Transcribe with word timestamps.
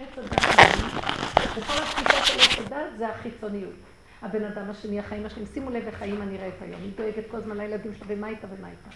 עץ 0.00 0.18
הדת, 0.18 0.40
וכל 1.56 1.82
התפיסה 1.82 2.24
של 2.24 2.40
עץ 2.40 2.66
הדת 2.66 2.98
זה 2.98 3.08
החיצוניות. 3.08 3.74
הבן 4.22 4.44
אדם 4.44 4.70
השני, 4.70 4.98
החיים 4.98 5.26
השניים, 5.26 5.46
שימו 5.46 5.70
לב 5.70 5.86
איך 5.86 6.02
האמא 6.02 6.24
נראית 6.24 6.54
היום, 6.62 6.80
היא 6.80 6.92
דואגת 6.96 7.24
כל 7.30 7.36
הזמן 7.36 7.56
לילדים 7.56 7.94
שלה, 7.94 8.06
ומה 8.08 8.28
איתה 8.28 8.46
ומה 8.50 8.70
איתה. 8.70 8.90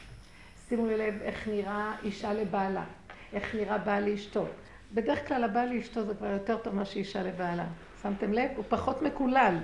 שימו 0.69 0.87
לב 0.87 1.22
איך 1.22 1.48
נראה 1.48 1.96
אישה 2.03 2.32
לבעלה, 2.32 2.85
איך 3.32 3.54
נראה 3.54 3.79
בעל 3.79 4.11
לאשתו. 4.11 4.46
בדרך 4.95 5.29
כלל 5.29 5.45
הבעל 5.45 5.69
לאשתו 5.69 6.04
זה 6.04 6.14
כבר 6.14 6.26
יותר 6.26 6.58
טוב 6.58 6.74
מאשר 6.74 6.98
אישה 6.98 7.22
לבעלה. 7.22 7.66
שמתם 8.02 8.32
לב? 8.32 8.50
הוא 8.56 8.64
פחות 8.68 9.02
מקולל. 9.02 9.58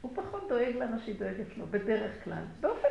הוא 0.00 0.12
פחות 0.14 0.48
דואג 0.48 0.76
למה 0.76 0.98
שהיא 1.04 1.14
דואגת 1.18 1.56
לו, 1.56 1.66
בדרך 1.70 2.24
כלל. 2.24 2.44
באופן, 2.60 2.88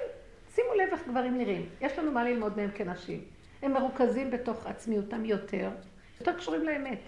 שימו 0.56 0.74
לב 0.74 0.94
איך 0.94 1.08
גברים 1.08 1.38
נראים. 1.38 1.70
יש 1.82 2.00
לנו 2.00 2.12
מה 2.12 2.24
ללמוד 2.24 2.58
מהם 2.58 2.70
כנשים. 2.76 3.22
הם 3.62 3.74
מרוכזים 3.74 4.32
בתוך 4.32 4.66
עצמיותם 4.66 5.26
יותר, 5.26 5.70
יותר 6.22 6.38
קשורים 6.38 6.64
לאמת. 6.64 7.00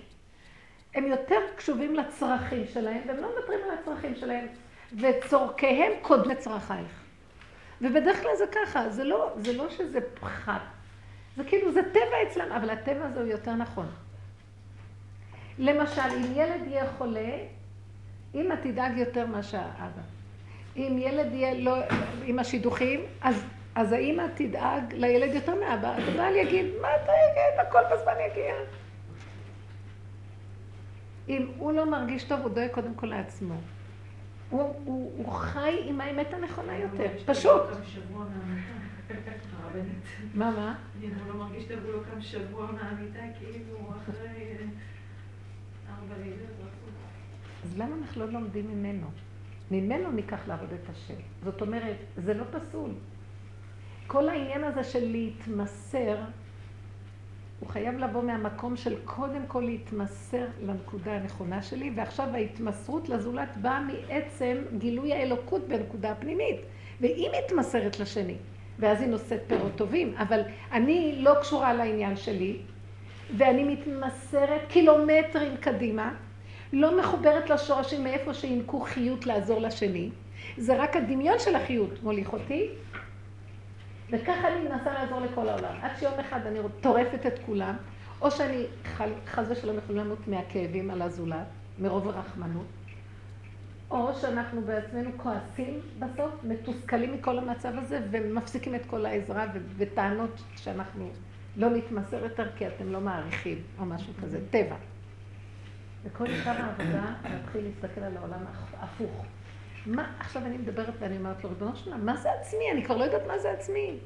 הם 0.95 1.05
יותר 1.05 1.39
קשובים 1.55 1.95
לצרכים 1.95 2.65
שלהם, 2.73 3.01
והם 3.07 3.17
לא 3.17 3.29
מוותרים 3.29 3.59
על 3.63 3.77
הצרכים 3.79 4.15
שלהם, 4.15 4.47
וצורכיהם 5.01 5.91
קוד 6.01 6.27
לצרכייך. 6.27 7.03
ובדרך 7.81 8.21
כלל 8.21 8.35
זה 8.37 8.45
ככה, 8.51 8.89
זה 8.89 9.03
לא, 9.03 9.33
זה 9.37 9.53
לא 9.53 9.69
שזה 9.69 9.99
פחת. 10.19 10.61
זה 11.37 11.43
כאילו, 11.43 11.71
זה 11.71 11.81
טבע 11.83 12.23
אצלם, 12.27 12.51
אבל 12.51 12.69
הטבע 12.69 13.05
הזה 13.05 13.19
הוא 13.19 13.29
יותר 13.29 13.53
נכון. 13.53 13.85
למשל, 15.59 16.01
אם 16.01 16.31
ילד 16.35 16.67
יהיה 16.67 16.85
חולה, 16.97 17.37
אמא 18.35 18.55
תדאג 18.63 18.97
יותר 18.97 19.25
מאשר 19.25 19.57
אבא. 19.57 20.01
אם 20.75 20.97
ילד 20.99 21.33
יהיה 21.33 21.53
לא, 21.53 21.75
עם 22.25 22.39
השידוכים, 22.39 23.05
אז, 23.21 23.45
אז 23.75 23.91
האמא 23.91 24.23
תדאג 24.35 24.93
לילד 24.93 25.33
יותר 25.35 25.55
מאבא, 25.55 25.95
אז 25.95 26.03
הבעל 26.07 26.35
יגיד, 26.35 26.65
מה 26.81 26.87
אתה 26.95 27.11
יגיד, 27.11 27.67
הכל 27.67 27.81
בזמן 27.91 28.13
יגיע. 28.31 28.53
אם 31.29 31.47
הוא 31.57 31.71
לא 31.71 31.91
מרגיש 31.91 32.23
טוב, 32.23 32.39
הוא 32.41 32.49
דואג 32.49 32.69
קודם 32.71 32.95
כל 32.95 33.07
לעצמו. 33.07 33.55
הוא, 34.49 34.61
הוא, 34.85 35.11
הוא 35.17 35.31
חי 35.33 35.79
עם 35.85 36.01
האמת 36.01 36.33
הנכונה 36.33 36.77
יותר, 36.77 37.07
פשוט. 37.25 37.61
מה, 40.33 40.51
מה? 40.51 40.75
אם 41.03 41.09
הוא 41.09 41.33
לא 41.33 41.39
מרגיש 41.45 41.65
טוב, 41.65 41.77
הוא 41.85 41.93
לא 41.93 41.99
קם 42.11 42.21
שבוע 42.21 42.71
מהמיטה, 42.71 43.19
כאילו 43.39 43.77
אחרי 43.97 44.27
אה, 44.27 44.65
ארבע 45.89 46.15
לילות. 46.23 46.49
אז 47.63 47.77
למה 47.77 47.95
אנחנו 48.01 48.25
לא 48.25 48.31
לומדים 48.31 48.67
ממנו? 48.67 49.07
ממנו 49.71 50.11
ניקח 50.11 50.47
לעבוד 50.47 50.69
את 50.73 50.89
השם. 50.89 51.19
זאת 51.43 51.61
אומרת, 51.61 51.97
זה 52.17 52.33
לא 52.33 52.43
פסול. 52.51 52.91
כל 54.07 54.29
העניין 54.29 54.63
הזה 54.63 54.83
של 54.83 55.11
להתמסר, 55.11 56.17
הוא 57.63 57.71
חייב 57.71 57.97
לבוא 57.97 58.23
מהמקום 58.23 58.75
של 58.75 58.95
קודם 59.05 59.41
כל 59.47 59.61
להתמסר 59.61 60.45
לנקודה 60.61 61.11
הנכונה 61.11 61.63
שלי, 61.63 61.91
ועכשיו 61.95 62.27
ההתמסרות 62.33 63.09
לזולת 63.09 63.57
באה 63.57 63.79
מעצם 63.79 64.57
גילוי 64.77 65.13
האלוקות 65.13 65.67
בנקודה 65.67 66.11
הפנימית. 66.11 66.55
והיא 67.01 67.29
מתמסרת 67.37 67.99
לשני, 67.99 68.35
ואז 68.79 69.01
היא 69.01 69.09
נושאת 69.09 69.39
פירות 69.47 69.71
טובים. 69.75 70.13
אבל 70.17 70.41
אני 70.71 71.15
לא 71.17 71.33
קשורה 71.41 71.73
לעניין 71.73 72.15
שלי, 72.15 72.57
ואני 73.37 73.63
מתמסרת 73.63 74.61
קילומטרים 74.67 75.57
קדימה, 75.57 76.13
לא 76.73 76.99
מחוברת 76.99 77.49
לשורשים 77.49 78.03
מאיפה 78.03 78.33
שינקו 78.33 78.79
חיות 78.79 79.25
לעזור 79.25 79.59
לשני. 79.59 80.09
זה 80.57 80.83
רק 80.83 80.95
הדמיון 80.95 81.39
של 81.39 81.55
החיות 81.55 82.03
מוליך 82.03 82.33
אותי, 82.33 82.69
וככה 84.13 84.47
אני 84.47 84.69
מנסה 84.69 84.93
לעזור 84.93 85.19
לכל 85.19 85.49
העולם. 85.49 85.75
עד 85.81 85.91
שיום 85.99 86.13
אחד 86.19 86.39
אני 86.45 86.59
טורפת 86.81 87.25
את 87.25 87.39
כולם, 87.45 87.75
או 88.21 88.31
שאני 88.31 88.65
חס 89.25 89.45
ושלום 89.49 89.77
יכולים 89.77 90.05
למות 90.05 90.27
מהכאבים 90.27 90.91
על 90.91 91.01
הזולת, 91.01 91.47
מרוב 91.79 92.07
הרחמנות, 92.07 92.65
או 93.91 94.13
שאנחנו 94.21 94.61
בעצמנו 94.61 95.09
כועסים 95.17 95.79
בסוף, 95.99 96.31
מתוסכלים 96.43 97.13
מכל 97.13 97.37
המצב 97.37 97.73
הזה, 97.77 97.99
ומפסיקים 98.11 98.75
את 98.75 98.85
כל 98.87 99.05
העזרה 99.05 99.45
וטענות 99.77 100.41
שאנחנו 100.55 101.09
לא 101.57 101.69
נתמסר 101.69 102.23
יותר 102.23 102.47
כי 102.57 102.67
אתם 102.67 102.91
לא 102.91 103.01
מעריכים, 103.01 103.57
או 103.79 103.85
משהו 103.85 104.13
כזה, 104.21 104.39
טבע. 104.51 104.75
וכל 106.03 106.25
עיקר 106.25 106.51
העבודה 106.51 107.05
להתחיל 107.29 107.65
להסתכל 107.65 108.01
על 108.01 108.17
העולם 108.17 108.39
הפוך. 108.79 109.25
מה, 109.85 110.11
עכשיו 110.19 110.45
אני 110.45 110.57
מדברת 110.57 110.93
ואני 110.99 111.17
אומרת 111.17 111.43
לו, 111.43 111.49
ריבונו 111.49 111.75
שלמה, 111.75 111.97
מה 111.97 112.17
זה 112.17 112.31
עצמי? 112.31 112.71
אני 112.71 112.83
כבר 112.83 112.97
לא 112.97 113.03
יודעת 113.03 113.27
מה 113.27 113.39
זה 113.39 113.51
עצמי. 113.51 113.97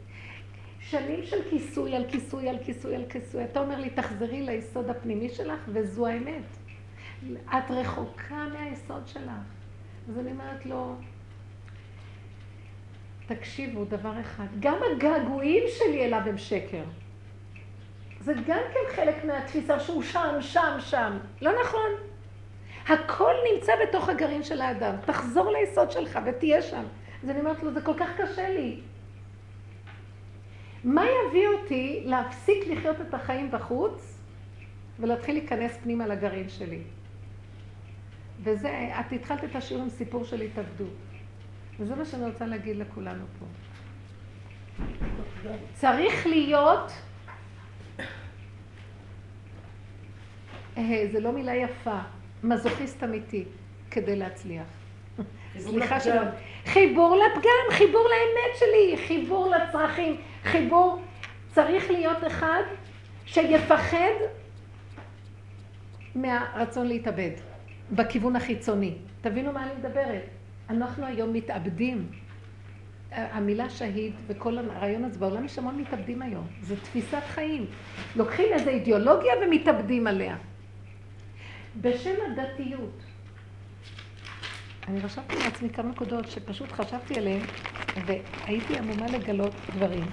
שנים 0.80 1.24
של 1.24 1.50
כיסוי 1.50 1.96
על 1.96 2.06
כיסוי 2.10 2.50
על 2.50 2.58
כיסוי 2.66 2.96
על 2.96 3.06
כיסוי. 3.10 3.44
אתה 3.44 3.60
אומר 3.60 3.80
לי, 3.80 3.90
תחזרי 3.90 4.42
ליסוד 4.42 4.90
הפנימי 4.90 5.30
שלך, 5.30 5.60
וזו 5.68 6.08
האמת. 6.08 6.44
את 7.48 7.72
רחוקה 7.72 8.46
מהיסוד 8.54 9.08
שלך. 9.08 9.32
אז 10.10 10.20
אני 10.20 10.32
אומרת 10.32 10.66
לו, 10.66 10.96
תקשיבו, 13.28 13.86
דבר 13.86 14.22
אחד, 14.22 14.46
גם 14.60 14.78
הגעגועים 14.92 15.64
שלי 15.68 16.06
אליו 16.06 16.22
הם 16.26 16.38
שקר. 16.38 16.84
זה 18.20 18.34
גם 18.34 18.60
כן 18.74 18.96
חלק 18.96 19.26
מהתפיסה 19.26 19.80
שהוא 19.80 20.04
שם, 20.04 20.36
שם, 20.42 20.78
שם. 20.80 21.18
לא 21.42 21.52
נכון. 21.62 21.92
הכל 22.90 23.34
נמצא 23.54 23.74
בתוך 23.84 24.10
הגרעין 24.10 24.44
של 24.44 24.62
האדם. 24.62 24.96
תחזור 25.06 25.52
ליסוד 25.52 25.92
שלך 25.92 26.20
ותהיה 26.26 26.62
שם. 26.62 26.84
אז 27.24 27.30
אני 27.30 27.40
אומרת 27.40 27.64
לו, 27.64 27.74
זה 27.74 27.82
כל 27.82 27.94
כך 28.00 28.10
קשה 28.18 28.50
לי. 28.50 28.80
מה 30.84 31.06
יביא 31.06 31.48
אותי 31.48 32.04
להפסיק 32.06 32.68
לחיות 32.68 33.02
את 33.02 33.14
החיים 33.14 33.52
בחוץ 33.52 34.20
ולהתחיל 35.00 35.36
להיכנס 35.36 35.78
פנימה 35.78 36.08
לגרעין 36.08 36.50
שלי? 36.50 36.82
וזה, 38.44 38.90
את 39.00 39.12
התחלת 39.12 39.44
את 39.44 39.56
השיעור 39.56 39.84
עם 39.84 39.90
סיפור 39.90 40.24
של 40.24 40.42
התאבדות. 40.42 40.94
וזה 41.80 41.96
מה 41.96 42.06
שאני 42.06 42.26
רוצה 42.26 42.46
להגיד 42.46 42.78
לכולנו 42.78 43.26
פה. 43.40 43.46
צריך 45.74 46.28
להיות 46.28 46.92
אה, 50.78 51.08
זה 51.12 51.20
לא 51.20 51.32
מילה 51.32 51.56
יפה, 51.56 52.00
מזוכיסט 52.44 53.04
אמיתי, 53.04 53.46
כדי 53.92 54.16
להצליח. 54.16 54.66
סליחה 55.58 56.00
שלא. 56.00 56.22
חיבור 56.66 57.16
לפגם, 57.16 57.78
חיבור 57.78 58.04
לאמת 58.04 58.58
שלי, 58.60 59.08
חיבור 59.08 59.50
לצרכים, 59.56 60.18
חיבור... 60.44 61.02
צריך 61.58 61.92
להיות 61.92 62.18
אחד 62.28 62.62
שיפחד 63.26 64.14
מהרצון 66.16 66.88
להתאבד, 66.88 67.32
בכיוון 67.92 68.36
החיצוני. 68.36 68.96
תבינו 69.22 69.52
מה 69.52 69.64
אני 69.64 69.72
מדברת. 69.80 70.24
אנחנו 70.70 71.06
היום 71.06 71.34
מתאבדים. 71.34 72.10
המילה 73.12 73.70
שהיד 73.70 74.14
וכל 74.28 74.58
הרעיון 74.58 75.04
הזה, 75.04 75.20
בעולם 75.20 75.46
יש 75.46 75.58
המון 75.58 75.78
מתאבדים 75.78 76.22
היום. 76.22 76.48
זו 76.62 76.76
תפיסת 76.76 77.24
חיים. 77.28 77.66
לוקחים 78.16 78.46
איזו 78.54 78.70
אידיאולוגיה 78.70 79.34
ומתאבדים 79.42 80.08
עליה. 80.08 80.36
בשם 81.82 82.14
הדתיות. 82.26 83.02
אני 84.88 85.00
רשמתי 85.00 85.36
לעצמי 85.44 85.70
כמה 85.70 85.90
נקודות 85.90 86.32
שפשוט 86.32 86.72
חשבתי 86.72 87.16
עליהן, 87.16 87.42
והייתי 88.06 88.78
עמומה 88.78 89.06
לגלות 89.06 89.54
דברים. 89.76 90.06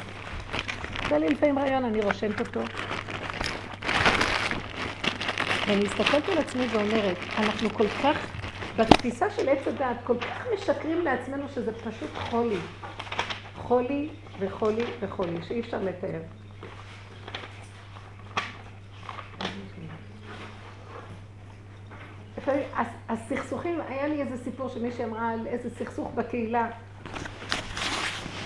זה 1.08 1.18
לי 1.18 1.28
לפעמים 1.28 1.58
רעיון, 1.58 1.84
אני 1.84 2.00
רושמת 2.00 2.40
אותו. 2.40 2.60
ואני 5.66 5.84
מסתכלת 5.84 6.28
על 6.28 6.38
עצמי 6.38 6.66
ואומרת, 6.66 7.16
אנחנו 7.38 7.70
כל 7.70 7.88
כך, 7.88 8.16
בתפיסה 8.76 9.30
של 9.30 9.48
עץ 9.48 9.68
הדעת, 9.68 9.96
כל 10.04 10.18
כך 10.18 10.46
משקרים 10.54 11.04
לעצמנו 11.04 11.48
שזה 11.54 11.72
פשוט 11.72 12.10
חולי. 12.14 12.58
חולי 13.56 14.08
וחולי 14.40 14.84
וחולי, 15.00 15.42
שאי 15.48 15.60
אפשר 15.60 15.82
לתאר. 15.82 16.20
לפעמים 22.44 22.62
הסכסוכים, 23.08 23.80
היה 23.88 24.08
לי 24.08 24.22
איזה 24.22 24.44
סיפור 24.44 24.68
שמישהי 24.68 25.04
אמרה 25.04 25.30
על 25.30 25.46
איזה 25.46 25.70
סכסוך 25.70 26.12
בקהילה. 26.14 26.70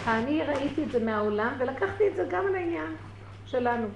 אני 0.06 0.42
ראיתי 0.42 0.84
את 0.84 0.90
זה 0.90 1.04
מהעולם 1.04 1.54
ולקחתי 1.58 2.08
את 2.08 2.16
זה 2.16 2.26
גם 2.30 2.44
לעניין 2.52 2.96
שלנו. 3.46 3.86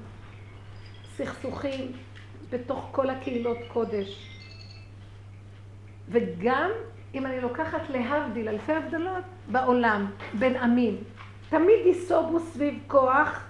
סכסוכים 1.17 1.93
בתוך 2.51 2.89
כל 2.93 3.11
הקהילות 3.11 3.59
קודש. 3.73 4.39
וגם 6.09 6.71
אם 7.15 7.27
אני 7.27 7.41
לוקחת 7.41 7.91
להבדיל 7.91 8.49
אלפי 8.49 8.73
הבדלות 8.73 9.25
בעולם, 9.51 10.11
בין 10.39 10.57
עמים, 10.57 10.97
תמיד 11.49 11.87
ייסובו 11.87 12.41
סביב 12.41 12.79
כוח, 12.87 13.45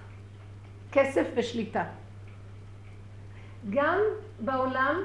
כסף 0.92 1.26
ושליטה. 1.36 1.84
גם 3.70 3.98
בעולם 4.40 4.96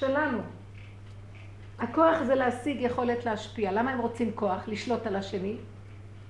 שלנו. 0.00 0.38
הכוח 1.78 2.22
זה 2.22 2.34
להשיג 2.34 2.80
יכולת 2.80 3.24
להשפיע. 3.24 3.72
למה 3.72 3.90
הם 3.90 3.98
רוצים 3.98 4.32
כוח? 4.34 4.68
לשלוט 4.68 5.06
על 5.06 5.16
השני. 5.16 5.56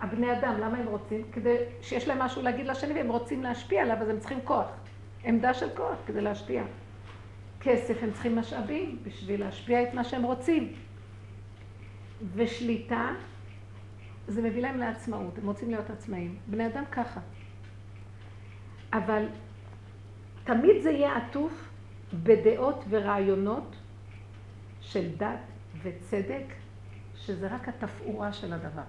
הבני 0.01 0.33
אדם, 0.33 0.61
למה 0.61 0.79
הם 0.79 0.87
רוצים? 0.87 1.23
כדי 1.33 1.57
שיש 1.83 2.09
להם 2.09 2.19
משהו 2.19 2.43
להגיד 2.43 2.67
לשני 2.67 2.95
והם 2.95 3.09
רוצים 3.09 3.43
להשפיע 3.43 3.83
עליו, 3.83 3.97
אז 3.97 4.09
הם 4.09 4.19
צריכים 4.19 4.39
כוח. 4.45 4.67
עמדה 5.25 5.55
של 5.55 5.69
כוח 5.77 5.97
כדי 6.07 6.21
להשפיע. 6.21 6.63
כסף, 7.61 8.03
הם 8.03 8.13
צריכים 8.13 8.39
משאבים 8.39 8.99
בשביל 9.03 9.41
להשפיע 9.41 9.83
את 9.83 9.95
מה 9.95 10.05
שהם 10.05 10.23
רוצים. 10.23 10.73
ושליטה, 12.35 13.09
זה 14.29 14.43
מביא 14.43 14.63
להם 14.63 14.79
לעצמאות, 14.79 15.39
הם 15.39 15.47
רוצים 15.47 15.71
להיות 15.71 15.91
עצמאים. 15.91 16.37
בני 16.47 16.67
אדם 16.67 16.85
ככה. 16.93 17.21
אבל 18.93 19.27
תמיד 20.45 20.83
זה 20.83 20.91
יהיה 20.91 21.17
עטוף 21.17 21.70
בדעות 22.15 22.85
ורעיונות 22.89 23.77
של 24.81 25.09
דת 25.17 25.41
וצדק, 25.83 26.45
שזה 27.17 27.55
רק 27.55 27.69
התפאורה 27.69 28.33
של 28.33 28.53
הדבר. 28.53 28.83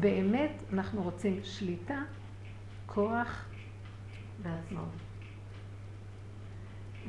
באמת 0.00 0.52
אנחנו 0.72 1.02
רוצים 1.02 1.40
שליטה, 1.42 2.02
כוח 2.86 3.44
ועצמאות. 4.42 4.88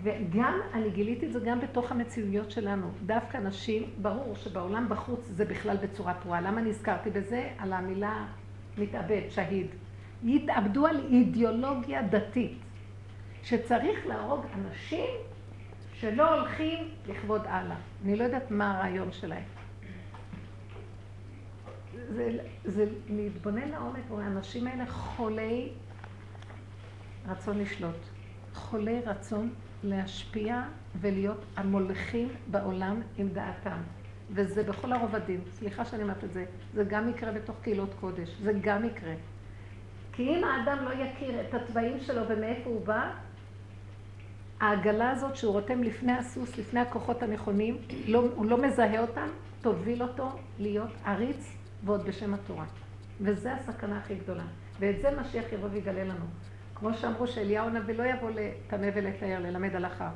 וגם, 0.03 0.59
אני 0.73 0.89
גיליתי 0.89 1.25
את 1.25 1.33
זה 1.33 1.39
גם 1.39 1.59
בתוך 1.59 1.91
המציאויות 1.91 2.51
שלנו. 2.51 2.91
דווקא 3.05 3.37
נשים, 3.37 3.83
ברור 4.01 4.35
שבעולם 4.35 4.89
בחוץ 4.89 5.19
זה 5.25 5.45
בכלל 5.45 5.77
בצורה 5.77 6.13
פרועה. 6.13 6.41
למה 6.41 6.61
נזכרתי 6.61 7.09
בזה? 7.09 7.49
על 7.57 7.73
המילה 7.73 8.27
מתאבד, 8.77 9.21
שהיד. 9.29 9.67
יתאבדו 10.23 10.87
על 10.87 11.07
אידיאולוגיה 11.09 12.01
דתית, 12.01 12.57
שצריך 13.43 14.07
להרוג 14.07 14.45
אנשים 14.53 15.09
שלא 16.03 16.39
הולכים 16.39 16.89
לכבוד 17.07 17.41
אללה. 17.45 17.75
אני 18.03 18.15
לא 18.15 18.23
יודעת 18.23 18.51
מה 18.51 18.77
הרעיון 18.77 19.11
שלהם. 19.11 19.43
זה, 22.09 22.37
זה 22.65 22.85
להתבונן 23.09 23.69
לעומק, 23.69 24.03
האנשים 24.11 24.67
האלה 24.67 24.85
חולי 24.85 25.69
רצון 27.27 27.57
לשלוט, 27.57 27.95
חולי 28.53 28.99
רצון 29.05 29.53
להשפיע 29.83 30.61
ולהיות 31.01 31.45
המולכים 31.55 32.29
בעולם 32.51 33.01
עם 33.17 33.29
דעתם. 33.29 33.77
וזה 34.31 34.63
בכל 34.63 34.93
הרובדים. 34.93 35.41
סליחה 35.51 35.85
שאני 35.85 36.03
אומרת 36.03 36.23
את 36.23 36.33
זה. 36.33 36.45
זה 36.73 36.83
גם 36.83 37.09
יקרה 37.09 37.31
בתוך 37.31 37.55
קהילות 37.61 37.93
קודש. 37.99 38.29
זה 38.41 38.53
גם 38.61 38.85
יקרה. 38.85 39.13
כי 40.13 40.23
אם 40.23 40.43
האדם 40.43 40.85
לא 40.85 40.93
יכיר 40.93 41.41
את 41.41 41.53
התוואים 41.53 41.99
שלו 41.99 42.21
ומאיפה 42.29 42.69
הוא 42.69 42.85
בא, 42.85 43.13
העגלה 44.63 45.11
הזאת 45.11 45.35
שהוא 45.35 45.53
רותם 45.53 45.83
לפני 45.83 46.11
הסוס, 46.11 46.57
לפני 46.57 46.79
הכוחות 46.79 47.23
הנכונים, 47.23 47.77
לא, 48.07 48.23
הוא 48.35 48.45
לא 48.45 48.61
מזהה 48.61 48.99
אותם, 48.99 49.27
תוביל 49.61 50.03
אותו 50.03 50.29
להיות 50.59 50.89
עריץ 51.05 51.55
ועוד 51.83 52.05
בשם 52.05 52.33
התורה. 52.33 52.65
וזה 53.21 53.53
הסכנה 53.53 53.97
הכי 53.97 54.15
גדולה. 54.15 54.43
ואת 54.79 55.01
זה 55.01 55.09
משיח 55.21 55.53
יבוא 55.53 55.69
ויגלה 55.71 56.03
לנו. 56.03 56.25
כמו 56.75 56.93
שאמרו 56.93 57.27
שאליהו 57.27 57.67
הנביא 57.67 57.95
לא 57.95 58.03
יבוא 58.03 58.29
לטמא 58.29 58.89
ולתאר, 58.95 59.39
ללמד 59.39 59.75
הלכה. 59.75 60.09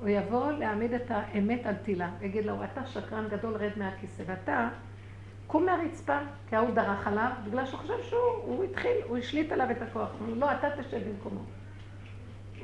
הוא 0.00 0.08
יבוא 0.08 0.52
להעמיד 0.52 0.92
את 0.94 1.10
האמת 1.10 1.66
על 1.66 1.74
תילה, 1.74 2.10
ויגיד 2.18 2.46
לו, 2.46 2.64
אתה 2.64 2.86
שקרן 2.86 3.28
גדול, 3.28 3.56
רד 3.56 3.72
מהכיסא, 3.76 4.22
ואתה, 4.26 4.68
קום 5.46 5.66
מהרצפה, 5.66 6.18
כי 6.48 6.56
ההוא 6.56 6.74
דרך 6.74 7.06
עליו, 7.06 7.30
בגלל 7.46 7.66
שהוא 7.66 7.80
חושב 7.80 8.02
שהוא 8.02 8.20
הוא 8.42 8.64
התחיל, 8.64 8.96
הוא 9.08 9.16
השליט 9.18 9.52
עליו 9.52 9.70
את 9.70 9.82
הכוח. 9.82 10.08
הוא 10.20 10.36
לא, 10.36 10.52
אתה 10.52 10.68
תשב 10.82 11.00
במקומו. 11.08 11.40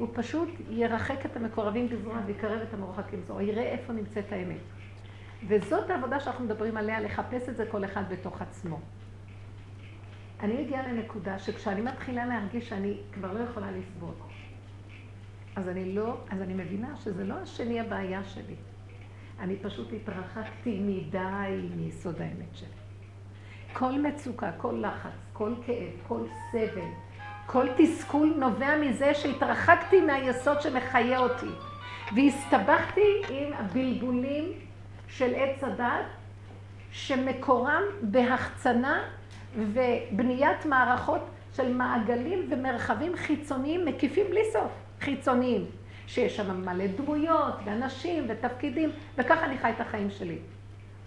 הוא 0.03 0.09
פשוט 0.13 0.49
ירחק 0.71 1.27
את 1.27 1.37
המקורבים 1.37 1.89
בזרוע 1.89 2.17
ויקרב 2.27 2.61
את 2.61 2.75
המרוחקים 2.75 3.23
זרוע, 3.27 3.43
יראה 3.43 3.63
איפה 3.63 3.93
נמצאת 3.93 4.33
האמת. 4.33 4.61
וזאת 5.49 5.91
העבודה 5.91 6.21
שאנחנו 6.21 6.45
מדברים 6.45 6.77
עליה, 6.77 7.01
לחפש 7.01 7.49
את 7.49 7.57
זה 7.57 7.67
כל 7.71 7.85
אחד 7.85 8.03
בתוך 8.09 8.43
עצמו. 8.43 8.81
אני 10.41 10.63
מגיעה 10.63 10.93
לנקודה 10.93 11.39
שכשאני 11.39 11.81
מתחילה 11.81 12.27
להרגיש 12.27 12.69
שאני 12.69 12.97
כבר 13.13 13.33
לא 13.33 13.39
יכולה 13.39 13.71
לסבול, 13.71 14.15
אז 15.57 15.69
אני 15.69 15.95
לא, 15.95 16.17
אז 16.31 16.43
אני 16.43 16.55
מבינה 16.55 16.97
שזה 16.97 17.25
לא 17.25 17.35
השני 17.35 17.81
הבעיה 17.81 18.25
שלי. 18.25 18.57
אני 19.41 19.57
פשוט 19.57 19.89
התרחקתי 19.93 20.81
מדי 20.81 21.69
מיסוד 21.77 22.21
האמת 22.21 22.55
שלי. 22.57 22.69
כל 23.73 23.93
מצוקה, 24.01 24.53
כל 24.57 24.83
לחץ, 24.87 25.11
כל 25.33 25.55
כאב, 25.67 25.93
כל 26.09 26.21
סבל, 26.51 26.91
כל 27.47 27.67
תסכול 27.77 28.35
נובע 28.39 28.77
מזה 28.77 29.15
שהתרחקתי 29.15 30.01
מהיסוד 30.01 30.61
שמחיה 30.61 31.19
אותי. 31.19 31.51
והסתבכתי 32.15 33.23
עם 33.29 33.53
הבלבולים 33.53 34.53
של 35.09 35.33
עץ 35.35 35.65
הדת, 35.65 36.05
שמקורם 36.93 37.83
בהחצנה 38.03 39.03
ובניית 39.57 40.67
מערכות 40.67 41.21
של 41.57 41.75
מעגלים 41.75 42.49
ומרחבים 42.51 43.17
חיצוניים 43.17 43.85
מקיפים 43.85 44.27
בלי 44.31 44.41
סוף, 44.53 44.71
חיצוניים, 45.01 45.67
שיש 46.07 46.37
שם 46.37 46.65
מלא 46.65 46.87
דמויות 46.87 47.55
ואנשים 47.65 48.27
ותפקידים, 48.29 48.91
וככה 49.19 49.45
אני 49.45 49.59
חי 49.59 49.71
את 49.71 49.81
החיים 49.81 50.11
שלי. 50.11 50.39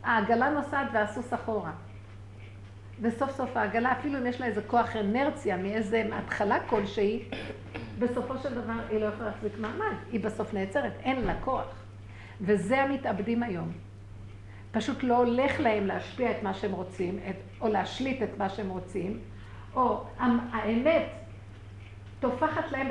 העגלה 0.04 0.50
נוסעת 0.50 0.88
והסוס 0.94 1.34
אחורה. 1.34 1.72
וסוף 3.02 3.32
סוף 3.32 3.58
העגלה, 3.58 3.92
אפילו 3.92 4.20
אם 4.20 4.26
יש 4.26 4.42
לה 4.42 4.48
איזה 4.48 4.62
כוח 4.62 4.96
אנרציה 4.96 5.58
מאיזה 5.58 6.04
התחלה 6.14 6.60
כלשהי, 6.60 7.24
בסופו 8.00 8.38
של 8.38 8.54
דבר 8.54 8.74
היא 8.90 9.00
לא 9.00 9.06
יכולה 9.06 9.30
להחזיק 9.30 9.54
מעמד, 9.60 9.96
היא 10.12 10.20
בסוף 10.20 10.54
נעצרת, 10.54 10.94
אין 11.04 11.22
לה 11.22 11.36
כוח. 11.42 11.86
וזה 12.42 12.82
המתאבדים 12.82 13.44
היום. 13.44 13.72
פשוט 14.72 15.04
לא 15.04 15.18
הולך 15.18 15.60
להם 15.60 15.88
להשפיע 15.88 16.32
את 16.32 16.44
מה 16.44 16.54
שהם 16.54 16.72
רוצים, 16.72 17.20
את, 17.30 17.36
או 17.62 17.68
להשליט 17.68 18.22
את 18.24 18.38
מה 18.38 18.50
שהם 18.50 18.70
רוצים, 18.70 19.20
או 19.76 20.04
האמת 20.52 21.04
טופחת 22.20 22.72
להם 22.72 22.88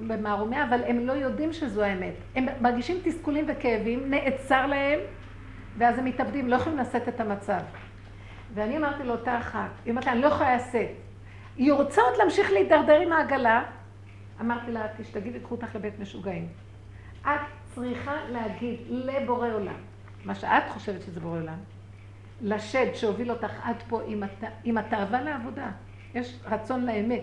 במערומיה, 0.00 0.64
אבל 0.64 0.84
הם 0.86 1.06
לא 1.06 1.12
יודעים 1.12 1.52
שזו 1.52 1.82
האמת. 1.82 2.14
הם 2.36 2.46
מרגישים 2.60 2.96
תסכולים 3.04 3.44
וכאבים, 3.48 4.10
נעצר 4.10 4.66
להם, 4.66 4.98
ואז 5.78 5.98
הם 5.98 6.04
מתאבדים, 6.04 6.48
לא 6.48 6.56
יכולים 6.56 6.78
לשאת 6.78 7.08
את 7.08 7.20
המצב. 7.20 7.60
ואני 8.54 8.76
אמרתי 8.76 9.04
לאותה 9.04 9.38
אחת, 9.38 9.70
היא 9.84 9.90
אומרת 9.90 10.06
לה, 10.06 10.12
אני 10.12 10.20
לא 10.20 10.26
יכולה 10.26 10.56
לשאת. 10.56 10.90
היא 11.56 11.72
רוצה 11.72 12.02
עוד 12.02 12.16
להמשיך 12.18 12.50
להידרדר 12.50 13.00
עם 13.00 13.12
העגלה. 13.12 13.64
אמרתי 14.40 14.72
לה, 14.72 14.86
תשתגעי 14.98 15.32
וקחו 15.34 15.54
אותך 15.54 15.74
לבית 15.74 15.98
משוגעים. 15.98 16.48
את 17.22 17.40
צריכה 17.74 18.16
להגיד 18.30 18.80
לבורא 18.88 19.48
עולם, 19.48 19.76
מה 20.24 20.34
שאת 20.34 20.62
חושבת 20.68 21.02
שזה 21.02 21.20
בורא 21.20 21.38
עולם, 21.38 21.58
לשד 22.42 22.94
שהוביל 22.94 23.30
אותך 23.30 23.52
עד 23.62 23.82
פה 23.88 24.00
עם, 24.06 24.22
הת... 24.22 24.44
עם 24.64 24.78
התאווה 24.78 25.20
לעבודה. 25.22 25.70
יש 26.14 26.40
רצון 26.44 26.86
לאמת. 26.86 27.22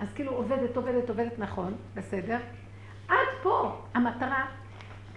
אז 0.00 0.12
כאילו 0.14 0.32
עובדת, 0.32 0.76
עובדת, 0.76 1.08
עובדת 1.08 1.38
נכון, 1.38 1.74
בסדר? 1.94 2.38
עד 3.08 3.28
פה 3.42 3.82
המטרה, 3.94 4.46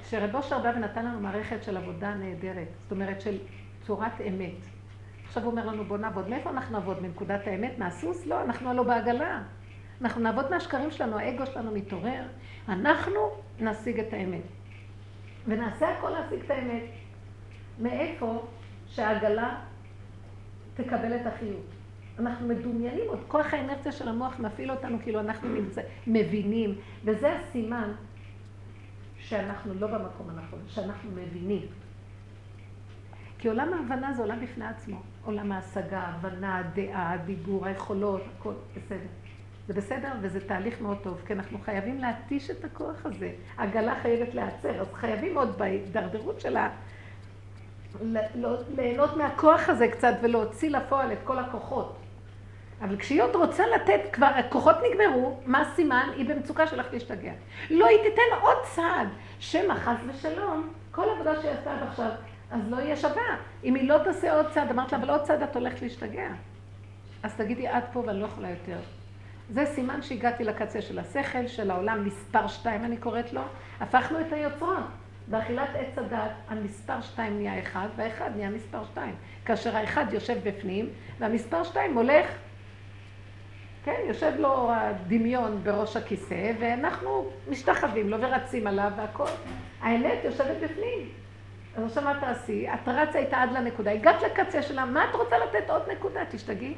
שרבו 0.10 0.44
שרבה 0.44 0.72
ונתן 0.76 1.06
לנו 1.06 1.20
מערכת 1.20 1.64
של 1.64 1.78
עבודה 1.78 2.14
נהדרת, 2.14 2.68
זאת 2.82 2.92
אומרת 2.92 3.22
של 3.22 3.38
צורת 3.82 4.22
אמת. 4.28 4.73
עכשיו 5.34 5.44
הוא 5.44 5.52
אומר 5.52 5.66
לנו 5.66 5.84
בוא 5.84 5.98
נעבוד. 5.98 6.30
מאיפה 6.30 6.50
אנחנו 6.50 6.80
נעבוד? 6.80 7.02
מנקודת 7.02 7.48
האמת? 7.48 7.80
מהסוס? 7.80 8.26
לא, 8.26 8.42
אנחנו 8.42 8.70
הלא 8.70 8.84
בעגלה. 8.84 9.42
אנחנו 10.02 10.22
נעבוד 10.22 10.50
מהשקרים 10.50 10.92
שלנו, 10.92 11.20
האגו 11.20 11.46
שלנו 11.46 11.72
מתעורר. 11.72 12.24
אנחנו 12.70 13.20
נשיג 13.60 14.00
את 14.00 14.14
האמת. 14.14 14.42
ונעשה 15.48 15.98
הכל 15.98 16.10
להשיג 16.10 16.40
את 16.46 16.52
האמת. 16.52 16.84
מאיפה 17.80 18.46
שהעגלה 18.88 19.56
תקבל 20.74 21.16
את 21.16 21.26
החיות. 21.26 21.66
אנחנו 22.20 22.48
מדומיינים 22.48 23.06
עוד, 23.08 23.20
כוח 23.28 23.54
האנרציה 23.54 23.92
של 23.92 24.08
המוח 24.08 24.40
מפעיל 24.40 24.72
אותנו 24.72 24.98
כאילו 25.04 25.20
אנחנו 25.20 25.50
נמצא, 25.50 25.82
מבינים, 26.08 26.76
וזה 27.04 27.36
הסימן 27.36 27.92
שאנחנו 29.18 29.74
לא 29.74 29.88
במקום 29.88 30.30
הנכון, 30.30 30.60
שאנחנו 30.68 31.12
מבינים. 31.12 31.68
כי 33.44 33.50
עולם 33.50 33.74
ההבנה 33.74 34.14
זה 34.14 34.22
עולם 34.22 34.40
בפני 34.40 34.66
עצמו. 34.66 34.98
עולם 35.26 35.52
ההשגה, 35.52 36.00
ההבנה, 36.00 36.58
הדעה, 36.58 37.14
הדיבור, 37.14 37.66
היכולות, 37.66 38.22
הכל 38.38 38.54
בסדר. 38.76 39.08
זה 39.68 39.74
בסדר 39.74 40.10
וזה 40.22 40.48
תהליך 40.48 40.82
מאוד 40.82 40.98
טוב, 41.04 41.22
כי 41.28 41.34
אנחנו 41.34 41.58
חייבים 41.66 42.02
להתיש 42.02 42.50
את 42.50 42.64
הכוח 42.64 43.06
הזה. 43.06 43.32
עגלה 43.58 43.96
חייבת 44.02 44.34
להיעצר, 44.34 44.82
אז 44.82 44.88
חייבים 44.94 45.38
עוד 45.38 45.58
בהידרדרות 45.58 46.42
שלה 46.42 46.70
לא, 48.36 48.58
ליהנות 48.76 49.18
מהכוח 49.18 49.70
הזה 49.70 49.88
קצת 49.88 50.14
ולהוציא 50.22 50.70
לפועל 50.70 51.14
את 51.14 51.20
כל 51.24 51.40
הכוחות. 51.40 51.96
אבל 52.82 52.98
כשהיא 52.98 53.24
עוד 53.24 53.36
רוצה 53.36 53.64
לתת, 53.76 54.02
כבר 54.14 54.32
הכוחות 54.36 54.76
נגמרו, 54.90 55.40
מה 55.46 55.62
הסימן? 55.62 56.10
היא 56.16 56.30
במצוקה 56.30 56.68
שלך 56.68 56.94
להשתגע. 56.94 57.34
לא, 57.70 57.86
היא 57.86 57.98
תיתן 58.04 58.42
עוד 58.42 58.58
צעד, 58.76 59.08
שמא 59.40 59.76
חס 59.76 59.98
ושלום, 60.08 60.70
כל 60.92 61.10
עבודה 61.16 61.42
שהיא 61.42 61.52
עשתה 61.52 61.74
עד 61.74 61.88
עכשיו, 61.88 62.10
אז 62.54 62.62
לא 62.70 62.78
יהיה 62.78 62.96
שווה. 62.96 63.38
אם 63.64 63.76
היא 63.76 63.90
לא 63.90 63.98
תעשה 64.04 64.34
עוד 64.34 64.46
צעד, 64.52 64.72
אמרת 64.72 64.92
לה, 64.92 64.98
אבל 64.98 65.10
עוד 65.10 65.22
צעד 65.22 65.44
את 65.44 65.56
הולכת 65.56 65.82
להשתגע. 65.82 66.28
אז 67.24 67.34
תגידי, 67.34 67.68
עד 67.68 67.84
פה 67.94 68.04
ואני 68.06 68.20
לא 68.20 68.26
יכולה 68.26 68.50
יותר. 68.50 68.78
זה 69.50 69.66
סימן 69.66 70.02
שהגעתי 70.02 70.44
לקצה 70.44 70.82
של 70.82 71.00
השכל, 71.00 71.48
של 71.48 71.72
העולם 71.72 72.06
מספר 72.06 72.48
שתיים, 72.48 72.86
אני 72.86 72.98
קוראת 72.98 73.34
לו. 73.34 73.42
הפכנו 73.80 74.20
את 74.20 74.34
היוצרות. 74.34 74.84
באכילת 75.28 75.70
עץ 75.76 75.98
הדת, 75.98 76.32
המספר 76.48 77.02
שתיים 77.02 77.38
נהיה 77.38 77.60
אחד, 77.60 77.88
והאחד 77.96 78.30
נהיה 78.36 78.50
מספר 78.50 78.84
שתיים. 78.86 79.16
כאשר 79.46 79.78
האחד 79.78 80.06
יושב 80.12 80.38
בפנים, 80.44 80.90
והמספר 81.20 81.64
שתיים 81.64 81.94
הולך 81.94 82.28
כן, 83.86 84.02
יושב 84.08 84.34
לו 84.40 84.72
הדמיון 84.72 85.60
בראש 85.64 85.96
הכיסא, 85.96 86.52
ואנחנו 86.60 87.30
משתחווים 87.50 88.10
לו 88.10 88.22
ורצים 88.22 88.68
עליו 88.68 88.92
והכל. 88.98 89.30
האמת 89.82 90.18
יושבת 90.24 90.58
בפנים. 90.64 91.23
אז 91.76 91.84
עכשיו 91.84 92.04
מה 92.04 92.20
תעשי? 92.20 92.68
את 92.74 92.88
רצה 92.88 93.20
איתה 93.20 93.42
עד 93.42 93.52
לנקודה, 93.52 93.92
הגעת 93.92 94.22
לקצה 94.22 94.62
שלה, 94.62 94.86
מה 94.86 95.10
את 95.10 95.16
רוצה 95.16 95.36
לתת 95.38 95.70
עוד 95.70 95.82
נקודה? 95.92 96.20
תשתגעי. 96.32 96.74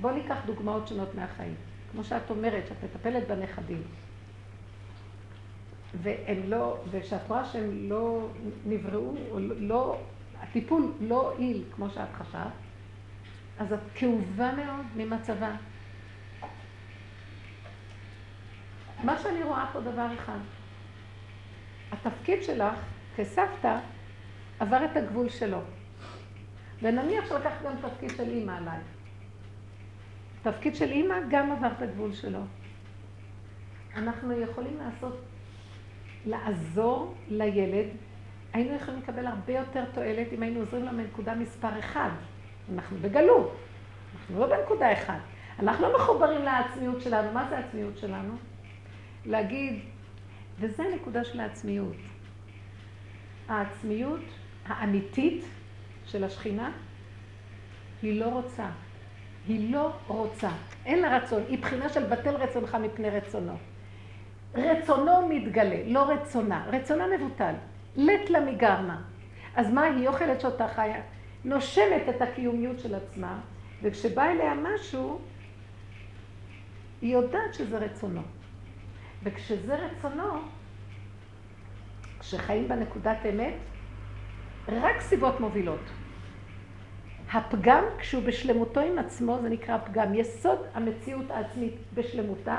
בואו 0.00 0.14
ניקח 0.14 0.36
דוגמאות 0.46 0.88
שונות 0.88 1.14
מהחיים. 1.14 1.54
כמו 1.92 2.04
שאת 2.04 2.30
אומרת, 2.30 2.66
שאת 2.66 2.76
מטפלת 2.84 3.28
בנכדים. 3.28 3.82
והם 5.94 6.42
לא, 6.46 6.76
ושאת 6.90 7.28
רואה 7.28 7.44
שהם 7.44 7.88
לא 7.90 8.28
נבראו, 8.66 9.14
או 9.30 9.38
לא, 9.40 9.98
הטיפול 10.40 10.92
לא 11.00 11.30
הועיל 11.30 11.64
כמו 11.74 11.90
שאת 11.90 12.12
חשבת, 12.18 12.52
אז 13.58 13.72
את 13.72 13.78
כאובה 13.94 14.52
מאוד 14.52 14.86
ממצבה. 14.96 15.50
מה 19.04 19.18
שאני 19.18 19.42
רואה 19.42 19.66
פה 19.72 19.80
דבר 19.80 20.06
אחד, 20.14 20.38
התפקיד 21.92 22.42
שלך 22.42 22.74
כסבתא 23.16 23.78
עבר 24.62 24.84
את 24.84 24.96
הגבול 24.96 25.28
שלו. 25.28 25.58
ונניח 26.82 27.28
שלקחת 27.28 27.62
גם 27.64 27.72
תפקיד 27.80 28.10
של 28.16 28.28
אימא 28.28 28.52
עליי. 28.52 28.78
תפקיד 30.42 30.76
של 30.76 30.90
אימא 30.90 31.14
גם 31.30 31.52
עבר 31.52 31.68
את 31.76 31.82
הגבול 31.82 32.12
שלו. 32.12 32.40
אנחנו 33.96 34.32
יכולים 34.32 34.78
לעשות, 34.78 35.20
לעזור 36.26 37.14
לילד, 37.28 37.86
היינו 38.52 38.74
יכולים 38.74 39.00
לקבל 39.00 39.26
הרבה 39.26 39.52
יותר 39.52 39.84
תועלת 39.94 40.32
אם 40.32 40.42
היינו 40.42 40.60
עוזרים 40.60 40.84
לה 40.84 40.92
מנקודה 40.92 41.34
מספר 41.34 41.78
אחד. 41.78 42.10
אנחנו 42.74 42.96
בגלות, 42.98 43.56
אנחנו 44.14 44.40
לא 44.40 44.56
בנקודה 44.56 44.92
אחד. 44.92 45.18
אנחנו 45.58 45.88
לא 45.88 45.98
מחוברים 45.98 46.42
לעצמיות 46.42 47.00
שלנו. 47.00 47.32
מה 47.32 47.48
זה 47.48 47.58
העצמיות 47.58 47.98
שלנו? 47.98 48.34
להגיד, 49.26 49.80
וזה 50.58 50.82
הנקודה 50.82 51.24
של 51.24 51.40
העצמיות. 51.40 51.96
העצמיות 53.48 54.41
האמיתית 54.66 55.44
של 56.06 56.24
השכינה, 56.24 56.70
היא 58.02 58.20
לא 58.20 58.26
רוצה. 58.26 58.66
היא 59.48 59.72
לא 59.72 59.92
רוצה. 60.06 60.50
אין 60.86 61.02
לה 61.02 61.16
רצון. 61.16 61.42
היא 61.48 61.58
בחינה 61.58 61.88
של 61.88 62.04
בטל 62.04 62.36
רצונך 62.36 62.74
מפני 62.74 63.10
רצונו. 63.10 63.56
רצונו 64.54 65.28
מתגלה, 65.28 65.82
לא 65.86 66.10
רצונה. 66.10 66.66
רצונה 66.72 67.04
מבוטל. 67.16 67.54
לט 67.96 68.30
לה 68.30 68.40
מגרמה. 68.40 69.02
אז 69.56 69.70
מה, 69.70 69.82
היא 69.82 70.08
אוכלת 70.08 70.40
שאותה 70.40 70.68
חיה? 70.68 71.00
נושמת 71.44 72.02
את 72.08 72.22
הקיומיות 72.22 72.80
של 72.80 72.94
עצמה, 72.94 73.40
וכשבא 73.82 74.24
אליה 74.24 74.54
משהו, 74.54 75.20
היא 77.02 77.12
יודעת 77.12 77.54
שזה 77.54 77.78
רצונו. 77.78 78.22
וכשזה 79.22 79.76
רצונו, 79.76 80.32
כשחיים 82.20 82.68
בנקודת 82.68 83.18
אמת, 83.30 83.54
רק 84.68 85.00
סיבות 85.00 85.40
מובילות. 85.40 85.80
הפגם, 87.32 87.84
כשהוא 87.98 88.22
בשלמותו 88.22 88.80
עם 88.80 88.98
עצמו, 88.98 89.38
זה 89.42 89.48
נקרא 89.48 89.78
פגם. 89.78 90.14
יסוד 90.14 90.58
המציאות 90.74 91.30
העצמית 91.30 91.74
בשלמותה, 91.94 92.56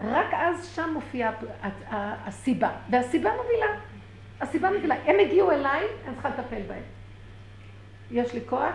רק 0.00 0.26
אז 0.32 0.66
שם 0.66 0.90
מופיעה 0.94 1.32
הסיבה. 1.90 2.70
והסיבה 2.90 3.30
מובילה. 3.36 3.80
הסיבה 4.40 4.70
מובילה. 4.70 4.94
הם 4.94 5.16
הגיעו 5.20 5.50
אליי, 5.50 5.86
אני 6.06 6.14
צריכה 6.14 6.28
לטפל 6.28 6.62
בהם. 6.68 6.82
יש 8.10 8.34
לי 8.34 8.40
כוח, 8.46 8.74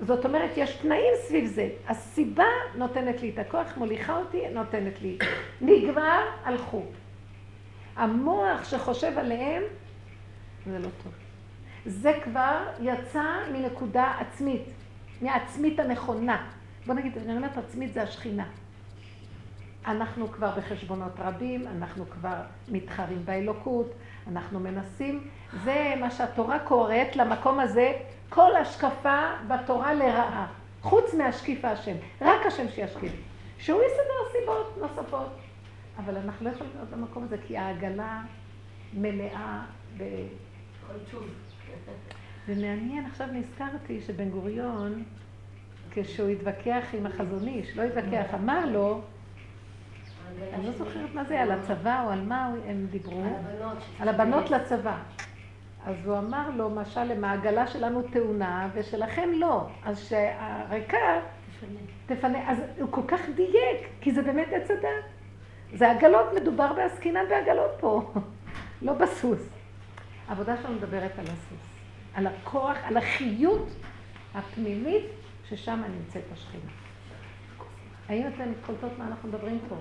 זאת 0.00 0.24
אומרת, 0.24 0.50
יש 0.56 0.76
תנאים 0.76 1.12
סביב 1.16 1.46
זה. 1.46 1.68
הסיבה 1.88 2.44
נותנת 2.74 3.22
לי 3.22 3.30
את 3.30 3.38
הכוח, 3.38 3.76
מוליכה 3.76 4.16
אותי, 4.16 4.48
נותנת 4.48 5.02
לי. 5.02 5.18
נגמר, 5.60 6.22
הלכו. 6.44 6.82
המוח 7.96 8.64
שחושב 8.64 9.18
עליהם, 9.18 9.62
זה 10.66 10.78
לא 10.78 10.88
טוב. 11.02 11.12
זה 11.86 12.12
כבר 12.24 12.62
יצא 12.80 13.24
מנקודה 13.52 14.12
עצמית, 14.20 14.62
מהעצמית 15.22 15.80
הנכונה. 15.80 16.46
בוא 16.86 16.94
נגיד, 16.94 17.18
אני 17.18 17.36
אומרת 17.36 17.58
עצמית 17.58 17.92
זה 17.94 18.02
השכינה. 18.02 18.44
אנחנו 19.86 20.28
כבר 20.32 20.50
בחשבונות 20.58 21.12
רבים, 21.18 21.66
אנחנו 21.66 22.04
כבר 22.10 22.36
מתחרים 22.68 23.24
באלוקות, 23.24 23.94
אנחנו 24.28 24.60
מנסים, 24.60 25.28
זה 25.64 25.94
מה 26.00 26.10
שהתורה 26.10 26.58
קוראת 26.58 27.16
למקום 27.16 27.60
הזה, 27.60 27.92
כל 28.28 28.56
השקפה 28.56 29.20
בתורה 29.48 29.94
לרעה, 29.94 30.46
חוץ 30.82 31.14
מהשקיף 31.14 31.64
השם, 31.64 31.96
רק 32.20 32.46
השם 32.46 32.68
שישקיף, 32.68 33.12
שהוא 33.58 33.82
יסדר 33.82 34.40
סיבות 34.40 34.78
נוספות. 34.80 35.36
אבל 35.98 36.16
אנחנו 36.16 36.46
לא 36.46 36.50
יכולים 36.50 36.72
להיות 36.74 36.90
במקום 36.90 37.24
הזה, 37.24 37.36
כי 37.46 37.56
העגלה 37.58 38.22
מלאה 38.94 39.62
ב... 39.96 40.02
ומעניין, 42.48 43.06
עכשיו 43.06 43.26
נזכרתי 43.32 44.00
שבן 44.00 44.30
גוריון, 44.30 45.04
כשהוא 45.90 46.28
התווכח 46.28 46.84
עם 46.92 47.06
החזון 47.06 47.48
איש, 47.48 47.76
לא 47.76 47.82
התווכח, 47.82 48.34
אמר 48.34 48.66
לו, 48.66 49.00
אני 50.54 50.66
לא 50.66 50.72
זוכרת 50.72 51.14
מה 51.14 51.24
זה, 51.24 51.40
על 51.40 51.50
הצבא 51.50 52.04
או 52.04 52.10
על 52.10 52.20
מה 52.20 52.54
הם 52.66 52.86
דיברו. 52.90 53.22
על 53.22 53.28
הבנות. 53.28 53.78
על 54.00 54.08
הבנות 54.08 54.50
לצבא. 54.50 54.98
אז 55.86 56.06
הוא 56.06 56.18
אמר 56.18 56.50
לו, 56.56 56.70
משל 56.70 57.04
למעגלה 57.04 57.66
שלנו 57.66 58.02
תאונה 58.02 58.68
ושלכם 58.74 59.28
לא. 59.34 59.66
אז 59.84 59.98
שהריקה 60.08 61.20
תפנה. 62.06 62.50
אז 62.50 62.58
הוא 62.80 62.88
כל 62.90 63.02
כך 63.08 63.20
דייק, 63.34 63.88
כי 64.00 64.12
זה 64.12 64.22
באמת 64.22 64.48
עץ 64.52 64.70
הדת. 64.70 65.04
זה 65.74 65.90
עגלות, 65.90 66.26
מדובר 66.40 66.72
בעסקינן 66.72 67.24
בעגלות 67.28 67.70
פה, 67.80 68.12
לא 68.82 68.92
בסוס. 68.92 69.59
העבודה 70.30 70.56
שלנו 70.62 70.74
מדברת 70.74 71.18
על 71.18 71.24
הסוס, 71.24 71.66
על 72.14 72.26
הכוח, 72.26 72.76
על 72.82 72.96
החיות 72.96 73.68
הפנימית 74.34 75.04
ששם 75.48 75.82
נמצאת 75.96 76.22
השכינה. 76.32 76.70
האם 78.08 78.26
אתן 78.26 78.52
קולטות 78.66 78.98
מה 78.98 79.06
אנחנו 79.06 79.28
מדברים 79.28 79.58
פה? 79.68 79.76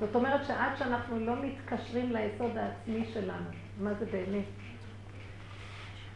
זאת 0.00 0.14
אומרת 0.14 0.46
שעד 0.46 0.76
שאנחנו 0.78 1.18
לא 1.18 1.42
מתקשרים 1.42 2.12
ליסוד 2.12 2.56
העצמי 2.56 3.04
שלנו, 3.12 3.44
מה 3.80 3.94
זה 3.94 4.06
באמת? 4.06 4.44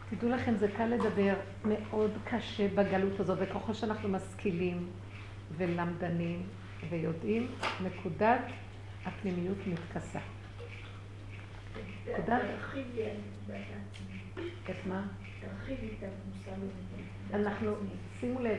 תדעו 0.09 0.29
לכם, 0.29 0.55
זה 0.55 0.67
קל 0.77 0.85
לדבר, 0.85 1.33
מאוד 1.65 2.11
קשה 2.23 2.67
בגלות 2.67 3.19
הזו, 3.19 3.33
וככל 3.37 3.73
שאנחנו 3.73 4.09
משכילים 4.09 4.87
ולמדנים 5.57 6.43
ויודעים, 6.89 7.47
נקודת 7.83 8.41
הפנימיות 9.05 9.57
מתכסה. 9.67 10.19
תרחיבי 12.25 13.09
את 14.69 14.85
מה? 14.85 15.03
אנחנו, 17.33 17.71
שימו 18.19 18.39
לב, 18.39 18.57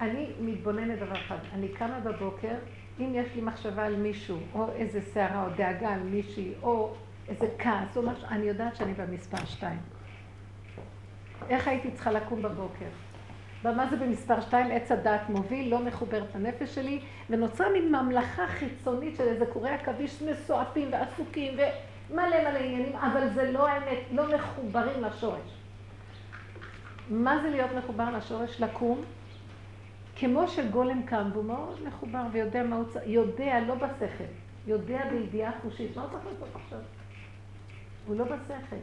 אני 0.00 0.32
מתבוננת 0.40 0.98
דבר 0.98 1.12
אחד, 1.12 1.38
אני 1.52 1.68
קמה 1.68 2.00
בבוקר, 2.00 2.54
אם 3.00 3.12
יש 3.14 3.34
לי 3.34 3.40
מחשבה 3.40 3.86
על 3.86 3.96
מישהו, 3.96 4.38
או 4.54 4.72
איזה 4.72 5.00
סערה, 5.00 5.44
או 5.44 5.50
דאגה 5.56 5.88
על 5.94 6.02
מישהי, 6.02 6.52
או 6.62 6.94
איזה 7.28 7.46
כעס, 7.58 7.96
או 7.96 8.02
משהו, 8.02 8.28
אני 8.28 8.46
יודעת 8.46 8.76
שאני 8.76 8.94
במספר 8.94 9.44
שתיים. 9.44 9.78
איך 11.48 11.68
הייתי 11.68 11.90
צריכה 11.90 12.12
לקום 12.12 12.42
בבוקר? 12.42 12.88
ומה 13.64 13.86
זה 13.86 13.96
במספר 13.96 14.40
שתיים? 14.40 14.70
עץ 14.70 14.92
הדעת 14.92 15.28
מוביל, 15.28 15.70
לא 15.70 15.84
מחוברת 15.84 16.34
לנפש 16.34 16.74
שלי, 16.74 17.00
ונוצרה 17.30 17.66
מין 17.72 17.94
ממלכה 17.94 18.46
חיצונית 18.46 19.16
של 19.16 19.28
איזה 19.28 19.46
קורי 19.46 19.70
עכביש 19.70 20.22
מסועפים 20.22 20.88
ועסוקים 20.92 21.54
ומלא 21.54 21.64
מלא 22.12 22.36
עניינים, 22.58 22.96
אבל 22.96 23.28
זה 23.34 23.52
לא 23.52 23.68
האמת, 23.68 23.98
לא 24.12 24.34
מחוברים 24.34 25.04
לשורש. 25.04 25.60
מה 27.10 27.42
זה 27.42 27.50
להיות 27.50 27.70
מחובר 27.78 28.10
לשורש? 28.16 28.60
לקום, 28.60 29.00
כמו 30.16 30.48
שגולם 30.48 31.02
קם, 31.02 31.28
והוא 31.32 31.44
מאוד 31.44 31.78
מחובר 31.86 32.22
ויודע 32.32 32.62
מה 32.62 32.76
הוא 32.76 32.84
צריך, 32.84 33.04
יודע, 33.06 33.60
לא 33.60 33.74
בשכל, 33.74 34.24
יודע 34.66 35.00
בידיעה 35.10 35.52
חושית, 35.62 35.96
מה 35.96 36.02
הוא 36.02 36.10
צריך 36.10 36.24
לעשות 36.24 36.48
עכשיו? 36.54 36.78
הוא 38.06 38.16
לא 38.16 38.24
בשכל, 38.24 38.76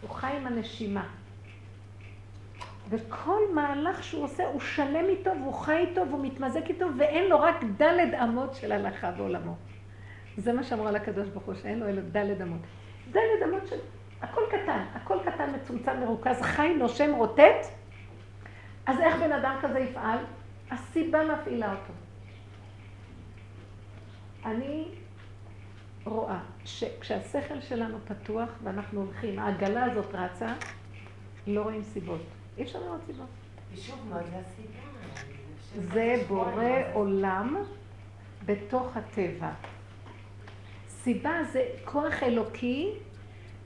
הוא 0.00 0.10
חי 0.10 0.32
עם 0.36 0.46
הנשימה. 0.46 1.06
וכל 2.88 3.40
מהלך 3.54 4.04
שהוא 4.04 4.24
עושה 4.24 4.46
הוא 4.46 4.60
שלם 4.60 5.04
איתו 5.08 5.30
והוא 5.40 5.54
חי 5.54 5.76
איתו 5.76 6.08
והוא 6.08 6.26
מתמזק 6.26 6.68
איתו 6.68 6.86
ואין 6.98 7.30
לו 7.30 7.40
רק 7.40 7.56
דלת 7.76 8.14
אמות 8.22 8.54
של 8.54 8.72
הלכה 8.72 9.10
בעולמו. 9.10 9.56
זה 10.36 10.52
מה 10.52 10.64
שאמרה 10.64 10.90
לקדוש 10.90 11.28
ברוך 11.28 11.44
הוא, 11.44 11.54
שאין 11.54 11.78
לו 11.78 11.88
אלא 11.88 12.02
דלת 12.12 12.40
אמות. 12.40 12.60
דלת 13.10 13.48
אמות 13.48 13.66
של... 13.66 13.76
הכל 14.22 14.42
קטן, 14.50 14.84
הכל 14.94 15.18
קטן, 15.24 15.54
מצומצם, 15.54 16.00
מרוכז, 16.00 16.42
חי, 16.42 16.74
נושם, 16.78 17.14
רוטט. 17.14 17.66
אז 18.86 19.00
איך 19.00 19.16
בן 19.16 19.32
אדם 19.32 19.58
כזה 19.62 19.78
יפעל? 19.78 20.18
הסיבה 20.70 21.18
מפעילה 21.24 21.70
אותו. 21.70 21.92
אני 24.44 24.88
רואה 26.04 26.38
שכשהשכל 26.64 27.60
שלנו 27.60 27.98
פתוח 28.08 28.48
ואנחנו 28.64 29.00
הולכים, 29.00 29.38
העגלה 29.38 29.84
הזאת 29.84 30.14
רצה, 30.14 30.54
לא 31.46 31.62
רואים 31.62 31.82
סיבות. 31.82 32.20
אי 32.58 32.62
אפשר 32.62 32.78
לראות 32.78 33.00
סיבות. 33.06 33.26
זה 35.74 36.14
בורא 36.28 36.64
עולם 36.92 37.56
בתוך 38.46 38.96
הטבע. 38.96 39.50
סיבה 41.02 41.32
זה 41.52 41.64
כוח 41.84 42.22
אלוקי 42.22 42.90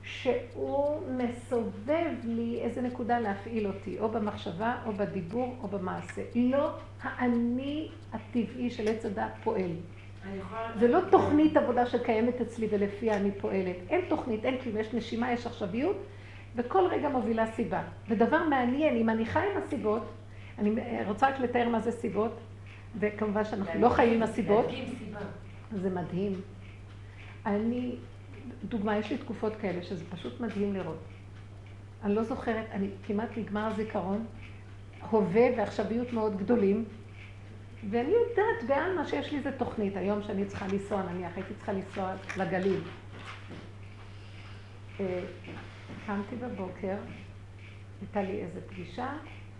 שהוא 0.03 1.01
מסובב 1.17 2.11
לי 2.23 2.59
איזה 2.61 2.81
נקודה 2.81 3.19
להפעיל 3.19 3.67
אותי, 3.67 3.99
או 3.99 4.09
במחשבה, 4.09 4.75
או 4.85 4.93
בדיבור, 4.93 5.55
או 5.63 5.67
במעשה. 5.67 6.21
לא 6.35 6.69
האני 7.01 7.89
הטבעי 8.13 8.69
של 8.69 8.87
עץ 8.87 9.05
הדת 9.05 9.31
פועל. 9.43 9.71
זה 10.79 10.87
לא 10.87 10.99
תוכנית 11.11 11.57
עבודה 11.57 11.85
שקיימת 11.85 12.41
אצלי 12.41 12.67
ולפיה 12.71 13.17
אני 13.17 13.31
פועלת. 13.31 13.75
אין 13.89 14.01
תוכנית, 14.09 14.45
אין 14.45 14.57
כלום, 14.61 14.77
יש 14.77 14.93
נשימה, 14.93 15.31
יש 15.31 15.47
עכשוויות, 15.47 15.97
וכל 16.55 16.87
רגע 16.91 17.09
מובילה 17.09 17.51
סיבה. 17.51 17.83
ודבר 18.09 18.43
מעניין, 18.49 18.95
אם 18.95 19.09
אני 19.09 19.25
חי 19.25 19.39
עם 19.39 19.61
הסיבות, 19.63 20.03
אני 20.59 20.71
רוצה 21.07 21.29
רק 21.29 21.39
לתאר 21.39 21.69
מה 21.69 21.79
זה 21.79 21.91
סיבות, 21.91 22.37
וכמובן 22.99 23.45
שאנחנו 23.45 23.81
לא 23.81 23.89
חיים 23.89 24.13
עם 24.13 24.23
הסיבות. 24.23 24.65
זה 25.71 25.89
מדהים. 25.89 26.33
אני, 27.45 27.95
דוגמה, 28.63 28.97
יש 28.97 29.11
לי 29.11 29.17
תקופות 29.17 29.53
כאלה 29.61 29.83
שזה 29.83 30.03
פשוט 30.09 30.39
מדהים 30.39 30.73
לראות. 30.73 30.99
אני 32.03 32.15
לא 32.15 32.23
זוכרת, 32.23 32.65
אני 32.71 32.87
כמעט 33.07 33.29
נגמר 33.37 33.65
הזיכרון, 33.65 34.25
הווה 35.09 35.47
ועכשוויות 35.57 36.13
מאוד 36.13 36.37
גדולים, 36.37 36.85
ואני 37.89 38.09
יודעת 38.09 38.67
בעלמא 38.67 39.05
שיש 39.05 39.31
לי 39.31 39.37
איזה 39.37 39.51
תוכנית, 39.51 39.97
היום 39.97 40.23
שאני 40.23 40.45
צריכה 40.45 40.67
לנסוע, 40.67 41.03
נניח, 41.03 41.31
הייתי 41.35 41.53
צריכה 41.53 41.73
לנסוע 41.73 42.13
לגליל. 42.37 42.81
אה, 44.99 45.19
קמתי 46.05 46.35
בבוקר, 46.35 46.95
הייתה 48.01 48.21
לי 48.21 48.41
איזו 48.41 48.59
פגישה, 48.69 49.07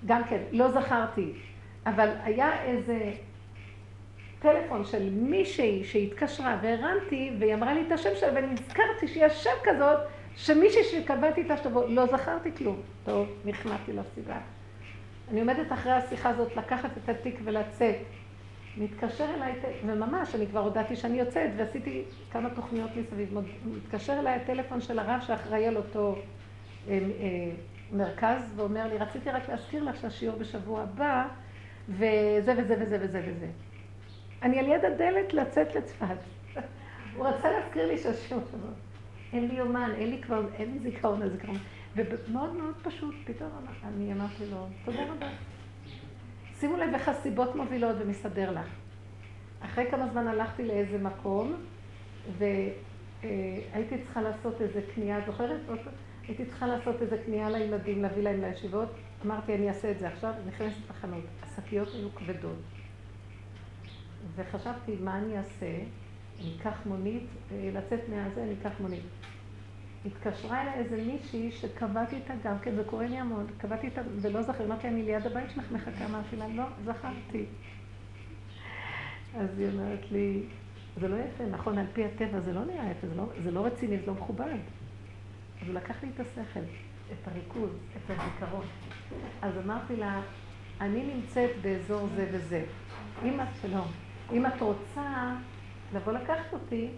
גם 0.06 0.24
כן, 0.24 0.44
לא 0.52 0.72
זכרתי, 0.72 1.34
אבל 1.86 2.10
היה 2.24 2.64
איזה 2.64 3.14
טלפון 4.46 4.86
של 4.86 5.10
מישהי 5.10 5.84
שהתקשרה 5.84 6.58
והרמתי, 6.62 7.32
והיא 7.40 7.54
אמרה 7.54 7.74
לי 7.74 7.84
את 7.88 7.92
השם 7.92 8.10
שלה, 8.16 8.32
ונזכרתי 8.36 9.08
שיש 9.08 9.44
שם 9.44 9.50
כזאת, 9.64 9.98
שמישהי 10.36 10.84
שקבעתי 10.84 11.42
איתה 11.42 11.58
שתבוא, 11.58 11.90
לא 11.90 12.06
זכרתי 12.06 12.50
כלום. 12.58 12.82
טוב, 13.06 13.28
נכנעתי 13.46 13.94
לסיבה. 13.94 14.38
אני 15.32 15.40
עומדת 15.40 15.72
אחרי 15.72 15.92
השיחה 15.92 16.30
הזאת 16.30 16.56
לקחת 16.56 16.90
את 17.04 17.10
התיק 17.10 17.40
ולצאת. 17.44 17.96
מתקשר 18.78 19.26
אליי, 19.36 19.54
וממש, 19.86 20.36
אני 20.36 20.48
כבר 20.48 20.60
הודעתי 20.60 20.96
שאני 20.96 21.20
יוצאת, 21.20 21.50
ועשיתי 21.58 22.04
כמה 22.32 22.50
תוכניות 22.50 22.90
מסביב. 22.96 23.38
מתקשר 23.66 24.20
אליי 24.20 24.34
הטלפון 24.34 24.82
של 24.82 25.00
הרב 25.00 25.22
שאחראי 25.28 25.68
על 25.68 25.78
אותו 25.78 26.16
אה, 26.88 26.94
אה, 26.94 27.52
מרכז, 27.92 28.54
ואומר 28.56 28.88
לי, 28.88 28.98
רציתי 28.98 29.30
רק 29.30 29.50
להזכיר 29.50 29.84
לך 29.84 30.02
שהשיעור 30.02 30.38
בשבוע 30.38 30.82
הבא, 30.82 31.28
וזה 31.90 32.54
וזה 32.58 32.76
וזה 32.80 32.98
וזה 33.02 33.22
וזה. 33.26 33.48
אני 34.46 34.60
על 34.60 34.68
יד 34.68 34.86
הדלת 34.86 35.34
לצאת 35.34 35.76
לצפת. 35.76 36.18
הוא 37.16 37.28
רצה 37.28 37.52
להזכיר 37.52 37.88
לי 37.88 37.98
שהשיעור 37.98 38.44
שבוע. 38.52 38.72
אין 39.34 39.48
לי 39.48 39.56
יומן, 39.56 39.92
אין 39.98 40.10
לי 40.10 40.22
כבר, 40.22 40.46
אין 40.54 40.72
לי 40.74 40.80
זיכרון 40.80 41.22
לזיכרון. 41.22 41.58
ומאוד 41.96 42.54
מאוד 42.54 42.76
פשוט, 42.84 43.16
פתאום 43.26 43.50
אני 43.84 44.14
אמרתי 44.14 44.46
לו, 44.52 44.68
תודה 44.86 45.04
רבה. 45.04 45.28
שימו 46.60 46.78
לב 46.78 46.94
איך 46.94 47.10
הסיבות 47.10 47.56
מובילות 47.56 47.96
ומסתדר 48.00 48.52
לך. 48.52 48.70
אחרי 49.62 49.92
כמה 49.92 50.08
זמן 50.08 50.28
הלכתי 50.28 50.64
לאיזה 50.64 50.98
מקום, 50.98 51.56
והייתי 52.38 53.98
צריכה 54.04 54.22
לעשות 54.22 54.62
איזה 54.62 54.82
קנייה, 54.96 55.20
זוכרת? 55.26 55.60
הייתי 56.28 56.46
צריכה 56.46 56.68
לעשות 56.68 57.02
איזה 57.02 57.18
קנייה 57.26 57.50
לילדים, 57.50 58.02
להביא 58.02 58.24
להם 58.24 58.42
לישיבות. 58.42 58.90
אמרתי, 59.26 59.56
אני 59.56 59.70
אעשה 59.70 59.92
את 59.92 60.00
זה 60.00 60.08
עכשיו, 60.08 60.34
נכנסת 60.48 60.90
לחנות. 60.90 61.24
השקיות 61.44 61.88
היו 61.94 62.16
כבדות. 62.16 62.75
וחשבתי, 64.36 64.96
מה 65.04 65.18
אני 65.18 65.38
אעשה? 65.38 65.76
אני 66.42 66.52
אקח 66.60 66.78
מונית, 66.86 67.24
אה, 67.52 67.70
לצאת 67.74 68.00
מהזה, 68.10 68.44
אני 68.44 68.54
אקח 68.62 68.72
מונית. 68.80 69.04
התקשרה 70.06 70.62
אליי 70.62 70.74
איזה 70.74 70.98
מישהי 70.98 71.52
שקבעתי 71.52 72.16
איתה 72.16 72.34
גם 72.44 72.60
כן, 72.60 72.72
קורה 72.86 73.08
לי 73.08 73.18
המון, 73.18 73.46
קבעתי 73.58 73.88
איתה 73.88 74.02
ולא 74.22 74.42
זכר, 74.42 74.66
אמרתי, 74.66 74.88
אני 74.88 75.04
ליד 75.04 75.26
הבית 75.26 75.50
שלך 75.56 75.72
מחכה, 75.72 76.06
אמרתי 76.06 76.36
לה, 76.36 76.48
לא, 76.48 76.64
זכרתי. 76.86 77.46
אז 79.38 79.60
היא 79.60 79.68
אומרת 79.68 80.12
לי, 80.12 80.44
זה 81.00 81.08
לא 81.08 81.16
יפה, 81.16 81.44
נכון, 81.46 81.78
על 81.78 81.86
פי 81.94 82.06
הטבע 82.06 82.40
זה 82.40 82.54
לא 82.54 82.66
נראה 82.66 82.92
יפה, 82.92 83.08
זה 83.08 83.16
לא, 83.16 83.26
זה 83.44 83.52
לא 83.52 83.66
רציני, 83.66 83.98
זה 83.98 84.08
לא 84.08 84.14
מכובד. 84.14 84.58
אז 85.62 85.68
הוא 85.68 85.76
לקח 85.76 86.04
לי 86.04 86.10
את 86.16 86.20
השכל, 86.20 86.60
את 87.12 87.28
הריכוז, 87.28 87.70
את 87.98 88.10
הזיכרון. 88.10 88.66
אז 89.42 89.54
אמרתי 89.66 89.96
לה, 89.96 90.22
אני 90.82 91.14
נמצאת 91.14 91.50
באזור 91.62 92.08
זה 92.16 92.28
וזה. 92.32 92.64
אם 93.24 93.42
את, 93.42 93.48
שלום, 93.62 93.88
אם 94.34 94.46
את 94.46 94.62
רוצה 94.62 95.32
לבוא 95.94 96.14
לקחת 96.14 96.54
אותי, 96.54 96.90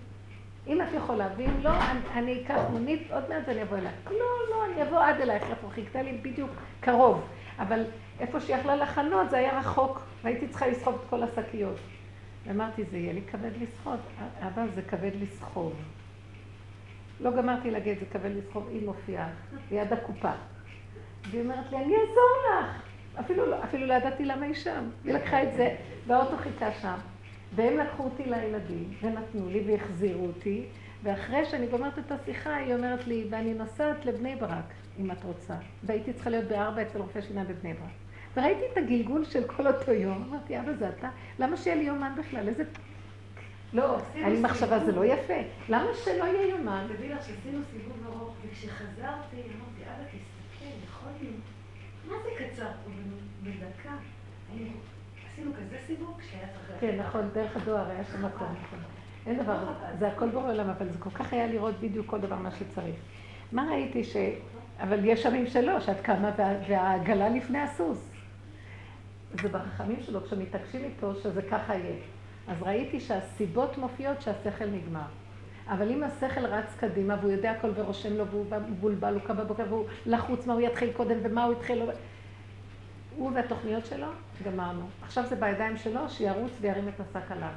אם 0.67 0.81
את 0.81 0.87
יכולה, 0.93 1.27
ואם 1.37 1.51
לא, 1.61 1.69
אני, 1.69 1.99
אני 2.13 2.41
אקח 2.41 2.61
מונית, 2.71 3.11
עוד 3.11 3.29
מעט 3.29 3.43
ואני 3.47 3.63
אבוא 3.63 3.77
אלייך. 3.77 3.95
לא, 4.11 4.25
לא, 4.49 4.65
אני 4.65 4.83
אבוא 4.83 4.99
עד 4.99 5.21
אלייך, 5.21 5.43
איפה 5.49 5.69
חיכתה 5.69 6.01
לי 6.01 6.17
בדיוק 6.21 6.51
קרוב. 6.79 7.27
אבל 7.59 7.83
איפה 8.19 8.39
שהיא 8.41 8.55
יכלה 8.55 8.75
לחנות 8.75 9.29
זה 9.29 9.37
היה 9.37 9.59
רחוק, 9.59 10.01
והייתי 10.23 10.47
צריכה 10.47 10.67
לסחוב 10.67 10.95
את 10.95 11.09
כל 11.09 11.23
השקיות. 11.23 11.77
ואמרתי, 12.47 12.83
זה 12.91 12.97
יהיה 12.97 13.13
לי 13.13 13.21
כבד 13.21 13.51
לסחוב. 13.61 13.97
אבא, 14.41 14.67
זה 14.75 14.81
כבד 14.81 15.11
לסחוב. 15.21 15.73
לא 17.19 17.31
גמרתי 17.31 17.71
להגיד, 17.71 17.99
זה 17.99 18.05
כבד 18.05 18.31
לסחוב, 18.35 18.67
היא 18.71 18.85
מופיעה 18.85 19.29
ליד 19.71 19.93
הקופה. 19.93 20.31
והיא 21.29 21.41
אומרת 21.41 21.71
לי, 21.71 21.77
אני 21.77 21.93
אעזור 21.95 22.29
לך. 22.49 22.81
אפילו 23.19 23.45
לא, 23.45 23.57
לא 23.73 23.93
ידעתי 23.93 24.25
למה 24.25 24.45
היא 24.45 24.53
שם. 24.53 24.89
היא 25.03 25.13
לקחה 25.13 25.43
את 25.43 25.53
זה, 25.53 25.75
והאוטו 26.07 26.37
חיכה 26.37 26.71
שם. 26.71 26.97
והם 27.55 27.77
לקחו 27.77 28.03
אותי 28.03 28.23
לילדים, 28.25 28.93
ונתנו 29.01 29.49
לי 29.49 29.63
והחזירו 29.67 30.25
אותי, 30.25 30.65
ואחרי 31.03 31.45
שאני 31.45 31.67
גומרת 31.67 31.99
את 31.99 32.11
השיחה, 32.11 32.55
היא 32.55 32.75
אומרת 32.75 33.07
לי, 33.07 33.27
ואני 33.29 33.53
נוסעת 33.53 34.05
לבני 34.05 34.35
ברק, 34.35 34.73
אם 34.99 35.11
את 35.11 35.23
רוצה. 35.23 35.55
והייתי 35.83 36.13
צריכה 36.13 36.29
להיות 36.29 36.45
בארבע 36.45 36.81
אצל 36.81 36.99
רופא 36.99 37.21
שיניים 37.21 37.47
בבני 37.47 37.73
ברק. 37.73 37.89
וראיתי 38.37 38.61
את 38.71 38.77
הגלגול 38.77 39.25
של 39.25 39.43
כל 39.43 39.67
אותו 39.67 39.91
יום, 39.91 40.23
אמרתי, 40.29 40.59
אבא 40.59 40.73
זה 40.73 40.89
אתה? 40.89 41.09
למה 41.39 41.57
שיהיה 41.57 41.75
לי 41.75 41.83
יומן 41.83 42.11
בכלל? 42.19 42.47
איזה... 42.47 42.63
לא, 43.73 43.97
לי 44.15 44.41
מחשבה, 44.41 44.85
זה 44.85 44.91
לא 44.91 45.05
יפה. 45.05 45.33
למה 45.69 45.87
שלא 46.03 46.23
יהיה 46.23 46.47
יומן? 46.49 46.87
תדעי 46.95 47.09
לך 47.09 47.21
שעשינו 47.21 47.59
סיבוב 47.71 48.07
ארוך, 48.07 48.33
וכשחזרתי, 48.45 49.35
אמרתי, 49.35 49.83
אבא, 49.83 50.03
תסתכל, 50.05 50.65
יכול 50.83 51.09
להיות. 51.21 51.41
מה 52.07 52.15
זה 52.23 52.29
קצר 52.37 52.71
פה 52.85 52.91
בדקה? 53.43 53.95
עשינו 55.37 55.51
כזה 55.53 55.77
סיבוב 55.87 56.17
כשהיה 56.19 56.47
צריך... 56.47 56.79
כן, 56.81 56.99
נכון, 56.99 57.29
דרך 57.33 57.57
הדואר 57.57 57.89
היה 57.89 58.03
שם 58.03 58.25
מקום. 58.25 58.47
נכון. 58.65 58.79
אין 59.25 59.43
דבר, 59.43 59.57
זה 59.99 60.07
הכל 60.07 60.29
בורא 60.29 60.51
עולם, 60.51 60.69
אבל 60.69 60.89
זה 60.89 60.97
כל 60.99 61.09
כך 61.09 61.33
היה 61.33 61.47
לראות 61.47 61.75
בדיוק 61.79 62.07
כל 62.07 62.19
דבר 62.19 62.35
מה 62.35 62.51
שצריך. 62.51 62.95
מה 63.51 63.67
ראיתי 63.71 64.03
ש... 64.03 64.15
אבל 64.79 65.05
יש 65.05 65.25
ימים 65.25 65.47
שלא, 65.47 65.79
שאת 65.79 66.01
קמה 66.01 66.31
והעגלה 66.67 67.29
לפני 67.29 67.59
הסוס. 67.59 68.11
זה 69.41 69.49
בחכמים 69.49 70.01
שלו, 70.01 70.23
כשמתעקשים 70.23 70.83
איתו, 70.83 71.15
שזה 71.15 71.41
ככה 71.41 71.75
יהיה. 71.75 71.95
אז 72.47 72.61
ראיתי 72.61 72.99
שהסיבות 72.99 73.77
מופיעות 73.77 74.21
שהשכל 74.21 74.65
נגמר. 74.65 75.07
אבל 75.67 75.91
אם 75.91 76.03
השכל 76.03 76.45
רץ 76.45 76.75
קדימה 76.79 77.15
והוא 77.21 77.31
יודע 77.31 77.51
הכל 77.51 77.69
ורושם 77.75 78.13
לו 78.13 78.27
והוא 78.27 78.45
מבולבל, 78.69 79.13
הוא 79.13 79.21
קם 79.21 79.37
בבוקר 79.37 79.63
והוא 79.69 79.85
לחוץ 80.05 80.47
מה 80.47 80.53
הוא 80.53 80.61
יתחיל 80.61 80.89
קודם 80.93 81.17
ומה 81.23 81.43
הוא 81.43 81.53
יתחיל... 81.53 81.81
הוא 83.17 83.31
והתוכניות 83.35 83.85
שלו, 83.85 84.07
גמרנו. 84.43 84.85
עכשיו 85.01 85.25
זה 85.25 85.35
בידיים 85.35 85.77
שלו, 85.77 86.09
שירוץ 86.09 86.51
וירים 86.61 86.87
את 86.87 86.99
השק 86.99 87.31
עליו. 87.31 87.49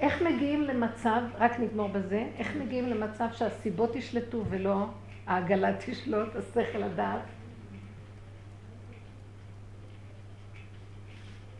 איך 0.00 0.22
מגיעים 0.22 0.62
למצב, 0.62 1.20
רק 1.38 1.60
נגמור 1.60 1.88
בזה, 1.88 2.26
איך 2.38 2.56
מגיעים 2.56 2.88
למצב 2.88 3.28
שהסיבות 3.32 3.96
ישלטו 3.96 4.44
ולא 4.50 4.86
העגלה 5.26 5.76
תשלוט, 5.86 6.36
השכל 6.36 6.82
הדעת? 6.82 7.22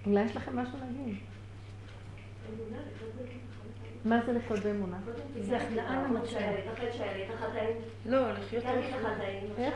אולי 0.07 0.23
יש 0.23 0.37
לכם 0.37 0.59
משהו 0.59 0.79
להגיד. 0.79 1.17
מה 4.05 4.21
זה 4.27 4.33
לחיות 4.33 4.61
באמונה? 4.61 4.99
זה 5.41 5.57
הכנעה 5.57 6.03
למצב. 6.03 6.39
לא, 8.07 8.33
לחיות 8.33 8.65
איך? 9.59 9.75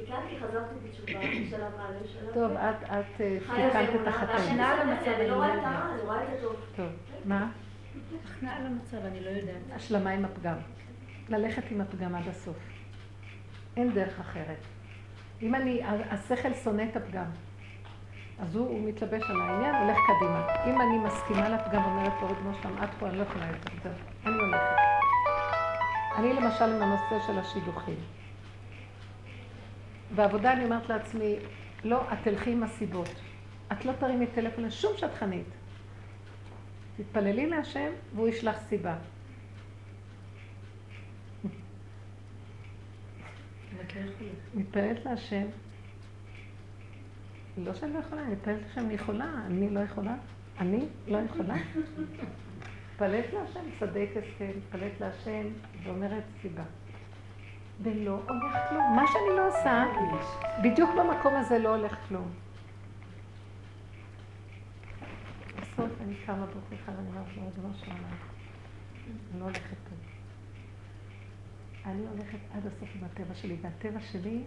תיקנתי, 0.00 0.40
חזרתי 0.40 0.74
בתשובה, 0.84 1.22
שלב 1.50 1.72
א', 1.80 2.06
שלב 2.06 2.34
טוב, 2.34 2.52
את 2.52 3.16
תיקנת 3.16 4.00
את 4.02 4.06
החטאים. 4.06 4.50
הכנעה 4.50 4.84
למצב, 4.84 5.08
אני 5.08 5.28
לא 5.28 5.34
רואה 5.34 5.54
את 5.54 5.60
הרע, 5.62 5.92
אני 5.94 6.02
רואה 6.02 6.22
את 6.22 6.28
הטוב. 6.38 6.56
טוב, 6.76 6.86
מה? 7.24 7.50
הכנעה 8.24 8.60
למצב, 8.60 8.96
אני 9.04 9.20
לא 9.20 9.30
יודעת. 9.30 9.62
השלמה 9.74 10.10
עם 10.10 10.24
הפגם. 10.24 10.56
ללכת 11.28 11.62
עם 11.70 11.80
הפגם 11.80 12.14
עד 12.14 12.28
הסוף. 12.28 12.56
אין 13.76 13.92
דרך 13.92 14.20
אחרת. 14.20 14.58
אם 15.42 15.54
אני, 15.54 15.80
השכל 16.10 16.54
שונא 16.54 16.82
את 16.90 16.96
הפגם, 16.96 17.24
אז 18.38 18.56
הוא, 18.56 18.68
הוא 18.68 18.88
מתלבש 18.88 19.22
על 19.30 19.40
העניין, 19.40 19.74
הולך 19.74 19.96
קדימה. 20.06 20.46
אם 20.66 20.80
אני 20.80 20.98
מסכימה 20.98 21.48
לפגם, 21.48 21.84
אומרת 21.84 22.12
פה 22.20 22.26
ריבונו 22.26 22.54
שלום, 22.62 22.82
את 22.84 22.88
פה, 22.98 23.08
אני 23.08 23.18
לא 23.18 23.22
יכולה 23.22 23.46
יותר, 23.46 23.90
אני 24.26 24.34
הולכת. 24.34 24.76
אני 26.16 26.32
למשל 26.32 26.64
עם 26.64 26.82
הנושא 26.82 27.26
של 27.26 27.38
השידוכים. 27.38 28.17
בעבודה 30.14 30.52
אני 30.52 30.64
אומרת 30.64 30.88
לעצמי, 30.88 31.36
לא, 31.84 32.12
את 32.12 32.18
תלכי 32.24 32.52
עם 32.52 32.62
הסיבות. 32.62 33.08
את 33.72 33.84
לא 33.84 33.92
תרימי 33.92 34.26
טלפון 34.26 34.64
לשום 34.64 34.96
שטחנית. 34.96 35.46
תתפללי 36.96 37.46
להשם 37.46 37.90
והוא 38.14 38.28
ישלח 38.28 38.56
סיבה. 38.68 38.96
מתפללת 44.54 45.04
להשם. 45.04 45.46
לא 47.58 47.74
שאני 47.74 47.92
לא 47.92 47.98
יכולה, 47.98 48.22
אני 48.22 48.32
מתפללת 48.32 48.60
להשם, 48.66 48.80
אני 48.80 48.94
יכולה, 48.94 49.32
אני 49.46 49.70
לא 49.70 49.80
יכולה. 49.80 50.16
אני 50.58 50.86
לא 51.08 51.18
יכולה. 51.18 51.54
מתפללת 52.92 53.32
להשם, 53.32 53.60
צדק 53.80 54.08
הסכם, 54.16 54.50
מתפללת 54.56 55.00
להשם 55.00 55.46
ואומרת 55.82 56.22
סיבה. 56.42 56.64
ולא 57.82 58.20
הולך 58.28 58.56
כלום. 58.68 58.96
מה 58.96 59.02
שאני 59.06 59.36
לא 59.36 59.48
עושה, 59.48 59.84
בדיוק 60.62 60.90
במקום 60.98 61.34
הזה 61.34 61.58
לא 61.58 61.74
הולך 61.74 61.96
כלום. 62.08 62.30
בסוף 65.56 65.90
אני 66.00 66.14
קמה 66.26 66.46
בבוקר 66.46 66.92
ואני 66.96 67.08
אומרת 67.08 67.52
לו, 67.62 67.70
של 67.74 67.90
עולם, 67.90 68.04
אני 69.32 69.40
לא 69.40 69.44
הולכת 69.44 69.76
טוב. 69.88 69.98
אני 71.86 72.06
הולכת 72.06 72.38
עד 72.54 72.66
הסוף 72.66 72.88
עם 72.94 73.04
הטבע 73.04 73.34
שלי, 73.34 73.56
והטבע 73.62 74.00
שלי, 74.00 74.42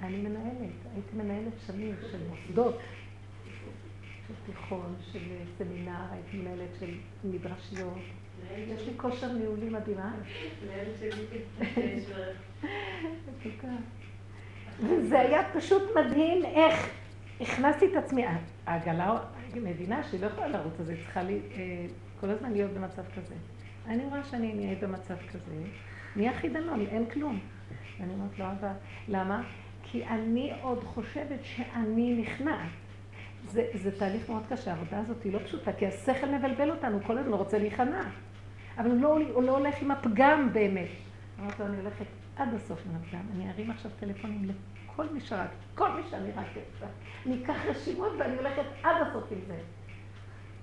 אני 0.00 0.16
מנהלת. 0.16 0.74
הייתי 0.94 1.16
מנהלת 1.16 1.52
שנים 1.66 1.94
של 2.10 2.28
מוסדות, 2.28 2.78
של 4.28 4.34
תיכון, 4.46 4.94
של 5.12 5.20
סמינר, 5.58 6.12
הייתי 6.12 6.36
מנהלת 6.36 6.70
של 6.80 6.94
מדרשיות. 7.24 7.98
יש 8.56 8.86
לי 8.88 8.92
כושר 8.96 9.32
ניהולי 9.32 9.68
מדהים, 9.68 9.98
אה? 9.98 10.10
וזה 14.80 15.20
היה 15.20 15.42
פשוט 15.54 15.82
מדהים 15.96 16.44
איך 16.44 16.90
הכנסתי 17.40 17.86
את 17.86 17.96
עצמי. 18.04 18.24
העגלה, 18.66 19.18
מדינה 19.54 20.02
שהיא 20.02 20.20
לא 20.20 20.26
יכולה 20.26 20.48
לרוץ, 20.48 20.80
אז 20.80 20.88
היא 20.88 20.96
צריכה 21.04 21.22
לי, 21.22 21.40
אה, 21.56 21.86
כל 22.20 22.30
הזמן 22.30 22.52
להיות 22.52 22.70
במצב 22.70 23.02
כזה. 23.16 23.34
אני 23.86 24.04
רואה 24.04 24.24
שאני 24.24 24.54
נהיית 24.54 24.80
במצב 24.80 25.16
כזה, 25.32 25.52
נהיה 26.16 26.32
חידלון, 26.32 26.86
אין 26.86 27.06
כלום. 27.06 27.40
ואני 28.00 28.12
אומרת 28.12 28.38
לו, 28.38 28.44
אבא, 28.44 28.72
למה? 29.08 29.42
כי 29.82 30.04
אני 30.04 30.52
עוד 30.62 30.84
חושבת 30.84 31.38
שאני 31.42 32.22
נכנעת. 32.22 32.70
זה, 33.44 33.66
זה 33.74 33.98
תהליך 33.98 34.30
מאוד 34.30 34.42
קשה, 34.48 34.70
העבודה 34.70 34.98
הזאת 34.98 35.22
היא 35.22 35.32
לא 35.32 35.38
פשוטה, 35.38 35.72
כי 35.72 35.86
השכל 35.86 36.26
מבלבל 36.28 36.70
אותנו, 36.70 36.98
כל 37.06 37.18
הזמן 37.18 37.32
רוצה 37.32 37.58
להיכנע. 37.58 38.02
אבל 38.78 38.90
הוא 38.90 39.00
לא, 39.00 39.18
הוא 39.32 39.42
לא 39.42 39.58
הולך 39.58 39.82
עם 39.82 39.90
הפגם 39.90 40.48
באמת. 40.52 40.88
אמרתי 41.40 41.62
לו, 41.62 41.66
אני 41.66 41.76
הולכת 41.76 42.04
עד 42.36 42.54
הסוף 42.54 42.80
עם 42.86 42.96
הפגם. 42.96 43.20
אני 43.34 43.50
ארים 43.50 43.70
עכשיו 43.70 43.90
טלפונים 44.00 44.50
לכל 44.88 45.06
מי 45.12 45.20
שרק, 45.20 45.50
כל 45.74 45.90
מי 45.90 46.02
שאני 46.10 46.30
רק 46.36 46.46
אצא. 46.50 46.86
אני 47.26 47.44
אקח 47.44 47.56
רשימות 47.66 48.12
ואני 48.18 48.36
הולכת 48.36 48.62
עד 48.82 48.96
הסוף 49.06 49.24
עם 49.30 49.38
זה. 49.46 49.58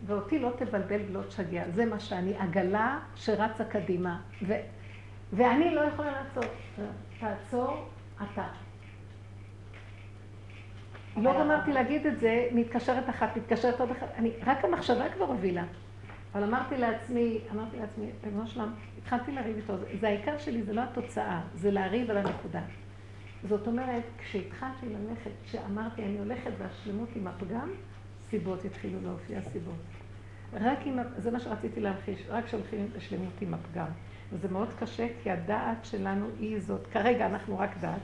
ואותי 0.06 0.40
לא 0.40 0.52
תבלבל 0.58 1.00
ולא 1.10 1.22
תשגע. 1.22 1.64
זה 1.74 1.86
מה 1.86 2.00
שאני, 2.00 2.38
עגלה 2.38 3.00
שרצה 3.16 3.66
קדימה. 3.66 4.22
ו, 4.48 4.54
ואני 5.34 5.76
לא 5.76 5.82
יכולה 5.82 6.12
לעצור. 6.12 6.52
תעצור 7.20 7.90
אתה. 8.18 8.48
לא 11.18 11.40
גמרתי 11.40 11.74
להגיד 11.74 12.06
את 12.06 12.20
זה, 12.20 12.48
מתקשרת 12.52 13.10
אחת, 13.10 13.38
מתקשרת 13.38 13.80
עוד 13.80 13.92
אחת. 13.92 14.08
אני, 14.16 14.32
רק 14.46 14.66
המחשבה 14.66 15.10
כבר 15.10 15.26
הובילה. 15.26 15.64
אבל 16.36 16.44
אמרתי 16.44 16.78
לעצמי, 16.78 17.40
אמרתי 17.52 17.78
לעצמי, 17.78 18.06
ריבונו 18.24 18.48
שלם, 18.48 18.74
התחלתי 18.98 19.32
לריב 19.32 19.56
איתו, 19.56 19.74
זה 20.00 20.08
העיקר 20.08 20.38
שלי, 20.38 20.64
זה 20.64 20.74
לא 20.74 20.82
התוצאה, 20.82 21.42
זה 21.56 21.72
לריב 21.72 22.12
על 22.12 22.18
הנקודה. 22.18 22.62
זאת 23.44 23.68
אומרת, 23.68 24.04
כשהתחלתי 24.18 24.86
ללכת, 24.86 25.32
כשאמרתי, 25.44 26.04
אני 26.04 26.20
הולכת 26.20 26.52
בהשלמות 26.58 27.10
עם 27.16 27.28
הפגם, 27.28 27.70
סיבות 28.30 28.66
התחילו 28.66 29.02
להופיע 29.02 29.42
סיבות. 29.42 29.76
רק 30.54 30.80
עם, 30.86 31.00
זה 31.18 31.32
מה 31.32 31.40
שרציתי 31.40 31.80
להמחיש, 31.80 32.24
רק 32.30 32.46
כשהולכים 32.46 32.88
לשלמות 32.96 33.42
עם 33.42 33.54
הפגם. 33.54 33.88
וזה 34.34 34.48
מאוד 34.52 34.70
קשה, 34.80 35.08
כי 35.24 35.32
הדעת 35.32 35.86
שלנו 35.86 36.28
היא 36.40 36.60
זאת, 36.60 36.88
כרגע 36.88 37.26
אנחנו 37.26 37.60
רק 37.60 37.78
דעת, 37.80 38.02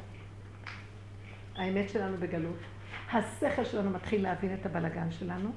האמת 1.55 1.89
שלנו 1.89 2.17
בגלות. 2.17 2.59
השכל 3.13 3.63
שלנו 3.63 3.89
מתחיל 3.89 4.23
להבין 4.23 4.53
את 4.53 4.65
הבלגן 4.65 5.11
שלנו. 5.11 5.51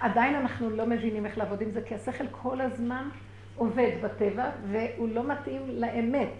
עדיין 0.00 0.34
אנחנו 0.34 0.70
לא 0.70 0.86
מבינים 0.86 1.26
איך 1.26 1.38
לעבוד 1.38 1.60
עם 1.60 1.70
זה, 1.70 1.82
כי 1.82 1.94
השכל 1.94 2.24
כל 2.30 2.60
הזמן 2.60 3.08
עובד 3.56 3.90
בטבע, 4.02 4.50
והוא 4.70 5.08
לא 5.08 5.28
מתאים 5.28 5.62
לאמת. 5.68 6.32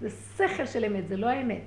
זה 0.00 0.10
שכל 0.10 0.66
של 0.66 0.84
אמת, 0.84 1.08
זה 1.08 1.16
לא 1.16 1.28
האמת. 1.28 1.62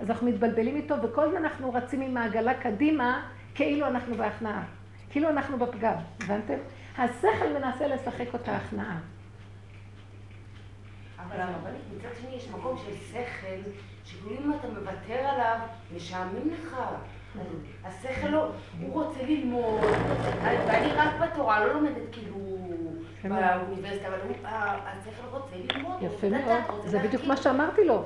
אז 0.00 0.10
אנחנו 0.10 0.26
מתבלבלים 0.26 0.76
איתו, 0.76 0.94
וכל 1.02 1.22
הזמן 1.22 1.44
אנחנו 1.44 1.72
רצים 1.72 2.00
עם 2.00 2.16
העגלה 2.16 2.54
קדימה, 2.54 3.28
כאילו 3.54 3.86
אנחנו 3.86 4.16
בהכנעה. 4.16 4.64
כאילו 5.10 5.28
אנחנו 5.28 5.58
בפגם, 5.58 5.94
הבנתם? 6.24 6.58
השכל 6.98 7.58
מנסה 7.58 7.86
לשחק 7.86 8.34
אותה 8.34 8.56
הכנעה. 8.56 8.98
אבל 11.18 11.40
הרבנית, 11.40 11.82
מצד 11.96 12.08
שני 12.20 12.34
יש 12.34 12.48
מקום 12.48 12.78
של 12.78 12.96
שכל, 12.96 13.70
שכאילו 14.04 14.44
אם 14.44 14.52
אתה 14.52 14.68
מוותר 14.68 15.14
עליו, 15.14 15.58
משעמם 15.96 16.50
לך. 16.52 16.76
השכל 17.84 18.28
לא, 18.28 18.48
הוא 18.80 19.04
רוצה 19.04 19.22
ללמוד, 19.26 19.80
ואני 20.42 20.92
רק 20.92 21.08
בתורה, 21.20 21.66
לא 21.66 21.74
לומדת 21.74 22.02
כאילו 22.12 22.36
באוניברסיטה, 23.24 24.08
אבל 24.08 24.16
השכל 24.84 25.26
רוצה 25.30 25.56
ללמוד. 25.56 26.02
יפה 26.02 26.28
מאוד, 26.28 26.86
זה 26.86 26.98
בדיוק 26.98 27.24
מה 27.24 27.36
שאמרתי 27.36 27.84
לו. 27.84 28.02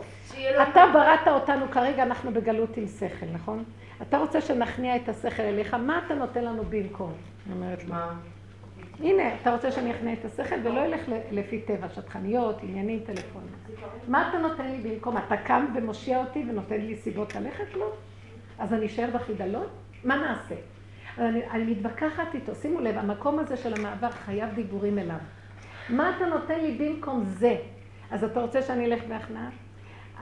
אתה 0.63 0.85
בראת 0.93 1.29
אותנו 1.29 1.71
כרגע, 1.71 2.03
אנחנו 2.03 2.33
בגלות 2.33 2.77
עם 2.77 2.87
שכל, 2.87 3.27
נכון? 3.33 3.65
אתה 4.03 4.19
רוצה 4.19 4.41
שנכניע 4.41 4.97
את 4.97 5.09
השכל 5.09 5.43
אליך, 5.43 5.75
מה 5.75 6.01
אתה 6.07 6.15
נותן 6.15 6.45
לנו 6.45 6.63
במקום? 6.71 7.13
אני 7.47 7.55
אומרת 7.55 7.85
לו. 7.85 7.95
הנה, 9.01 9.23
אתה 9.43 9.53
רוצה 9.53 9.73
שאני 9.73 9.91
אכנה 9.91 10.13
את 10.13 10.25
השכל 10.25 10.55
ולא 10.65 10.85
אלך 10.85 11.01
לפי 11.31 11.61
טבע, 11.61 11.89
שטחניות, 11.89 12.57
עניינים, 12.63 13.01
טלפונים. 13.07 13.49
מה 14.09 14.29
אתה 14.29 14.39
נותן 14.39 14.71
לי 14.71 14.91
במקום? 14.91 15.17
אתה 15.17 15.37
קם 15.37 15.67
ומושיע 15.75 16.19
אותי 16.19 16.45
ונותן 16.49 16.81
לי 16.81 16.97
סיבות 16.97 17.35
ללכת? 17.35 17.75
לא. 17.75 17.87
אז 18.59 18.73
אני 18.73 18.87
אשאר 18.87 19.09
בחידלון? 19.15 19.67
מה 20.05 20.17
נעשה? 20.17 20.55
אני, 21.19 21.51
אני 21.51 21.65
מתווכחת 21.65 22.35
איתו, 22.35 22.55
שימו 22.55 22.81
לב, 22.81 22.99
המקום 22.99 23.39
הזה 23.39 23.57
של 23.57 23.75
המעבר 23.79 24.11
חייב 24.11 24.55
דיבורים 24.55 24.99
אליו. 24.99 25.19
מה 25.89 26.17
אתה 26.17 26.27
נותן 26.27 26.61
לי 26.61 26.79
במקום 26.79 27.25
זה? 27.25 27.57
אז 28.11 28.25
אתה 28.25 28.41
רוצה 28.41 28.63
שאני 28.63 28.87
אלך 28.87 29.05
בהכנעה? 29.09 29.49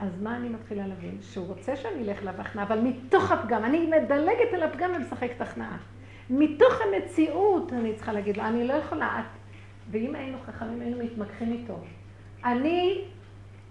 אז 0.01 0.21
מה 0.21 0.35
אני 0.35 0.49
מתחילה 0.49 0.87
להבין? 0.87 1.17
שהוא 1.21 1.47
רוצה 1.47 1.75
שאני 1.75 2.03
אלך 2.03 2.21
אליו 2.21 2.33
בהכנעה, 2.37 2.65
אבל 2.65 2.79
מתוך 2.79 3.31
הפגם, 3.31 3.65
אני 3.65 3.87
מדלגת 3.87 4.53
על 4.53 4.63
הפגם 4.63 4.91
ומשחקת 4.95 5.41
הכנעה. 5.41 5.77
מתוך 6.29 6.73
המציאות 6.81 7.73
אני 7.73 7.93
צריכה 7.93 8.13
להגיד 8.13 8.37
לו, 8.37 8.43
אני 8.43 8.67
לא 8.67 8.73
יכולה, 8.73 9.19
את... 9.19 9.37
ואם 9.91 10.15
היינו 10.15 10.37
חכמים 10.45 10.81
היינו 10.81 11.03
מתמקחים 11.03 11.51
איתו. 11.51 11.79
אני 12.45 13.01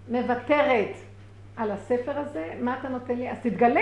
מוותרת 0.09 0.95
על 1.55 1.71
הספר 1.71 2.19
הזה, 2.19 2.53
מה 2.61 2.79
אתה 2.79 2.89
נותן 2.89 3.15
לי? 3.15 3.31
אז 3.31 3.37
תתגלה. 3.39 3.81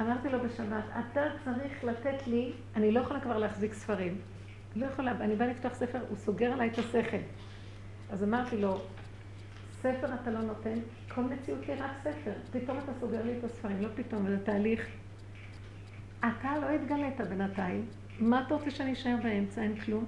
אמרתי 0.00 0.28
לו 0.28 0.40
בשבת, 0.40 0.84
אתה 0.90 1.20
צריך 1.44 1.84
לתת 1.84 2.26
לי, 2.26 2.52
אני 2.76 2.92
לא 2.92 3.00
יכולה 3.00 3.20
כבר 3.20 3.38
להחזיק 3.38 3.72
ספרים. 3.72 4.18
לא 4.76 4.86
יכולה, 4.86 5.10
אני 5.10 5.36
באה 5.36 5.46
לפתוח 5.48 5.74
ספר, 5.74 5.98
הוא 6.08 6.16
סוגר 6.16 6.52
עליי 6.52 6.68
את 6.68 6.78
השכל. 6.78 7.16
אז 8.10 8.24
אמרתי 8.24 8.56
לו, 8.56 8.80
ספר 9.72 10.14
אתה 10.22 10.30
לא 10.30 10.40
נותן, 10.40 10.78
כל 11.08 11.20
מציאות 11.20 11.60
היא 11.68 11.74
רק 11.78 11.90
ספר. 12.00 12.32
פתאום 12.52 12.78
אתה 12.78 12.92
סוגר 13.00 13.22
לי 13.24 13.38
את 13.38 13.44
הספרים, 13.44 13.82
לא 13.82 13.88
פתאום, 13.94 14.28
זה 14.28 14.44
תהליך. 14.44 14.86
אתה 16.18 16.58
לא 16.62 16.70
התגלית 16.70 17.20
בינתיים, 17.20 17.86
מה 18.20 18.42
אתה 18.46 18.54
רוצה 18.54 18.70
שאני 18.70 18.92
אשאר 18.92 19.16
באמצע? 19.22 19.62
אין 19.62 19.80
כלום. 19.80 20.04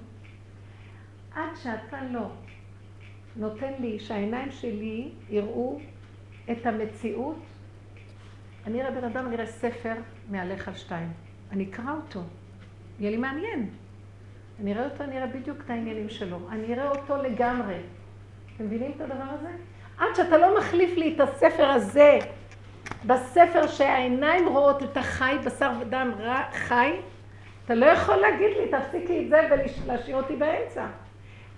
עד 1.35 1.55
שאתה 1.55 2.03
לא 2.03 2.29
נותן 3.35 3.73
לי 3.79 3.99
שהעיניים 3.99 4.51
שלי 4.51 5.11
יראו 5.29 5.79
את 6.51 6.65
המציאות 6.65 7.39
אני 8.69 8.81
אראה 8.81 8.91
בן 8.91 9.03
אדם, 9.03 9.25
אני 9.27 9.35
אראה 9.35 9.45
ספר 9.45 9.93
מהלך 10.29 10.67
על 10.67 10.73
שתיים. 10.73 11.11
אני 11.51 11.69
אקרא 11.69 11.91
אותו, 11.91 12.21
יהיה 12.99 13.11
לי 13.11 13.17
מעניין. 13.17 13.69
אני 14.61 14.73
אראה 14.73 14.85
אותו, 14.85 15.03
אני 15.03 15.17
אראה 15.17 15.27
בדיוק 15.27 15.57
את 15.65 15.69
העניינים 15.69 16.09
שלו. 16.09 16.39
אני 16.51 16.73
אראה 16.73 16.89
אותו 16.89 17.17
לגמרי. 17.17 17.77
אתם 18.55 18.65
מבינים 18.65 18.91
את 18.95 19.01
הדבר 19.01 19.23
הזה? 19.39 19.49
עד 19.97 20.07
שאתה 20.15 20.37
לא 20.37 20.57
מחליף 20.59 20.97
לי 20.97 21.15
את 21.15 21.19
הספר 21.19 21.65
הזה, 21.65 22.19
בספר 23.05 23.67
שהעיניים 23.67 24.47
רואות 24.47 24.83
את 24.83 24.97
החי, 24.97 25.37
בשר 25.45 25.71
ודם 25.81 26.11
רע, 26.19 26.41
חי, 26.53 26.91
אתה 27.65 27.75
לא 27.75 27.85
יכול 27.85 28.15
להגיד 28.15 28.49
לי, 28.57 28.71
תפסיקי 28.71 29.23
את 29.23 29.29
זה 29.29 29.47
ולהשאיר 29.85 30.15
אותי 30.17 30.35
באמצע. 30.35 30.87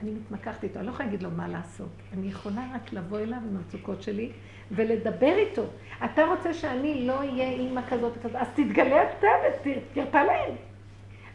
אני 0.01 0.11
מתמקחת 0.11 0.63
איתו, 0.63 0.79
אני 0.79 0.87
לא 0.87 0.91
יכולה 0.91 1.05
להגיד 1.05 1.23
לו 1.23 1.31
מה 1.31 1.47
לעשות. 1.47 1.89
אני 2.13 2.27
יכולה 2.27 2.61
רק 2.75 2.93
לבוא 2.93 3.19
אליו 3.19 3.37
עם 3.49 3.57
המצוקות 3.57 4.01
שלי 4.01 4.31
ולדבר 4.71 5.33
איתו. 5.37 5.63
אתה 6.05 6.25
רוצה 6.25 6.53
שאני 6.53 7.07
לא 7.07 7.17
אהיה 7.17 7.49
אימא 7.49 7.81
כזאת 7.89 8.17
וכזאת, 8.17 8.35
אז 8.35 8.47
תתגלה 8.55 9.03
אתה 9.03 9.27
ותרפא 9.63 10.23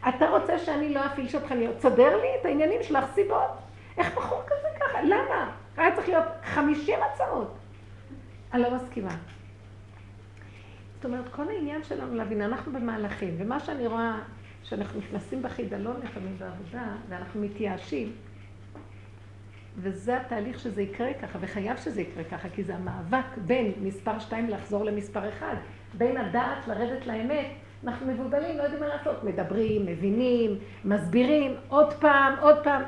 אתה 0.09 0.29
רוצה 0.29 0.59
שאני 0.59 0.93
לא 0.93 1.05
אפעיל 1.05 1.27
שטחניות, 1.27 1.75
תסדר 1.77 2.17
לי 2.21 2.27
את 2.41 2.45
העניינים 2.45 2.83
שלך 2.83 3.05
סיבות. 3.13 3.51
איך 3.97 4.15
בחור 4.15 4.41
כזה 4.45 4.67
ככה? 4.79 5.01
למה? 5.01 5.51
היה 5.77 5.95
צריך 5.95 6.09
להיות 6.09 6.25
חמישים 6.43 6.99
הצעות. 7.11 7.57
אני 8.53 8.61
לא 8.61 8.75
מסכימה. 8.75 9.15
זאת 10.95 11.05
אומרת, 11.05 11.29
כל 11.31 11.47
העניין 11.49 11.83
שלנו 11.83 12.15
להבין, 12.15 12.41
אנחנו 12.41 12.71
במהלכים, 12.71 13.35
ומה 13.37 13.59
שאני 13.59 13.87
רואה 13.87 14.19
שאנחנו 14.63 14.99
נכנסים 14.99 15.41
בחידלון 15.41 15.95
לפעמים 16.03 16.35
בעבודה, 16.39 16.85
ואנחנו 17.09 17.41
מתייאשים, 17.41 18.11
וזה 19.77 20.17
התהליך 20.17 20.59
שזה 20.59 20.81
יקרה 20.81 21.13
ככה, 21.13 21.39
וחייב 21.41 21.77
שזה 21.77 22.01
יקרה 22.01 22.23
ככה, 22.23 22.49
כי 22.49 22.63
זה 22.63 22.75
המאבק 22.75 23.37
בין 23.37 23.71
מספר 23.81 24.19
שתיים 24.19 24.49
לחזור 24.49 24.83
למספר 24.83 25.29
אחד, 25.29 25.55
בין 25.93 26.17
הדעת 26.17 26.67
לרדת 26.67 27.07
לאמת. 27.07 27.45
אנחנו 27.83 28.07
מבולבלים, 28.07 28.57
לא 28.57 28.63
יודעים 28.63 28.81
מה 28.81 28.87
לעשות, 28.87 29.23
מדברים, 29.23 29.85
מבינים, 29.85 30.57
מסבירים, 30.85 31.55
עוד 31.67 31.93
פעם, 31.93 32.33
עוד 32.41 32.63
פעם. 32.63 32.81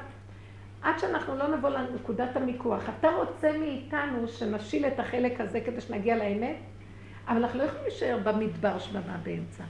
עד 0.81 0.99
שאנחנו 0.99 1.35
לא 1.35 1.57
נבוא 1.57 1.69
לנקודת 1.69 2.35
המיקוח. 2.35 2.83
אתה 2.99 3.09
רוצה 3.09 3.57
מאיתנו 3.59 4.27
שנשיל 4.27 4.85
את 4.85 4.99
החלק 4.99 5.41
הזה 5.41 5.61
כדי 5.61 5.81
שנגיע 5.81 6.17
לאמת, 6.17 6.55
אבל 7.27 7.37
אנחנו 7.37 7.59
לא 7.59 7.63
יכולים 7.63 7.83
להישאר 7.83 8.19
במדבר 8.23 8.79
שממה 8.79 9.17
באמצע. 9.23 9.63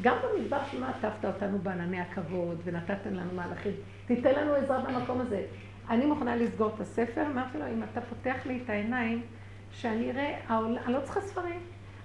גם 0.00 0.16
במדבר 0.22 0.58
שמה 0.70 0.90
עטפת 0.90 1.24
אותנו 1.24 1.58
בענני 1.58 2.00
הכבוד 2.00 2.60
ונתת 2.64 3.06
לנו 3.06 3.32
מהלכים. 3.34 3.72
תיתן 4.06 4.34
לנו 4.34 4.54
עזרה 4.54 4.78
במקום 4.78 5.20
הזה. 5.20 5.42
אני 5.90 6.06
מוכנה 6.06 6.36
לסגור 6.36 6.70
את 6.74 6.80
הספר, 6.80 7.22
אמרתי 7.32 7.58
לו, 7.58 7.64
אם 7.66 7.82
אתה 7.82 8.00
פותח 8.00 8.46
לי 8.46 8.60
את 8.64 8.70
העיניים, 8.70 9.22
שאני 9.70 10.10
אראה, 10.10 10.36
העול... 10.48 10.78
אני 10.86 10.94
לא 10.94 11.00
צריכה 11.00 11.20
ספרים. 11.20 11.60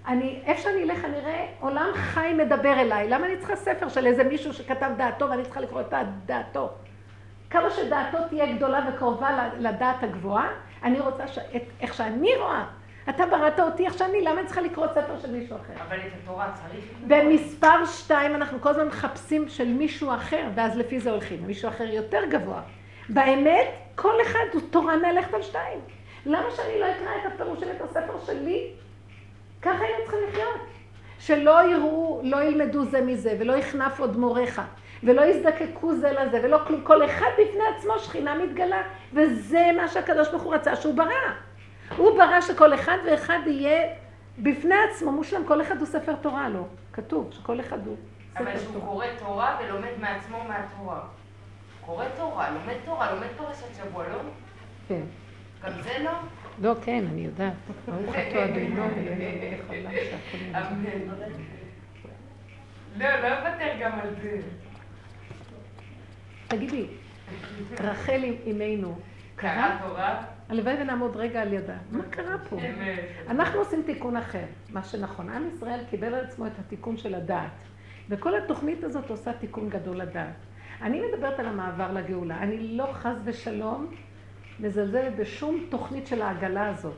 אני, 0.08 0.42
איפה 0.46 0.62
שאני 0.62 0.84
אלך, 0.84 1.06
אני 1.06 1.18
אראה 1.18 1.48
עולם 1.60 1.90
חי 1.94 2.34
מדבר 2.38 2.80
אליי. 2.80 3.10
למה 3.10 3.26
אני 3.26 3.38
צריכה 3.38 3.56
ספר 3.56 3.90
של 3.90 4.08
איזה 4.08 4.24
מישהו 4.24 4.54
שכתב 4.54 4.92
דעתו 4.98 5.30
ואני 5.30 5.44
צריכה 5.44 5.62
לקרוא 5.62 5.82
את 5.82 5.94
דעתו? 6.26 6.70
כמה 7.50 7.70
שדעתו 7.70 8.18
תהיה 8.30 8.56
גדולה 8.56 8.90
וקרובה 8.90 9.50
לדעת 9.58 10.04
הגבוהה, 10.04 10.50
אני 10.84 11.00
רוצה 11.00 11.28
ש... 11.28 11.38
את... 11.38 11.64
איך 11.82 11.94
שאני 11.94 12.36
רואה. 12.36 12.66
אתה 13.10 13.26
בראת 13.26 13.60
אותי 13.60 13.86
איך 13.86 13.98
שאני, 13.98 14.22
למה 14.22 14.40
אני 14.40 14.46
צריכה 14.46 14.62
לקרוא 14.62 14.88
ספר 14.88 15.20
של 15.20 15.32
מישהו 15.32 15.56
אחר? 15.56 15.74
אבל 15.88 15.98
את 15.98 16.12
התורה 16.24 16.52
צריך... 16.54 16.86
במספר 17.08 17.86
שתיים 17.86 18.36
אנחנו 18.36 18.62
כל 18.62 18.70
הזמן 18.70 18.88
מחפשים 18.88 19.50
של 19.50 19.68
מישהו 19.68 20.14
אחר, 20.14 20.48
ואז 20.56 20.78
לפי 20.78 21.00
זה 21.00 21.12
הולכים. 21.12 21.48
מישהו 21.48 21.70
אחר 21.70 21.84
יותר 21.84 22.22
גבוה. 22.30 22.62
באמת, 23.10 23.68
כל 23.96 24.22
אחד 24.22 24.46
הוא 24.54 24.62
תורה 24.70 24.98
מהלכת 24.98 25.34
על 25.34 25.42
שתיים. 25.42 25.80
למה 26.26 26.52
שאני 26.56 26.80
לא 26.80 26.86
אקרא 26.86 27.16
את 27.22 27.34
הפירוש 27.34 27.60
של 27.60 27.72
את 27.72 27.82
הספר 27.82 28.20
שלי? 28.26 28.72
ככה 29.62 29.84
היינו 29.84 30.04
צריכים 30.04 30.20
לחיות. 30.30 30.60
שלא 31.20 31.72
יראו, 31.72 32.22
לא 32.24 32.44
ילמדו 32.44 32.86
זה 32.86 33.02
מזה, 33.02 33.36
ולא 33.40 33.54
יכנף 33.54 34.00
עוד 34.00 34.18
מוריך, 34.18 34.62
ולא 35.04 35.22
יזדקקו 35.22 35.96
זה 35.96 36.12
לזה, 36.12 36.40
ולא 36.44 36.58
כלום. 36.68 36.82
כל 36.82 37.06
אחד 37.06 37.30
בפני 37.34 37.64
עצמו 37.78 38.00
שכינה 38.00 38.36
מתגלה, 38.36 38.82
וזה 39.14 39.66
מה 39.78 39.88
שהקדוש 39.88 40.30
ברוך 40.30 40.44
הוא 40.44 40.54
רצה 40.54 40.76
שהוא 40.76 40.94
ברא. 40.94 41.34
הוא 41.98 42.18
ברא 42.18 42.42
שכל 42.42 42.74
אחד 42.74 42.98
ואחד 43.06 43.40
יהיה 43.46 43.94
בפני 44.38 44.76
עצמו 44.90 45.12
מושלם, 45.12 45.46
כל 45.46 45.62
אחד 45.62 45.78
הוא 45.78 45.88
ספר 45.88 46.16
תורה, 46.16 46.50
לא. 46.50 46.64
כתוב 46.94 47.30
שכל 47.32 47.60
אחד 47.60 47.88
הוא 47.88 47.96
ספר 48.32 48.44
תורה. 48.44 48.52
אבל 48.52 48.60
שהוא 48.60 48.82
קורא 48.86 49.06
תורה 49.20 49.58
ולומד 49.64 49.92
מעצמו 50.00 50.38
מהתורה. 50.48 51.00
קורא 51.90 52.06
תורה, 52.18 52.52
לומד 52.52 52.76
תורה, 52.86 53.12
לומד 53.12 53.28
פרשת 53.38 53.76
שבוע, 53.78 54.08
לא? 54.08 54.20
כן. 54.88 55.02
גם 55.64 55.72
זה 55.82 55.90
לא? 56.04 56.12
לא, 56.62 56.76
כן, 56.84 57.06
אני 57.12 57.22
יודעת. 57.22 57.54
ברוך 57.86 58.16
אתה 58.16 58.46
אדינו 58.46 58.84
אמן. 58.86 59.84
לא, 62.98 63.20
לא 63.20 63.38
אוותר 63.38 63.68
גם 63.82 64.00
על 64.00 64.10
זה. 64.22 64.40
תגידי, 66.48 66.88
רחל 67.80 68.24
אימנו, 68.46 69.00
קרא 69.36 69.78
תורה? 69.82 70.24
הלוואי 70.50 70.76
ונעמוד 70.82 71.16
רגע 71.16 71.42
על 71.42 71.54
ידה. 71.54 71.78
מה 71.92 72.04
קרה 72.12 72.38
פה? 72.50 72.58
אנחנו 73.30 73.60
עושים 73.60 73.84
תיקון 73.86 74.18
אחר, 74.18 74.46
מה 74.70 74.84
שנכון. 74.84 75.30
עם 75.30 75.48
ישראל 75.48 75.80
קיבל 75.90 76.14
על 76.14 76.26
עצמו 76.26 76.48
את 76.48 76.60
התיקון 76.60 76.98
של 76.98 77.16
הדעת. 77.16 77.52
וכל 78.10 78.38
התוכנית 78.38 78.84
הזאת 78.84 79.10
עושה 79.10 79.34
תיקון 79.34 79.70
גדול 79.70 79.98
לדעת. 79.98 80.49
אני 80.82 81.02
מדברת 81.02 81.40
על 81.40 81.46
המעבר 81.46 81.92
לגאולה. 81.94 82.38
אני 82.38 82.78
לא 82.78 82.86
חס 82.94 83.16
ושלום 83.24 83.88
מזלזלת 84.60 85.16
בשום 85.16 85.66
תוכנית 85.70 86.08
של 86.08 86.22
העגלה 86.22 86.70
הזאת. 86.70 86.98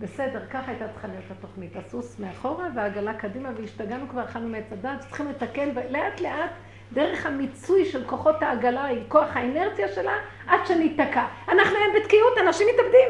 בסדר, 0.00 0.46
ככה 0.50 0.70
הייתה 0.70 0.88
צריכה 0.88 1.08
להיות 1.08 1.24
התוכנית. 1.30 1.76
הסוס 1.76 2.18
מאחורה 2.18 2.68
והעגלה 2.74 3.14
קדימה, 3.14 3.48
והשתגענו 3.56 4.08
כבר, 4.08 4.24
אכלנו 4.24 4.48
מעץ 4.48 4.72
הדעת, 4.72 5.00
צריכים 5.00 5.28
לתקן, 5.28 5.68
ולאט 5.74 6.20
לאט, 6.20 6.50
דרך 6.92 7.26
המיצוי 7.26 7.84
של 7.84 8.04
כוחות 8.04 8.42
העגלה, 8.42 8.84
עם 8.84 8.98
כוח 9.08 9.36
האינרציה 9.36 9.88
שלה, 9.88 10.14
עד 10.46 10.60
שניתקע. 10.66 11.24
אנחנו 11.48 11.76
היום 11.76 11.94
בתקיעות, 11.96 12.32
אנשים 12.46 12.66
מתאבדים. 12.74 13.08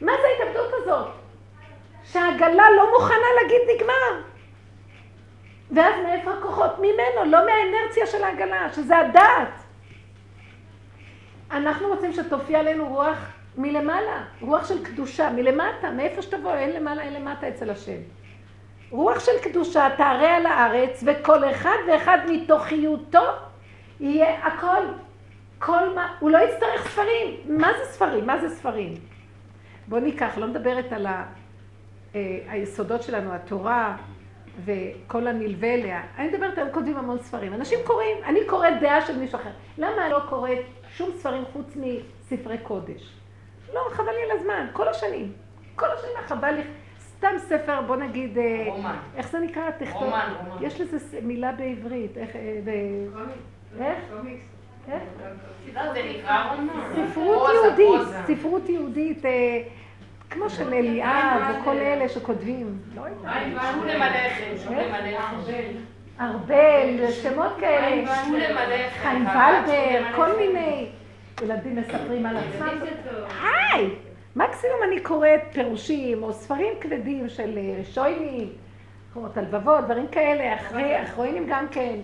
מה 0.00 0.12
זה 0.22 0.26
ההתאבדות 0.28 0.72
הזאת? 0.72 1.08
שהעגלה 2.04 2.64
לא 2.76 2.92
מוכנה 2.92 3.26
להגיד 3.42 3.60
נגמר. 3.76 4.31
ואז 5.72 5.94
מאיפה 6.04 6.30
הכוחות? 6.32 6.78
ממנו, 6.78 7.30
לא 7.30 7.38
מהאנרציה 7.46 8.06
של 8.06 8.24
העגלה, 8.24 8.72
שזה 8.72 8.98
הדעת. 8.98 9.48
אנחנו 11.50 11.88
רוצים 11.88 12.12
שתופיע 12.12 12.60
עלינו 12.60 12.88
רוח 12.88 13.18
מלמעלה, 13.56 14.24
רוח 14.40 14.68
של 14.68 14.84
קדושה, 14.84 15.30
מלמטה, 15.30 15.90
מאיפה 15.90 16.22
שתבוא, 16.22 16.54
אין 16.54 16.70
למעלה, 16.72 17.02
אין 17.02 17.14
למטה 17.14 17.48
אצל 17.48 17.70
השם. 17.70 17.98
רוח 18.90 19.20
של 19.20 19.32
קדושה 19.42 19.88
תערה 19.96 20.36
על 20.36 20.46
הארץ, 20.46 21.04
וכל 21.06 21.50
אחד 21.50 21.76
ואחד 21.88 22.18
מתוכיותו 22.28 23.24
יהיה 24.00 24.46
הכל. 24.46 24.82
כל 25.58 25.94
מה, 25.94 26.14
הוא 26.20 26.30
לא 26.30 26.38
יצטרך 26.38 26.88
ספרים. 26.88 27.36
מה 27.46 27.68
זה 27.78 27.92
ספרים? 27.92 28.26
מה 28.26 28.38
זה 28.38 28.48
ספרים? 28.48 28.94
בואו 29.88 30.00
ניקח, 30.00 30.38
לא 30.38 30.46
מדברת 30.46 30.92
על 30.92 31.06
ה, 31.06 31.24
אה, 32.14 32.38
היסודות 32.48 33.02
שלנו, 33.02 33.32
התורה 33.32 33.96
וכל 34.64 35.26
הנלווה 35.26 35.74
אליה. 35.74 36.02
אני 36.18 36.28
מדברת 36.28 36.58
על 36.58 36.72
כותבים 36.72 36.96
המון 36.96 37.18
ספרים. 37.18 37.54
אנשים 37.54 37.78
קוראים, 37.84 38.16
אני 38.24 38.40
קוראת 38.46 38.74
דעה 38.80 39.06
של 39.06 39.18
מישהו 39.18 39.40
אחר. 39.40 39.50
למה 39.78 40.04
אני 40.04 40.12
לא 40.12 40.20
קוראת 40.28 40.58
שום 40.88 41.10
ספרים 41.16 41.44
חוץ 41.52 41.76
מספרי 41.76 42.58
קודש? 42.58 43.12
לא, 43.74 43.80
חבל 43.90 44.12
לי 44.12 44.30
על 44.30 44.38
הזמן, 44.38 44.66
כל 44.72 44.88
השנים. 44.88 45.32
כל 45.76 45.86
השנים 45.90 46.16
חבל 46.26 46.50
לי. 46.50 46.62
סתם 46.98 47.38
ספר, 47.38 47.82
בוא 47.82 47.96
נגיד... 47.96 48.38
אה, 48.38 48.64
רומן. 48.68 48.96
איך 49.16 49.30
זה 49.30 49.38
נקרא? 49.38 49.70
תכתוב. 49.70 50.02
רומן, 50.02 50.34
רומן. 50.38 50.66
יש 50.66 50.80
לזה 50.80 51.18
מילה 51.22 51.52
בעברית. 51.52 52.18
איך? 52.18 52.36
אה, 52.36 52.60
איך? 53.78 53.98
איך? 54.88 55.02
לא, 55.74 55.92
זה 55.92 56.02
נקרא 56.02 56.54
רומן. 56.54 57.06
ספרות 57.10 57.50
יהודית, 57.54 58.08
ספרות 58.26 58.68
יהודית. 58.68 59.24
כמו 60.32 60.50
של 60.50 60.74
אליאב 60.74 61.42
וכל 61.60 61.76
אלה 61.76 62.08
שכותבים. 62.08 62.78
לא 62.94 63.00
יודעת. 63.00 63.36
הלחם. 63.36 63.80
ארבל, 66.20 67.10
שמות 67.10 67.52
כאלה. 67.60 68.14
חיים 69.02 69.26
ולדר, 69.26 70.16
כל 70.16 70.36
מיני 70.36 70.88
ילדים 71.42 71.76
מספרים 71.76 72.26
על 72.26 72.36
עצמם. 72.36 72.78
היי! 73.42 73.88
מקסימום 74.36 74.76
אני 74.88 75.00
קוראת 75.00 75.40
פירושים 75.52 76.22
או 76.22 76.32
ספרים 76.32 76.72
כבדים 76.80 77.28
של 77.28 77.58
אה, 77.58 77.84
שוינים, 77.84 78.48
חומות 79.12 79.36
הלבבות, 79.36 79.84
דברים 79.84 80.06
כאלה, 80.06 80.54
אחרי, 80.54 81.02
אחרונים 81.02 81.46
גם 81.48 81.66
כן. 81.70 81.96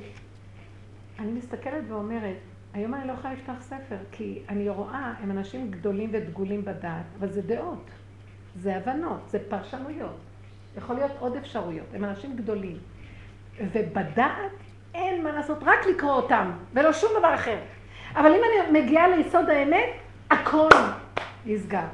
אני 1.19 1.33
מסתכלת 1.33 1.83
ואומרת, 1.88 2.37
היום 2.75 2.95
אני 2.95 3.09
לא 3.09 3.12
יכולה 3.12 3.35
לפתוח 3.35 3.62
ספר, 3.62 3.97
כי 4.12 4.38
אני 4.49 4.69
רואה, 4.69 5.12
הם 5.23 5.31
אנשים 5.31 5.71
גדולים 5.71 6.11
ודגולים 6.12 6.64
בדעת, 6.64 7.05
אבל 7.19 7.29
זה 7.29 7.43
דעות, 7.43 7.91
זה 8.61 8.77
הבנות, 8.77 9.21
זה 9.29 9.38
פרשנויות. 9.49 10.16
יכול 10.77 10.97
להיות 10.97 11.12
עוד 11.18 11.37
אפשרויות, 11.37 11.87
הם 11.94 12.05
אנשים 12.05 12.37
גדולים. 12.37 12.79
ובדעת 13.61 14.53
אין 14.94 15.25
מה 15.25 15.33
לעשות, 15.33 15.59
רק 15.62 15.87
לקרוא 15.87 16.12
אותם, 16.12 16.51
ולא 16.75 16.92
שום 16.92 17.11
דבר 17.18 17.35
אחר. 17.35 17.59
אבל 18.14 18.33
אם 18.33 18.40
אני 18.44 18.81
מגיעה 18.81 19.09
ליסוד 19.09 19.51
האמת, 19.51 19.88
הכל 20.31 20.68
נסגר. 21.47 21.87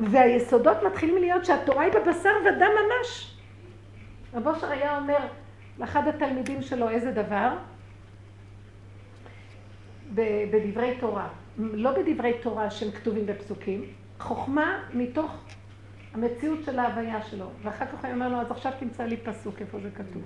והיסודות 0.00 0.76
מתחילים 0.82 1.16
להיות 1.16 1.44
שהתורה 1.44 1.84
היא 1.84 1.92
בבשר 1.92 2.30
ודם 2.44 2.70
ממש. 2.82 3.36
רב 4.34 4.46
אושר 4.46 4.70
היה 4.70 4.98
אומר 4.98 5.18
לאחד 5.78 6.08
התלמידים 6.08 6.62
שלו 6.62 6.88
איזה 6.88 7.10
דבר? 7.10 7.52
בדברי 10.14 10.96
תורה. 11.00 11.28
לא 11.58 11.90
בדברי 11.92 12.32
תורה 12.42 12.70
שהם 12.70 12.90
כתובים 12.90 13.26
בפסוקים, 13.26 13.84
חוכמה 14.22 14.78
מתוך 14.94 15.36
המציאות 16.14 16.58
של 16.64 16.78
ההוויה 16.78 17.22
שלו. 17.22 17.46
ואחר 17.62 17.86
כך 17.86 18.04
הוא 18.04 18.12
אומר 18.12 18.28
לו, 18.28 18.36
אז 18.36 18.50
עכשיו 18.50 18.72
תמצא 18.78 19.04
לי 19.04 19.16
פסוק, 19.16 19.60
איפה 19.60 19.78
זה 19.80 19.88
כתוב. 19.90 20.22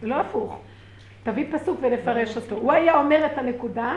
זה 0.00 0.06
לא 0.06 0.20
הפוך. 0.20 0.60
תביא 1.22 1.58
פסוק 1.58 1.80
ונפרש 1.82 2.36
אותו. 2.36 2.56
הוא 2.56 2.72
היה 2.72 3.00
אומר 3.00 3.26
את 3.26 3.38
הנקודה, 3.38 3.94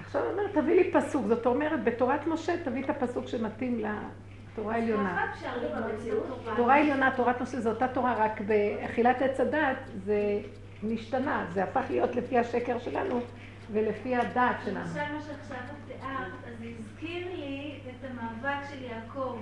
עכשיו 0.00 0.22
הוא 0.22 0.30
אומר, 0.32 0.42
תביא 0.52 0.74
לי 0.74 0.92
פסוק. 0.92 1.26
זאת 1.26 1.46
אומרת, 1.46 1.84
בתורת 1.84 2.26
משה 2.26 2.64
תביא 2.64 2.84
את 2.84 2.90
הפסוק 2.90 3.26
שמתאים 3.26 3.82
לתורה 4.52 4.74
העליונה. 4.74 5.26
תורה 6.56 6.76
עליונה, 6.76 7.10
תורת 7.16 7.40
משה, 7.40 7.60
זו 7.60 7.70
אותה 7.70 7.88
תורה, 7.88 8.14
רק 8.18 8.40
באכילת 8.40 9.22
עץ 9.22 9.40
הדת 9.40 9.76
זה 10.04 10.40
נשתנה. 10.82 11.44
זה 11.52 11.64
הפך 11.64 11.84
להיות 11.90 12.16
לפי 12.16 12.38
השקר 12.38 12.78
שלנו 12.78 13.20
ולפי 13.72 14.16
הדעת 14.16 14.56
שלנו. 14.64 14.86
תיארת, 16.00 16.32
אז 16.46 16.58
זה 16.58 16.66
הזכיר 16.78 17.26
לי 17.26 17.80
את 17.86 18.04
המאבק 18.10 18.68
של 18.70 18.82
יעקב. 18.82 19.38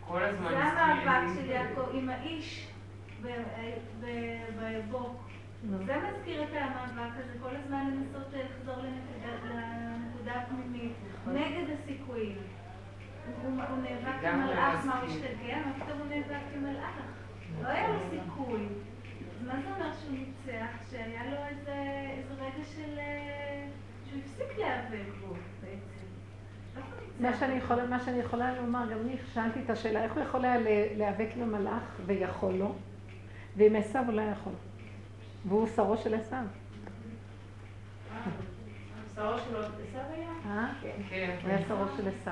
כל 0.00 0.22
הזמן 0.22 0.48
זה 0.48 0.58
המאבק 0.58 1.34
של 1.34 1.50
יעקב 1.50 1.88
עם 1.92 2.08
האיש. 2.08 2.70
בבוק. 4.60 5.28
זה 5.86 5.96
מזכיר 5.96 6.42
את 6.42 6.48
המאבק 6.52 7.12
הזה, 7.16 7.32
כל 7.42 7.56
הזמן 7.56 7.90
לנסות 7.90 8.32
לחזור 8.32 8.82
לנקודה 9.44 10.32
הפנימית, 10.32 10.92
נכון. 11.14 11.36
נגד 11.36 11.64
הסיכויים. 11.74 12.36
הוא 13.42 13.50
נאבק 13.82 14.24
עם 14.24 14.42
מלאך, 14.42 14.86
מה 14.86 15.00
הוא 15.00 15.08
השתגע? 15.08 15.56
מה 15.66 15.84
פתאום 15.84 15.98
הוא 15.98 16.06
נאבק 16.06 16.44
עם 16.54 16.62
מלאך? 16.62 17.00
לא 17.62 17.68
היה 17.68 17.88
לו 17.88 17.98
סיכוי. 18.10 18.66
מה 19.46 19.52
זה 19.62 19.74
אומר 19.74 19.92
שהוא 19.92 20.12
ניצח? 20.12 20.90
שהיה 20.90 21.30
לו 21.30 21.36
איזה 21.48 21.74
רגע 22.38 22.64
של... 22.64 22.98
אה, 22.98 23.66
שהוא 24.08 24.20
הפסיק 24.20 24.58
להיאבק 24.58 25.14
בו. 25.20 25.33
מה 27.20 27.36
שאני, 27.36 27.54
יכולה, 27.54 27.86
מה 27.86 28.00
שאני 28.00 28.18
יכולה 28.18 28.54
לומר, 28.54 28.84
גם 28.92 28.98
אני 29.00 29.16
שאלתי 29.34 29.60
את 29.64 29.70
השאלה, 29.70 30.04
איך 30.04 30.12
הוא 30.12 30.22
יכול 30.22 30.44
היה 30.44 30.56
להיאבק 30.96 31.28
עם 31.36 31.42
המלאך 31.42 31.82
ויכול 32.06 32.52
לו, 32.52 32.74
ועם 33.56 33.76
עשו 33.76 33.98
הוא 33.98 34.12
לא 34.12 34.22
יכול. 34.22 34.52
והוא 35.48 35.68
שרו 35.76 35.96
של 35.96 36.14
עשו. 36.14 36.36
שרו 39.14 39.38
של 39.38 39.56
עשו 39.56 39.98
היה? 40.12 40.28
אה? 40.46 40.72
כן. 40.80 41.30
הוא 41.42 41.50
היה 41.50 41.58
שרו 41.68 41.84
של 41.96 42.08
עשו. 42.08 42.30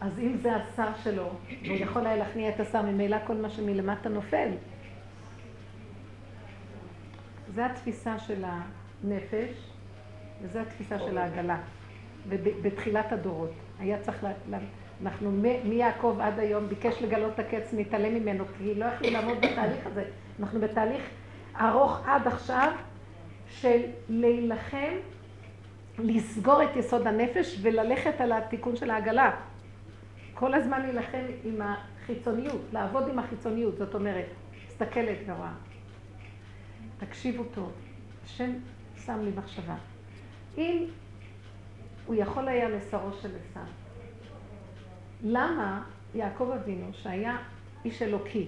אז 0.00 0.18
אם 0.18 0.36
זה 0.42 0.56
השר 0.56 0.88
שלו, 1.02 1.30
והוא 1.62 1.76
יכול 1.76 2.06
היה 2.06 2.16
להכניע 2.16 2.48
את 2.48 2.60
השר, 2.60 2.82
ממילא 2.82 3.16
כל 3.26 3.34
מה 3.36 3.50
שמלמטה 3.50 4.08
נופל. 4.08 4.48
זה 7.48 7.66
התפיסה 7.66 8.18
של 8.18 8.44
הנפש, 8.44 9.70
וזו 10.42 10.58
התפיסה 10.58 10.98
של 10.98 11.18
העגלה. 11.18 11.58
ובתחילת 12.28 13.12
הדורות. 13.12 13.52
היה 13.78 13.98
צריך, 14.00 14.24
לה, 14.50 14.58
אנחנו 15.02 15.30
מיעקב 15.64 16.18
עד 16.20 16.38
היום 16.38 16.68
ביקש 16.68 17.02
לגלות 17.02 17.34
את 17.34 17.38
הקץ, 17.38 17.74
נתעלם 17.76 18.14
ממנו, 18.14 18.44
כי 18.58 18.74
לא 18.74 18.84
יכלו 18.84 19.10
לעמוד 19.10 19.38
בתהליך 19.38 19.86
הזה. 19.86 20.04
אנחנו 20.40 20.60
בתהליך 20.60 21.02
ארוך 21.60 22.00
עד 22.06 22.26
עכשיו 22.26 22.72
של 23.48 23.80
להילחם, 24.08 24.92
לסגור 25.98 26.62
את 26.62 26.76
יסוד 26.76 27.06
הנפש 27.06 27.58
וללכת 27.62 28.20
על 28.20 28.32
התיקון 28.32 28.76
של 28.76 28.90
העגלה. 28.90 29.30
כל 30.34 30.54
הזמן 30.54 30.82
להילחם 30.82 31.24
עם 31.44 31.60
החיצוניות, 31.62 32.60
לעבוד 32.72 33.08
עם 33.08 33.18
החיצוניות, 33.18 33.76
זאת 33.78 33.94
אומרת, 33.94 34.26
מסתכלת 34.66 35.18
ורואה. 35.26 35.52
תקשיבו 36.98 37.44
טוב, 37.54 37.72
השם 38.24 38.50
שם 39.04 39.20
לי 39.24 39.30
מחשבה. 39.36 39.74
אם 40.58 40.84
הוא 42.06 42.14
יכול 42.14 42.48
היה 42.48 42.68
לשרו 42.68 43.12
של 43.12 43.30
עשיו, 43.36 43.62
למה 45.22 45.82
יעקב 46.14 46.50
אבינו, 46.54 46.86
שהיה 46.92 47.36
איש 47.84 48.02
אלוקי, 48.02 48.46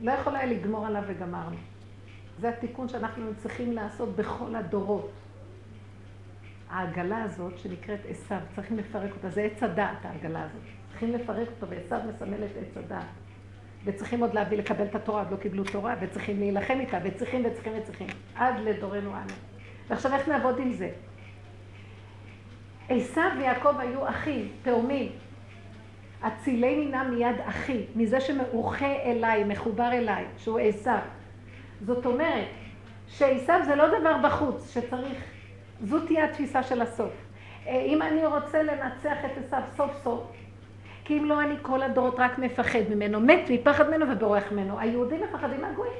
לא 0.00 0.12
יכול 0.12 0.36
היה 0.36 0.46
לגמור 0.46 0.86
עליו 0.86 1.02
וגמרנו? 1.06 1.56
זה 2.38 2.48
התיקון 2.48 2.88
שאנחנו 2.88 3.24
צריכים 3.36 3.72
לעשות 3.72 4.16
בכל 4.16 4.54
הדורות. 4.54 5.10
העגלה 6.70 7.22
הזאת 7.22 7.58
שנקראת 7.58 8.00
עשיו, 8.08 8.38
צריכים 8.54 8.76
לפרק 8.76 9.10
אותה, 9.10 9.30
זה 9.30 9.42
עץ 9.42 9.62
הדעת 9.62 10.04
העגלה 10.04 10.42
הזאת. 10.42 10.62
צריכים 10.90 11.12
לפרק 11.12 11.48
אותו, 11.48 11.66
ועשיו 11.68 12.00
מסמל 12.08 12.44
את 12.44 12.50
עץ 12.56 12.76
הדעת. 12.76 13.04
וצריכים 13.84 14.20
עוד 14.20 14.34
להביא 14.34 14.58
לקבל 14.58 14.84
את 14.84 14.94
התורה, 14.94 15.22
עוד 15.22 15.30
לא 15.30 15.36
קיבלו 15.36 15.64
תורה, 15.64 15.94
וצריכים 16.00 16.38
להילחם 16.38 16.80
איתה, 16.80 16.98
וצריכים 17.04 17.44
וצריכים 17.44 17.72
וצריכים, 17.78 18.06
עד 18.34 18.54
לדורנו 18.60 19.10
אנו. 19.10 19.34
ועכשיו 19.88 20.14
איך 20.14 20.28
נעבוד 20.28 20.58
עם 20.58 20.72
זה? 20.72 20.90
עשיו 22.90 23.30
ויעקב 23.38 23.78
היו 23.78 24.08
אחים, 24.08 24.48
תאומים. 24.62 25.12
אצילי 26.26 26.76
מינה 26.76 27.04
מיד 27.04 27.36
אחי, 27.44 27.84
מזה 27.96 28.20
שמאוחה 28.20 28.94
אליי, 29.04 29.44
מחובר 29.44 29.92
אליי, 29.92 30.24
שהוא 30.36 30.58
עשיו. 30.58 30.98
זאת 31.86 32.06
אומרת, 32.06 32.48
שעשיו 33.08 33.60
זה 33.64 33.76
לא 33.76 33.98
דבר 33.98 34.16
בחוץ, 34.24 34.74
שצריך 34.74 35.24
זו 35.84 36.06
תהיה 36.06 36.24
התפיסה 36.24 36.62
של 36.62 36.82
הסוף. 36.82 37.12
אה, 37.66 37.82
אם 37.86 38.02
אני 38.02 38.26
רוצה 38.26 38.62
לנצח 38.62 39.16
את 39.24 39.44
עשיו 39.44 39.62
סוף 39.76 39.90
סוף, 40.04 40.22
כי 41.04 41.18
אם 41.18 41.24
לא 41.24 41.40
אני 41.42 41.54
כל 41.62 41.82
הדורות 41.82 42.14
רק 42.18 42.38
מפחד 42.38 42.82
ממנו, 42.90 43.20
מת 43.20 43.50
מפחד 43.50 43.88
ממנו 43.88 44.06
ובורח 44.12 44.52
ממנו. 44.52 44.78
היהודים 44.78 45.20
מפחדים 45.22 45.60
מהגויים. 45.60 45.92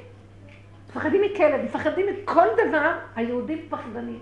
מפחדים 0.89 1.21
מכלב, 1.21 1.61
מפחדים 1.63 2.05
מכל 2.13 2.47
דבר, 2.67 2.91
היהודים 3.15 3.59
פחדנים. 3.69 4.19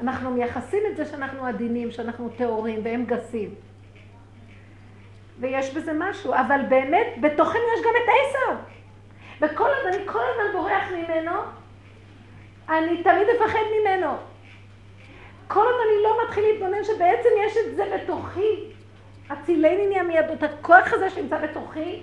אנחנו 0.00 0.30
מייחסים 0.30 0.82
את 0.90 0.96
זה 0.96 1.04
שאנחנו 1.04 1.46
עדינים, 1.46 1.90
שאנחנו 1.90 2.28
טהורים 2.28 2.80
והם 2.84 3.04
גסים. 3.04 3.54
ויש 5.40 5.74
בזה 5.74 5.92
משהו, 5.98 6.34
אבל 6.34 6.60
באמת, 6.68 7.06
בתוכנו 7.20 7.60
יש 7.76 7.84
גם 7.84 7.92
את 7.96 8.08
עשיו. 8.08 8.56
וכל 9.40 9.68
עוד 9.68 9.94
אני 9.94 10.06
כל 10.06 10.18
הזמן 10.18 10.52
בורח 10.52 10.82
ממנו, 10.92 11.32
אני 12.68 13.02
תמיד 13.02 13.26
אפחד 13.36 13.58
ממנו. 13.80 14.16
כל 15.48 15.60
עוד 15.60 15.74
אני 15.86 16.02
לא 16.02 16.16
מתחיל 16.24 16.44
להתבונן 16.44 16.84
שבעצם 16.84 17.28
יש 17.46 17.56
את 17.56 17.76
זה 17.76 17.84
בתוכי, 17.94 18.72
הצילני 19.30 19.86
נהיה 19.86 20.02
מידות, 20.02 20.42
הכוח 20.42 20.92
הזה 20.92 21.10
שנמצא 21.10 21.38
בתוכי, 21.38 22.02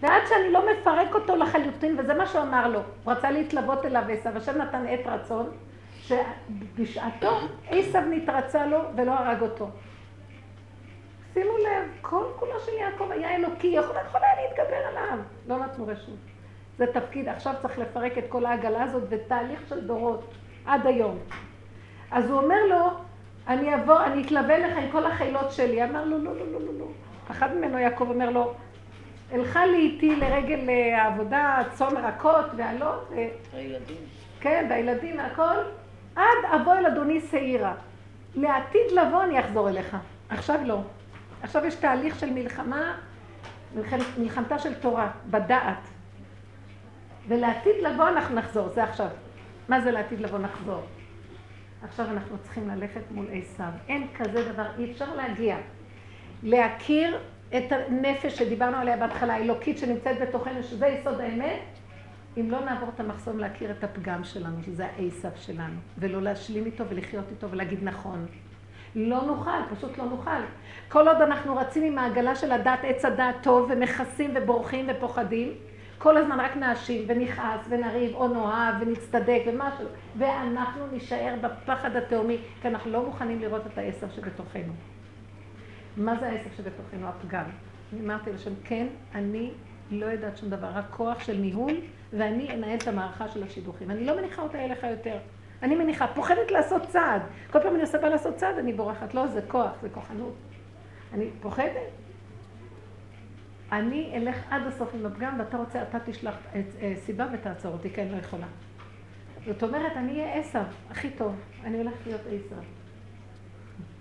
ועד 0.00 0.22
שאני 0.28 0.52
לא 0.52 0.62
מפרק 0.72 1.14
אותו 1.14 1.36
לחלוטין, 1.36 1.96
וזה 1.98 2.14
מה 2.14 2.26
שהוא 2.26 2.42
אמר 2.42 2.68
לו, 2.68 2.80
הוא 3.04 3.12
רצה 3.12 3.30
להתלוות 3.30 3.84
אליו 3.84 4.02
עשו, 4.08 4.28
השם 4.28 4.58
נתן 4.58 4.86
עת 4.88 5.06
רצון, 5.06 5.50
שבשעתו 6.06 7.38
עשו 7.70 8.00
נתרצה 8.00 8.66
לו 8.66 8.78
ולא 8.96 9.12
הרג 9.12 9.42
אותו. 9.42 9.68
שימו 11.34 11.58
לב, 11.58 11.88
כל 12.00 12.24
כולו 12.36 12.60
של 12.60 12.72
יעקב 12.72 13.10
היה 13.10 13.36
אלוקי, 13.36 13.66
יכול, 13.66 13.96
יכול 14.08 14.20
היה 14.22 14.48
להתגבר 14.48 14.76
עליו, 14.88 15.18
לא 15.46 15.58
נתנו 15.58 15.86
רשות. 15.86 16.18
זה 16.78 16.86
תפקיד, 16.86 17.28
עכשיו 17.28 17.54
צריך 17.62 17.78
לפרק 17.78 18.18
את 18.18 18.24
כל 18.28 18.46
העגלה 18.46 18.82
הזאת 18.82 19.08
בתהליך 19.08 19.60
של 19.68 19.86
דורות, 19.86 20.34
עד 20.66 20.86
היום. 20.86 21.18
אז 22.10 22.30
הוא 22.30 22.42
אומר 22.42 22.66
לו, 22.68 22.86
אני 23.48 23.74
אבוא, 23.74 24.04
אני 24.04 24.22
אתלווה 24.22 24.58
לך 24.58 24.76
עם 24.78 24.90
כל 24.92 25.06
החילות 25.06 25.52
שלי. 25.52 25.84
אמר 25.84 26.04
לו, 26.04 26.18
לא, 26.18 26.36
לא, 26.36 26.52
לא, 26.52 26.60
לא, 26.60 26.78
לא. 26.78 26.86
פחד 27.28 27.54
ממנו 27.54 27.78
יעקב 27.78 28.08
אומר 28.08 28.30
לו, 28.30 28.54
אלכה 29.32 29.66
לי 29.66 29.76
איתי 29.76 30.16
לרגל 30.16 30.68
אה, 30.68 31.02
העבודה, 31.02 31.62
צאן 31.72 31.96
רכות 31.96 32.46
ועלות. 32.56 33.10
הילדים. 33.52 33.96
כן, 34.40 34.66
והילדים 34.70 35.18
והכל, 35.18 35.56
עד 36.16 36.60
אבוא 36.60 36.74
אל 36.74 36.86
אדוני 36.86 37.20
שעירה. 37.20 37.74
לעתיד 38.34 38.92
לבוא 38.92 39.22
אני 39.22 39.40
אחזור 39.40 39.68
אליך. 39.68 39.96
עכשיו 40.28 40.60
לא. 40.64 40.80
עכשיו 41.42 41.64
יש 41.64 41.74
תהליך 41.74 42.18
של 42.20 42.32
מלחמה, 42.32 42.96
מלחמתה 44.18 44.58
של 44.58 44.74
תורה, 44.74 45.10
בדעת. 45.30 45.88
ולעתיד 47.28 47.74
לבוא 47.82 48.08
אנחנו 48.08 48.34
נחזור, 48.34 48.68
זה 48.68 48.84
עכשיו. 48.84 49.08
מה 49.68 49.80
זה 49.80 49.90
לעתיד 49.90 50.20
לבוא 50.20 50.38
נחזור? 50.38 50.82
עכשיו 51.82 52.06
אנחנו 52.10 52.38
צריכים 52.38 52.68
ללכת 52.68 53.00
מול 53.10 53.26
עשיו. 53.32 53.70
אין 53.88 54.06
כזה 54.18 54.52
דבר, 54.52 54.66
אי 54.78 54.92
אפשר 54.92 55.14
להגיע. 55.14 55.56
להכיר 56.42 57.18
את 57.56 57.72
הנפש 57.72 58.38
שדיברנו 58.38 58.76
עליה 58.76 58.96
בהתחלה, 58.96 59.34
האלוקית 59.34 59.78
שנמצאת 59.78 60.18
בתוכנו, 60.20 60.62
שזה 60.62 60.86
יסוד 60.86 61.20
האמת, 61.20 61.60
אם 62.36 62.50
לא 62.50 62.64
נעבור 62.64 62.88
את 62.94 63.00
המחסום 63.00 63.38
להכיר 63.38 63.70
את 63.70 63.84
הפגם 63.84 64.24
שלנו, 64.24 64.62
שזה 64.62 64.86
העשיו 64.86 65.30
שלנו, 65.36 65.74
ולא 65.98 66.22
להשלים 66.22 66.66
איתו 66.66 66.84
ולחיות 66.88 67.24
איתו 67.30 67.50
ולהגיד 67.50 67.78
נכון. 67.82 68.26
לא 68.94 69.22
נוכל, 69.22 69.74
פשוט 69.76 69.98
לא 69.98 70.04
נוכל. 70.04 70.40
כל 70.88 71.08
עוד 71.08 71.20
אנחנו 71.20 71.56
רצים 71.56 71.82
עם 71.82 71.98
העגלה 71.98 72.34
של 72.34 72.52
הדת, 72.52 72.78
עץ 72.82 73.04
הדעת 73.04 73.36
טוב, 73.42 73.70
ומכסים 73.70 74.30
ובורחים 74.34 74.86
ופוחדים, 74.88 75.52
כל 75.98 76.16
הזמן 76.16 76.40
רק 76.40 76.56
נאשים 76.56 77.04
ונכעס 77.08 77.60
ונריב 77.68 78.14
או 78.14 78.28
נאהב 78.28 78.74
ונצטדק 78.80 79.42
ומשהו, 79.46 79.86
ואנחנו 80.18 80.86
נישאר 80.92 81.34
בפחד 81.40 81.96
התהומי, 81.96 82.38
כי 82.62 82.68
אנחנו 82.68 82.90
לא 82.90 83.04
מוכנים 83.04 83.40
לראות 83.40 83.66
את 83.66 83.78
העשר 83.78 84.06
שבתוכנו. 84.10 84.72
מה 85.96 86.16
זה 86.20 86.26
העשר 86.28 86.50
שבתוכנו? 86.56 87.08
הפגם. 87.08 87.44
אני 87.92 88.00
אמרתי 88.00 88.32
לשם, 88.32 88.52
כן, 88.64 88.86
אני 89.14 89.50
לא 89.90 90.06
יודעת 90.06 90.36
שום 90.36 90.50
דבר, 90.50 90.66
רק 90.66 90.84
כוח 90.90 91.20
של 91.20 91.36
ניהול, 91.36 91.74
ואני 92.12 92.54
אנהל 92.54 92.78
את 92.78 92.88
המערכה 92.88 93.28
של 93.28 93.42
השידוכים. 93.42 93.90
אני 93.90 94.04
לא 94.04 94.16
מניחה 94.16 94.42
אותה 94.42 94.64
אליך 94.64 94.82
יותר. 94.82 95.18
אני 95.62 95.76
מניחה, 95.76 96.06
פוחדת 96.06 96.50
לעשות 96.50 96.82
צעד. 96.88 97.22
כל 97.50 97.60
פעם 97.60 97.74
אני 97.74 97.82
עושה 97.82 97.98
בה 97.98 98.08
לעשות 98.08 98.36
צעד, 98.36 98.58
אני 98.58 98.72
בורחת. 98.72 99.14
לא, 99.14 99.26
זה 99.26 99.40
כוח, 99.48 99.70
זה 99.82 99.88
כוחנות. 99.88 100.34
אני 101.14 101.30
פוחדת. 101.40 101.90
אני 103.72 104.12
אלך 104.16 104.36
עד 104.50 104.62
הסוף 104.66 104.94
עם 104.94 105.06
הפגם, 105.06 105.36
ואתה 105.38 105.56
רוצה, 105.56 105.82
אתה 105.82 105.98
תשלח 106.04 106.34
אה, 106.54 106.94
סיבה 107.04 107.26
ותעצור 107.32 107.72
אותי, 107.72 107.90
כי 107.90 108.02
אני 108.02 108.12
לא 108.12 108.16
יכולה. 108.16 108.46
זאת 109.46 109.62
אומרת, 109.62 109.92
אני 109.96 110.12
אהיה 110.12 110.34
עשר, 110.34 110.62
הכי 110.90 111.10
טוב. 111.10 111.34
אני 111.64 111.78
הולכת 111.78 112.06
להיות 112.06 112.20
עשר. 112.26 112.56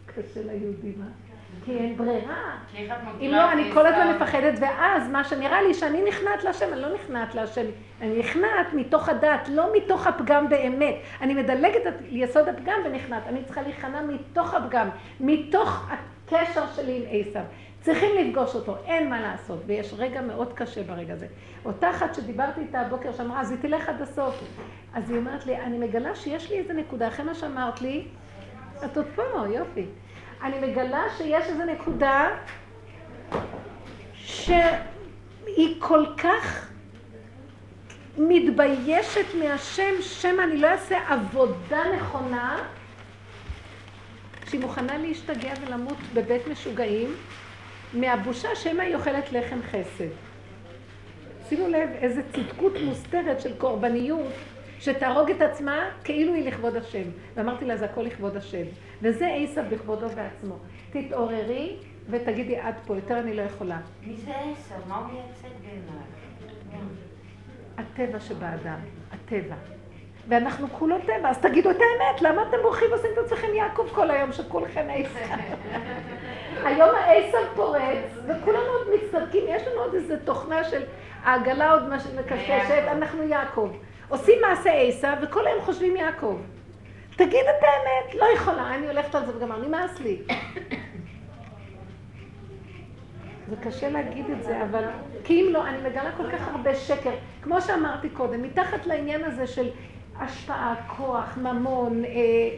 קשה 0.05 0.43
ליהודים, 0.43 1.01
אה? 1.01 1.24
כי 1.65 1.77
אין 1.77 1.97
ברירה. 1.97 2.57
אם 3.19 3.29
לא, 3.31 3.51
אני 3.51 3.71
כל 3.73 3.87
הזמן 3.87 4.15
מפחדת, 4.15 4.53
ואז 4.59 5.09
מה 5.09 5.23
שנראה 5.23 5.61
לי 5.61 5.73
שאני 5.73 6.03
נכנעת 6.07 6.43
להשם, 6.43 6.73
אני 6.73 6.81
לא 6.81 6.93
נכנעת 6.93 7.35
להשם, 7.35 7.65
אני 8.01 8.19
נכנעת 8.19 8.73
מתוך 8.73 9.09
הדת, 9.09 9.49
לא 9.49 9.67
מתוך 9.77 10.07
הפגם 10.07 10.49
באמת. 10.49 10.95
אני 11.21 11.33
מדלגת 11.33 11.85
על 11.85 11.93
יסוד 12.09 12.47
הפגם 12.47 12.79
ונכנעת. 12.85 13.27
אני 13.27 13.43
צריכה 13.43 13.61
להיכנע 13.61 14.01
מתוך 14.01 14.53
הפגם, 14.53 14.89
מתוך 15.19 15.89
הקשר 15.91 16.63
שלי 16.75 16.97
עם 16.97 17.03
עשיו. 17.09 17.43
צריכים 17.81 18.09
לפגוש 18.17 18.55
אותו, 18.55 18.75
אין 18.85 19.09
מה 19.09 19.21
לעשות, 19.21 19.59
ויש 19.65 19.93
רגע 19.97 20.21
מאוד 20.21 20.53
קשה 20.53 20.83
ברגע 20.83 21.13
הזה. 21.13 21.27
אותה 21.65 21.89
אחת 21.89 22.15
שדיברתי 22.15 22.61
איתה 22.61 22.79
הבוקר 22.79 23.11
שאמרה, 23.11 23.41
אז 23.41 23.51
היא 23.51 23.59
תלך 23.61 23.89
עד 23.89 24.01
הסוף. 24.01 24.43
אז 24.93 25.09
היא 25.09 25.17
אומרת 25.17 25.45
לי, 25.45 25.57
אני 25.57 25.77
מגלה 25.77 26.15
שיש 26.15 26.51
לי 26.51 26.59
איזה 26.59 26.73
נקודה, 26.73 27.07
אחרי 27.07 27.25
מה 27.25 27.35
שאמרת 27.35 27.81
לי, 27.81 28.07
את 28.85 28.97
עוד 28.97 29.05
פה, 29.15 29.21
יופי. 29.49 29.85
אני 30.43 30.59
מגלה 30.59 31.03
שיש 31.17 31.45
איזה 31.47 31.65
נקודה 31.65 32.29
שהיא 34.13 35.75
כל 35.79 36.05
כך 36.17 36.69
מתביישת 38.17 39.25
מהשם, 39.39 40.01
שמא 40.01 40.41
אני 40.41 40.57
לא 40.57 40.67
אעשה 40.67 40.97
עבודה 41.09 41.83
נכונה, 41.97 42.57
שהיא 44.49 44.61
מוכנה 44.61 44.97
להשתגע 44.97 45.53
ולמות 45.61 45.97
בבית 46.13 46.47
משוגעים, 46.47 47.15
מהבושה 47.93 48.55
שמא 48.55 48.81
היא 48.81 48.95
אוכלת 48.95 49.31
לחם 49.31 49.59
חסד. 49.71 50.09
שימו 51.49 51.67
לב 51.67 51.89
איזה 52.01 52.21
צדקות 52.33 52.73
מוסתרת 52.85 53.41
של 53.41 53.57
קורבניות 53.57 54.31
שתהרוג 54.79 55.31
את 55.31 55.41
עצמה 55.41 55.89
כאילו 56.03 56.33
היא 56.33 56.47
לכבוד 56.47 56.75
השם. 56.75 57.03
ואמרתי 57.35 57.65
לה, 57.65 57.77
זה 57.77 57.85
הכל 57.85 58.01
לכבוד 58.01 58.37
השם. 58.37 58.63
וזה 59.05 59.27
עשב 59.27 59.63
בכבודו 59.69 60.07
בעצמו. 60.09 60.55
תתעוררי 60.91 61.75
ותגידי, 62.09 62.57
עד 62.57 62.75
פה, 62.85 62.95
יותר 62.95 63.19
אני 63.19 63.33
לא 63.33 63.41
יכולה. 63.41 63.77
מי 64.07 64.15
זה 64.15 64.31
עשב? 64.31 64.87
מה 64.87 64.97
הוא 64.97 65.05
מייצג 65.05 65.57
בעיניי? 65.61 66.05
הטבע 67.77 68.19
שבאדם, 68.19 68.79
הטבע. 69.11 69.55
ואנחנו 70.27 70.67
כולו 70.69 70.95
טבע, 70.99 71.29
אז 71.29 71.37
תגידו 71.37 71.71
את 71.71 71.75
האמת, 71.75 72.21
למה 72.21 72.41
אתם 72.49 72.57
בורחים 72.61 72.87
ועושים 72.91 73.09
את 73.13 73.17
עצמכם 73.17 73.47
יעקב 73.53 73.87
כל 73.93 74.11
היום, 74.11 74.31
שכולכם 74.31 74.87
עשב? 74.93 75.35
היום 76.67 76.89
העשב 76.95 77.47
פורץ, 77.55 78.17
וכולנו 78.27 78.67
עוד 78.67 78.87
מצטרקים, 78.95 79.43
יש 79.47 79.67
לנו 79.67 79.81
עוד 79.81 79.93
איזו 79.93 80.13
תוכנה 80.23 80.63
של 80.63 80.81
העגלה 81.23 81.71
עוד 81.71 81.89
מקשקשת, 81.89 82.83
אנחנו 82.91 83.23
יעקב. 83.23 83.69
עושים 84.09 84.41
מעשה 84.41 84.71
עשב, 84.71 85.13
וכל 85.21 85.47
היום 85.47 85.61
חושבים 85.61 85.95
יעקב. 85.95 86.37
תגיד 87.15 87.45
את 87.57 87.63
האמת, 87.63 88.15
לא 88.15 88.25
יכולה, 88.35 88.75
אני 88.75 88.87
הולכת 88.87 89.15
על 89.15 89.25
זה 89.25 89.37
וגמר, 89.37 89.57
נמאס 89.67 89.99
לי. 89.99 90.21
זה 93.49 93.55
קשה 93.63 93.89
להגיד 93.89 94.25
את 94.29 94.43
זה, 94.43 94.63
אבל 94.63 94.83
כי 95.23 95.41
אם 95.41 95.53
לא, 95.53 95.67
אני 95.67 95.77
מגלה 95.89 96.11
כל 96.17 96.31
כך 96.31 96.47
הרבה 96.47 96.75
שקר. 96.75 97.11
כמו 97.41 97.61
שאמרתי 97.61 98.09
קודם, 98.09 98.41
מתחת 98.41 98.85
לעניין 98.85 99.23
הזה 99.23 99.47
של 99.47 99.69
השפעה, 100.19 100.75
כוח, 100.97 101.37
ממון, 101.37 102.05
אה, 102.05 102.49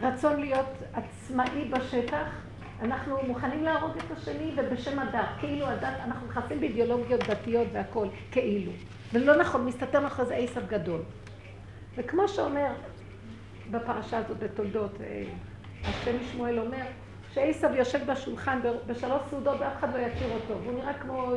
רצון 0.00 0.40
להיות 0.40 0.66
עצמאי 0.92 1.64
בשטח, 1.70 2.26
אנחנו 2.82 3.16
מוכנים 3.26 3.64
להרוג 3.64 3.92
את 3.96 4.18
השני 4.18 4.52
ובשם 4.56 4.98
הדת, 4.98 5.28
כאילו 5.40 5.66
הדת, 5.66 5.94
אנחנו 6.04 6.26
נכנסים 6.26 6.60
באידיאולוגיות 6.60 7.20
דתיות 7.28 7.68
והכול, 7.72 8.08
כאילו. 8.30 8.72
ולא 9.12 9.36
נכון, 9.36 9.66
מסתתר 9.66 10.00
מאחורי 10.00 10.28
זה 10.28 10.34
עשב 10.34 10.66
גדול. 10.68 11.00
וכמו 11.96 12.28
שאומר 12.28 12.72
בפרשה 13.70 14.18
הזאת 14.18 14.38
בתולדות, 14.38 15.00
אה, 15.00 15.24
השם 15.84 16.20
משמואל 16.20 16.58
אומר, 16.58 16.84
שעשב 17.32 17.68
יושב 17.74 18.10
בשולחן 18.10 18.60
בשלוש 18.86 19.22
סעודות 19.30 19.60
ואף 19.60 19.78
אחד 19.78 19.94
לא 19.94 19.98
יכיר 19.98 20.28
אותו, 20.32 20.60
והוא 20.62 20.78
נראה 20.78 20.94
כמו 20.94 21.32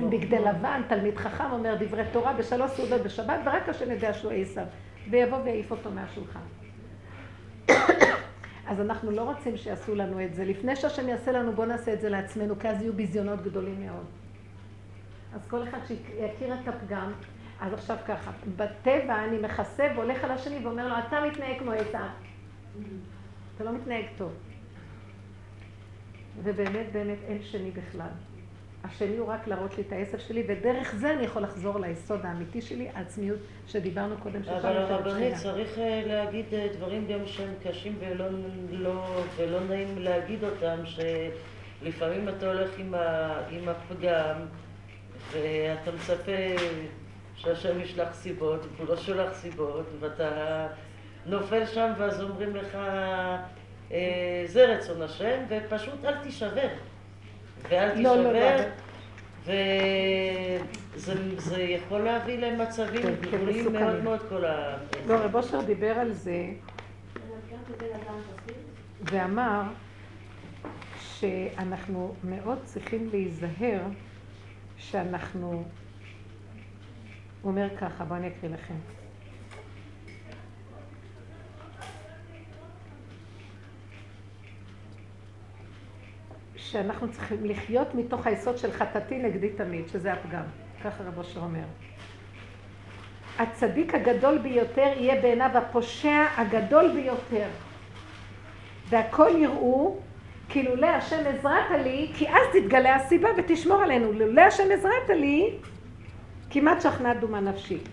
בגדי 0.00 0.38
לבן, 0.38 0.82
תלמיד 0.88 1.16
חכם 1.16 1.52
אומר 1.52 1.76
דברי 1.80 2.02
תורה 2.12 2.32
בשלוש 2.32 2.70
סעודות 2.70 3.02
בשבת, 3.02 3.40
ורק 3.44 3.68
השם 3.68 3.90
יודע 3.90 4.14
שהוא 4.14 4.32
עשב, 4.32 4.64
ויבוא 5.10 5.38
ויעיף 5.44 5.70
אותו 5.70 5.90
מהשולחן. 5.90 6.40
אז 8.68 8.80
אנחנו 8.80 9.10
לא 9.10 9.22
רוצים 9.22 9.56
שיעשו 9.56 9.94
לנו 9.94 10.24
את 10.24 10.34
זה. 10.34 10.44
לפני 10.44 10.76
שהשם 10.76 11.08
יעשה 11.08 11.32
לנו, 11.32 11.52
בואו 11.52 11.66
נעשה 11.66 11.92
את 11.92 12.00
זה 12.00 12.08
לעצמנו, 12.08 12.58
כי 12.58 12.68
אז 12.68 12.82
יהיו 12.82 12.92
ביזיונות 12.92 13.42
גדולים 13.42 13.86
מאוד. 13.86 14.04
אז 15.34 15.48
כל 15.48 15.62
אחד 15.62 15.78
שיכיר 15.86 16.54
את 16.54 16.68
הפגם, 16.68 17.12
אז 17.60 17.72
עכשיו 17.72 17.96
ככה, 18.06 18.30
בטבע 18.56 19.24
אני 19.24 19.38
מכסה 19.38 19.88
והולך 19.94 20.24
על 20.24 20.30
השני 20.30 20.66
ואומר 20.66 20.88
לו, 20.88 20.94
אתה 21.08 21.24
מתנהג 21.26 21.58
כמו 21.58 21.72
עשו. 21.72 21.98
אתה 23.54 23.64
לא 23.64 23.72
מתנהג 23.72 24.04
טוב. 24.16 24.32
ובאמת, 26.42 26.92
באמת 26.92 27.18
אין 27.26 27.42
שני 27.42 27.70
בכלל. 27.70 28.08
השני 28.84 29.16
הוא 29.16 29.28
רק 29.28 29.46
להראות 29.46 29.76
לי 29.78 29.82
את 29.86 29.92
העשר 29.92 30.18
שלי, 30.18 30.44
ודרך 30.48 30.94
זה 30.94 31.14
אני 31.14 31.24
יכול 31.24 31.42
לחזור 31.42 31.80
ליסוד 31.80 32.20
האמיתי 32.24 32.62
שלי, 32.62 32.88
העצמיות 32.94 33.38
שדיברנו 33.66 34.14
קודם. 34.22 34.40
אבל 34.42 34.76
הרבנית 34.76 35.34
צריך 35.34 35.78
אה, 35.78 36.02
להגיד 36.06 36.46
אה, 36.52 36.66
דברים 36.76 37.06
גם 37.06 37.26
שהם 37.26 37.54
קשים 37.62 37.96
ולא 38.00 38.26
לא, 38.70 39.24
ולא 39.36 39.60
נעים 39.60 39.98
להגיד 39.98 40.44
אותם, 40.44 40.76
שלפעמים 40.84 42.28
אתה 42.28 42.46
הולך 42.46 42.70
עם, 42.78 42.94
ה, 42.94 43.38
עם 43.50 43.68
הפגם, 43.68 44.36
ואתה 45.32 45.92
מצפה 45.92 46.32
שהשם 47.36 47.80
ישלח 47.80 48.14
סיבות, 48.14 48.66
והוא 48.76 48.88
לא 48.88 48.96
שולח 48.96 49.32
סיבות, 49.32 49.86
ואתה 50.00 50.66
נופל 51.26 51.66
שם 51.66 51.92
ואז 51.98 52.22
אומרים 52.22 52.56
לך, 52.56 52.74
אה, 53.92 54.44
זה 54.46 54.66
רצון 54.66 55.02
השם, 55.02 55.42
ופשוט 55.48 56.04
אל 56.04 56.14
תישבר. 56.22 56.68
ואל 57.68 58.02
לא, 58.02 58.16
לא, 58.16 58.32
תישבר, 58.32 58.56
לא, 58.56 59.52
וזה 61.36 61.62
יכול 61.62 62.00
להביא 62.00 62.38
למצבים 62.38 63.02
כן, 63.02 63.14
כן 63.22 63.28
גדולים 63.28 63.72
מאוד 63.72 64.02
מאוד 64.02 64.20
כל 64.28 64.44
ה... 64.44 64.76
לא, 65.06 65.14
רב 65.14 65.36
אושר 65.36 65.60
דיבר 65.60 65.98
על 65.98 66.12
זה, 66.12 66.46
ואמר 69.00 69.62
שאנחנו 71.00 72.14
מאוד 72.24 72.58
צריכים 72.64 73.08
להיזהר 73.12 73.80
שאנחנו... 74.76 75.64
הוא 77.44 77.50
אומר 77.50 77.68
ככה, 77.80 78.04
בואו 78.04 78.18
אני 78.18 78.28
אקריא 78.28 78.52
לכם. 78.52 78.74
שאנחנו 86.56 87.12
צריכים 87.12 87.44
לחיות 87.44 87.94
מתוך 87.94 88.26
היסוד 88.26 88.58
של 88.58 88.72
חטאתי 88.72 89.18
נגדי 89.18 89.50
תמיד, 89.50 89.88
שזה 89.88 90.12
הפגם. 90.12 90.42
ככה 90.84 91.04
רבו 91.04 91.24
שאומר. 91.24 91.64
הצדיק 93.38 93.94
הגדול 93.94 94.38
ביותר 94.38 94.92
יהיה 94.96 95.22
בעיניו 95.22 95.50
הפושע 95.54 96.24
הגדול 96.36 96.92
ביותר. 96.92 97.48
והכל 98.88 99.30
יראו 99.38 99.96
כי 100.48 100.62
לולא 100.62 100.86
השם 100.86 101.26
עזרת 101.26 101.70
לי, 101.84 102.10
כי 102.14 102.28
אז 102.28 102.46
תתגלה 102.52 102.96
הסיבה 102.96 103.28
ותשמור 103.36 103.82
עלינו. 103.82 104.12
לולא 104.12 104.40
השם 104.40 104.70
עזרת 104.72 105.08
לי, 105.08 105.58
כמעט 106.54 106.80
שכנעת 106.80 107.20
דומה 107.20 107.40
נפשית. 107.40 107.88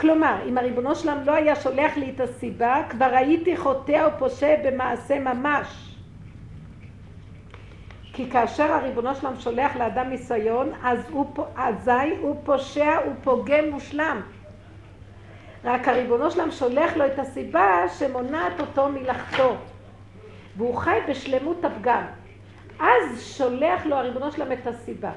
כלומר, 0.00 0.36
אם 0.48 0.58
הריבונו 0.58 0.94
שלם 0.94 1.18
לא 1.24 1.32
היה 1.32 1.56
שולח 1.56 1.96
לי 1.96 2.10
את 2.14 2.20
הסיבה, 2.20 2.82
כבר 2.90 3.04
הייתי 3.04 3.56
חוטא 3.56 4.04
או 4.04 4.10
פושע 4.18 4.54
במעשה 4.64 5.20
ממש. 5.20 5.96
כי 8.12 8.30
כאשר 8.30 8.72
הריבונו 8.72 9.14
שלם 9.14 9.32
שולח 9.38 9.76
לאדם 9.76 10.08
ניסיון, 10.08 10.72
אז 10.82 10.98
הוא, 11.10 11.26
אזי 11.56 12.16
הוא 12.20 12.36
פושע, 12.44 12.96
הוא 13.04 13.12
פוגם 13.24 13.70
מושלם. 13.70 14.20
רק 15.64 15.88
הריבונו 15.88 16.30
שלם 16.30 16.50
שולח 16.50 16.96
לו 16.96 17.06
את 17.06 17.18
הסיבה 17.18 17.88
שמונעת 17.98 18.60
אותו 18.60 18.88
מלחטוא. 18.88 19.54
והוא 20.56 20.76
חי 20.76 20.98
בשלמות 21.08 21.64
הפגם. 21.64 22.02
אז 22.80 23.34
שולח 23.36 23.86
לו 23.86 23.96
הריבונו 23.96 24.32
שלם 24.32 24.52
את 24.52 24.66
הסיבה. 24.66 25.12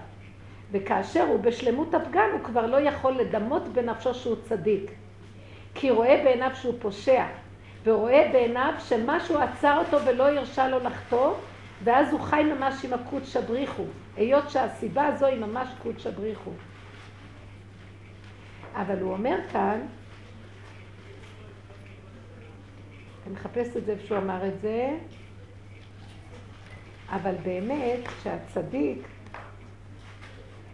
וכאשר 0.72 1.24
הוא 1.24 1.39
בשלמות 1.39 1.93
הפגם, 1.93 2.30
הוא 2.34 2.43
כבר 2.43 2.65
לא 2.65 2.82
יכול 2.82 3.11
לדמות 3.11 3.68
בנפשו 3.68 4.13
שהוא 4.13 4.36
צדיק. 4.43 4.91
כי 5.76 5.91
רואה 5.91 6.22
בעיניו 6.24 6.51
שהוא 6.53 6.74
פושע, 6.80 7.26
ורואה 7.84 8.30
בעיניו 8.32 8.74
שמשהו 8.80 9.38
עצר 9.38 9.82
אותו 9.86 10.05
ולא 10.05 10.28
הרשה 10.28 10.68
לו 10.68 10.80
לחטוא, 10.80 11.34
ואז 11.84 12.11
הוא 12.11 12.20
חי 12.20 12.43
ממש 12.43 12.86
עם 12.86 12.93
הקודשא 12.93 13.41
בריחו, 13.41 13.84
היות 14.18 14.49
שהסיבה 14.49 15.05
הזו 15.05 15.26
היא 15.26 15.39
ממש 15.39 15.70
קודשא 15.84 16.11
בריחו. 16.11 16.51
אבל 18.76 18.99
הוא 18.99 19.11
אומר 19.13 19.38
כאן, 19.51 19.80
אני 23.26 23.34
מחפש 23.34 23.78
את 23.78 23.86
זה 23.86 23.91
איפה 23.91 24.07
שהוא 24.07 24.18
אמר 24.18 24.47
את 24.47 24.61
זה, 24.61 24.89
אבל 27.09 27.36
באמת 27.43 27.99
שהצדיק 28.24 29.07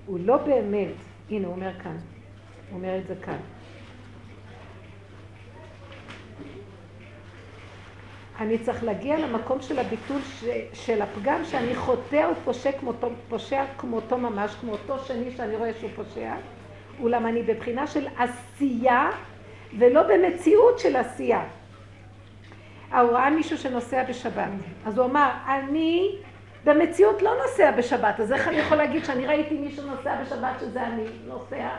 הוא 0.06 0.20
לא 0.24 0.38
באמת, 0.38 0.93
הנה 1.30 1.47
הוא 1.47 1.56
אומר 1.56 1.80
כאן, 1.84 1.97
הוא 2.70 2.78
אומר 2.78 2.97
את 2.97 3.08
זה 3.08 3.16
כאן. 3.16 3.38
אני 8.39 8.58
צריך 8.58 8.84
להגיע 8.84 9.20
למקום 9.20 9.62
של 9.62 9.80
הביטול 9.80 10.22
ש, 10.22 10.45
של 10.74 11.01
הפגם 11.01 11.45
שאני 11.45 11.76
חוטא 11.76 12.32
ופושע 12.32 12.72
כמותו, 12.72 13.10
פושע 13.30 13.66
כמותו 13.78 14.18
ממש, 14.18 14.56
כמו 14.62 14.72
אותו 14.72 14.99
שני 14.99 15.32
שאני 15.32 15.56
רואה 15.56 15.74
שהוא 15.74 15.89
פושע, 15.95 16.34
אולם 16.99 17.26
אני 17.26 17.43
בבחינה 17.43 17.88
של 17.88 18.08
עשייה 18.18 19.10
ולא 19.80 20.04
במציאות 20.04 20.80
של 20.80 20.95
עשייה. 20.95 21.43
הוא 22.91 23.12
ראה 23.12 23.30
מישהו 23.30 23.58
שנוסע 23.58 24.04
בשבת, 24.04 24.49
אז 24.86 24.97
הוא 24.97 25.06
אמר, 25.06 25.30
אני 25.47 26.16
במציאות 26.66 27.22
לא 27.22 27.32
נוסע 27.41 27.72
בשבת, 27.72 28.20
אז 28.20 28.32
איך 28.32 28.47
אני 28.47 28.57
יכול 28.57 28.78
להגיד 28.78 29.05
שאני 29.05 29.26
ראיתי 29.26 29.57
מישהו 29.57 29.88
נוסע 29.88 30.22
בשבת 30.22 30.59
שזה 30.59 30.84
אני 30.84 31.03
נוסע? 31.28 31.70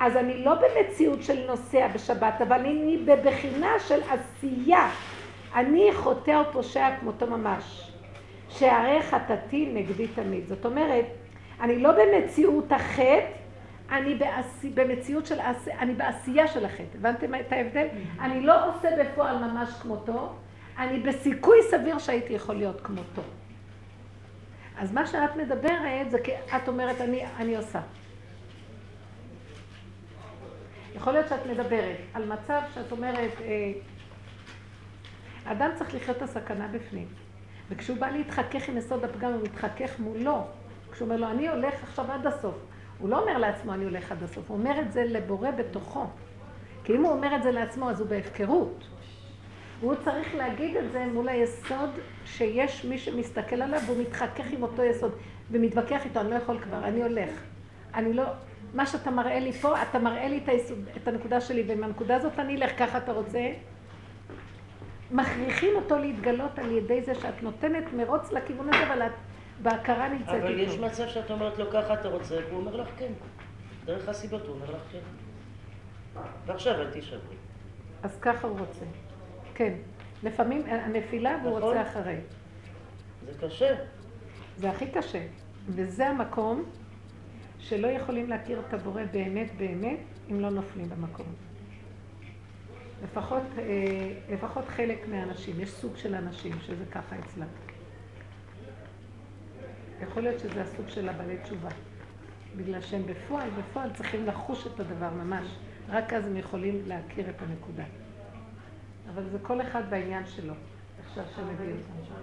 אז 0.00 0.16
אני 0.16 0.44
לא 0.44 0.54
במציאות 0.54 1.22
של 1.22 1.46
נוסע 1.46 1.88
בשבת, 1.88 2.40
אבל 2.42 2.60
אני 2.60 2.96
בבחינה 3.04 3.78
של 3.78 4.00
עשייה. 4.02 4.90
אני 5.54 5.90
חוטא 5.94 6.30
או 6.30 6.52
פושע 6.52 6.96
כמותו 7.00 7.26
ממש. 7.26 7.92
שהרי 8.48 9.02
חטאתי 9.02 9.70
נגדי 9.74 10.08
תמיד. 10.08 10.46
זאת 10.46 10.64
אומרת, 10.64 11.04
אני 11.60 11.78
לא 11.78 11.90
במציאות 11.92 12.72
החטא, 12.72 13.26
אני 13.90 14.14
בעשי, 14.14 14.70
במציאות 14.74 15.26
של 15.26 15.40
עשייה, 15.40 15.78
אני 15.78 15.94
בעשייה 15.94 16.48
של 16.48 16.64
החטא. 16.64 16.98
הבנתם 16.98 17.34
את 17.34 17.52
ההבדל? 17.52 17.86
אני 18.20 18.40
לא 18.40 18.68
עושה 18.68 18.88
בפועל 19.00 19.38
ממש 19.38 19.70
כמותו, 19.82 20.32
אני 20.78 21.00
בסיכוי 21.00 21.58
סביר 21.70 21.98
שהייתי 21.98 22.32
יכול 22.32 22.54
להיות 22.54 22.80
כמותו. 22.80 23.22
אז 24.78 24.92
מה 24.92 25.06
שאת 25.06 25.36
מדברת 25.36 26.10
זה 26.10 26.18
כי 26.20 26.32
את 26.56 26.68
אומרת, 26.68 27.00
אני, 27.00 27.24
אני 27.36 27.56
עושה. 27.56 27.80
יכול 30.94 31.12
להיות 31.12 31.28
שאת 31.28 31.46
מדברת 31.46 31.96
על 32.14 32.32
מצב 32.32 32.60
שאת 32.74 32.92
אומרת, 32.92 33.30
אה, 33.40 33.72
אדם 35.44 35.70
צריך 35.74 35.94
לחיות 35.94 36.16
את 36.16 36.22
הסכנה 36.22 36.68
בפנים. 36.68 37.06
וכשהוא 37.70 37.98
בא 37.98 38.08
להתחכך 38.08 38.68
עם 38.68 38.78
יסוד 38.78 39.04
הפגם, 39.04 39.32
הוא 39.32 39.42
מתחכך 39.42 39.98
מולו. 39.98 40.44
כשהוא 40.92 41.06
אומר 41.06 41.16
לו, 41.16 41.30
אני 41.30 41.48
הולך 41.48 41.82
עכשיו 41.82 42.12
עד 42.12 42.26
הסוף. 42.26 42.54
הוא 42.98 43.08
לא 43.08 43.20
אומר 43.20 43.38
לעצמו, 43.38 43.74
אני 43.74 43.84
הולך 43.84 44.12
עד 44.12 44.22
הסוף. 44.22 44.50
הוא 44.50 44.58
אומר 44.58 44.80
את 44.80 44.92
זה 44.92 45.04
לבורא 45.04 45.50
בתוכו. 45.50 46.06
כי 46.84 46.92
אם 46.92 47.04
הוא 47.04 47.12
אומר 47.12 47.36
את 47.36 47.42
זה 47.42 47.50
לעצמו, 47.50 47.90
אז 47.90 48.00
הוא 48.00 48.08
בהפקרות. 48.08 48.84
והוא 49.80 49.94
צריך 50.04 50.34
להגיד 50.34 50.76
את 50.76 50.92
זה 50.92 51.06
מול 51.06 51.28
היסוד 51.28 51.90
שיש 52.26 52.84
מי 52.84 52.98
שמסתכל 52.98 53.62
עליו 53.62 53.80
והוא 53.86 54.02
מתחכך 54.02 54.44
עם 54.52 54.62
אותו 54.62 54.82
יסוד 54.82 55.12
ומתווכח 55.50 56.04
איתו, 56.04 56.20
אני 56.20 56.30
לא 56.30 56.34
יכול 56.34 56.58
כבר, 56.58 56.84
אני 56.84 57.02
הולך. 57.02 57.30
אני 57.94 58.12
לא, 58.12 58.24
מה 58.74 58.86
שאתה 58.86 59.10
מראה 59.10 59.40
לי 59.40 59.52
פה, 59.52 59.82
אתה 59.82 59.98
מראה 59.98 60.28
לי 60.28 60.40
את, 60.44 60.48
היסוד, 60.48 60.78
את 60.96 61.08
הנקודה 61.08 61.40
שלי, 61.40 61.64
ומהנקודה 61.66 62.16
הזאת 62.16 62.38
אני 62.38 62.56
אלך, 62.56 62.78
ככה 62.78 62.98
אתה 62.98 63.12
רוצה? 63.12 63.52
מכריחים 65.10 65.76
אותו 65.76 65.98
להתגלות 65.98 66.58
על 66.58 66.70
ידי 66.70 67.02
זה 67.02 67.14
שאת 67.14 67.42
נותנת 67.42 67.84
מרוץ 67.96 68.32
לכיוון 68.32 68.68
הזה, 68.68 68.86
אבל 68.86 69.02
את 69.02 69.12
בהכרה 69.62 70.08
נמצאת 70.08 70.34
איתו. 70.34 70.46
אבל 70.46 70.58
יש 70.58 70.78
מצב 70.78 71.08
שאת 71.08 71.30
אומרת 71.30 71.58
לו 71.58 71.70
ככה 71.70 71.94
אתה 71.94 72.08
רוצה, 72.08 72.36
והוא 72.48 72.60
אומר 72.60 72.76
לך 72.76 72.88
כן. 72.98 73.12
דרך 73.84 74.08
הסיבות 74.08 74.46
הוא 74.46 74.54
אומר 74.54 74.70
לך 74.70 74.82
כן. 74.92 74.98
ועכשיו 76.46 76.80
אל 76.80 76.90
תישברי. 76.90 77.36
אז 78.02 78.18
ככה 78.20 78.46
הוא 78.46 78.58
רוצה. 78.58 78.84
כן. 79.54 79.72
לפעמים 80.22 80.66
הנפילה 80.66 81.38
והוא 81.42 81.58
נכון. 81.58 81.76
רוצה 81.76 81.90
אחרי. 81.90 82.16
זה 83.26 83.46
קשה. 83.46 83.74
זה 84.56 84.70
הכי 84.70 84.86
קשה. 84.90 85.26
וזה 85.68 86.08
המקום 86.08 86.64
שלא 87.58 87.86
יכולים 87.86 88.30
להכיר 88.30 88.60
את 88.68 88.74
הבורא 88.74 89.02
באמת 89.12 89.48
באמת 89.56 89.98
אם 90.30 90.40
לא 90.40 90.50
נופלים 90.50 90.88
במקום. 90.88 91.26
לפחות, 93.04 93.42
אה, 93.58 94.34
לפחות 94.34 94.68
חלק 94.68 95.08
מהאנשים, 95.08 95.60
יש 95.60 95.70
סוג 95.70 95.96
של 95.96 96.14
אנשים 96.14 96.52
שזה 96.66 96.84
ככה 96.90 97.16
אצלם. 97.18 97.46
יכול 100.02 100.22
להיות 100.22 100.40
שזה 100.40 100.62
הסוג 100.62 100.88
של 100.88 101.08
הבעלי 101.08 101.36
תשובה. 101.42 101.68
בגלל 102.56 102.80
שהם 102.80 103.02
בפועל, 103.06 103.50
בפועל 103.50 103.90
צריכים 103.92 104.26
לחוש 104.26 104.66
את 104.66 104.80
הדבר 104.80 105.10
ממש. 105.10 105.46
רק 105.88 106.12
אז 106.12 106.26
הם 106.26 106.36
יכולים 106.36 106.82
להכיר 106.86 107.30
את 107.30 107.42
הנקודה. 107.42 107.84
אבל 109.08 109.28
זה 109.28 109.38
כל 109.42 109.62
אחד 109.62 109.82
בעניין 109.90 110.26
שלו, 110.26 110.54
איך 110.98 111.14
שהשם 111.14 111.48
מביא 111.48 111.72
אותם. 111.72 112.14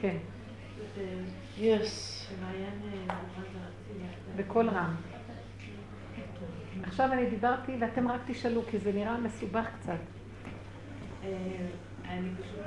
כן. 0.00 0.16
יס. 1.58 2.26
בקול 4.36 4.68
רם. 4.68 4.94
עכשיו 6.82 7.12
אני 7.12 7.30
דיברתי 7.30 7.76
ואתם 7.80 8.08
רק 8.08 8.20
תשאלו, 8.26 8.62
כי 8.70 8.78
זה 8.78 8.92
נראה 8.92 9.18
מסובך 9.18 9.66
קצת. 9.80 9.98
אני 12.08 12.28
פשוט 12.42 12.58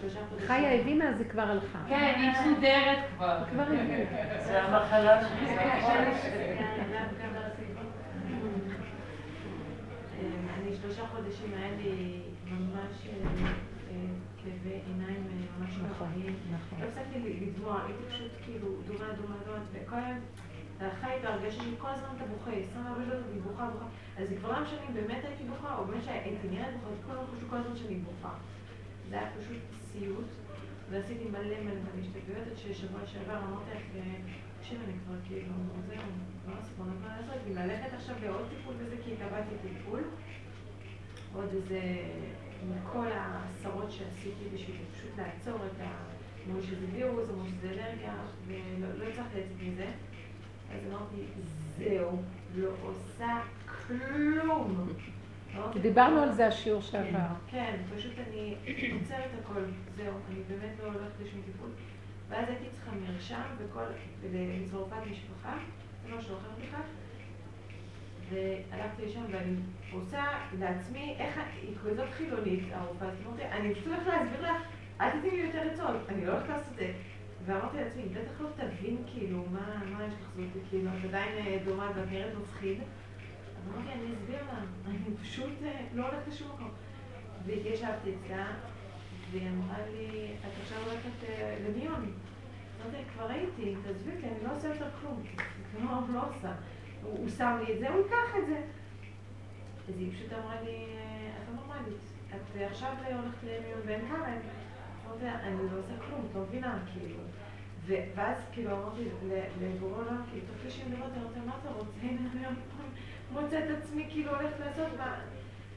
שלושה 0.00 0.20
חודשים... 0.28 0.48
חיה 0.48 0.80
הבינה, 0.80 1.12
זה 1.12 1.24
כבר 1.24 1.42
הלכה. 1.42 1.78
כן, 1.88 2.14
היא 2.16 2.30
מסודרת 2.30 2.98
כבר. 3.16 3.44
כבר 3.50 3.62
הבינה. 3.62 3.96
זה 4.44 4.62
המחלה 4.62 5.28
שלי. 5.28 5.56
אני 10.58 10.76
שלושה 10.82 11.06
חודשים 11.06 11.50
היה 11.56 11.70
לי 11.76 12.22
ממש 12.50 13.08
כאבי 14.42 14.80
עיניים 14.86 15.26
ממש 15.58 15.76
נוראים. 15.76 16.36
לא 16.80 16.84
הפסקתי 16.84 17.40
לדמוע, 17.40 17.82
הייתי 17.86 18.02
פשוט 18.08 18.30
כאילו 18.44 18.68
דומה, 18.86 19.12
דומה, 19.12 19.36
דומה, 19.46 19.58
וכל 19.72 19.96
היום... 19.96 20.18
חי 21.00 21.16
את 21.20 21.24
ההרגשה 21.24 21.62
שכל 21.62 21.88
הזמן 21.88 22.08
אתה 22.16 22.24
בוכה, 22.24 22.50
24 22.50 23.04
שעות 23.04 23.24
אני 23.32 23.40
בוכה, 23.40 23.70
בוכה. 23.70 23.84
אז 24.18 24.28
זה 24.28 24.36
כבר 24.36 24.52
לא 24.52 24.64
משנה 24.64 24.78
אם 24.88 24.94
באמת 24.94 25.24
הייתי 25.24 25.44
בוכה, 25.44 25.76
או 25.78 25.84
באמת 25.84 26.04
שהייתי 26.04 26.48
נראית 26.48 26.76
בוכה, 26.76 26.94
כל 27.06 27.12
הזמן 27.12 27.26
חושבים 27.30 27.48
כל 27.50 27.56
הזמן 27.56 27.76
שאני 27.76 27.94
בוכה. 27.94 28.34
זה 29.08 29.18
היה 29.18 29.30
פשוט 29.38 29.62
סיוט, 29.92 30.28
ועשיתי 30.90 31.24
מלא 31.24 31.60
מלא 31.64 31.72
השתגעויות, 32.00 32.46
עד 32.50 32.56
ששבוע 32.56 33.00
שעבר 33.06 33.38
אמרתי 33.38 33.70
לך, 33.74 33.82
תקשיב, 34.60 34.78
אני 34.84 34.92
כבר 35.04 35.14
כאילו, 35.28 35.52
זהו, 35.86 35.96
לא 36.48 36.54
אספור, 36.60 36.86
לא 36.86 36.92
יכולה 36.98 37.20
לעשות, 37.20 37.34
ללכת 37.54 37.92
עכשיו 37.92 38.16
לעוד 38.22 38.46
טיפול 38.48 38.74
וזה, 38.78 38.96
כי 39.04 39.12
התאבדתי 39.12 39.54
טיפול, 39.62 40.02
עוד 41.34 41.48
איזה, 41.54 41.80
מכל 42.74 43.06
העשרות 43.12 43.90
שעשיתי 43.90 44.44
בשביל 44.54 44.76
פשוט 44.92 45.10
לעצור 45.18 45.56
את 45.66 45.80
ה... 45.80 46.18
אמרו 46.48 46.62
שזה 46.62 46.86
וירוס, 46.92 47.30
אמרו 47.30 47.46
שזה 47.46 47.70
אלרגיה, 47.70 48.14
ולא 48.46 49.04
הצלחתי 49.04 49.38
לצאת 49.38 49.62
מזה. 49.62 49.86
אז 50.72 50.80
אמרתי, 50.90 51.16
זהו, 51.78 52.22
לא 52.54 52.68
עושה 52.82 53.40
כלום. 53.86 54.88
דיברנו 55.82 56.20
על 56.20 56.32
זה 56.32 56.46
השיעור 56.46 56.82
שעבר. 56.82 57.18
כן, 57.50 57.76
כן, 57.90 57.96
פשוט 57.96 58.12
אני 58.28 58.54
עוצרת 58.92 59.30
הכל, 59.44 59.60
זהו, 59.96 60.14
אני 60.30 60.40
באמת 60.48 60.72
לא 60.82 60.84
הולכת 60.84 61.20
לשום 61.22 61.40
טיפול. 61.46 61.68
ואז 62.28 62.48
הייתי 62.48 62.64
צריכה 62.72 62.90
מרשם 62.96 63.42
וכל, 63.58 63.84
לצרופת 64.32 64.96
משפחה, 65.10 65.58
זה 66.02 66.10
לא 66.10 66.20
שלוחם 66.20 66.48
בכלל. 66.62 66.80
והלכתי 68.30 69.06
לשם 69.06 69.22
ואני 69.30 69.54
רוצה 69.92 70.24
לעצמי, 70.58 71.14
איך, 71.18 71.40
היא 71.62 71.74
כזאת 71.84 72.10
חילונית, 72.10 72.64
הרופאה, 72.72 73.08
אני 73.52 73.74
פשוט 73.74 73.86
הולכת 73.86 74.06
להסביר 74.06 74.42
לה, 74.42 74.58
אל 75.00 75.10
תתני 75.10 75.30
לי 75.30 75.42
יותר 75.46 75.70
עצות, 75.72 75.96
אני 76.08 76.26
לא 76.26 76.32
הולכת 76.32 76.48
לעשות 76.48 76.72
את 76.72 76.76
זה. 76.76 76.92
ואמרתי 77.46 77.76
לעצמי, 77.76 78.02
בטח 78.02 78.40
לא 78.40 78.48
תבין 78.56 78.96
כאילו, 79.06 79.44
מה, 79.52 79.82
מה 79.92 80.04
יש 80.04 80.14
לך 80.14 80.28
זאת, 80.54 80.62
כאילו, 80.70 80.90
את 80.90 81.04
עדיין 81.04 81.46
אה, 81.46 81.58
דומה 81.64 81.90
ואת 81.94 82.34
מפחיד. 82.40 82.78
אז 82.80 83.68
אמרתי, 83.68 83.92
אני 83.92 84.14
אסביר 84.14 84.36
לה, 84.36 84.58
אני 84.86 85.16
פשוט 85.22 85.52
אה, 85.64 85.80
לא 85.94 86.08
הולכת 86.08 86.28
לשום 86.28 86.48
מקום. 86.54 86.70
והתיישבתי 87.46 88.14
אצלה, 88.14 88.46
והיא 89.30 89.48
אמרה 89.48 89.76
לי, 89.92 90.32
את 90.40 90.52
עכשיו 90.62 90.78
הולכת 90.78 91.28
אה, 91.28 91.56
למיון. 91.68 92.12
אמרתי, 92.82 93.04
כבר 93.14 93.28
הייתי, 93.28 93.74
תעזבי 93.82 94.10
אותי, 94.16 94.26
אני 94.26 94.44
לא 94.44 94.56
עושה 94.56 94.68
יותר 94.68 94.88
כלום. 95.00 95.22
לא, 95.80 95.90
לא 96.14 96.20
עושה. 96.28 96.52
הוא 97.02 97.28
שם 97.28 97.58
לי 97.66 97.74
את 97.74 97.78
זה, 97.78 97.88
הוא 97.88 97.98
ייקח 97.98 98.36
את 98.38 98.46
זה. 98.46 98.60
אז 99.88 99.94
היא 99.98 100.12
פשוט 100.12 100.32
אמרה 100.32 100.60
לי, 100.60 100.86
את 101.36 101.48
לא 101.48 101.54
נורמלית. 101.54 101.98
את 102.30 102.62
עכשיו 102.70 102.94
הולכת 103.14 103.46
ואין 103.86 104.00
קרן. 104.08 104.38
אמרתי 105.06 105.28
אני 105.28 105.56
לא 105.56 105.78
עושה 105.78 106.06
כלום, 106.06 106.26
את 106.30 106.34
לא 106.34 106.42
מבינה, 106.42 106.78
כאילו. 106.92 107.18
ואז 107.86 108.36
כאילו 108.52 108.70
אמרתי 108.72 109.02
לבורא 109.60 109.96
עולם, 109.96 110.22
כאילו, 110.30 110.46
תוך 110.46 110.56
90 110.66 110.90
דקות, 110.90 111.10
אני 111.16 111.24
רוצה, 111.24 111.40
מה 111.46 111.52
אתה 111.60 111.70
רוצה? 111.70 111.90
הנה, 112.02 112.20
אני 112.32 112.56
מוצא 113.32 113.58
את 113.58 113.78
עצמי 113.78 114.06
כאילו 114.10 114.36
הולכת 114.36 114.60
לעשות. 114.60 114.86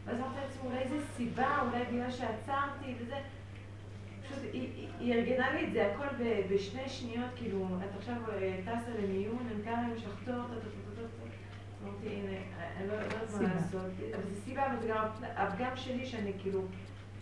ואז 0.05 0.19
אמרתי 0.19 0.39
לעצמי, 0.41 0.69
אולי 0.69 0.87
זו 0.87 0.95
סיבה, 1.15 1.61
אולי 1.61 1.85
בגלל 1.85 2.11
שעצרתי 2.11 2.95
וזה. 2.99 3.15
פשוט 4.23 4.43
היא 4.99 5.13
ארגנה 5.13 5.53
לי 5.53 5.67
את 5.67 5.73
זה 5.73 5.91
הכל 5.91 6.07
בשני 6.49 6.89
שניות, 6.89 7.29
כאילו, 7.35 7.67
את 7.79 7.97
עכשיו 7.97 8.15
אה, 8.33 8.59
טסה 8.65 8.91
למיון, 9.03 9.47
אין 9.49 9.61
כמה 9.63 9.93
יש 9.95 10.05
אמרתי, 11.83 12.07
הנה, 12.07 12.37
אני 12.77 12.87
לא 12.87 12.93
יודעת 12.93 13.33
מה 13.41 13.53
לעשות. 13.53 13.81
אבל 14.15 14.35
סיבה, 14.45 14.67
אבל 14.67 14.79
זה 14.81 14.87
גם 14.87 15.05
הפגם 15.35 15.75
שלי 15.75 16.05
שאני 16.05 16.31
כאילו... 16.39 16.61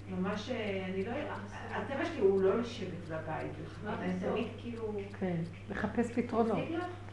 ממש, 0.10 0.50
אה, 0.50 0.86
אני 0.86 1.06
לא 1.06 1.12
יודעת, 1.12 1.38
הטבע 1.72 2.06
שלי 2.06 2.20
הוא 2.20 2.42
לא 2.42 2.60
לשבת 2.60 3.08
בבית, 3.08 3.52
אני 3.88 4.14
תמיד 4.20 4.48
כאילו... 4.58 4.94
כן, 5.20 5.36
לחפש 5.70 6.12
פתרונות. 6.12 6.58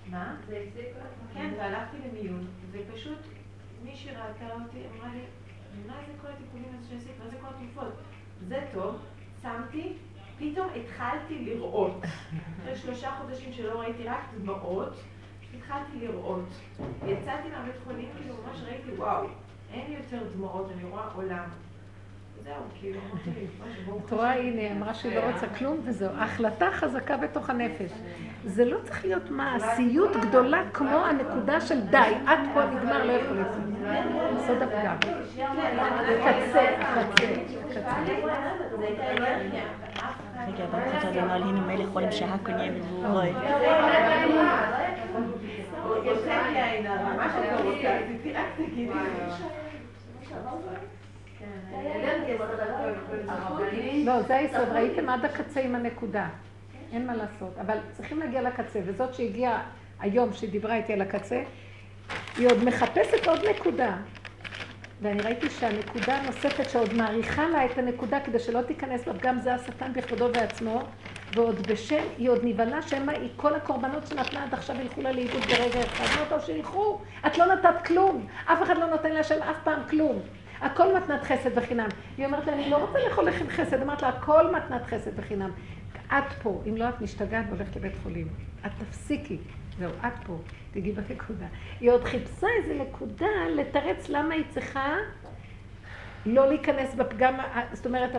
מה? 0.07 0.36
זה 0.49 0.64
הפסיק 0.68 0.86
לך? 0.97 1.34
כן, 1.34 1.53
והלכתי 1.59 1.97
למיון, 2.09 2.47
ופשוט 2.70 3.18
מישהי 3.84 4.11
ראתה 4.11 4.55
אותי, 4.55 4.78
אמרה 4.97 5.14
לי, 5.14 5.20
מה 5.86 5.94
זה 6.07 6.12
כל 6.22 6.28
הטיפולים 6.28 6.64
האלה 6.64 6.84
שעשית? 6.90 7.12
מה 7.24 7.28
זה 7.28 7.36
כל 7.40 7.47
התרופות? 7.47 7.92
זה 8.49 8.61
טוב, 8.72 8.97
שמתי, 9.42 9.92
פתאום 10.38 10.68
התחלתי 10.76 11.44
לראות. 11.44 12.05
אחרי 12.61 12.76
שלושה 12.76 13.11
חודשים 13.11 13.53
שלא 13.53 13.80
ראיתי 13.80 14.05
רק 14.05 14.20
דמעות, 14.42 14.94
התחלתי 15.59 16.07
לראות. 16.07 16.48
יצאתי 17.07 17.48
מהבית 17.57 17.74
חולים, 17.84 18.09
כאילו 18.16 18.34
ממש 18.46 18.62
ראיתי, 18.66 18.90
וואו, 18.96 19.26
אין 19.72 19.92
יותר 19.92 20.18
דמעות, 20.36 20.70
אני 20.74 20.90
רואה 20.90 21.04
עולם. 21.14 21.48
כאילו, 22.80 23.00
את 24.07 24.12
רואה, 24.12 24.32
הנה, 24.32 24.61
היא 24.61 24.72
אמרה 24.72 24.94
שהיא 24.94 25.16
לא 25.16 25.20
רוצה 25.32 25.46
כלום, 25.59 25.80
וזהו. 25.84 26.11
החלטה 26.18 26.68
חזקה 26.72 27.16
בתוך 27.16 27.50
הנפש. 27.50 27.90
זה 28.44 28.64
לא 28.64 28.78
צריך 28.84 29.04
להיות 29.04 29.30
מעשיות 29.30 30.16
גדולה 30.16 30.62
כמו 30.72 30.96
הנקודה 30.96 31.61
של 31.61 31.80
די, 31.80 32.12
עד 32.26 32.38
פה 32.54 32.64
נגמר, 32.64 33.04
לא 33.04 33.12
יכול 33.12 33.36
להיות. 33.36 33.52
סוד 34.46 34.62
הפגם. 34.62 34.96
קצה, 36.20 36.66
קצה, 37.70 37.96
רגע, 40.46 40.64
לא, 54.05 54.22
זה 54.22 54.37
היסוד, 54.37 54.68
ראיתם 54.68 55.09
עד 55.09 55.24
הקצה 55.24 55.61
עם 55.61 55.74
הנקודה. 55.74 56.28
אין 56.93 57.07
מה 57.07 57.14
לעשות, 57.14 57.59
אבל 57.61 57.78
צריכים 57.93 58.18
להגיע 58.18 58.43
לקצה, 58.43 58.80
וזאת 58.84 59.14
שהגיעה 59.14 59.62
היום, 60.01 60.32
שהיא 60.32 60.51
דיברה 60.51 60.76
איתי 60.76 60.93
על 60.93 61.01
הקצה, 61.03 61.43
היא 62.37 62.47
עוד 62.47 62.64
מחפשת 62.64 63.26
עוד 63.26 63.41
נקודה. 63.51 63.97
ואני 65.03 65.22
ראיתי 65.22 65.51
שהנקודה 65.51 66.16
הנוספת 66.16 66.70
שעוד 66.70 66.95
מעריכה 66.95 67.49
לה 67.49 67.64
את 67.64 67.78
הנקודה 67.78 68.20
כדי 68.20 68.39
שלא 68.39 68.62
תיכנס 68.62 69.07
לפגם 69.07 69.39
זה 69.41 69.55
השטן 69.55 69.93
בכבודו 69.93 70.28
ועצמו, 70.34 70.82
ועוד 71.35 71.66
בשם, 71.66 72.03
היא 72.18 72.31
עוד 72.31 72.41
נבהלה 72.43 72.83
שמא 72.83 73.11
היא 73.11 73.29
כל 73.37 73.55
הקורבנות 73.55 74.07
שנתנה 74.07 74.45
עד 74.45 74.55
עכשיו 74.55 74.77
ילכו 74.81 75.03
לה 75.03 75.12
לאיבוד 75.12 75.43
ברגע 75.43 75.81
אחד. 75.81 76.05
אמרת 76.16 76.33
לו 76.33 76.41
שילכו, 76.41 77.01
את 77.27 77.39
לא 77.39 77.55
נתת 77.55 77.87
כלום, 77.87 78.27
אף 78.45 78.62
אחד 78.62 78.79
לא 78.79 78.87
נותן 78.87 79.12
להשם 79.12 79.43
אף 79.43 79.57
פעם 79.64 79.81
כלום. 79.91 80.20
הכל 80.61 80.97
מתנת 80.97 81.22
חסד 81.22 81.55
בחינם. 81.55 81.89
היא 82.18 82.27
אומרת 82.27 82.47
לה, 82.47 82.53
אני 82.53 82.70
לא 82.70 82.77
רוצה 82.77 82.99
לאכול 83.09 83.29
לחם 83.29 83.49
חסד, 83.49 83.83
אמרת 83.83 84.03
לה, 84.03 84.09
הכל 84.09 84.55
מתנת 84.55 84.87
חסד 84.87 85.16
בחינם. 85.16 85.51
את 86.07 86.33
פה, 86.43 86.62
אם 86.68 86.77
לא 86.77 86.89
את 86.89 87.01
משתגעת 87.01 87.45
והולכת 87.49 87.77
לבית 87.77 87.93
חולים. 88.03 88.29
את 88.66 88.70
תפסיקי. 88.79 89.39
זהו, 89.79 89.91
את 90.07 90.24
פה, 90.27 90.39
תגיעי 90.70 90.93
בנקודה. 90.93 91.47
היא 91.81 91.91
עוד 91.91 92.05
חיפשה 92.05 92.47
איזה 92.62 92.74
נקודה 92.74 93.27
לתרץ 93.57 94.09
למה 94.09 94.35
היא 94.35 94.45
צריכה 94.49 94.95
לא 96.27 96.49
להיכנס 96.49 96.95
בפגם, 96.95 97.35
זאת 97.72 97.87
אומרת, 97.87 98.11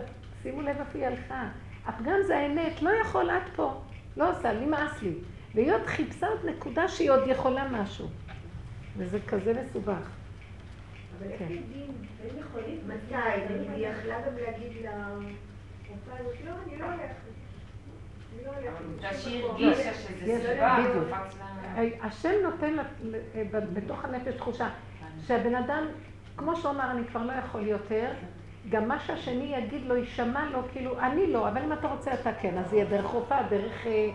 שימו 0.43 0.61
לב 0.61 0.75
איפה 0.79 0.97
היא 0.99 1.07
הלכה. 1.07 1.43
הפגם 1.87 2.15
זה 2.27 2.37
האמת, 2.37 2.81
לא 2.81 2.89
יכול, 2.89 3.29
את 3.29 3.55
פה. 3.55 3.81
לא 4.17 4.31
עושה, 4.31 4.53
נמאס 4.53 5.01
לי. 5.01 5.13
והיא 5.55 5.73
עוד 5.73 5.85
חיפשה 5.85 6.27
עוד 6.27 6.45
נקודה 6.45 6.87
שהיא 6.87 7.11
עוד 7.11 7.27
יכולה 7.27 7.67
משהו. 7.71 8.07
וזה 8.97 9.19
כזה 9.27 9.53
מסובך. 9.53 10.09
אבל 11.17 11.31
איך 11.31 11.39
כן. 11.39 11.45
יודעים, 11.49 11.91
הם 12.23 12.39
יכולים, 12.39 12.79
מתי, 12.87 13.15
היא 13.75 13.87
יכלה 13.87 14.21
גם 14.21 14.35
להגיד 14.35 14.71
לרופאה 14.75 16.19
הזאת, 16.19 16.35
לא, 16.45 16.51
אני 16.67 16.79
לא 16.79 16.85
הולכת. 16.85 17.27
השם 22.01 22.33
נותן 22.43 22.75
בתוך 23.51 24.05
הנפש 24.05 24.33
תחושה 24.35 24.69
שהבן 25.27 25.55
אדם, 25.55 25.87
כמו 26.37 26.55
שהוא 26.55 26.71
אמר, 26.71 26.91
אני 26.91 27.07
כבר 27.07 27.23
לא 27.23 27.33
יכול 27.33 27.67
יותר, 27.67 28.11
גם 28.69 28.87
מה 28.87 28.99
שהשני 28.99 29.55
יגיד 29.57 29.85
לו, 29.85 29.97
יישמע 29.97 30.45
לו, 30.51 30.59
כאילו, 30.71 30.99
אני 30.99 31.33
לא, 31.33 31.47
אבל 31.47 31.61
אם 31.61 31.73
אתה 31.73 31.87
רוצה 31.87 32.13
אתה 32.13 32.33
כן, 32.33 32.57
אז 32.57 32.73
יהיה 32.73 32.85
דרך 32.85 33.05
רופאה, 33.05 33.43
דרך... 33.49 33.87
אה, 33.87 34.09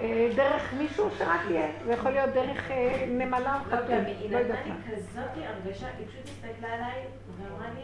אה, 0.00 0.30
דרך 0.36 0.74
מישהו 0.78 1.10
שרק 1.18 1.40
יהיה, 1.50 1.68
זה 1.84 1.92
יכול 1.92 2.10
להיות 2.10 2.30
דרך 2.30 2.70
אה, 2.70 3.06
נמלה 3.08 3.54
או 3.54 3.64
חתום, 3.64 3.96
לא 4.30 4.38
יודעת 4.38 4.66
מה. 4.66 4.74
היא 4.74 4.80
נתנה 4.80 4.94
לי 4.94 4.96
כזאת 4.96 5.24
הרגשה, 5.36 5.86
היא 5.98 6.06
פשוט 6.06 6.24
הסתכלה 6.24 6.74
עליי 6.74 7.04
ואמרה 7.36 7.66
לי, 7.74 7.82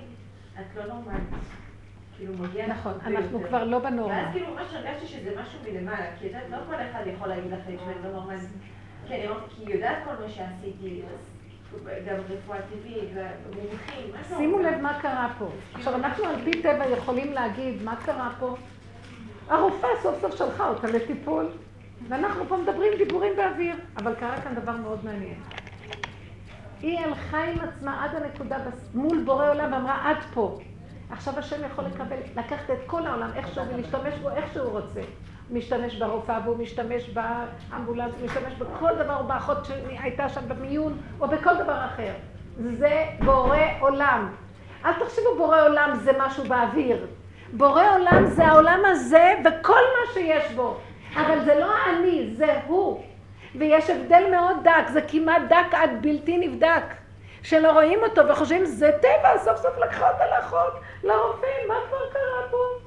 את 0.61 0.77
לא 0.77 0.95
נורמלית. 0.95 1.29
כאילו 2.17 2.35
מגיע 2.35 2.67
נכון, 2.67 2.93
אנחנו 3.07 3.43
כבר 3.49 3.65
לא 3.65 3.79
בנורמה. 3.79 4.15
ואז 4.15 4.33
כאילו 4.33 4.55
ממש 4.55 4.75
הרגשתי 4.75 5.07
שזה 5.07 5.41
משהו 5.41 5.59
מלמעלה, 5.65 6.07
כי 6.19 6.27
יודעת, 6.27 6.43
לא 6.51 6.57
כל 6.67 6.75
אחד 6.75 7.03
יכול 7.07 7.29
להגיד 7.29 7.53
לך 7.53 7.59
שאני 7.65 8.03
לא 8.05 8.11
נורמלית. 8.11 8.49
כי 9.07 9.15
היא 9.15 9.29
יודעת 9.75 9.97
כל 10.05 10.23
מה 10.23 10.29
שעשיתי, 10.29 11.03
גם 12.07 12.17
רפואה 12.29 12.59
טבעית, 12.63 13.09
ומומחים, 13.51 14.37
שימו 14.37 14.59
לב 14.59 14.81
מה 14.81 14.99
קרה 15.03 15.35
פה. 15.39 15.49
עכשיו, 15.75 15.95
אנחנו 15.95 16.25
על 16.25 16.37
פי 16.45 16.63
טבע 16.63 16.89
יכולים 16.89 17.33
להגיד, 17.33 17.83
מה 17.83 17.97
קרה 17.97 18.31
פה? 18.39 18.57
הרופאה 19.49 19.91
סוף 20.03 20.21
סוף 20.21 20.37
שלחה 20.37 20.69
אותה 20.69 20.87
לטיפול, 20.87 21.47
ואנחנו 22.09 22.45
פה 22.49 22.57
מדברים 22.57 22.93
דיבורים 22.99 23.37
באוויר, 23.37 23.77
אבל 23.97 24.15
קרה 24.15 24.41
כאן 24.41 24.55
דבר 24.55 24.73
מאוד 24.73 25.05
מעניין. 25.05 25.41
היא 26.83 26.99
הלכה 26.99 27.45
עם 27.45 27.59
עצמה 27.61 28.05
עד 28.05 28.23
הנקודה 28.23 28.59
מול 28.95 29.25
בורא 29.25 29.51
עולם 29.51 29.73
ואמרה, 29.73 30.11
עד 30.11 30.17
פה. 30.35 30.59
עכשיו 31.11 31.39
השם 31.39 31.67
יכול 31.67 31.85
לקבל, 31.85 32.17
לקחת 32.37 32.71
את 32.71 32.79
כל 32.87 33.07
העולם 33.07 33.31
איכשהו 33.35 33.65
ולהשתמש 33.69 34.15
בו 34.23 34.31
איך 34.31 34.53
שהוא 34.53 34.71
רוצה. 34.71 35.01
משתמש 35.51 35.95
ברופאה 35.95 36.41
והוא 36.45 36.57
משתמש 36.57 37.11
באמבולנס, 37.11 38.13
הוא 38.21 38.27
משתמש 38.27 38.55
בכל 38.59 38.95
דבר, 38.95 39.17
או 39.17 39.25
באחות 39.25 39.59
שהייתה 39.65 40.29
שם 40.29 40.49
במיון, 40.49 40.99
או 41.21 41.29
בכל 41.29 41.55
דבר 41.55 41.85
אחר. 41.85 42.13
זה 42.61 43.05
בורא 43.25 43.59
עולם. 43.81 44.33
אל 44.85 44.93
תחשבו 44.93 45.37
בורא 45.37 45.63
עולם 45.63 45.95
זה 45.95 46.13
משהו 46.19 46.45
באוויר. 46.45 47.07
בורא 47.53 47.95
עולם 47.95 48.27
זה 48.27 48.47
העולם 48.47 48.81
הזה 48.85 49.35
וכל 49.45 49.73
מה 49.73 50.13
שיש 50.15 50.53
בו. 50.53 50.77
אבל 51.17 51.45
זה 51.45 51.55
לא 51.61 51.73
אני, 51.89 52.31
זה 52.37 52.61
הוא. 52.67 53.05
ויש 53.55 53.91
הבדל 53.91 54.25
מאוד 54.31 54.57
דק, 54.63 54.89
זה 54.93 55.01
כמעט 55.09 55.43
דק 55.49 55.75
עד 55.75 55.91
בלתי 56.01 56.39
נבדק. 56.39 56.85
שלא 57.43 57.73
רואים 57.73 57.99
אותו 58.03 58.29
וחושבים, 58.29 58.65
זה 58.65 58.91
טבע, 59.01 59.39
סוף 59.39 59.57
סוף 59.57 59.79
לקחה 59.79 60.11
אותה 60.11 60.25
לאחות, 60.27 60.73
לרופא, 61.03 61.47
מה 61.69 61.75
כבר 61.89 62.11
קרה 62.13 62.49
פה? 62.51 62.84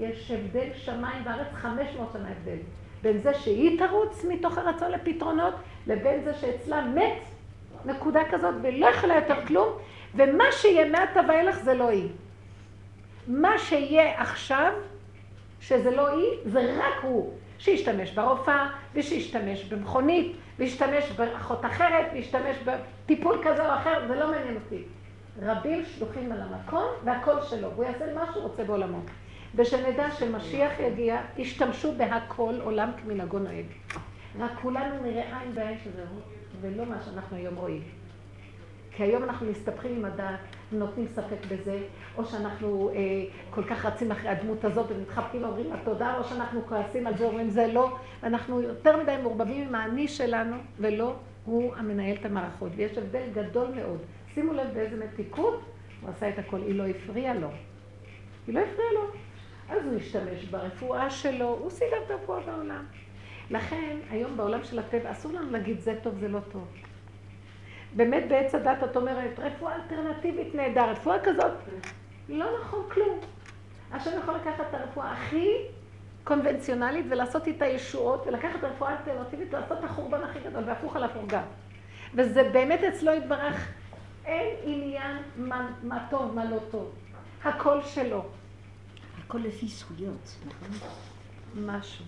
יש 0.00 0.30
הבדל 0.30 0.68
שמיים 0.74 1.22
וארץ, 1.26 1.46
500 1.54 2.08
שנה 2.12 2.28
הבדל. 2.28 2.56
בין 3.02 3.20
זה 3.20 3.34
שהיא 3.34 3.78
תרוץ 3.78 4.24
מתוך 4.24 4.58
הרצון 4.58 4.90
לפתרונות, 4.90 5.54
לבין 5.86 6.24
זה 6.24 6.34
שאצלה 6.34 6.80
מת 6.80 7.22
נקודה 7.84 8.20
כזאת 8.30 8.54
ולא 8.62 8.86
יכולה 8.86 9.14
יותר 9.14 9.46
כלום, 9.46 9.68
ומה 10.14 10.44
שיהיה 10.52 10.88
מעתה 10.88 11.20
ואילך 11.28 11.56
זה 11.56 11.74
לא 11.74 11.88
היא. 11.88 12.08
מה 13.28 13.58
שיהיה 13.58 14.20
עכשיו, 14.20 14.72
שזה 15.60 15.90
לא 15.90 16.08
היא, 16.08 16.38
זה 16.44 16.76
רק 16.78 17.02
הוא. 17.02 17.32
שישתמש 17.58 18.10
ברופאה, 18.10 18.70
ושישתמש 18.94 19.64
במכונית, 19.64 20.36
וישתמש 20.58 21.10
באחות 21.16 21.64
אחרת, 21.64 22.06
וישתמש 22.12 22.56
בטיפול 22.64 23.40
כזה 23.44 23.68
או 23.68 23.74
אחר, 23.74 24.08
זה 24.08 24.14
לא 24.14 24.30
מעניין 24.30 24.54
אותי. 24.54 24.82
רבים 25.42 25.84
שלוחים 25.84 26.32
על 26.32 26.40
המקום, 26.40 26.84
והכל 27.04 27.42
שלו, 27.42 27.70
והוא 27.70 27.84
יעשה 27.84 28.14
מה 28.14 28.24
שהוא 28.32 28.42
רוצה 28.42 28.64
בעולמו. 28.64 28.98
ושנדע 29.54 30.10
שמשיח 30.10 30.72
יגיע, 30.80 31.20
ישתמשו 31.36 31.92
בהכל, 31.96 32.54
עולם 32.62 32.90
כמנהגו 33.02 33.38
נוהג. 33.38 33.66
רק 34.38 34.50
כולנו 34.62 35.02
נראה 35.02 35.40
עין 35.40 35.54
בעין 35.54 35.78
שזה 35.84 36.04
ולא 36.60 36.86
מה 36.86 36.96
שאנחנו 37.04 37.36
היום 37.36 37.54
רואים. 37.54 37.82
כי 38.90 39.02
היום 39.02 39.24
אנחנו 39.24 39.46
מסתבכים 39.46 39.96
עם 39.96 40.04
הדעת, 40.04 40.40
נותנים 40.72 41.06
ספק 41.08 41.36
בזה, 41.48 41.78
או 42.16 42.24
שאנחנו 42.24 42.90
אה, 42.94 42.94
כל 43.50 43.64
כך 43.64 43.86
רצים 43.86 44.10
אחרי 44.10 44.28
הדמות 44.28 44.64
הזאת 44.64 44.86
ומתחבקים 44.88 45.42
ואומרים 45.42 45.70
לה 45.70 45.76
תודה, 45.84 46.18
או 46.18 46.24
שאנחנו 46.24 46.66
כועסים 46.68 47.06
על 47.06 47.16
זה 47.16 47.24
ואומרים 47.24 47.50
זה 47.50 47.66
לא, 47.66 47.96
ואנחנו 48.22 48.60
יותר 48.62 49.02
מדי 49.02 49.16
מעורבבים 49.22 49.68
עם 49.68 49.74
האני 49.74 50.08
שלנו, 50.08 50.56
ולא 50.78 51.14
הוא 51.44 51.74
המנהל 51.76 52.16
את 52.20 52.24
המערכות. 52.24 52.72
ויש 52.76 52.98
הבדל 52.98 53.22
גדול 53.34 53.68
מאוד. 53.74 53.98
שימו 54.34 54.52
לב 54.52 54.66
באיזה 54.74 55.04
מתיקות 55.04 55.60
הוא 56.00 56.10
עשה 56.10 56.28
את 56.28 56.38
הכל, 56.38 56.60
היא 56.66 56.74
לא 56.74 56.86
הפריעה 56.86 57.34
לו. 57.34 57.48
היא 58.46 58.54
לא 58.54 58.60
הפריעה 58.60 58.92
לו. 58.94 59.10
אז 59.70 59.86
הוא 59.86 59.96
השתמש 59.96 60.44
ברפואה 60.44 61.10
שלו, 61.10 61.58
הוא 61.60 61.70
סידר 61.70 61.96
את 62.06 62.10
הרפואה 62.10 62.40
בעולם. 62.40 62.84
לכן, 63.50 63.96
היום 64.10 64.36
בעולם 64.36 64.64
של 64.64 64.78
הטבע 64.78 65.10
אסור 65.10 65.32
לנו 65.32 65.50
להגיד 65.50 65.80
זה 65.80 65.94
טוב, 66.02 66.14
זה 66.18 66.28
לא 66.28 66.40
טוב. 66.52 66.68
באמת 67.96 68.28
בעץ 68.28 68.54
הדת 68.54 68.84
את 68.84 68.96
אומרת, 68.96 69.38
רפואה 69.38 69.74
אלטרנטיבית 69.76 70.54
נהדר, 70.54 70.90
רפואה 70.90 71.18
כזאת, 71.24 71.52
לא 72.28 72.46
נכון 72.60 72.82
כלום. 72.92 73.18
השם 73.92 74.10
יכול 74.18 74.34
לקחת 74.34 74.60
את 74.60 74.74
הרפואה 74.74 75.12
הכי 75.12 75.48
קונבנציונלית 76.24 77.06
ולעשות 77.10 77.46
איתה 77.46 77.66
ישועות, 77.66 78.26
ולקחת 78.26 78.64
רפואה 78.64 78.90
אלטרנטיבית 78.92 79.54
ולעשות 79.54 79.78
את 79.78 79.84
החורבן 79.84 80.22
הכי 80.22 80.38
גדול, 80.40 80.64
והפוך 80.66 80.96
על 80.96 81.04
הפורגן. 81.04 81.42
וזה 82.14 82.42
באמת 82.52 82.84
אצלו 82.84 83.12
יתברך, 83.12 83.72
אין 84.24 84.56
עניין 84.64 85.16
מה, 85.36 85.70
מה 85.82 86.06
טוב, 86.10 86.34
מה 86.34 86.44
לא 86.44 86.58
טוב. 86.70 86.92
הכל 87.44 87.82
שלו. 87.82 88.24
הכל 89.30 89.38
לפי 89.38 89.68
זכויות, 89.68 90.36
נכון? 90.46 90.68
משהו. 91.56 92.04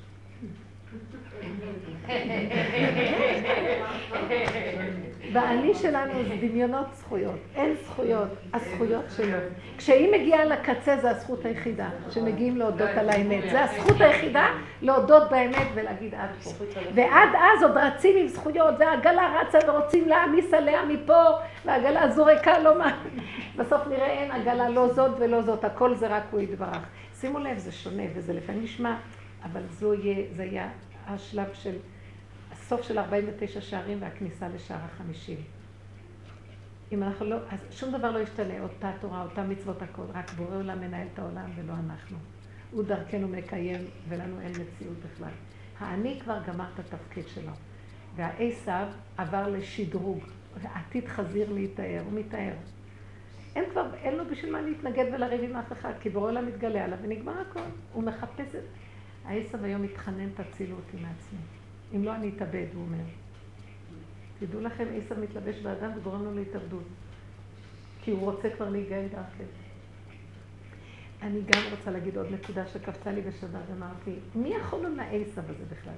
והאני 5.32 5.74
שלנו 5.74 6.12
זה 6.28 6.34
דמיונות 6.40 6.86
זכויות, 6.92 7.38
אין 7.54 7.74
זכויות, 7.84 8.28
הזכויות 8.54 9.04
שלו. 9.16 9.38
כשהיא 9.78 10.12
מגיעה 10.12 10.44
לקצה 10.44 10.96
זה 10.96 11.10
הזכות 11.10 11.44
היחידה, 11.44 11.88
שמגיעים 12.10 12.56
להודות 12.56 12.88
על 12.88 13.08
האמת. 13.08 13.50
זה 13.50 13.64
הזכות 13.64 14.00
היחידה 14.00 14.46
להודות 14.82 15.30
באמת 15.30 15.66
ולהגיד 15.74 16.14
עד 16.14 16.30
פה. 16.44 16.50
ועד 16.94 17.28
אז 17.34 17.62
עוד 17.62 17.76
רצים 17.76 18.16
עם 18.16 18.28
זכויות, 18.28 18.74
והעגלה 18.78 19.40
רצה 19.40 19.58
ורוצים 19.68 20.08
להעמיס 20.08 20.54
עליה 20.54 20.84
מפה, 20.84 21.22
והעגלה 21.64 22.08
זורקה 22.08 22.58
לא 22.58 22.78
מה... 22.78 22.98
בסוף 23.56 23.86
נראה 23.86 24.06
אין 24.06 24.30
עגלה 24.30 24.68
לא 24.68 24.88
זאת 24.88 25.10
ולא 25.18 25.42
זאת, 25.42 25.64
הכל 25.64 25.94
זה 25.94 26.06
רק 26.06 26.22
הוא 26.30 26.40
יתברך. 26.40 26.86
שימו 27.20 27.38
לב, 27.38 27.58
זה 27.58 27.72
שונה 27.72 28.02
וזה 28.14 28.32
לפעמים 28.32 28.62
נשמע, 28.62 28.96
אבל 29.44 29.62
זה 29.70 30.44
יהיה 30.44 30.70
השלב 31.06 31.48
של... 31.54 31.76
הסוף 32.52 32.82
של 32.82 32.98
49 32.98 33.60
שערים 33.60 33.98
והכניסה 34.00 34.48
לשער 34.48 34.78
החמישים. 34.84 35.36
אם 36.92 37.02
אנחנו 37.02 37.26
לא, 37.26 37.36
אז 37.50 37.58
שום 37.70 37.92
דבר 37.92 38.10
לא 38.10 38.18
ישתנה, 38.18 38.60
אותה 38.62 38.92
תורה, 39.00 39.22
אותה 39.22 39.42
מצוות 39.42 39.82
הכל, 39.82 40.02
רק 40.14 40.30
בורא 40.30 40.56
עולם 40.56 40.80
מנהל 40.80 41.06
את 41.14 41.18
העולם 41.18 41.50
ולא 41.56 41.72
אנחנו. 41.72 42.16
הוא 42.70 42.84
דרכנו 42.84 43.28
מקיים 43.28 43.80
ולנו 44.08 44.40
אין 44.40 44.50
מציאות 44.50 44.96
בכלל. 44.96 45.32
האני 45.78 46.20
כבר 46.20 46.38
גמר 46.46 46.64
את 46.74 46.78
התפקיד 46.78 47.28
שלו. 47.28 47.52
והעשב 48.16 48.86
עבר 49.16 49.48
לשדרוג, 49.48 50.24
עתיד 50.64 51.08
חזיר 51.08 51.52
להיטהר, 51.52 52.02
הוא 52.04 52.12
מתאר. 52.12 52.52
אין 53.56 53.64
כבר, 53.70 53.94
אין 53.94 54.16
לו 54.16 54.24
בשביל 54.30 54.52
מה 54.52 54.62
להתנגד 54.62 55.04
ולריב 55.14 55.42
עם 55.42 55.56
אף 55.56 55.72
אחד, 55.72 55.92
כי 56.00 56.10
בורא 56.10 56.30
עולם 56.30 56.46
מתגלה 56.46 56.84
עליו 56.84 56.98
ונגמר 57.02 57.40
הכל. 57.40 57.60
הוא 57.92 58.02
מחפש 58.02 58.54
את... 58.54 58.62
העשב 59.24 59.64
היום 59.64 59.82
מתחנן, 59.82 60.28
תצילו 60.30 60.76
אותי 60.76 60.96
מעצמי. 60.96 61.38
אם 61.94 62.04
לא, 62.04 62.14
אני 62.14 62.30
אתאבד, 62.36 62.66
הוא 62.74 62.82
אומר. 62.82 63.04
תדעו 64.38 64.60
לכם, 64.60 64.84
עשב 64.96 65.20
מתלבש 65.20 65.58
באדם 65.58 65.90
וגורם 65.96 66.24
לו 66.24 66.34
להתאבדות. 66.34 66.84
כי 68.04 68.10
הוא 68.10 68.20
רוצה 68.20 68.50
כבר 68.50 68.68
להיגאל 68.68 69.06
דרכם. 69.12 69.44
אני 71.22 71.40
גם 71.40 71.62
רוצה 71.70 71.90
להגיד 71.90 72.16
עוד 72.16 72.26
נקודה 72.30 72.66
שקפצה 72.66 73.12
לי 73.12 73.20
בשבת, 73.20 73.60
אמרתי, 73.76 74.14
מי 74.34 74.48
יכול 74.48 74.82
לו 74.82 74.96
לעשב 74.96 75.50
הזה 75.50 75.64
בכלל? 75.70 75.94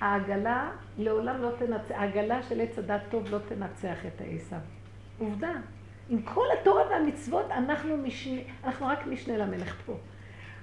העגלה 0.00 0.70
לעולם 0.98 1.42
לא 1.42 1.50
תנצח, 1.58 1.94
העגלה 1.94 2.42
של 2.42 2.60
עץ 2.60 2.78
הדת 2.78 3.02
טוב 3.10 3.30
לא 3.30 3.38
תנצח 3.48 4.06
את 4.06 4.20
העשב. 4.20 4.56
עובדה. 5.18 5.52
עם 6.08 6.22
כל 6.22 6.46
התורה 6.60 6.82
והמצוות, 6.90 7.50
אנחנו, 7.50 7.96
משנה, 7.96 8.40
אנחנו 8.64 8.86
רק 8.86 9.06
משנה 9.06 9.36
למלך 9.36 9.82
פה. 9.86 9.96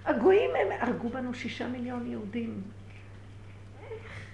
הגויים 0.09 0.51
הם 0.55 0.67
הרגו 0.79 1.09
בנו 1.09 1.33
שישה 1.33 1.67
מיליון 1.67 2.07
יהודים. 2.07 2.61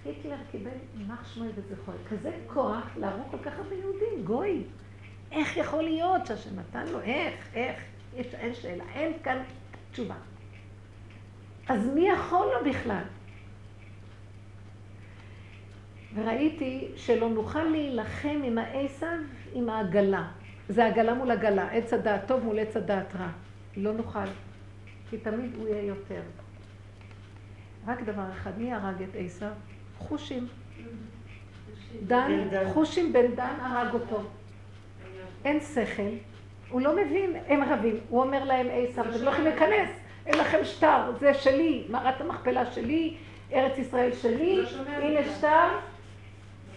היטלר 0.05 0.37
קיבל 0.51 0.69
יימח 0.97 1.33
שמו 1.33 1.45
וזכרו, 1.55 1.93
כזה 2.09 2.31
כוח 2.47 2.97
להרוג 2.97 3.31
כל 3.31 3.37
כך 3.37 3.57
הרבה 3.57 3.75
יהודים, 3.75 4.25
גוי. 4.25 4.63
איך 5.31 5.57
יכול 5.57 5.83
להיות 5.83 6.25
שהשם 6.25 6.59
נתן 6.59 6.87
לו? 6.87 7.01
איך? 7.01 7.33
איך? 7.53 7.83
יש, 8.15 8.33
אין 8.33 8.53
שאלה, 8.53 8.83
אין 8.95 9.13
כאן 9.23 9.43
תשובה. 9.91 10.15
אז 11.69 11.87
מי 11.87 12.07
יכול 12.09 12.47
לו 12.47 12.71
בכלל? 12.71 13.03
וראיתי 16.15 16.91
שלא 16.95 17.29
נוכל 17.29 17.63
להילחם 17.63 18.41
עם 18.43 18.57
העשב, 18.57 19.17
עם 19.53 19.69
העגלה. 19.69 20.27
זה 20.69 20.85
עגלה 20.85 21.13
מול 21.13 21.31
עגלה, 21.31 21.71
עץ 21.71 21.93
הדעת 21.93 22.27
טוב 22.27 22.43
מול 22.43 22.59
עץ 22.59 22.77
הדעת 22.77 23.15
רע. 23.15 23.29
לא 23.77 23.93
נוכל, 23.93 24.19
כי 25.09 25.17
תמיד 25.17 25.55
הוא 25.55 25.67
יהיה 25.67 25.83
יותר. 25.83 26.21
רק 27.87 28.01
דבר 28.01 28.23
אחד, 28.31 28.51
מי 28.57 28.73
הרג 28.73 29.01
את 29.01 29.15
עשב? 29.15 29.51
חושים. 29.97 30.47
דן, 32.07 32.47
חושים 32.73 33.13
בן 33.13 33.35
דן 33.35 33.53
הרג 33.61 33.93
אותו. 33.93 34.23
אין 35.45 35.59
שכל, 35.59 36.03
הוא 36.69 36.81
לא 36.81 36.95
מבין, 36.95 37.35
הם 37.47 37.63
רבים. 37.63 37.97
הוא 38.09 38.21
אומר 38.23 38.43
להם, 38.43 38.67
עשו, 38.71 39.01
אתם 39.01 39.23
לא 39.23 39.29
יכולים 39.29 39.51
להיכנס, 39.51 39.89
אין 40.25 40.37
לכם 40.37 40.57
שטר, 40.63 41.11
זה 41.19 41.33
שלי, 41.33 41.85
מערת 41.89 42.21
המכפלה 42.21 42.71
שלי, 42.71 43.17
ארץ 43.53 43.77
ישראל 43.77 44.13
שלי, 44.13 44.63
הנה 44.87 45.19
שטר. 45.37 45.67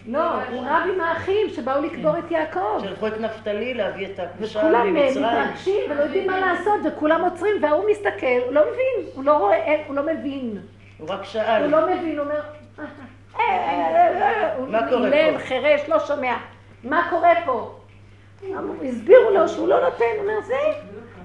לא, 0.08 0.42
הוא 0.50 0.60
רב 0.60 0.90
עם 0.94 1.00
האחים 1.00 1.48
שבאו 1.48 1.82
לקבור 1.82 2.18
את 2.18 2.30
יעקב. 2.30 2.78
שלחו 2.82 3.06
את 3.06 3.20
נפתלי 3.20 3.74
להביא 3.74 4.06
את 4.06 4.18
הקדושה 4.18 4.62
ממצרים. 4.62 4.96
וכולם 4.96 5.44
מתרגשים 5.44 5.90
ולא 5.90 6.02
יודעים 6.02 6.26
מה 6.26 6.40
לעשות, 6.40 6.80
וכולם 6.84 7.24
עוצרים, 7.24 7.62
וההוא 7.62 7.90
מסתכל, 7.90 8.26
הוא 8.46 8.52
לא 8.52 8.60
מבין, 8.60 9.10
הוא 9.14 9.24
לא 9.24 9.38
רואה, 9.38 9.82
הוא 9.86 9.96
לא 9.96 10.02
מבין. 10.02 10.58
הוא 10.98 11.08
רק 11.10 11.24
שאל. 11.24 11.62
הוא 11.62 11.70
לא 11.70 11.86
מבין, 11.86 12.18
הוא 12.18 12.26
אומר... 12.26 12.40
מה 14.68 14.88
קורה 14.90 15.10
פה? 15.10 15.30
הוא 15.30 15.38
חירש, 15.38 15.88
לא 15.88 15.98
שומע. 15.98 16.36
מה 16.84 17.06
קורה 17.10 17.34
פה? 17.44 17.74
הסבירו 18.84 19.30
לו 19.30 19.48
שהוא 19.48 19.68
לא 19.68 19.80
נותן, 19.80 20.04
הוא 20.16 20.22
אומר, 20.22 20.40
זה 20.40 20.54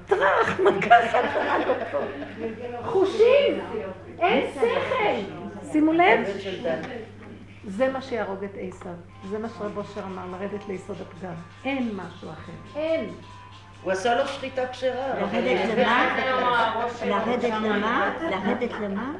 טראח, 0.07 0.59
מכה 0.59 0.95
חלחלת 1.07 1.67
אותו. 1.67 2.05
חושים, 2.83 3.59
אין 4.19 4.47
שכל. 4.53 5.33
שימו 5.71 5.93
לב. 5.93 6.19
זה 7.67 7.91
מה 7.91 8.01
שיהרוג 8.01 8.43
את 8.43 8.51
עשיו. 8.59 8.93
זה 9.29 9.39
מה 9.39 9.49
שרב 9.49 9.77
אושר 9.77 10.03
אמר, 10.03 10.25
לרדת 10.31 10.67
ליסוד 10.67 10.97
הפגם. 11.01 11.33
אין 11.65 11.95
משהו 11.95 12.29
אחר. 12.29 12.51
אין. 12.75 13.09
הוא 13.83 13.91
עשה 13.91 14.15
לו 14.15 14.27
שחיטה 14.27 14.67
כשרה. 14.67 15.19
לרדת 15.19 15.77
למה? 15.77 16.85
לרדת 17.05 17.43
למה? 17.43 18.13
לרדת 18.21 18.71
למה? 18.81 19.13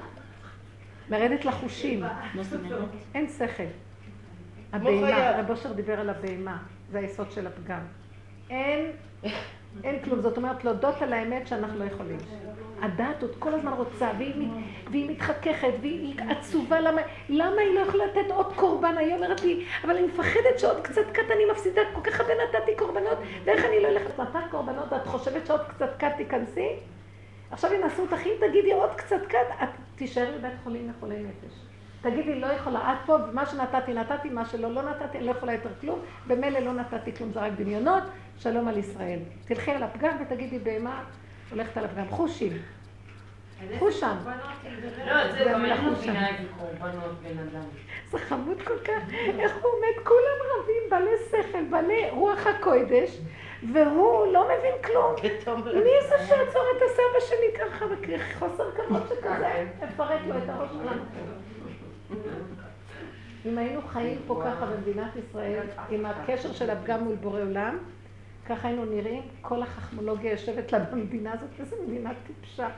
לרדת 1.10 1.46
לחושים. 1.46 2.04
אין 3.16 3.28
שכל. 3.28 3.64
הבהמה, 4.74 5.32
רב 5.40 5.50
אושר 5.50 5.74
דיבר 5.74 6.00
על 6.00 6.10
הבהמה, 6.10 6.58
זה 6.92 7.00
היסוד 7.00 7.32
של 7.32 7.48
הפגם. 7.48 7.82
אין, 8.50 8.92
אין 9.84 10.00
כלום. 10.04 10.22
זאת 10.22 10.38
אומרת, 10.38 10.64
להודות 10.64 11.02
על 11.02 11.14
האמת 11.14 11.48
שאנחנו 11.48 11.80
לא 11.80 11.84
יכולים. 11.84 12.18
הדעת 12.82 13.22
עוד 13.22 13.36
כל 13.40 13.54
הזמן 13.54 13.72
רוצה, 13.72 14.10
והיא, 14.18 14.50
והיא 14.92 15.10
מתחככת, 15.10 15.74
והיא 15.82 16.16
עצובה, 16.30 16.80
למה, 16.80 17.02
למה 17.30 17.62
היא 17.62 17.76
לא 17.76 17.80
יכולה 17.80 18.06
לתת 18.06 18.32
עוד 18.32 18.54
קורבן? 18.56 18.98
היא 18.98 19.16
אומרת 19.16 19.42
לי, 19.42 19.66
אבל 19.84 19.98
אני 19.98 20.08
מפחדת 20.08 20.60
שעוד 20.60 20.82
קצת 20.82 21.12
קט 21.12 21.32
אני 21.36 21.44
מפסידה, 21.52 21.82
כל 21.94 22.02
כך 22.02 22.20
הרבה 22.20 22.34
נתתי 22.34 22.76
קורבנות, 22.78 23.18
ואיך 23.46 23.66
אני 23.66 23.80
לא 23.80 23.88
אלך 23.88 24.20
נתת 24.20 24.40
קורבנות, 24.52 24.92
ואת 24.92 25.08
חושבת 25.08 25.48
שעוד 25.48 25.62
קצת 25.68 25.90
קט 25.98 26.14
תיכנסי? 26.18 26.70
עכשיו 27.52 27.72
אם 27.72 27.84
עשו 27.84 28.02
אותך, 28.02 28.26
אם 28.26 28.48
תגידי 28.48 28.74
עוד 28.74 28.92
קצת 28.96 29.22
קט, 29.28 29.64
את 29.64 29.70
תישארי 29.96 30.38
בבית 30.38 30.54
חולים 30.64 30.90
לחולי 30.90 31.24
נפש. 31.24 31.54
תגידי, 32.02 32.40
לא 32.40 32.48
יכולה, 32.48 32.94
את 32.94 32.98
פה, 33.06 33.18
מה 33.34 33.46
שנתתי, 33.46 33.94
נתתי, 33.94 34.30
מה 34.30 34.46
שלא, 34.46 34.72
לא 34.72 34.82
נתתי, 34.82 35.18
אני 35.18 35.26
לא 35.26 35.32
יכולה 35.32 35.54
יותר 35.54 35.70
כלום, 35.82 36.00
במילא 36.28 36.60
לא 36.60 36.74
נתתי 36.74 37.16
כלום, 37.16 37.32
זה 37.34 37.40
רק 37.40 37.52
דמיונות, 37.58 38.04
שלום 38.40 38.68
על 38.68 38.78
ישראל. 38.78 39.20
תלכי 39.46 39.72
על 39.72 39.84
הפגם 39.84 40.18
ותגידי, 40.22 40.60
בהמה 40.60 41.04
הולכת 41.52 41.78
על 41.78 41.86
הפגם. 41.86 42.08
חושים. 42.10 42.52
חוש 43.80 44.00
שם. 44.00 44.16
לא, 45.08 45.32
זה 45.32 45.46
גם 45.50 45.66
אני 45.66 45.90
מבינה 45.90 46.30
את 46.30 46.36
קורבנות 46.60 47.22
בן 47.24 47.40
אדם. 47.40 47.64
זה 48.12 48.18
חמוד 48.18 48.62
כל 48.62 48.78
כך, 48.78 49.14
איך 49.40 49.56
הוא 49.56 49.72
עומד, 49.72 50.04
כולם 50.04 50.40
רבים, 50.56 50.90
בעלי 50.90 51.18
שכל, 51.30 51.64
בעלי 51.70 52.10
רוח 52.10 52.48
הקודש, 52.48 53.18
והוא 53.74 54.34
לא 54.34 54.46
מבין 54.46 54.74
כלום. 54.84 55.16
מי 55.64 56.08
זה 56.10 56.16
שעצור 56.28 56.64
את 56.78 56.82
הסבא 56.82 57.28
שלי 57.28 57.60
ככה, 57.60 57.86
חוסר 58.40 58.72
כבוד 58.72 59.04
שכזה, 59.10 59.66
מפרק 59.84 60.20
לו 60.28 60.38
את 60.38 60.50
הראש 60.50 60.70
שלנו. 60.70 61.04
אם 63.46 63.58
היינו 63.58 63.82
חיים 63.82 64.18
פה 64.28 64.42
ככה 64.46 64.66
במדינת 64.66 65.12
ישראל, 65.16 65.66
עם 65.90 66.06
הקשר 66.06 66.54
של 66.54 66.70
הפגם 66.70 67.04
מול 67.04 67.16
בורא 67.16 67.42
עולם, 67.42 67.78
ככה 68.46 68.68
היינו 68.68 68.86
נראים, 68.86 69.22
כל 69.42 69.64
החכמולוגיה 69.64 70.32
יושבת 70.32 70.72
לה 70.72 70.80
במדינה 70.80 71.34
הזאת, 71.34 71.50
איזו 71.60 71.76
מדינה 71.88 72.12
טיפשה. 72.28 72.70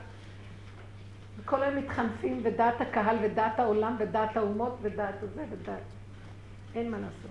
וכל 1.38 1.62
היום 1.62 1.76
מתחנפים, 1.76 2.40
ודעת 2.44 2.80
הקהל, 2.80 3.16
ודעת 3.22 3.58
העולם, 3.58 3.96
ודעת 3.98 4.36
האומות, 4.36 4.78
ודעת 4.82 5.22
הזה, 5.22 5.44
ודעת... 5.50 5.82
אין 6.74 6.90
מה 6.90 6.98
לעשות. 6.98 7.30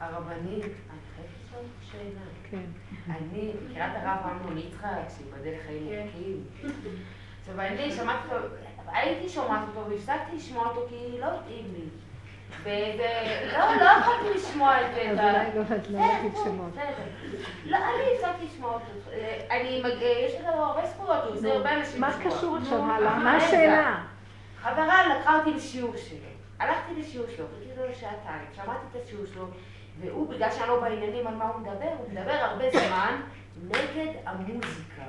הרבנית, 0.00 0.62
אני 0.64 1.00
חייבת 1.16 1.30
לשאול 1.44 1.64
שאלה. 1.90 2.20
כן. 2.50 2.64
אני 3.08 3.52
מכירה 3.64 3.86
את 3.86 3.92
הרב 4.02 4.32
אמנון 4.32 4.58
יצחק, 4.58 4.88
שיבדל 5.16 5.50
לחיים 5.60 5.88
ארוכים. 5.92 6.44
עכשיו, 7.40 7.60
אני 7.60 7.92
שמעתי 7.92 8.34
אותו, 8.34 8.46
הייתי 8.86 9.28
שומעת 9.28 9.68
אותו, 9.68 9.90
והפסקתי 9.90 10.36
לשמוע 10.36 10.66
אותו 10.66 10.86
כי 10.88 11.18
לא 11.20 11.26
התאים 11.26 11.64
לי. 11.72 11.84
ולא, 12.62 13.74
לא 13.80 13.90
יכולתי 14.00 14.34
לשמוע 14.34 14.80
את 14.80 14.94
זה. 14.94 15.12
לא 15.54 15.62
להגיד 15.88 16.32
שמות. 16.44 16.72
לא, 17.64 17.76
אני 17.76 18.14
הפסקתי 18.14 18.44
לשמוע 18.44 18.74
אותו. 18.74 19.10
אני, 19.50 19.82
יש 20.26 20.34
לו 20.40 20.48
הרבה 20.48 20.86
זכויות, 20.86 21.24
הוא 21.24 21.52
הרבה 21.52 21.74
אנשים 21.74 22.00
מה 22.00 22.12
קשור 22.24 22.56
עכשיו 22.56 22.82
הלאה? 22.82 23.18
מה 23.18 23.36
השאלה? 23.36 24.04
חברה 24.62 25.16
לקחה 25.16 25.38
אותי 25.38 25.50
לשיעור 25.50 25.96
שלו. 25.96 26.18
הלכתי 26.58 26.94
לשיעור 26.98 27.26
שלו, 27.36 27.46
חיכיתי 27.58 27.80
לו 27.88 27.94
שעתיים, 27.94 28.46
שמעתי 28.56 28.86
את 28.90 29.02
השיעור 29.04 29.26
שלו, 29.34 29.46
והוא, 30.00 30.28
בגלל 30.28 30.50
שאני 30.50 30.68
לא 30.68 30.80
בעניינים 30.80 31.26
על 31.26 31.34
מה 31.34 31.44
הוא 31.44 31.60
מדבר, 31.60 31.88
הוא 31.98 32.08
מדבר 32.10 32.32
הרבה 32.32 32.64
זמן 32.70 33.20
נגד 33.68 34.12
המוזיקה. 34.26 35.02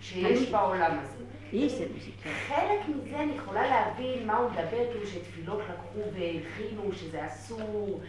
שיש 0.00 0.50
בעולם 0.50 0.98
הזה. 1.02 1.19
חלק 2.48 2.80
מזה 2.88 3.20
אני 3.20 3.32
יכולה 3.36 3.62
להבין 3.68 4.26
מה 4.26 4.36
הוא 4.36 4.50
מדבר, 4.50 4.92
כאילו 4.92 5.06
שתפילות 5.06 5.60
לקחו 5.70 5.98
והלחינו, 6.12 6.92
שזה 6.92 7.26
אסור. 7.26 8.00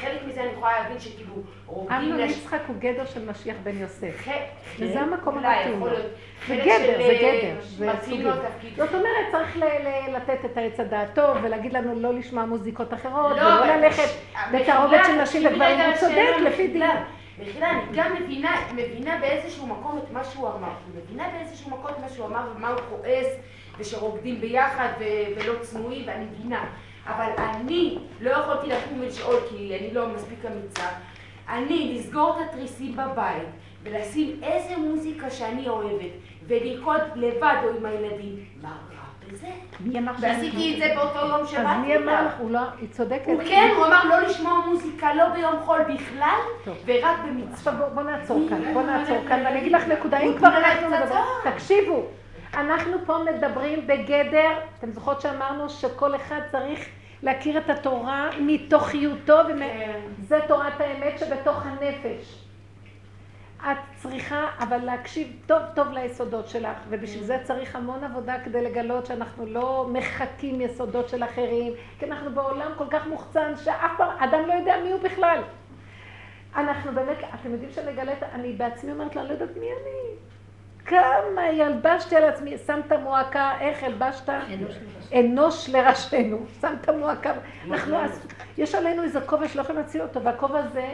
חלק 0.00 0.22
מזה 0.26 0.42
אני 0.42 0.50
יכולה 0.52 0.80
להבין 0.80 0.98
שכאילו 1.00 1.34
רוקדים... 1.66 1.98
אמנון 1.98 2.20
יצחק 2.20 2.60
הוא 2.66 2.76
גדר 2.78 3.06
של 3.06 3.30
משיח 3.30 3.56
בן 3.62 3.78
יוסף. 3.78 4.28
וזה 4.78 5.00
המקום 5.00 5.38
המתאים. 5.38 5.84
להיות. 5.84 6.06
זה 6.48 6.56
גדר, 6.56 6.98
של, 6.98 6.98
זה 6.98 7.10
אה, 7.10 7.18
גדר, 7.18 7.60
זה 7.60 7.90
סוגי. 8.02 8.24
זאת 8.76 8.94
אומרת, 8.94 9.26
צריך 9.32 9.56
לתת 10.12 10.44
את 10.44 10.56
העץ 10.56 10.80
הדעת 10.80 11.14
טוב, 11.14 11.36
ולהגיד 11.42 11.72
לנו 11.72 12.00
לא 12.00 12.14
לשמוע 12.14 12.44
מוזיקות 12.44 12.94
אחרות, 12.94 13.36
לא, 13.36 13.42
ולא 13.42 13.66
ללכת 13.66 14.08
בתערובת 14.52 15.00
של 15.06 15.22
נשים 15.22 15.46
וגברים, 15.46 15.80
הוא 15.80 15.94
צודק 15.94 16.34
לפי 16.46 16.68
דין. 16.68 16.82
מחילה. 17.40 17.70
אני 17.70 17.82
גם 17.94 18.14
מבינה, 18.14 18.56
מבינה 18.74 19.18
באיזשהו 19.20 19.66
מקום 19.66 19.98
את 19.98 20.10
מה 20.12 20.24
שהוא 20.24 20.48
אמר. 20.48 20.68
אני 20.68 21.02
מבינה 21.02 21.28
באיזשהו 21.28 21.70
מקום 21.70 21.90
את 21.90 21.98
מה 21.98 22.08
שהוא 22.08 22.26
אמר 22.26 22.52
ומה 22.56 22.68
הוא 22.68 22.80
כועס, 22.88 23.26
ושרוקדים 23.78 24.40
ביחד 24.40 24.88
ו- 25.00 25.40
ולא 25.40 25.58
צנועים, 25.60 26.04
ואני 26.06 26.24
מבינה. 26.24 26.64
אבל 27.06 27.32
אני 27.38 27.98
לא 28.20 28.30
יכולתי 28.30 28.66
לקום 28.66 29.00
ולשאול 29.00 29.36
כי 29.50 29.76
אני 29.80 29.94
לא 29.94 30.08
מספיק 30.08 30.38
אמיצה. 30.44 30.88
אני 31.48 31.94
לסגור 31.94 32.40
את 32.40 32.48
התריסים 32.48 32.96
בבית 32.96 33.48
ולשים 33.82 34.40
איזה 34.42 34.76
מוזיקה 34.76 35.30
שאני 35.30 35.68
אוהבת 35.68 36.10
ולרקוד 36.46 37.00
לבד 37.16 37.56
או 37.64 37.76
עם 37.76 37.86
הילדים, 37.86 38.44
מה 38.62 38.76
רע? 38.90 39.07
מי 39.80 39.98
אמר 39.98 40.12
ועשיתי 40.20 40.74
את 40.74 40.78
זה 40.78 40.94
באותו 40.96 41.26
יום 41.26 41.46
שבאתי 41.46 41.68
אז 41.68 41.76
מי 41.86 41.96
אמר. 41.96 42.26
לך? 42.26 42.32
הוא 42.38 42.50
לא, 42.50 42.60
היא 42.80 42.88
צודקת. 42.88 43.26
הוא 43.26 43.42
כן, 43.48 43.70
הוא 43.76 43.86
אמר 43.86 44.04
לא 44.04 44.20
לשמוע 44.20 44.60
מוזיקה 44.66 45.14
לא 45.14 45.28
ביום 45.28 45.54
חול 45.64 45.82
בכלל. 45.82 46.38
ורק 46.84 47.16
במצווה. 47.26 47.52
עכשיו 47.52 47.74
בוא, 47.78 47.88
בוא 47.88 48.02
נעצור 48.02 48.46
כאן, 48.48 48.74
בוא 48.74 48.82
נעצור 48.82 49.18
כאן, 49.28 49.42
ואני 49.44 49.58
אגיד 49.58 49.72
לך 49.72 49.88
נקודה, 49.88 50.18
אם 50.18 50.34
כבר 50.38 50.56
אנחנו 50.56 50.90
מדברים, 50.90 51.22
תקשיבו, 51.44 52.02
אנחנו 52.54 52.96
פה 53.06 53.18
מדברים 53.32 53.86
בגדר, 53.86 54.50
אתם 54.78 54.92
זוכרות 54.92 55.20
שאמרנו 55.20 55.70
שכל 55.70 56.16
אחד 56.16 56.40
צריך 56.52 56.86
להכיר 57.22 57.58
את 57.58 57.70
התורה 57.70 58.30
מתוכיותו, 58.40 59.38
כן. 59.58 60.00
זה 60.28 60.38
תורת 60.48 60.80
האמת 60.80 61.18
שבתוך 61.18 61.62
הנפש. 61.66 62.47
את 63.62 63.76
צריכה 63.96 64.46
אבל 64.58 64.76
להקשיב 64.84 65.28
טוב 65.46 65.62
טוב 65.74 65.88
ליסודות 65.92 66.48
שלך, 66.48 66.76
ובשביל 66.88 67.24
זה 67.24 67.38
צריך 67.42 67.76
המון 67.76 68.04
עבודה 68.04 68.34
כדי 68.44 68.62
לגלות 68.64 69.06
שאנחנו 69.06 69.46
לא 69.46 69.86
מחקים 69.92 70.60
יסודות 70.60 71.08
של 71.08 71.24
אחרים, 71.24 71.72
כי 71.98 72.06
אנחנו 72.06 72.30
בעולם 72.34 72.70
כל 72.76 72.84
כך 72.90 73.06
מוחצן 73.06 73.52
שאף 73.56 73.90
פעם 73.96 74.18
אדם 74.18 74.46
לא 74.46 74.52
יודע 74.52 74.74
מי 74.84 74.90
הוא 74.92 75.00
בכלל. 75.02 75.42
אנחנו 76.56 76.92
באמת, 76.94 77.16
אתם 77.40 77.52
יודעים 77.52 77.70
שנגלה, 77.70 78.12
את- 78.12 78.22
אני 78.32 78.52
בעצמי 78.52 78.92
אומרת 78.92 79.16
לה, 79.16 79.22
אני 79.22 79.28
לא 79.28 79.34
יודעת 79.34 79.56
מי 79.56 79.66
אני. 79.66 80.14
כמה 80.86 81.48
ילבשתי 81.52 82.16
על 82.16 82.24
עצמי, 82.24 82.58
שמת 82.66 82.92
מועקה, 82.92 83.52
איך 83.60 83.82
הלבשת? 83.82 84.28
אנוש 85.20 85.68
לראשנו, 85.70 86.38
שמת 86.60 86.88
מועקה. 86.90 87.32
אנחנו, 87.70 87.96
יש 88.58 88.74
עלינו 88.74 89.02
איזה 89.02 89.20
כובע 89.20 89.48
שלא 89.48 89.62
יכולים 89.62 89.80
להציל 89.82 90.02
אותו, 90.02 90.22
והכובע 90.22 90.58
הזה 90.58 90.88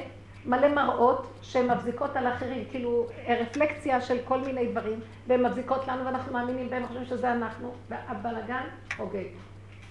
מלא 0.46 0.68
מראות 0.74 1.38
שהן 1.42 1.70
מבזיקות 1.70 2.16
על 2.16 2.26
אחרים, 2.28 2.64
כאילו 2.70 3.06
רפלקציה 3.40 4.00
של 4.00 4.16
כל 4.24 4.40
מיני 4.40 4.66
דברים, 4.66 5.00
והן 5.26 5.46
מבזיקות 5.46 5.88
לנו 5.88 6.04
ואנחנו 6.06 6.32
מאמינים 6.32 6.70
בהן, 6.70 6.86
חושבים 6.86 7.04
שזה 7.04 7.32
אנחנו, 7.32 7.74
והבלגן 7.88 8.62
חוגג. 8.96 9.24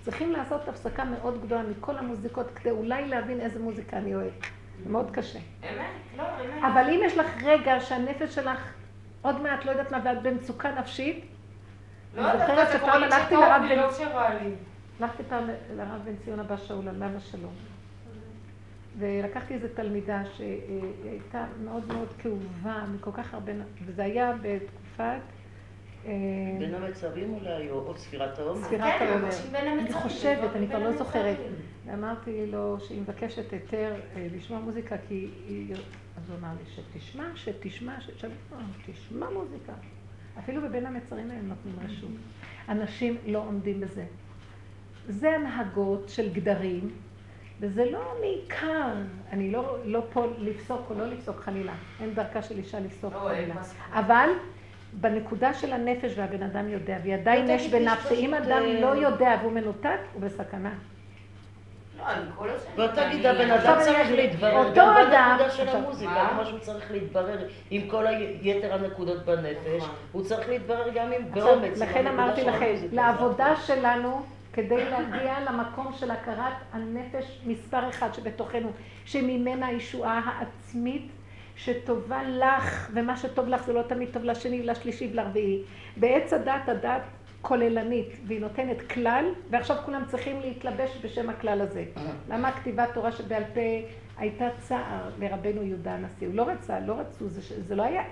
צריכים 0.01 0.31
לעשות 0.31 0.67
הפסקה 0.67 1.03
מאוד 1.05 1.41
גדולה 1.45 1.61
מכל 1.63 1.97
המוזיקות, 1.97 2.47
כדי 2.55 2.69
אולי 2.71 3.07
להבין 3.07 3.39
איזה 3.41 3.59
מוזיקה 3.59 3.97
אני 3.97 4.15
אוהב. 4.15 4.31
זה 4.83 4.89
מאוד 4.89 5.11
קשה. 5.11 5.39
אמת? 5.39 5.85
לא, 6.17 6.23
אמת. 6.23 6.63
אבל 6.73 6.89
אם 6.89 6.99
יש 7.05 7.17
לך 7.17 7.43
רגע 7.43 7.79
שהנפש 7.79 8.35
שלך 8.35 8.73
עוד 9.21 9.41
מעט 9.41 9.65
לא 9.65 9.71
יודעת 9.71 9.91
מה, 9.91 9.99
ואת 10.05 10.21
במצוקה 10.21 10.71
נפשית, 10.71 11.25
לא 12.15 12.31
אני 12.31 12.39
זוכרת 12.39 12.67
שפעם 12.73 13.03
הלכתי 13.03 13.35
לרב 13.35 13.61
בן- 13.69 13.75
לא. 13.77 13.89
הלכתי 14.99 15.23
פעם 15.29 15.43
לרב 15.75 16.01
בן 16.05 16.15
ציון 16.25 16.39
הבא 16.39 16.57
שאול, 16.57 16.87
עליו 16.87 17.09
השלום. 17.17 17.53
ולקחתי 18.97 19.53
איזו 19.53 19.67
תלמידה 19.73 20.21
שהייתה 20.25 21.45
מאוד 21.63 21.87
מאוד 21.87 22.07
כאובה 22.17 22.83
מכל 22.95 23.11
כך 23.13 23.33
הרבה, 23.33 23.51
וזה 23.85 24.03
היה 24.03 24.33
בתקופת 24.41 25.21
אה, 26.05 26.11
בין 26.59 26.75
המצבים 26.75 27.33
אולי, 27.33 27.69
או 27.69 27.97
ספירת 27.97 28.39
העומר. 28.39 28.63
ספירת 28.63 28.99
כן, 28.99 29.05
העומר. 29.07 29.29
אני 29.55 29.69
המצבים, 29.69 30.01
חושבת, 30.01 30.55
אני 30.55 30.67
כבר 30.67 30.79
לא 30.79 30.91
זוכרת. 30.91 31.37
ואמרתי 31.85 32.45
לו 32.51 32.77
שהיא 32.79 33.01
מבקשת 33.01 33.53
היתר 33.53 33.93
אה, 34.15 34.27
לשמוע 34.35 34.59
מוזיקה, 34.59 34.95
כי 35.07 35.29
היא... 35.47 35.75
אז 36.17 36.29
הוא 36.29 36.37
אמר 36.39 36.49
לי, 36.49 36.71
שתשמע, 36.75 37.23
שתשמע, 37.35 38.01
שתשמע, 38.01 38.29
תשמע 38.85 39.29
מוזיקה. 39.29 39.73
אפילו 40.39 40.61
בבין 40.61 40.85
המצרים 40.85 41.31
הם 41.31 41.47
נותנים 41.47 41.75
רשות. 41.85 42.09
אנשים 42.69 43.17
לא 43.27 43.39
עומדים 43.39 43.79
בזה. 43.79 44.05
זה 45.07 45.35
הנהגות 45.35 46.09
של 46.09 46.33
גדרים, 46.33 46.89
וזה 47.63 47.85
לא 47.91 47.99
מעיקר, 48.19 48.87
אני 49.31 49.51
לא, 49.51 49.75
לא 49.85 49.99
פה 50.13 50.25
לפסוק 50.37 50.81
או 50.89 50.95
לא 50.99 51.05
לפסוק 51.05 51.39
חלילה, 51.39 51.73
אין 52.01 52.13
דרכה 52.13 52.41
של 52.41 52.57
אישה 52.57 52.79
לפסוק 52.79 53.13
לא, 53.13 53.19
חלילה. 53.19 53.55
אבל 53.93 54.29
בנקודה 54.93 55.53
של 55.53 55.73
הנפש 55.73 56.13
והבן 56.17 56.43
אדם 56.43 56.69
יודע, 56.69 56.97
והיא 57.03 57.13
עדיין 57.13 57.47
לא 57.47 57.51
יש 57.51 57.69
בנפשי, 57.69 58.13
אם 58.15 58.33
אדם 58.33 58.61
אה, 58.65 58.81
לא 58.81 58.87
יודע 59.07 59.35
והוא 59.41 59.51
מנותק, 59.51 59.97
הוא 60.13 60.21
בסכנה. 60.21 60.71
לא, 61.97 62.03
אני 62.09 62.21
כל 62.35 62.49
הזמן... 62.49 62.71
בוא 62.75 62.87
תגיד, 62.87 63.25
הבן 63.25 63.51
אדם 63.51 63.77
צריך 63.79 64.11
להתברר, 64.11 64.57
אותו 64.57 64.71
גם 64.75 64.95
אדם- 64.97 65.29
בנקודה 65.37 65.49
של 65.55 65.63
עכשיו, 65.63 65.75
המוזיקה, 65.81 66.11
מה? 66.11 66.29
כמו 66.33 66.45
שהוא 66.45 66.59
צריך 66.59 66.91
להתברר 66.91 67.37
עם 67.69 67.87
כל 67.89 68.07
היתר 68.07 68.73
הנקודות 68.73 69.25
בנפש, 69.25 69.77
נכון. 69.77 69.95
הוא 70.11 70.23
צריך 70.23 70.49
להתברר 70.49 70.89
גם 70.95 71.11
עם 71.11 71.31
באומץ. 71.31 71.79
לכן 71.81 72.07
אמרתי 72.07 72.43
לכם. 72.43 72.73
לעבודה 72.91 73.55
שלנו, 73.55 74.21
כדי 74.53 74.89
להגיע 74.89 75.39
למקום 75.39 75.93
של 75.93 76.11
הכרת 76.11 76.53
הנפש 76.71 77.41
מספר 77.45 77.89
אחד 77.89 78.13
שבתוכנו, 78.13 78.69
שממנה 79.05 79.65
הישועה 79.65 80.19
העצמית 80.25 81.11
שטובה 81.55 82.23
לך, 82.23 82.91
ומה 82.93 83.17
שטוב 83.17 83.47
לך 83.47 83.65
זה 83.65 83.73
לא 83.73 83.81
תמיד 83.81 84.09
טוב 84.13 84.23
לשני 84.23 84.61
ולשלישי 84.61 85.09
ולרביעי. 85.11 85.63
בעץ 85.97 86.33
הדת, 86.33 86.69
הדת 86.69 87.01
כוללנית, 87.41 88.17
והיא 88.27 88.41
נותנת 88.41 88.81
כלל, 88.81 89.25
ועכשיו 89.49 89.77
כולם 89.85 90.03
צריכים 90.07 90.39
להתלבש 90.39 90.97
בשם 91.03 91.29
הכלל 91.29 91.61
הזה. 91.61 91.85
למה 92.29 92.51
כתיבת 92.51 92.89
תורה 92.93 93.11
שבעל 93.11 93.43
פה 93.53 93.87
הייתה 94.17 94.45
צער 94.59 95.09
לרבנו 95.19 95.63
יהודה 95.63 95.93
הנשיא? 95.93 96.27
הוא 96.27 96.35
לא 96.35 96.43
רצה, 96.43 96.79
לא 96.79 96.93
רצו, 96.93 97.27
זה, 97.27 97.41
זה 97.63 97.75
לא 97.75 97.83
היה, 97.83 98.03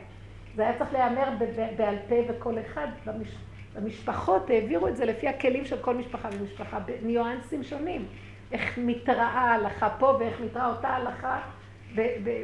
זה 0.55 0.61
היה 0.61 0.77
צריך 0.77 0.93
להיאמר 0.93 1.29
בעל 1.77 1.95
פה 2.09 2.15
וכל 2.29 2.59
אחד 2.59 2.87
במש, 3.05 3.27
במשפחות 3.75 4.49
העבירו 4.49 4.87
את 4.87 4.97
זה 4.97 5.05
לפי 5.05 5.27
הכלים 5.27 5.65
של 5.65 5.77
כל 5.81 5.95
משפחה 5.95 6.29
ומשפחה, 6.33 6.79
בניואנסים 6.79 7.63
שונים. 7.63 8.05
איך 8.51 8.77
מתראה 8.77 9.27
ההלכה 9.27 9.89
פה 9.89 10.17
ואיך 10.19 10.41
מתראה 10.41 10.67
אותה 10.67 10.87
הלכה 10.87 11.39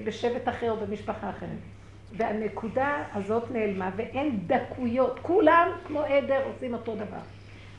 בשבט 0.06 0.50
אחר 0.50 0.72
או 0.72 0.78
במשפחה 0.78 1.30
אחרת. 1.30 1.50
והנקודה 2.14 3.04
הזאת 3.14 3.52
נעלמה 3.52 3.90
ואין 3.96 4.40
דקויות, 4.48 5.20
כולם 5.22 5.70
כמו 5.88 6.02
עדר 6.02 6.42
עושים 6.46 6.74
אותו 6.74 6.96
דבר. 6.96 7.20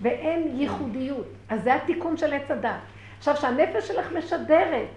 ואין 0.02 0.60
ייחודיות. 0.60 1.26
אז 1.48 1.62
זה 1.62 1.74
התיקון 1.74 2.16
של 2.16 2.32
עץ 2.32 2.50
הדת. 2.50 2.80
עכשיו, 3.18 3.36
שהנפש 3.36 3.88
שלך 3.88 4.12
משדרת 4.18 4.88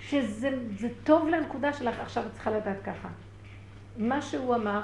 שזה 0.00 0.50
זה 0.78 0.88
טוב 1.04 1.28
לנקודה 1.28 1.72
שלך, 1.72 2.00
עכשיו 2.00 2.22
את 2.26 2.32
צריכה 2.32 2.50
לדעת 2.50 2.82
ככה. 2.84 3.08
מה 3.96 4.22
שהוא 4.22 4.54
אמר 4.54 4.80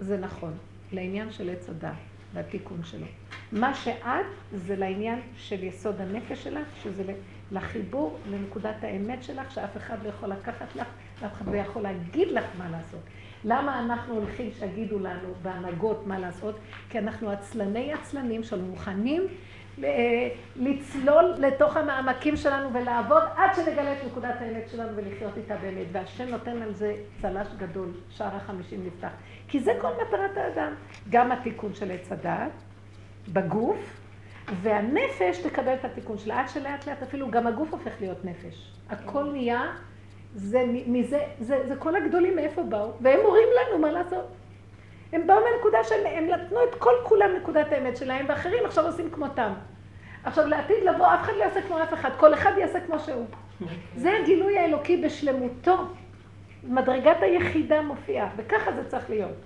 זה 0.00 0.18
נכון, 0.18 0.52
לעניין 0.92 1.32
של 1.32 1.50
עץ 1.50 1.68
הדת 1.68 2.13
והתיקון 2.34 2.80
שלו. 2.84 3.06
מה 3.52 3.74
שאת 3.74 4.26
זה 4.52 4.76
לעניין 4.76 5.20
של 5.36 5.64
יסוד 5.64 6.00
הנפש 6.00 6.44
שלך, 6.44 6.66
שזה 6.82 7.14
לחיבור 7.52 8.18
לנקודת 8.30 8.84
האמת 8.84 9.22
שלך, 9.22 9.50
שאף 9.50 9.76
אחד 9.76 9.96
לא 10.02 10.08
יכול 10.08 10.28
לקחת 10.28 10.76
לך, 10.76 10.86
ואף 11.20 11.32
אחד 11.32 11.48
לא 11.48 11.56
יכול 11.56 11.82
להגיד 11.82 12.28
לך 12.28 12.44
מה 12.58 12.70
לעשות. 12.70 13.00
למה 13.44 13.80
אנחנו 13.80 14.14
הולכים 14.14 14.50
שיגידו 14.58 14.98
לנו 14.98 15.28
בהנהגות 15.42 16.06
מה 16.06 16.18
לעשות? 16.18 16.56
כי 16.90 16.98
אנחנו 16.98 17.30
עצלני 17.30 17.92
עצלנים 17.92 18.44
שמוכנים 18.44 19.22
ל- 19.22 19.28
לצלול 20.56 21.34
לתוך 21.38 21.76
המעמקים 21.76 22.36
שלנו 22.36 22.74
ולעבוד 22.74 23.22
עד 23.36 23.54
שנגלה 23.54 23.92
את 23.92 23.98
נקודת 24.06 24.34
האמת 24.40 24.68
שלנו 24.68 24.96
ולחיות 24.96 25.36
איתה 25.36 25.56
באמת. 25.56 25.86
והשם 25.92 26.28
נותן 26.28 26.62
על 26.62 26.74
זה 26.74 26.94
צל"ש 27.22 27.48
גדול, 27.58 27.88
שער 28.10 28.36
החמישים 28.36 28.86
נפתח. 28.86 29.08
כי 29.48 29.60
זה 29.60 29.72
כל 29.80 29.90
מטרת 30.06 30.36
האדם. 30.36 30.72
גם 31.10 31.32
התיקון 31.32 31.74
של 31.74 31.90
עץ 31.90 32.12
הדעת 32.12 32.52
בגוף, 33.32 34.00
והנפש 34.62 35.38
תקבל 35.38 35.74
את 35.74 35.84
התיקון 35.84 36.18
שלה. 36.18 36.40
עד 36.40 36.48
שלאט 36.48 36.86
לאט 36.86 37.02
אפילו 37.02 37.30
גם 37.30 37.46
הגוף 37.46 37.72
הופך 37.72 37.92
להיות 38.00 38.24
נפש. 38.24 38.72
הכל 38.90 39.24
נהיה, 39.32 39.72
זה, 40.34 40.64
מזה, 40.86 41.20
זה, 41.40 41.68
זה 41.68 41.76
כל 41.76 41.96
הגדולים 41.96 42.36
מאיפה 42.36 42.62
באו, 42.62 42.90
והם 43.00 43.20
מורים 43.22 43.48
לנו 43.56 43.78
מה 43.78 43.90
לעשות. 43.90 44.43
הם 45.14 45.26
באו 45.26 45.36
מהנקודה 45.44 45.84
שהם 45.84 46.06
הם 46.06 46.26
נתנו 46.26 46.58
את 46.64 46.74
כל 46.74 46.94
כולם 47.02 47.30
נקודת 47.40 47.72
האמת 47.72 47.96
שלהם, 47.96 48.26
ואחרים 48.28 48.66
עכשיו 48.66 48.86
עושים 48.86 49.10
כמותם. 49.10 49.52
עכשיו 50.24 50.46
לעתיד 50.46 50.84
לבוא, 50.84 51.14
אף 51.14 51.20
אחד 51.20 51.32
לא 51.38 51.44
יעשה 51.44 51.62
כמו 51.62 51.82
אף 51.82 51.94
אחד, 51.94 52.10
כל 52.16 52.34
אחד 52.34 52.52
יעשה 52.58 52.80
כמו 52.80 52.98
שהוא. 52.98 53.26
זה 53.96 54.18
הגילוי 54.22 54.58
האלוקי 54.58 54.96
בשלמותו. 54.96 55.76
מדרגת 56.64 57.16
היחידה 57.20 57.82
מופיעה, 57.82 58.28
וככה 58.36 58.72
זה 58.72 58.88
צריך 58.88 59.10
להיות. 59.10 59.36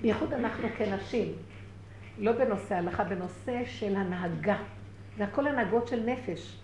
בייחוד 0.00 0.34
אנחנו 0.34 0.68
כנשים, 0.78 1.32
לא 2.18 2.32
בנושא 2.32 2.74
הלכה, 2.74 3.04
בנושא 3.04 3.64
של 3.64 3.96
הנהגה. 3.96 4.56
זה 5.16 5.24
הכל 5.24 5.46
הנהגות 5.46 5.88
של 5.88 6.02
נפש. 6.06 6.56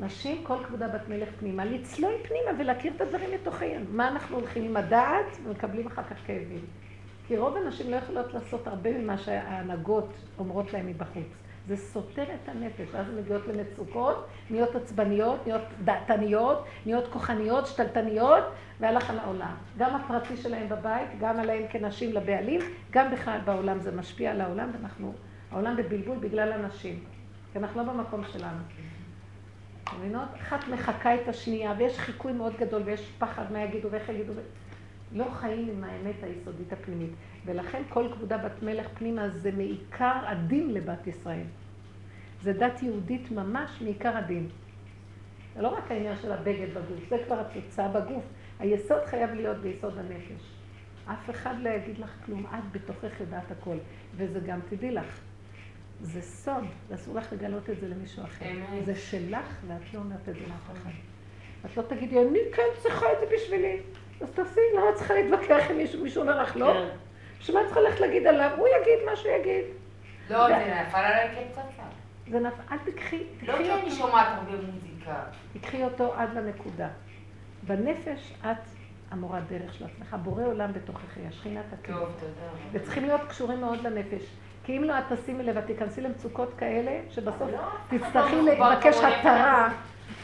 נשים, 0.00 0.44
כל 0.44 0.56
כבודה 0.66 0.88
בת 0.88 1.08
מלך 1.08 1.28
פנימה, 1.38 1.64
לצלול 1.64 2.12
פנימה 2.22 2.58
ולהכיר 2.58 2.92
את 2.96 3.00
הדברים 3.00 3.30
מתוכן. 3.34 3.82
מה 3.92 4.08
אנחנו 4.08 4.36
הולכים 4.36 4.64
עם 4.64 4.76
הדעת 4.76 5.36
ומקבלים 5.44 5.86
אחר 5.86 6.02
כך 6.02 6.16
כאבים. 6.26 6.83
כי 7.26 7.38
רוב 7.38 7.56
הנשים 7.56 7.90
לא 7.90 7.96
יכולות 7.96 8.34
לעשות 8.34 8.66
הרבה 8.66 8.98
ממה 8.98 9.18
שההנהגות 9.18 10.08
אומרות 10.38 10.72
להן 10.72 10.86
מבחוץ. 10.86 11.26
זה 11.68 11.76
סותר 11.76 12.22
את 12.22 12.48
הנפש, 12.48 12.88
ואז 12.92 13.08
הן 13.08 13.16
מגיעות 13.18 13.42
למצוקות, 13.46 14.26
נהיות 14.50 14.74
עצבניות, 14.74 15.46
נהיות 15.46 15.62
דעתניות, 15.84 16.64
נהיות 16.86 17.08
כוחניות, 17.12 17.66
שתלטניות, 17.66 18.44
והלך 18.80 19.10
על 19.10 19.18
העולם. 19.18 19.54
גם 19.78 19.96
הפרטי 19.96 20.36
שלהם 20.36 20.68
בבית, 20.68 21.08
גם 21.20 21.40
עליהם 21.40 21.68
כנשים 21.70 22.12
לבעלים, 22.12 22.60
גם 22.90 23.10
בכלל 23.12 23.38
בעולם 23.44 23.80
זה 23.80 23.92
משפיע 23.92 24.30
על 24.30 24.40
העולם, 24.40 24.70
ואנחנו, 24.72 25.12
העולם 25.50 25.76
בבלבול 25.76 26.16
בגלל 26.18 26.52
הנשים. 26.52 27.04
כי 27.52 27.58
אנחנו 27.58 27.82
לא 27.82 27.92
במקום 27.92 28.24
שלנו. 28.32 28.60
מבינות? 29.98 30.28
אחת 30.42 30.68
מחקה 30.68 31.14
את 31.14 31.28
השנייה, 31.28 31.74
ויש 31.78 31.98
חיקוי 31.98 32.32
מאוד 32.32 32.52
גדול, 32.58 32.82
ויש 32.84 33.12
פחד 33.18 33.52
מה 33.52 33.62
יגידו 33.62 33.88
ואיך 33.90 34.08
יגידו. 34.08 34.32
לא 35.14 35.30
חיים 35.30 35.68
עם 35.68 35.84
האמת 35.84 36.22
היסודית 36.22 36.72
הפנימית. 36.72 37.10
ולכן 37.46 37.82
כל 37.88 38.08
כבודה 38.12 38.38
בת 38.38 38.62
מלך 38.62 38.88
פנימה 38.94 39.28
זה 39.28 39.52
מעיקר 39.52 40.18
הדין 40.26 40.74
לבת 40.74 41.06
ישראל. 41.06 41.46
זה 42.42 42.52
דת 42.52 42.82
יהודית 42.82 43.30
ממש 43.30 43.82
מעיקר 43.82 44.16
הדין. 44.16 44.48
זה 45.54 45.62
לא 45.62 45.68
רק 45.68 45.90
העניין 45.90 46.16
של 46.16 46.32
הבגד 46.32 46.68
בגוף, 46.70 47.08
זה 47.08 47.16
כבר 47.26 47.40
התוצאה 47.40 47.88
בגוף. 47.88 48.24
היסוד 48.58 49.04
חייב 49.04 49.30
להיות 49.30 49.56
ביסוד 49.56 49.98
הנפש. 49.98 50.50
אף 51.06 51.30
אחד 51.30 51.54
לא 51.60 51.70
יגיד 51.70 51.98
לך 51.98 52.10
כלום, 52.26 52.46
את 52.46 52.72
בתוכך 52.72 53.20
יודעת 53.20 53.50
הכל. 53.50 53.76
וזה 54.16 54.40
גם, 54.40 54.60
תדעי 54.68 54.90
לך, 54.90 55.20
זה 56.00 56.22
סוד, 56.22 56.64
ואסור 56.88 57.14
לך 57.14 57.32
לגלות 57.32 57.70
את 57.70 57.80
זה 57.80 57.88
למישהו 57.88 58.24
אחר. 58.24 58.44
זה 58.84 58.94
שלך, 58.94 59.56
ואת 59.66 59.94
לא 59.94 59.98
אומרת 59.98 60.28
את 60.28 60.34
זה 60.34 60.40
לאף 60.40 60.70
אחד. 60.72 60.90
את 61.66 61.76
לא 61.76 61.82
תגידי, 61.82 62.22
אני 62.22 62.38
כן 62.52 62.62
צריכה 62.82 63.06
את 63.12 63.16
זה 63.20 63.36
בשבילי. 63.36 63.80
אז 64.24 64.30
תעשי, 64.30 64.60
למה 64.76 64.90
את 64.90 64.94
צריכה 64.94 65.14
להתווכח 65.14 65.64
עם 65.70 65.76
מישהו? 65.76 66.02
מישהו 66.02 66.22
אומר 66.22 66.42
לך 66.42 66.56
לא? 66.56 66.72
כן. 66.72 66.96
בשביל 67.40 67.56
מה 67.56 67.62
את 67.62 67.66
צריכה 67.66 67.80
ללכת 67.80 68.00
להגיד 68.00 68.26
עליו? 68.26 68.50
הוא 68.56 68.68
יגיד 68.68 68.98
מה 69.06 69.16
שהוא 69.16 69.32
יגיד. 69.32 69.64
לא, 70.30 70.48
זה 70.48 70.82
נפל 70.88 70.98
עליי 70.98 71.28
כפצצה. 71.28 71.82
זה 72.30 72.40
נפל, 72.40 72.62
אל 72.72 72.78
תקחי, 72.84 73.22
לא 73.42 73.56
כי 73.56 73.72
אני 73.72 73.90
שומעת 73.90 74.26
הרבה 74.36 74.52
מוזיקה. 74.52 75.14
תקחי 75.52 75.84
אותו 75.84 76.14
עד 76.16 76.34
לנקודה. 76.34 76.88
בנפש 77.62 78.34
את 78.40 78.56
המורה 79.10 79.40
דרך 79.40 79.74
של 79.74 79.84
עצמך, 79.84 80.16
בורא 80.22 80.44
עולם 80.44 80.72
בתוכך, 80.72 81.18
השכינת 81.28 81.64
הכיוון. 81.72 82.00
טוב, 82.00 82.10
תודה. 82.20 82.32
וצריכים 82.72 83.04
להיות 83.04 83.20
קשורים 83.28 83.60
מאוד 83.60 83.82
לנפש. 83.82 84.24
כי 84.64 84.76
אם 84.76 84.84
לא, 84.84 84.98
את 84.98 85.04
תשימי 85.12 85.42
לב, 85.42 85.58
את 85.58 85.66
תיכנסי 85.66 86.00
למצוקות 86.00 86.54
כאלה, 86.58 87.00
שבסוף 87.10 87.50
לא, 87.52 87.98
תצטרכי 87.98 88.42
לבקש 88.42 88.96
התרה 88.96 89.68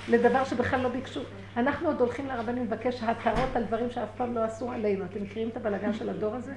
לדבר 0.08 0.44
שבכלל 0.44 0.80
לא 0.80 0.88
ביקשו. 0.88 1.20
אנחנו 1.56 1.88
עוד 1.88 2.00
הולכים 2.00 2.26
לרבנים 2.26 2.64
לבקש 2.64 3.02
התרות 3.02 3.56
על 3.56 3.64
דברים 3.64 3.90
שאף 3.90 4.08
פעם 4.16 4.34
לא 4.34 4.44
עשו 4.44 4.72
עלינו. 4.72 5.04
אתם 5.04 5.22
מכירים 5.22 5.48
את 5.48 5.56
הבלגן 5.56 5.92
של 5.92 6.08
הדור 6.08 6.34
הזה? 6.34 6.52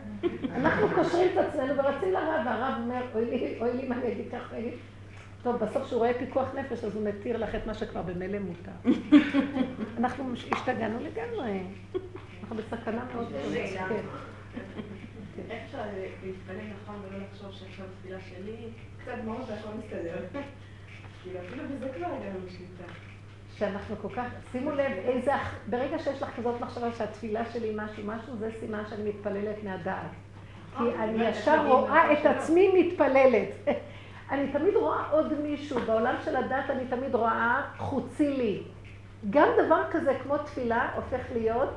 אנחנו 0.55 0.87
קושרים 0.95 1.29
את 1.33 1.37
עצמנו 1.37 1.77
ורצים 1.77 2.11
לרב, 2.13 2.45
והרב 2.45 2.73
אומר, 2.79 3.01
אוי 3.13 3.25
לי, 3.25 3.55
אוי 3.59 3.73
לי, 3.73 3.87
מה 3.87 3.95
אני 3.95 4.11
אגיד 4.11 4.25
ככה, 4.31 4.55
אוי 4.55 4.63
לי. 4.63 4.71
טוב, 5.43 5.55
בסוף 5.55 5.85
כשהוא 5.85 5.99
רואה 5.99 6.13
פיקוח 6.13 6.47
נפש, 6.55 6.83
אז 6.83 6.95
הוא 6.95 7.07
מתיר 7.07 7.37
לך 7.37 7.55
את 7.55 7.67
מה 7.67 7.73
שכבר 7.73 8.01
במילא 8.01 8.39
מותר. 8.39 8.89
אנחנו 9.97 10.33
השתגענו 10.33 10.99
לגמרי. 10.99 11.59
אנחנו 12.41 12.55
בסכנה 12.55 13.03
מאוד 13.13 13.27
גדולה. 13.29 13.87
כן. 13.87 14.05
איך 15.49 15.63
אפשר 15.65 15.81
להתפלל 16.23 16.55
נכון 16.81 16.95
ולא 17.07 17.19
לחשוב 17.19 17.51
שעכשיו 17.51 17.85
תפילה 17.99 18.19
שלי, 18.19 18.55
קצת 19.01 19.11
מאוד 19.25 19.41
והכל 19.47 19.69
מסתדר. 19.77 20.17
כאילו, 21.23 21.39
אפילו 21.39 21.63
בזה 21.63 21.89
כבר 21.95 22.05
הגענו 22.05 22.39
לשליטה. 22.45 22.93
שאנחנו 23.57 23.95
כל 24.01 24.09
כך, 24.15 24.25
שימו 24.51 24.71
לב 24.71 24.91
איזה, 25.05 25.31
ברגע 25.69 25.99
שיש 25.99 26.21
לך 26.21 26.29
כזאת 26.35 26.61
מחשבה 26.61 26.91
שהתפילה 26.91 27.45
שלי 27.45 27.71
משהו 27.75 28.03
משהו, 28.05 28.35
זה 28.37 28.49
סימן 28.59 28.83
שאני 28.89 29.09
מתפללת 29.09 29.63
מהדעת. 29.63 30.11
כי 30.77 30.83
אה, 30.83 31.03
אני 31.03 31.27
ישר 31.27 31.67
רואה 31.67 32.13
את 32.13 32.25
עצמי 32.25 32.69
מתפללת. 32.81 33.49
אני 34.31 34.51
תמיד 34.51 34.75
רואה 34.75 35.09
עוד 35.11 35.41
מישהו, 35.41 35.79
בעולם 35.79 36.15
של 36.25 36.35
הדת 36.35 36.69
אני 36.69 36.85
תמיד 36.89 37.15
רואה 37.15 37.61
חוצי 37.77 38.27
לי. 38.27 38.63
גם 39.29 39.47
דבר 39.65 39.83
כזה 39.91 40.17
כמו 40.23 40.37
תפילה 40.37 40.89
הופך 40.95 41.25
להיות, 41.33 41.69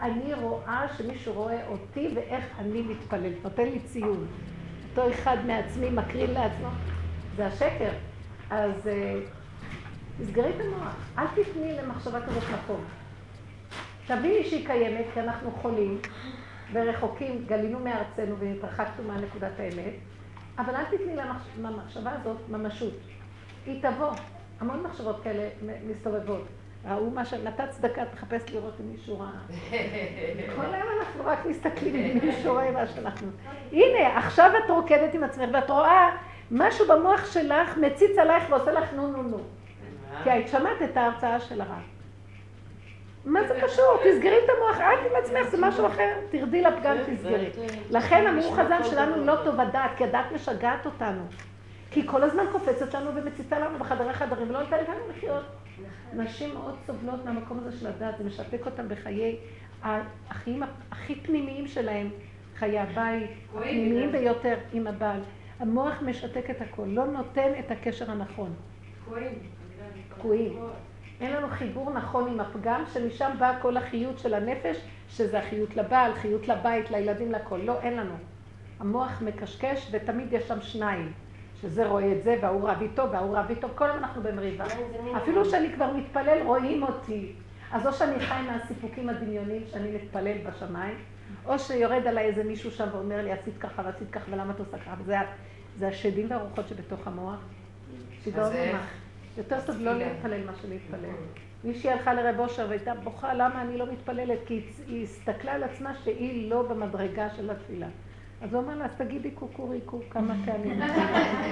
אני 0.00 0.34
רואה 0.34 0.86
שמישהו 0.96 1.32
רואה 1.32 1.66
אותי 1.68 2.08
ואיך 2.14 2.44
אני 2.58 2.82
מתפללת, 2.82 3.44
נותן 3.44 3.62
לי 3.62 3.78
ציון. 3.80 4.26
אותו 4.90 5.10
אחד 5.10 5.36
מעצמי 5.46 5.90
מקרין 5.90 6.30
לעצמו, 6.30 6.68
זה 7.36 7.46
השקר. 7.46 7.90
אז 8.50 8.86
אה, 8.86 9.20
תסגרי 10.22 10.50
את 10.50 10.60
המוח, 10.60 10.94
אל 11.18 11.26
תתני 11.26 11.76
למחשבה 11.76 12.20
כזאת 12.26 12.42
מקום. 12.42 12.84
תביני 14.06 14.44
שהיא 14.44 14.66
קיימת, 14.66 15.04
כי 15.14 15.20
אנחנו 15.20 15.50
חולים 15.50 15.98
ורחוקים, 16.72 17.44
גלינו 17.46 17.78
מארצנו 17.78 18.36
והתרחקנו 18.38 19.08
מהנקודת 19.08 19.52
האמת, 19.58 19.94
אבל 20.58 20.74
אל 20.74 20.84
תתני 20.84 21.16
למחשבה 21.58 22.10
הזאת 22.20 22.36
ממשות. 22.48 22.94
היא 23.66 23.82
תבוא. 23.82 24.10
המון 24.60 24.82
מחשבות 24.82 25.22
כאלה 25.22 25.48
מסתובבות. 25.88 26.44
ראו 26.88 27.10
מה 27.10 27.24
שנתת 27.24 27.70
צדקה, 27.70 28.04
תחפש 28.04 28.42
לראות 28.52 28.74
אם 28.80 28.92
מישהו 28.92 29.20
ראה. 29.20 29.28
כל 30.56 30.74
היום 30.74 30.88
אנחנו 31.00 31.24
רק 31.24 31.46
מסתכלים 31.46 31.94
אם 31.94 32.18
מישהו 32.26 32.52
רואה 32.52 32.70
מה 32.70 32.86
שאנחנו... 32.86 33.28
הנה, 33.72 34.18
עכשיו 34.18 34.50
את 34.64 34.70
רוקדת 34.70 35.14
עם 35.14 35.24
עצמך 35.24 35.50
ואת 35.52 35.70
רואה 35.70 36.16
משהו 36.50 36.86
במוח 36.88 37.32
שלך 37.32 37.78
מציץ 37.78 38.18
עלייך 38.18 38.44
ועושה 38.50 38.72
לך 38.72 38.92
נו 38.96 39.08
נו 39.08 39.22
נו. 39.22 39.38
כי 40.24 40.30
היית 40.30 40.48
שמעת 40.48 40.82
את 40.84 40.96
ההרצאה 40.96 41.40
של 41.40 41.60
הרב. 41.60 41.82
מה 43.24 43.40
זה 43.48 43.60
קשור? 43.62 43.98
תסגרי 44.04 44.38
את 44.44 44.50
המוח, 44.56 44.76
את 44.76 45.10
עם 45.10 45.16
עצמך, 45.24 45.50
זה 45.50 45.56
משהו 45.60 45.86
אחר. 45.86 46.08
תרדי 46.30 46.62
לפגם, 46.62 46.96
תסגרי. 47.06 47.50
לכן 47.90 48.26
אמרו 48.26 48.50
חז"ל 48.50 48.82
שלנו 48.82 49.24
לא 49.24 49.36
טוב 49.44 49.60
הדעת, 49.60 49.90
כי 49.96 50.04
הדעת 50.04 50.32
משגעת 50.32 50.86
אותנו. 50.86 51.22
כי 51.90 52.00
היא 52.00 52.08
כל 52.08 52.22
הזמן 52.22 52.44
קופצת 52.52 52.94
לנו 52.94 53.10
ומציצה 53.14 53.58
לנו 53.58 53.78
בחדרי 53.78 54.12
חדרים, 54.12 54.50
ולא 54.50 54.62
נותנת 54.62 54.88
לנו 54.88 55.00
לחיות. 55.10 55.44
נשים 56.12 56.54
מאוד 56.54 56.74
סובלות 56.86 57.24
מהמקום 57.24 57.58
הזה 57.58 57.78
של 57.78 57.86
הדעת, 57.86 58.18
זה 58.18 58.24
משתק 58.24 58.66
אותם 58.66 58.88
בחיי 58.88 59.36
החיים 59.82 60.62
הכי 60.90 61.14
פנימיים 61.14 61.66
שלהם, 61.66 62.10
חיי 62.58 62.78
הבית, 62.78 63.30
הפנימיים 63.54 64.12
ביותר 64.12 64.54
עם 64.72 64.86
הבעל. 64.86 65.20
המוח 65.60 66.02
משתק 66.02 66.50
את 66.50 66.60
הכל, 66.60 66.84
לא 66.86 67.06
נותן 67.06 67.52
את 67.58 67.70
הקשר 67.70 68.10
הנכון. 68.10 68.54
תקועים. 70.22 70.52
אין 71.20 71.32
לנו 71.32 71.48
חיבור 71.50 71.90
נכון 71.90 72.28
עם 72.28 72.40
הפגם, 72.40 72.84
שמשם 72.92 73.30
בא 73.38 73.58
כל 73.62 73.76
החיות 73.76 74.18
של 74.18 74.34
הנפש, 74.34 74.76
שזה 75.08 75.38
החיות 75.38 75.76
לבעל, 75.76 76.14
חיות 76.14 76.48
לבית, 76.48 76.90
לילדים, 76.90 77.32
לכל. 77.32 77.56
לא, 77.56 77.80
אין 77.80 77.96
לנו. 77.96 78.14
המוח 78.80 79.22
מקשקש 79.22 79.88
ותמיד 79.92 80.32
יש 80.32 80.48
שם 80.48 80.60
שניים. 80.60 81.12
שזה 81.60 81.86
רואה 81.86 82.12
את 82.12 82.22
זה, 82.22 82.36
וההוא 82.42 82.68
רב 82.68 82.80
איתו, 82.80 83.10
וההוא 83.12 83.36
רב 83.36 83.46
איתו, 83.50 83.68
כל 83.74 83.90
הזמן 83.90 84.04
אנחנו 84.04 84.22
במריבה. 84.22 84.64
אפילו 85.16 85.44
שאני 85.44 85.72
כבר 85.72 85.92
מתפלל, 85.92 86.42
רואים 86.44 86.82
אותי. 86.82 87.32
אז 87.72 87.86
או 87.86 87.92
שאני 87.92 88.20
חי 88.20 88.42
מהסיפוקים 88.46 89.08
הדמיוניים 89.08 89.62
שאני 89.70 89.90
מתפלל 89.96 90.38
בשמיים, 90.38 90.94
או 91.46 91.58
שיורד 91.58 92.06
עליי 92.06 92.24
איזה 92.24 92.44
מישהו 92.44 92.70
שם 92.70 92.86
ואומר 92.92 93.22
לי, 93.22 93.32
עשית 93.32 93.58
ככה 93.60 93.82
ועשית 93.84 94.10
ככה, 94.10 94.24
ולמה 94.30 94.52
את 94.52 94.58
עושה 94.58 94.78
ככה? 94.78 94.94
וזה 95.04 95.88
השדים 95.88 96.30
והרוחות 96.30 96.68
שבתוך 96.68 97.06
המוח. 97.06 97.40
שיגעון 98.24 98.52
ממך. 98.52 99.01
יותר 99.38 99.60
טוב 99.66 99.76
לא 99.80 99.98
להתפלל 99.98 100.46
מה 100.46 100.52
שלהתפלל. 100.62 101.10
מישהי 101.64 101.90
הלכה 101.90 102.14
לרב 102.14 102.40
אושר 102.40 102.66
והייתה 102.68 102.94
בוכה 102.94 103.34
למה 103.34 103.62
אני 103.62 103.78
לא 103.78 103.92
מתפללת, 103.92 104.38
כי 104.46 104.60
היא 104.86 105.02
הסתכלה 105.02 105.52
על 105.52 105.64
עצמה 105.64 105.94
שהיא 105.94 106.50
לא 106.50 106.62
במדרגה 106.62 107.30
של 107.36 107.50
התפילה. 107.50 107.86
אז 108.42 108.54
הוא 108.54 108.62
אומר 108.62 108.74
לה, 108.74 108.84
אז 108.84 108.90
תגידי 108.96 109.30
קוקוריקו 109.30 110.00
כמה 110.10 110.34
פעמים. 110.44 110.80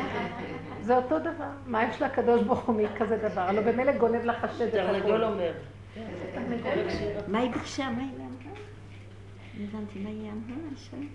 זה 0.86 0.96
אותו 0.96 1.18
דבר. 1.18 1.50
מה 1.66 1.84
יש 1.84 2.02
לקדוש 2.02 2.42
ברוך 2.42 2.60
הוא 2.60 2.76
מכזה 2.76 3.16
דבר? 3.16 3.40
הלוא 3.40 3.62
במילא 3.62 3.92
גונב 3.92 4.24
לך 4.24 4.44
השד 4.44 4.62
את 4.62 4.74
הכול. 4.74 5.00
תרנגול 5.00 5.24
אומר. 5.24 5.52
מה 7.28 7.38
היא 7.38 7.50
ביקשה? 7.50 7.90
מה 7.90 8.02
היא 8.02 8.10
אמרה? 8.10 8.54
הבנתי 9.60 9.98
מה 9.98 10.08
היא 10.08 10.30
אמרה. 10.30 10.56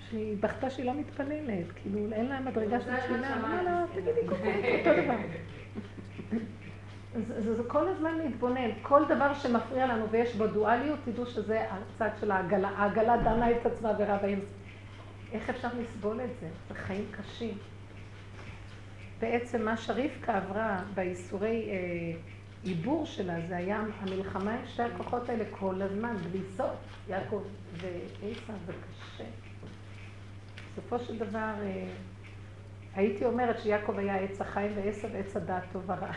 שהיא 0.09 0.37
בכתה 0.39 0.69
שהיא 0.69 0.85
לא 0.85 0.93
מתפללת, 0.93 1.65
כאילו 1.75 1.99
אין 2.11 2.25
לה 2.25 2.39
מדרגה 2.39 2.81
של 2.81 2.95
תפילה. 2.95 3.35
אמרה 3.35 3.63
לה, 3.63 3.85
תגידי 3.93 4.27
קוקוריקו, 4.27 4.67
אותו 4.77 5.03
דבר. 5.03 5.15
זה, 6.31 7.41
זה, 7.41 7.55
זה 7.55 7.63
כל 7.67 7.87
הזמן 7.87 8.17
להתבונן. 8.17 8.69
כל 8.81 9.01
דבר 9.09 9.33
שמפריע 9.33 9.87
לנו 9.87 10.09
ויש 10.09 10.35
בו 10.35 10.47
דואליות, 10.47 10.99
תדעו 11.05 11.25
שזה 11.25 11.65
הצד 11.71 12.09
של 12.21 12.31
העגלה. 12.31 12.69
העגלה 12.69 13.17
דנה 13.17 13.51
את 13.51 13.65
עצמה 13.65 13.91
ורבה 13.99 14.27
עם... 14.27 14.39
איך 15.31 15.49
אפשר 15.49 15.67
לסבול 15.79 16.21
את 16.21 16.29
זה? 16.41 16.47
זה 16.69 16.73
חיים 16.73 17.05
קשים. 17.11 17.57
בעצם 19.19 19.65
מה 19.65 19.77
שרבקה 19.77 20.37
עברה 20.37 20.79
בייסורי 20.93 21.69
אה, 21.69 22.17
עיבור 22.63 23.05
שלה, 23.05 23.41
זה 23.47 23.57
היה 23.57 23.83
המלחמה 23.99 24.51
עם 24.51 24.65
שתי 24.65 24.83
הכוחות 24.83 25.29
האלה 25.29 25.43
כל 25.51 25.81
הזמן, 25.81 26.15
בלי 26.31 26.39
סוף. 26.57 26.75
יעקב 27.09 27.41
ועיסא 27.71 28.53
זה 28.65 28.73
קשה. 28.73 29.23
בסופו 30.71 30.99
של 30.99 31.17
דבר, 31.17 31.53
אה, 31.61 31.87
הייתי 32.95 33.25
אומרת 33.25 33.59
שיעקב 33.59 33.99
היה 33.99 34.15
עץ 34.15 34.41
החיים 34.41 34.71
ועשב 34.75 35.15
עץ 35.15 35.35
הדעת 35.35 35.63
טוב 35.71 35.83
ורע. 35.89 36.11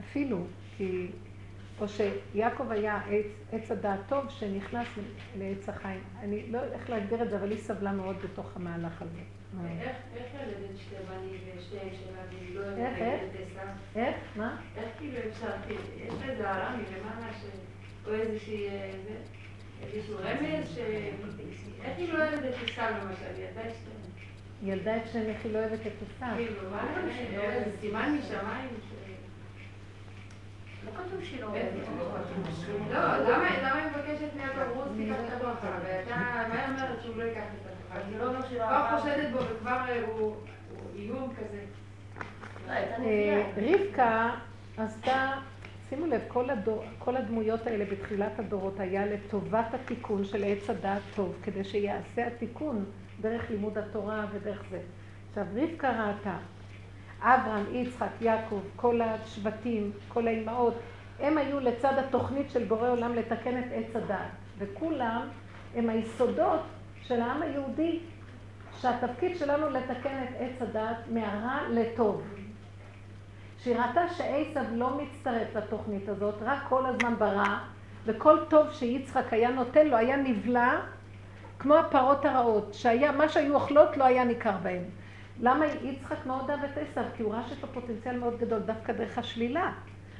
אפילו, 0.00 0.46
כי... 0.76 1.08
או 1.80 1.86
שיעקב 1.88 2.70
היה 2.70 3.00
עץ, 3.10 3.26
עץ 3.52 3.70
הדעת 3.70 4.00
טוב 4.08 4.28
שנכנס 4.28 4.88
לעץ 5.38 5.68
החיים. 5.68 6.00
אני 6.20 6.52
לא 6.52 6.58
יודעת 6.58 6.80
איך 6.80 6.90
להגדיר 6.90 7.22
את 7.22 7.30
זה, 7.30 7.36
אבל 7.36 7.50
היא 7.50 7.58
סבלה 7.58 7.92
מאוד 7.92 8.16
בתוך 8.16 8.56
המהלך 8.56 9.02
הזה. 9.02 9.20
איך 9.80 9.96
ילדת 10.34 10.78
שתי 10.78 10.94
בנים 11.08 11.40
ושתיהם 11.56 11.88
והיא 12.30 12.54
לא 12.54 12.64
איך, 12.64 12.98
איך? 12.98 13.22
איך? 13.96 14.16
מה? 14.36 14.56
איך 14.76 14.88
כאילו 14.98 15.16
אפשר, 15.28 15.50
יש 15.96 16.14
איזה 16.28 16.50
הרע 16.50 16.76
מלמעלה 16.76 17.32
ש... 17.32 17.44
או 18.06 18.12
איזושהי... 18.12 18.68
אה, 18.68 18.90
איזשהו 19.82 20.16
רמז 20.18 20.74
ש... 20.74 20.78
איך 21.84 21.98
היא 21.98 22.12
לא 22.12 22.24
את 22.24 22.54
עשיו 22.64 22.92
למשל? 23.02 23.40
ילדה 23.40 23.60
את 23.60 23.97
שתיהם. 24.60 24.72
ילדה 24.72 24.96
את 24.96 25.02
שניהם, 25.12 25.26
איך 25.26 25.44
היא 25.44 25.52
לא 25.52 25.58
אוהבת 25.58 25.80
את 25.86 25.92
עשיו? 26.16 26.34
כאילו, 26.36 26.70
מה 26.70 26.82
זה? 27.04 27.70
סימן 27.80 28.18
משמיים? 28.18 28.68
לא 30.84 30.90
כתוב 30.90 31.24
שהיא 31.24 31.40
לא 31.40 31.46
אוהבת. 31.46 31.88
לא, 32.92 33.16
למה 33.16 33.74
היא 33.74 33.86
מבקשת 33.86 34.34
מיעקב 34.36 34.76
רות 34.76 34.88
תיקח 34.96 35.16
את 35.26 35.32
הברכה? 35.32 35.78
ואתה, 35.84 36.16
מה 36.48 36.54
היא 36.54 36.68
אומרת 36.68 37.02
שהוא 37.02 37.16
לא 37.16 37.22
ייקח 37.22 37.40
את 37.40 37.66
הברכה? 37.66 38.06
אני 38.08 38.18
לא 38.18 38.26
אומרת 38.26 38.46
שהיא 38.48 38.58
לא 38.58 38.66
כבר 38.66 38.98
חושדת 38.98 39.32
בו 39.32 39.38
וכבר 39.38 39.84
הוא 40.06 40.36
איום 40.96 41.34
כזה. 41.36 41.64
אה, 42.68 43.50
רבקה 43.56 44.30
עשתה, 44.76 45.32
שימו 45.88 46.06
לב, 46.06 46.20
כל, 46.28 46.50
הדור, 46.50 46.84
כל 46.98 47.16
הדמויות 47.16 47.66
האלה 47.66 47.84
בתחילת 47.84 48.38
הדורות 48.38 48.80
היה 48.80 49.06
לטובת 49.06 49.74
התיקון 49.74 50.24
של 50.24 50.44
עץ 50.44 50.70
הדעת 50.70 51.02
טוב, 51.14 51.36
כדי 51.42 51.64
שיעשה 51.64 52.26
התיקון 52.26 52.84
דרך 53.20 53.50
לימוד 53.50 53.78
התורה 53.78 54.26
ודרך 54.32 54.62
זה. 54.70 54.80
עכשיו, 55.28 55.44
רבקה 55.54 55.90
ראתה 55.90 56.36
אברהם, 57.20 57.64
יצחק, 57.74 58.10
יעקב, 58.20 58.60
כל 58.76 59.00
השבטים, 59.00 59.92
כל 60.08 60.26
האימהות, 60.26 60.74
הם 61.20 61.38
היו 61.38 61.60
לצד 61.60 61.98
התוכנית 61.98 62.50
של 62.50 62.64
בורא 62.64 62.88
עולם 62.88 63.14
לתקן 63.14 63.58
את 63.58 63.64
עץ 63.72 63.96
הדעת. 63.96 64.30
וכולם 64.58 65.28
הם 65.74 65.88
היסודות 65.88 66.60
של 67.02 67.20
העם 67.20 67.42
היהודי, 67.42 68.00
שהתפקיד 68.80 69.36
שלנו 69.36 69.70
לתקן 69.70 70.24
את 70.24 70.34
עץ 70.38 70.62
הדעת 70.62 70.96
מהרע 71.12 71.58
לטוב. 71.70 72.22
שהיא 73.58 73.76
ראתה 73.76 74.08
שעשב 74.08 74.64
לא 74.72 75.00
מצטרף 75.02 75.56
לתוכנית 75.56 76.08
הזאת, 76.08 76.34
רק 76.40 76.58
כל 76.68 76.86
הזמן 76.86 77.14
ברע, 77.18 77.58
וכל 78.04 78.38
טוב 78.48 78.72
שיצחק 78.72 79.32
היה 79.32 79.50
נותן 79.50 79.86
לו 79.86 79.96
היה 79.96 80.16
נבלע 80.16 80.80
כמו 81.58 81.74
הפרות 81.74 82.24
הרעות, 82.24 82.74
שהיה, 82.74 83.12
מה 83.12 83.28
שהיו 83.28 83.54
אוכלות 83.54 83.96
לא 83.96 84.04
היה 84.04 84.24
ניכר 84.24 84.54
בהן. 84.62 84.82
למה 85.40 85.66
יצחק 85.82 86.26
מאוד 86.26 86.50
אהב 86.50 86.64
את 86.64 86.78
עשיו? 86.78 87.04
כי 87.16 87.22
הוא 87.22 87.34
ראה 87.34 87.42
שיש 87.48 87.62
לו 87.62 87.68
פוטנציאל 87.74 88.18
מאוד 88.18 88.38
גדול 88.38 88.58
דווקא 88.58 88.92
דרך 88.92 89.18
השלילה. 89.18 89.72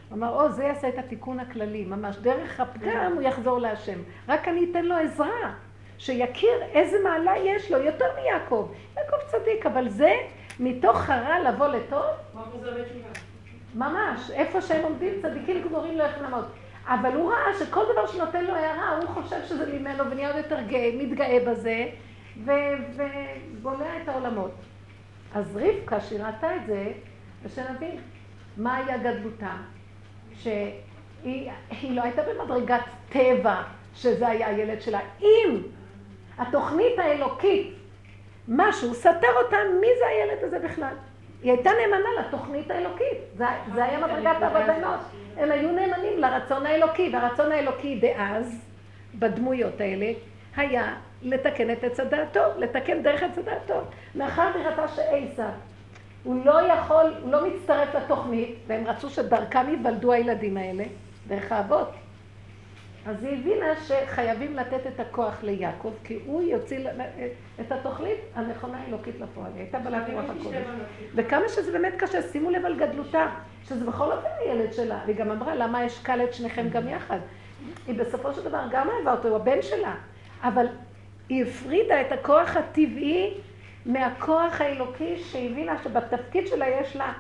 הוא 0.09 0.19
אמר, 0.19 0.29
או, 0.29 0.53
זה 0.53 0.65
יעשה 0.65 0.89
את 0.89 0.99
התיקון 0.99 1.41
הכללי, 1.41 1.85
ממש 1.85 2.17
דרך 2.17 2.61
הפגם 2.61 3.13
הוא 3.15 3.23
יחזור 3.23 3.61
להשם. 3.61 3.99
רק 4.29 4.49
אני 4.49 4.67
אתן 4.71 4.85
לו 4.85 4.95
עזרה, 4.95 5.53
שיכיר 5.99 6.63
איזה 6.73 6.97
מעלה 7.05 7.33
יש 7.39 7.73
לו, 7.73 7.79
יותר 7.79 8.07
מיעקב. 8.23 8.69
יעקב 8.97 9.17
צדיק, 9.27 9.67
אבל 9.67 9.89
זה 9.89 10.13
מתוך 10.61 11.11
הרע 11.11 11.51
לבוא 11.51 11.67
לטוב? 11.67 12.05
ממש, 13.75 14.31
איפה 14.31 14.61
שהם 14.61 14.85
עומדים, 14.85 15.13
צדיקים 15.23 15.63
גמורים 15.63 15.99
לא 15.99 16.03
יכולים 16.03 16.31
לעמוד. 16.31 16.45
אבל 16.89 17.15
הוא 17.15 17.33
ראה 17.33 17.55
שכל 17.59 17.85
דבר 17.93 18.07
שנותן 18.07 18.45
לו 18.45 18.55
הערה, 18.55 18.99
הוא 18.99 19.07
חושב 19.07 19.37
שזה 19.47 19.79
ממנו 19.79 20.11
ונהיה 20.11 20.29
עוד 20.29 20.37
יותר 20.37 20.61
גאה, 20.61 20.91
מתגאה 20.95 21.39
בזה, 21.47 21.87
ובולע 22.45 23.97
את 24.03 24.09
העולמות. 24.09 24.51
אז 25.35 25.57
רבקה, 25.57 26.01
שהיא 26.01 26.23
ראתה 26.23 26.57
את 26.57 26.67
זה, 26.67 26.93
ושנבין 27.43 27.97
מה 28.57 28.77
היה 28.77 28.99
גדלותה, 28.99 29.53
שהיא 30.35 31.51
לא 31.91 32.03
הייתה 32.03 32.23
במדרגת 32.23 32.81
טבע 33.09 33.63
שזה 33.95 34.29
היה 34.29 34.49
הילד 34.49 34.81
שלה. 34.81 35.01
אם 35.21 35.63
התוכנית 36.39 36.99
האלוקית, 36.99 37.75
משהו 38.49 38.95
סתר 38.95 39.33
אותה, 39.45 39.57
מי 39.81 39.87
זה 39.99 40.07
הילד 40.07 40.45
הזה 40.45 40.59
בכלל? 40.59 40.95
היא 41.43 41.53
הייתה 41.53 41.71
נאמנה 41.71 42.09
לתוכנית 42.21 42.71
האלוקית, 42.71 43.19
זה, 43.37 43.45
זה 43.75 43.85
היה 43.85 44.07
מדרגת 44.07 44.37
הבנות. 44.43 45.01
הם 45.39 45.51
היו 45.53 45.73
נאמנים 45.73 46.19
לרצון 46.19 46.67
האלוקי, 46.67 47.11
והרצון 47.13 47.53
האלוקי 47.53 47.99
דאז, 48.01 48.61
בדמויות 49.15 49.81
האלה, 49.81 50.13
היה 50.57 50.95
לתקן 51.23 51.71
את 51.71 51.85
עץ 51.85 52.01
הדעת 52.01 52.33
טוב, 52.33 52.59
לתקן 52.59 53.03
דרך 53.03 53.23
עץ 53.23 53.39
הדעת 53.39 53.67
טוב. 53.67 53.85
מאחר 54.15 54.51
וראתה 54.55 54.89
שעיסא, 54.89 55.49
הוא 56.25 56.45
לא 56.45 56.73
יכול, 56.73 57.15
הוא 57.23 57.33
לא 57.33 57.49
מצטרף 57.49 57.95
לתוכנית, 57.95 58.55
והם 58.67 58.87
רצו 58.87 59.11
שדרכם 59.11 59.69
ייוולדו 59.69 60.13
הילדים 60.13 60.57
האלה, 60.57 60.85
דרך 61.29 61.53
האבות. 61.53 61.89
אז 63.07 63.25
היא 63.25 63.39
הבינה 63.39 63.67
שחייבים 63.77 64.57
לתת 64.57 64.87
את 64.87 65.01
הכוח 65.01 65.43
ליעקב, 65.43 65.93
כי 66.05 66.19
הוא 66.27 66.43
יוציא 66.43 66.79
את 67.61 67.73
התוכנית 67.73 68.19
הנכונה 68.35 68.79
האלוקית 68.79 69.21
לפועל. 69.21 69.53
היא 69.55 69.63
הייתה 69.63 69.79
בלת 69.79 70.03
רוח 70.13 70.25
הקודש. 70.31 70.67
וכמה 71.15 71.49
שזה 71.49 71.73
באמת 71.73 71.95
קשה, 71.97 72.23
שימו 72.23 72.51
לב 72.51 72.65
על 72.65 72.79
גדלותה, 72.79 73.27
שזה 73.65 73.85
בכל 73.85 74.13
אופן 74.13 74.29
הילד 74.41 74.73
שלה. 74.73 75.01
והיא 75.07 75.17
גם 75.17 75.31
אמרה, 75.31 75.55
למה 75.55 75.87
אשקל 75.87 76.25
את 76.25 76.35
שניכם 76.35 76.69
גם 76.69 76.89
יחד? 76.89 77.19
היא 77.87 77.99
בסופו 77.99 78.35
של 78.35 78.45
דבר 78.45 78.63
גם 78.71 78.89
אהבה 78.91 79.13
אותו, 79.13 79.29
הוא 79.29 79.37
הבן 79.37 79.63
שלה. 79.63 79.95
אבל 80.43 80.67
היא 81.29 81.45
הפרידה 81.45 82.01
את 82.01 82.13
הכוח 82.13 82.57
הטבעי 82.57 83.35
מהכוח 83.87 84.61
האלוקי 84.61 85.19
שהבינה 85.19 85.83
שבתפקיד 85.85 86.47
שלה 86.47 86.69
יש 86.69 86.97
לה, 86.97 87.13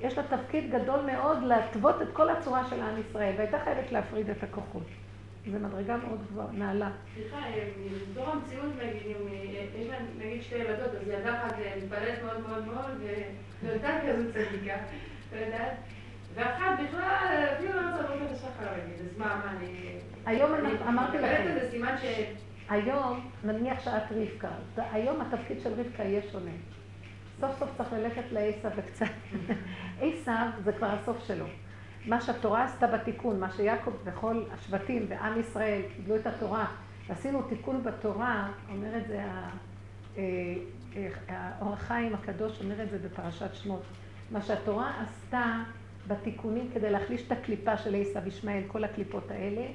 יש 0.00 0.18
לה 0.18 0.22
תפקיד 0.22 0.70
גדול 0.70 1.00
מאוד 1.00 1.42
להתוות 1.42 2.02
את 2.02 2.08
כל 2.12 2.30
הצורה 2.30 2.64
של 2.64 2.80
עם 2.80 3.00
ישראל, 3.00 3.34
והייתה 3.38 3.58
חייבת 3.64 3.92
להפריד 3.92 4.30
את 4.30 4.42
הכוחות. 4.42 4.86
זו 5.52 5.58
מדרגה 5.58 5.96
מאוד 5.96 6.26
גבוהה, 6.30 6.46
נעלה. 6.52 6.90
סליחה, 7.14 7.36
בתור 8.10 8.30
המציאות 8.30 8.72
נגיד, 8.76 9.16
יש 9.78 9.88
להם 9.88 10.04
נגיד 10.18 10.42
שתי 10.42 10.54
ילדות, 10.54 10.94
אז 10.94 11.08
ילדה 11.08 11.34
אחת 11.34 11.54
מתפללת 11.76 12.22
מאוד 12.24 12.48
מאוד 12.48 12.66
מאוד, 12.66 13.00
וילדה 13.62 13.98
כזו 14.02 14.32
צדיקה, 14.32 14.76
לא? 15.32 15.64
ואחת 16.34 16.78
בכלל, 16.84 17.44
אפילו 17.56 17.72
לא 17.72 17.90
רוצה 17.90 18.02
לראות 18.02 18.30
את 18.30 18.36
השחר, 18.36 18.68
אז 18.68 19.18
מה, 19.18 19.26
מה, 19.26 19.52
אני... 19.56 19.98
היום 20.26 20.50
אמרתי 20.88 21.18
לכם. 21.18 21.44
זה 21.54 21.70
סימן 21.70 21.94
ש... 22.02 22.04
היום, 22.68 23.30
נניח 23.44 23.80
שאת 23.80 24.02
רבקה, 24.10 24.48
היום 24.92 25.20
התפקיד 25.20 25.60
של 25.60 25.72
רבקה 25.72 26.02
יהיה 26.02 26.22
שונה. 26.32 26.50
סוף 27.40 27.58
סוף 27.58 27.68
צריך 27.76 27.92
ללכת 27.92 28.32
לעשב 28.32 28.70
וקצת. 28.76 29.06
עשב 30.00 30.62
זה 30.64 30.72
כבר 30.72 30.86
הסוף 30.86 31.24
שלו. 31.26 31.46
מה 32.06 32.20
שהתורה 32.20 32.64
עשתה 32.64 32.86
בתיקון, 32.86 33.40
מה 33.40 33.50
שיעקב 33.50 33.90
וכל 34.04 34.42
השבטים 34.52 35.06
ועם 35.08 35.40
ישראל 35.40 35.82
קיבלו 35.96 36.16
את 36.16 36.26
התורה, 36.26 36.66
עשינו 37.08 37.42
תיקון 37.42 37.82
בתורה, 37.82 38.52
אומר 38.70 38.96
את 38.96 39.06
זה 39.08 39.22
אה, 40.18 40.22
אה, 40.96 41.08
האור 41.28 41.72
החיים 41.72 42.14
הקדוש, 42.14 42.60
אומר 42.60 42.82
את 42.82 42.90
זה 42.90 42.98
בפרשת 42.98 43.54
שמות. 43.54 43.82
מה 44.30 44.42
שהתורה 44.42 44.92
עשתה 45.02 45.62
בתיקונים 46.08 46.70
כדי 46.74 46.90
להחליש 46.90 47.26
את 47.26 47.32
הקליפה 47.32 47.76
של 47.76 47.94
עשב 47.94 48.26
ישמעאל, 48.26 48.62
כל 48.68 48.84
הקליפות 48.84 49.30
האלה, 49.30 49.66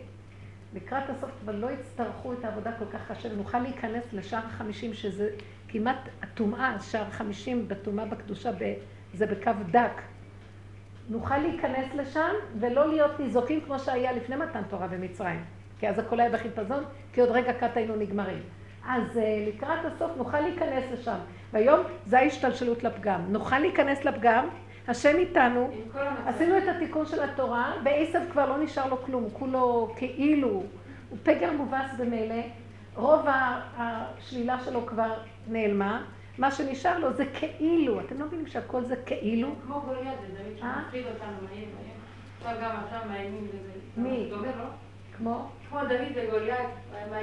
לקראת 0.74 1.10
הסוף 1.10 1.32
כבר 1.42 1.56
לא 1.56 1.72
יצטרכו 1.72 2.34
את 2.34 2.46
העבודה 2.46 2.72
כל 2.80 2.86
כך 2.94 3.12
קשה, 3.12 3.34
ונוכל 3.34 3.60
להיכנס 3.60 4.04
לשער 4.14 4.46
החמישים, 4.46 4.94
שזה 4.94 5.30
כמעט 5.68 6.10
הטומאה, 6.22 6.80
שער 6.80 7.08
החמישים 7.08 7.68
בטומאה 7.68 8.06
בקדושה, 8.06 8.52
זה 9.14 9.26
בקו 9.26 9.52
דק. 9.72 10.02
נוכל 11.10 11.38
להיכנס 11.38 11.86
לשם 11.96 12.32
ולא 12.60 12.88
להיות 12.88 13.20
ניזוקים 13.20 13.62
כמו 13.62 13.80
שהיה 13.80 14.12
לפני 14.12 14.36
מתן 14.36 14.62
תורה 14.70 14.88
במצרים. 14.88 15.44
כי 15.80 15.90
אז 15.90 16.00
הכל 16.00 16.20
היה 16.20 16.30
בחיפזון, 16.30 16.84
כי 17.14 17.22
עוד 17.22 17.30
רגע 17.30 17.54
קט 17.54 17.78
היינו 17.78 17.96
נגמרים. 17.96 18.42
אז 18.88 19.18
אה, 19.18 19.46
לקראת 19.48 19.86
הסוף 19.86 20.12
נוכל 20.18 20.40
להיכנס 20.40 20.84
לשם. 20.94 21.18
והיום 21.54 21.80
זה 22.06 22.20
ההשתלשלות 22.20 22.84
לפגם. 22.84 23.22
נוכל 23.30 23.60
להיכנס 23.60 24.06
לפגם, 24.06 24.48
השם 24.88 25.18
איתנו, 25.18 25.70
עשינו 26.26 26.58
את 26.58 26.64
התיקון 26.68 27.06
של 27.06 27.24
התורה, 27.24 27.74
ועשב 27.84 28.20
כבר 28.32 28.50
לא 28.50 28.64
נשאר 28.64 28.90
לו 28.90 28.98
כלום, 28.98 29.28
כולו 29.34 29.94
כאילו, 29.96 30.64
הוא 31.10 31.18
פגר 31.24 31.52
מובס 31.52 31.92
במילא, 31.98 32.44
רוב 32.96 33.26
השלילה 33.78 34.60
שלו 34.66 34.86
כבר 34.86 35.14
נעלמה, 35.48 36.04
מה 36.42 36.52
שנשאר 36.52 37.00
לו 37.00 37.14
זה 37.14 37.26
כאילו, 37.26 38.00
אתם 38.00 38.20
לא 38.20 38.26
מבינים 38.26 38.48
שהכל 38.48 38.84
זה 38.84 38.96
כאילו? 38.96 39.50
כמו 39.66 39.82
גוליית, 39.82 40.16
זה 40.22 40.28
דוד 40.28 40.58
שמפחיד 40.58 41.06
אותנו, 41.06 41.48
עכשיו 42.38 42.56
גם 42.62 42.76
עכשיו 42.84 43.00
מאיימים 43.10 43.48
בזה. 43.48 43.72
מי? 43.98 44.30
לא? 44.32 44.38
כמו? 45.18 45.50
כמו 45.70 45.80
דוד 45.80 46.12
וגוליית. 46.16 46.70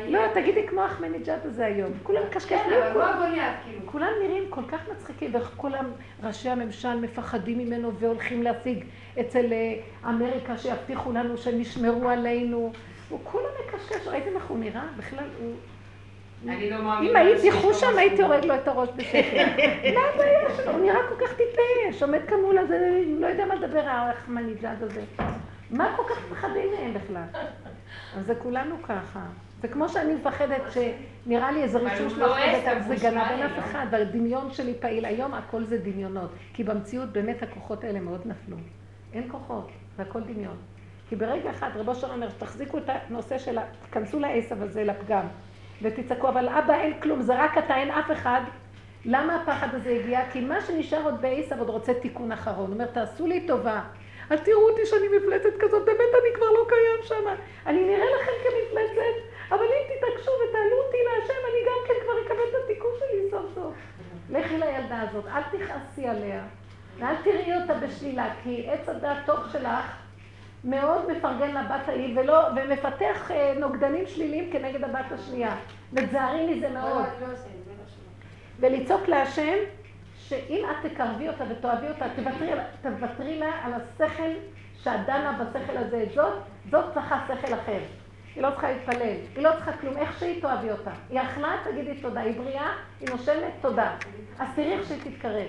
לא, 0.08 0.20
תגידי 0.34 0.66
כמו 0.66 0.86
אחמדינג'אד 0.86 1.40
הזה 1.44 1.66
היום. 1.66 1.92
כולם 2.02 2.22
קשקשים. 2.30 2.58
כן, 2.58 2.82
אבל 2.82 2.92
כמו 2.92 3.24
גוליית, 3.26 3.56
כאילו. 3.64 3.80
כולם 3.86 4.10
נראים 4.22 4.44
כל 4.50 4.62
כך 4.68 4.88
מצחיקים, 4.92 5.34
וכולם, 5.34 5.84
ראשי 6.22 6.48
הממשל 6.48 7.00
מפחדים 7.00 7.58
ממנו 7.58 7.94
והולכים 7.94 8.42
להשיג 8.42 8.84
אצל 9.20 9.52
אה, 9.52 9.80
אמריקה 10.10 10.58
שיבטיחו 10.58 11.12
לנו 11.12 11.38
שהם 11.38 11.60
ישמרו 11.60 12.08
עלינו. 12.08 12.72
הוא 13.08 13.20
כולה 13.24 13.48
מקשקש, 13.64 14.06
ראיתם 14.06 14.36
איך 14.36 14.46
הוא 14.46 14.58
נראה? 14.58 14.84
בכלל 14.96 15.24
הוא... 15.40 15.54
אני 16.46 16.70
לא 16.70 16.82
מאמינה. 16.82 17.10
אם 17.10 17.26
הייתי 17.26 17.52
חושם 17.52 17.98
הייתי 17.98 18.22
הורג 18.22 18.44
לו 18.44 18.54
את 18.54 18.68
הראש 18.68 18.88
בשקל. 18.96 19.44
מה 19.94 20.00
הבעיה 20.14 20.56
שלו? 20.56 20.72
הוא 20.72 20.80
נראה 20.80 21.00
כל 21.08 21.26
כך 21.26 21.34
טיפש, 21.34 22.02
עומד 22.02 22.20
כאן 22.28 22.40
מול 22.40 22.58
הזה, 22.58 23.02
לא 23.20 23.26
יודע 23.26 23.46
מה 23.46 23.54
לדבר, 23.54 23.80
האחמניג'אד 23.86 24.82
הזה. 24.82 25.02
מה 25.70 25.96
כל 25.96 26.02
כך 26.08 26.18
מפחדים 26.30 26.70
מהם 26.78 26.94
בכלל? 26.94 27.42
אז 28.16 28.26
זה 28.26 28.34
כולנו 28.34 28.82
ככה. 28.82 29.20
זה 29.62 29.68
כמו 29.68 29.88
שאני 29.88 30.14
מפחדת 30.14 30.62
שנראה 30.72 31.52
לי 31.52 31.62
איזה 31.62 31.78
רישוש 31.78 32.12
לא 32.12 32.28
מאחורת, 32.28 32.82
זה 32.88 32.94
גנב, 33.02 33.22
אין 33.30 33.42
אף 33.42 33.58
אחד, 33.58 33.86
והדמיון 33.90 34.50
שלי 34.52 34.74
פעיל. 34.80 35.04
היום 35.04 35.34
הכל 35.34 35.64
זה 35.64 35.78
דמיונות, 35.78 36.30
כי 36.54 36.64
במציאות 36.64 37.08
באמת 37.08 37.42
הכוחות 37.42 37.84
האלה 37.84 38.00
מאוד 38.00 38.20
נפלו. 38.26 38.56
אין 39.12 39.28
כוחות, 39.30 39.68
זה 39.96 40.02
הכל 40.02 40.20
דמיון. 40.20 40.56
כי 41.08 41.16
ברגע 41.16 41.50
אחד 41.50 41.70
רבו 41.74 41.94
שלום 41.94 42.12
אומר, 42.12 42.28
תחזיקו 42.38 42.78
את 42.78 42.84
הנושא 42.88 43.38
של, 43.38 43.58
תכנסו 43.90 44.18
לעשב 44.18 44.62
הזה, 44.62 44.84
לפגם, 44.84 45.26
ותצעקו, 45.82 46.28
אבל 46.28 46.48
אבא 46.48 46.74
אין 46.74 47.00
כלום, 47.00 47.22
זה 47.22 47.44
רק 47.44 47.58
אתה, 47.58 47.76
אין 47.76 47.90
אף 47.90 48.10
אחד. 48.12 48.40
למה 49.04 49.36
הפחד 49.36 49.74
הזה 49.74 49.90
הגיע? 49.90 50.20
כי 50.32 50.40
מה 50.40 50.60
שנשאר 50.60 51.04
עוד 51.04 51.22
בעשב 51.22 51.58
עוד 51.58 51.68
רוצה 51.68 51.94
תיקון 51.94 52.32
אחרון. 52.32 52.66
הוא 52.66 52.74
אומר, 52.74 52.86
תעשו 52.86 53.26
לי 53.26 53.46
טובה. 53.46 53.80
אל 54.30 54.38
תראו 54.38 54.68
אותי 54.70 54.86
שאני 54.86 55.08
מפלצת 55.16 55.56
כזאת, 55.58 55.84
באמת 55.84 56.12
אני 56.22 56.34
כבר 56.34 56.50
לא 56.50 56.66
קיים 56.68 57.02
שם. 57.02 57.34
אני 57.66 57.84
נראה 57.84 58.06
לכם 58.20 58.32
כמפלצת, 58.42 59.16
אבל 59.48 59.64
אם 59.64 59.96
תתעקשו 59.96 60.30
ותעלו 60.30 60.76
אותי 60.86 60.96
להשם, 61.06 61.40
אני 61.52 61.60
גם 61.66 61.78
כן 61.86 61.94
כבר 62.04 62.12
אקבל 62.26 62.48
את 62.50 62.64
התיקון 62.64 62.90
שלי 62.98 63.30
סוף 63.30 63.54
סוף. 63.54 63.74
לכי 64.30 64.58
לילדה 64.58 65.00
הזאת, 65.00 65.24
אל 65.26 65.42
תכעסי 65.42 66.08
עליה, 66.08 66.42
ואל 66.98 67.14
תראי 67.24 67.62
אותה 67.62 67.74
בשלילה, 67.74 68.34
כי 68.42 68.66
עץ 68.70 68.88
הדעת 68.88 69.18
טוב 69.26 69.38
שלך 69.52 70.07
מאוד 70.64 71.12
מפרגן 71.12 71.54
לבת 71.54 71.88
ההיא, 71.88 72.18
ולא, 72.18 72.40
ומפתח 72.56 73.30
אה, 73.30 73.54
נוגדנים 73.58 74.06
שליליים 74.06 74.52
כנגד 74.52 74.84
הבת 74.84 75.12
השנייה. 75.12 75.56
ותזהרי 75.92 76.54
מזה 76.54 76.68
מאוד. 76.68 77.04
ולצעוק 78.60 79.08
להשם, 79.08 79.56
שאם 80.16 80.66
את 80.70 80.90
תקרבי 80.90 81.28
אותה 81.28 81.44
ותאהבי 81.48 81.88
אותה, 81.88 82.06
תוותרי, 82.16 82.50
תוותרי 82.82 83.38
לה 83.38 83.50
על 83.64 83.72
השכל 83.74 84.30
שאת 84.82 85.06
דנה 85.06 85.38
בשכל 85.42 85.76
הזה 85.76 86.02
את 86.02 86.12
זאת, 86.12 86.32
זאת 86.70 86.84
צריכה 86.94 87.24
שכל 87.28 87.54
אחר. 87.54 87.78
היא 88.34 88.42
לא 88.42 88.50
צריכה 88.50 88.72
להתפלל, 88.72 89.16
היא 89.36 89.44
לא 89.44 89.50
צריכה 89.52 89.72
כלום, 89.72 89.96
איך 89.96 90.18
שהיא 90.18 90.42
תאהבי 90.42 90.70
אותה. 90.70 90.90
היא 91.10 91.20
אכלה, 91.20 91.56
תגידי 91.64 91.94
תודה, 91.94 92.20
היא 92.20 92.40
בריאה, 92.40 92.72
היא 93.00 93.08
נושמת, 93.10 93.52
תודה. 93.60 93.94
אז 94.38 94.48
תראי 94.56 94.72
איך 94.72 94.88
שהיא 94.88 95.00
תתקרב. 95.04 95.46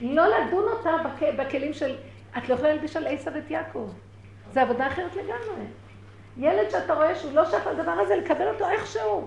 לא 0.00 0.24
לדון 0.26 0.64
אותה 0.72 0.90
בכ... 1.04 1.22
בכלים 1.38 1.72
של, 1.72 1.96
את 2.38 2.48
לא 2.48 2.54
יכולה 2.54 2.68
להלביש 2.68 2.96
על 2.96 3.06
עשב 3.06 3.36
את 3.36 3.50
יעקב. 3.50 3.90
זה 4.52 4.62
עבודה 4.62 4.86
אחרת 4.86 5.16
לגמרי. 5.16 5.64
ילד 6.36 6.70
שאתה 6.70 6.94
רואה 6.94 7.14
שהוא 7.14 7.32
לא 7.32 7.50
שייך 7.50 7.66
לדבר 7.66 7.90
הזה, 7.90 8.16
לקבל 8.16 8.48
אותו 8.48 8.68
איכשהו. 8.68 9.24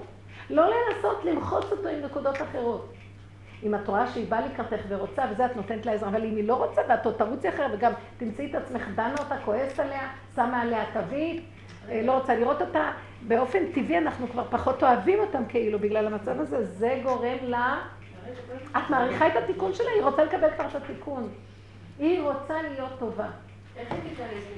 לא 0.50 0.66
לנסות 0.66 1.26
למחוץ 1.26 1.66
אותו 1.72 1.88
עם 1.88 2.02
נקודות 2.02 2.42
אחרות. 2.42 2.94
אם 3.64 3.76
את 3.76 3.88
רואה 3.88 4.08
שהיא 4.08 4.26
באה 4.30 4.46
לקראתך 4.46 4.84
ורוצה, 4.88 5.24
וזה 5.32 5.46
את 5.46 5.56
נותנת 5.56 5.86
לה 5.86 5.92
עזרה, 5.92 6.10
אבל 6.10 6.26
אם 6.26 6.36
היא 6.36 6.48
לא 6.48 6.56
רוצה, 6.56 6.82
ואת 6.90 7.06
עוד 7.06 7.16
תרוצי 7.18 7.50
אחר, 7.50 7.68
וגם 7.74 7.92
תמצאי 8.18 8.50
את 8.50 8.56
עצמך, 8.56 8.88
דנה 8.96 9.16
אותה, 9.20 9.36
כועסת 9.46 9.80
עליה, 9.80 10.10
שמה 10.36 10.62
עליה 10.62 10.84
תווית, 10.94 11.44
אה, 11.90 12.02
לא 12.04 12.12
רוצה 12.12 12.36
לראות 12.36 12.62
אותה, 12.62 12.92
באופן 13.28 13.60
טבעי 13.74 13.98
אנחנו 13.98 14.28
כבר 14.28 14.44
פחות 14.50 14.84
אוהבים 14.84 15.20
אותם 15.20 15.44
כאילו 15.50 15.80
בגלל 15.80 16.08
המצב 16.08 16.40
הזה, 16.40 16.66
זה 16.66 17.00
גורם 17.04 17.38
לה... 17.42 17.82
את 18.72 18.90
מעריכה 18.90 19.28
את 19.28 19.36
התיקון 19.36 19.74
שלה, 19.74 19.90
היא 19.96 20.04
רוצה 20.04 20.24
לקבל 20.24 20.52
כבר 20.56 20.66
את 20.68 20.76
התיקון. 20.76 21.30
היא 22.00 22.22
רוצה 22.22 22.62
להיות 22.62 22.92
טובה. 23.00 23.28
איך 23.78 23.92
היא 23.92 24.00
תיתן 24.10 24.28
לזה 24.38 24.54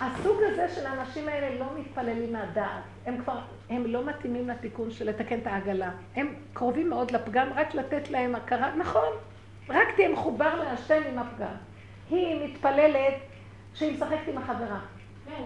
הסוג 0.00 0.42
הזה 0.42 0.68
של 0.74 0.86
האנשים 0.86 1.28
האלה 1.28 1.58
לא 1.58 1.66
מתפללים 1.78 2.32
מהדעת. 2.32 2.82
הם 3.06 3.18
כבר, 3.22 3.38
הם 3.70 3.86
לא 3.86 4.04
מתאימים 4.04 4.48
לתיקון 4.48 4.90
של 4.90 5.08
לתקן 5.08 5.38
את 5.38 5.46
העגלה. 5.46 5.90
הם 6.16 6.34
קרובים 6.52 6.90
מאוד 6.90 7.10
לפגם, 7.10 7.48
רק 7.54 7.74
לתת 7.74 8.10
להם 8.10 8.34
הכרה. 8.34 8.76
נכון, 8.76 9.08
רק 9.68 9.88
תהיה 9.96 10.08
מחובר 10.08 10.54
להשם 10.54 11.02
עם 11.12 11.18
הפגם. 11.18 11.54
היא 12.10 12.48
מתפללת 12.48 13.14
שהיא 13.74 13.94
משחקת 13.94 14.28
עם 14.28 14.38
החברה. 14.38 14.80
כן, 15.26 15.42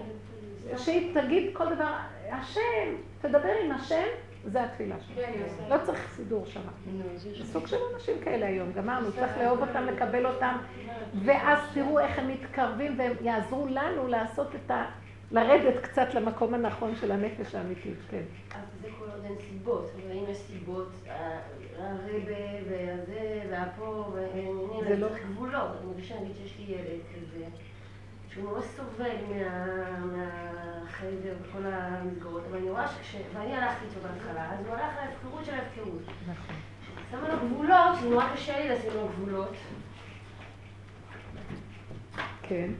שהיא 0.79 1.15
תגיד 1.15 1.51
כל 1.53 1.75
דבר, 1.75 1.95
השם, 2.31 2.95
תדבר 3.21 3.53
עם 3.65 3.73
השם, 3.73 4.07
זה 4.45 4.65
התפילה 4.65 4.97
שלו. 5.01 5.15
כן, 5.17 5.33
לא 5.69 5.77
צריך 5.85 6.13
סידור 6.17 6.47
שם. 6.47 6.61
זה 7.19 7.45
סוג 7.45 7.67
של 7.67 7.77
אנשים 7.95 8.15
כאלה 8.25 8.47
היום, 8.47 8.73
גמרנו, 8.73 9.13
צריך 9.13 9.39
לאהוב 9.39 9.61
אותם, 9.61 9.85
לקבל 9.87 10.27
אותם, 10.27 10.57
ואז 11.25 11.59
תראו 11.75 11.99
איך 11.99 12.19
הם 12.19 12.29
מתקרבים 12.29 12.99
והם 12.99 13.13
יעזרו 13.21 13.67
לנו 13.71 14.07
לעשות 14.09 14.55
את 14.55 14.71
ה... 14.71 14.85
לרדת 15.31 15.83
קצת 15.83 16.15
למקום 16.15 16.55
הנכון 16.55 16.97
של 16.97 17.13
הנפש 17.13 17.55
האמיתית, 17.55 17.99
כן. 18.11 18.23
אז 18.55 18.61
זה 18.83 18.89
כל 18.99 19.05
עוד 19.05 19.25
אין 19.25 19.35
סיבות, 19.51 19.91
אבל 19.95 20.13
אם 20.13 20.25
יש 20.31 20.37
סיבות, 20.39 20.89
הרבה 21.79 22.13
והזה 22.71 23.43
והפה, 23.51 24.15
לא- 24.99 25.09
גבולות. 25.31 25.71
אני 25.81 25.87
מרגישה, 25.87 26.15
נגיד 26.21 26.37
שיש 26.37 26.59
לי 26.59 26.65
ילד 26.75 27.01
כזה. 27.15 27.45
שהוא 28.33 28.51
ממש 28.51 28.65
סובל 28.65 29.11
מהחדר 30.13 31.35
וכל 31.43 31.63
המסגרות, 31.65 32.43
אבל 32.51 32.59
אני 32.59 32.71
רואה 32.71 32.89
שכש... 32.89 33.17
ואני 33.35 33.57
הלכתי 33.57 33.85
איתו 33.85 34.01
בהתחלה, 34.09 34.53
אז 34.53 34.67
הוא 34.67 34.75
הלך 34.75 34.93
להפקרות 34.97 35.45
של 35.45 35.55
ההפקרות. 35.55 36.03
נכון. 36.29 36.57
שמה 37.11 37.29
לו 37.29 37.49
גבולות, 37.49 38.03
נורא 38.11 38.35
קשה 38.35 38.59
לי 38.59 38.69
לשים 38.69 38.91
לו 38.95 39.09
גבולות. 39.09 39.55
כן. 42.43 42.71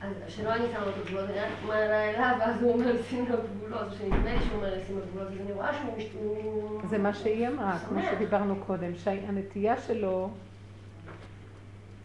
אז 0.00 0.12
שלא 0.28 0.54
אני 0.54 0.64
שמה 0.72 0.84
לו 0.84 0.90
את 0.90 0.94
הגבולות, 0.96 1.30
אני 1.30 1.38
רק 1.40 1.48
מעלה 1.66 2.10
אליו, 2.10 2.36
ואז 2.40 2.62
הוא 2.62 2.72
אומר 2.72 2.92
לשים 2.92 3.26
לו 3.30 3.36
גבולות, 3.36 3.92
שנדמה 3.98 4.32
לי 4.34 4.40
שהוא 4.40 4.56
אומר 4.56 4.78
לשים 4.78 4.98
לו 4.98 5.02
גבולות, 5.06 5.28
אז 5.28 5.40
אני 5.40 5.52
רואה 5.52 5.70
שהוא... 5.98 6.80
זה 6.88 6.98
מה 6.98 7.14
שהיא 7.14 7.48
אמרה, 7.48 7.78
כמו 7.88 8.00
שדיברנו 8.02 8.56
קודם, 8.66 8.94
שהנטייה 8.94 9.80
שלו, 9.80 10.30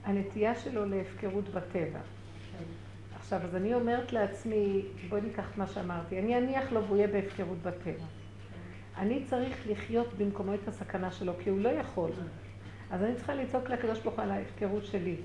הנטייה 0.05 0.55
שלו 0.55 0.85
להפקרות 0.85 1.49
בטבע. 1.49 1.99
עכשיו, 3.27 3.41
אז 3.43 3.55
אני 3.55 3.73
אומרת 3.73 4.13
לעצמי, 4.13 4.81
בואי 5.09 5.21
ניקח 5.21 5.51
את 5.51 5.57
מה 5.57 5.67
שאמרתי, 5.67 6.19
אני 6.19 6.37
אניח 6.37 6.71
לו 6.71 6.83
והוא 6.83 6.97
יהיה 6.97 7.07
בהפקרות 7.07 7.57
בטבע. 7.57 8.05
אני 8.97 9.23
צריך 9.25 9.67
לחיות 9.69 10.13
במקומו 10.17 10.53
את 10.53 10.67
הסכנה 10.67 11.11
שלו, 11.11 11.33
כי 11.43 11.49
הוא 11.49 11.59
לא 11.59 11.69
יכול. 11.69 12.09
אז 12.91 13.03
אני 13.03 13.15
צריכה 13.15 13.35
לצעוק 13.35 13.69
לקדוש 13.69 13.99
ברוך 13.99 14.15
הוא 14.15 14.23
על 14.23 14.31
ההפקרות 14.31 14.85
שלי. 14.85 15.15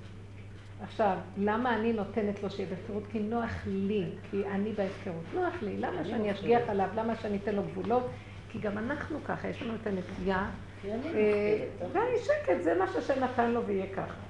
עכשיו, 0.82 1.16
למה 1.36 1.76
אני 1.76 1.92
נותנת 1.92 2.42
לו 2.42 2.50
שיהיה 2.50 2.68
בהפקרות? 2.70 3.02
כי 3.12 3.18
נוח 3.18 3.62
לי, 3.66 4.04
כי 4.30 4.42
אני 4.46 4.72
בהפקרות. 4.72 5.24
נוח 5.34 5.54
לי, 5.62 5.76
למה 5.78 6.04
שאני 6.04 6.32
אשגיח 6.32 6.62
עליו? 6.68 6.88
למה 6.96 7.16
שאני 7.16 7.36
אתן 7.36 7.54
לו 7.54 7.62
גבולות? 7.62 8.10
כי 8.48 8.58
גם 8.58 8.78
אנחנו 8.78 9.18
ככה, 9.24 9.48
יש 9.48 9.62
לנו 9.62 9.74
את 9.82 9.86
הנטייה. 9.86 10.50
ואני 11.92 12.18
שקט, 12.18 12.62
זה 12.62 12.74
מה 12.78 12.86
שהשם 12.92 13.24
נתן 13.24 13.50
לו 13.50 13.66
ויהיה 13.66 13.86
ככה. 13.96 14.20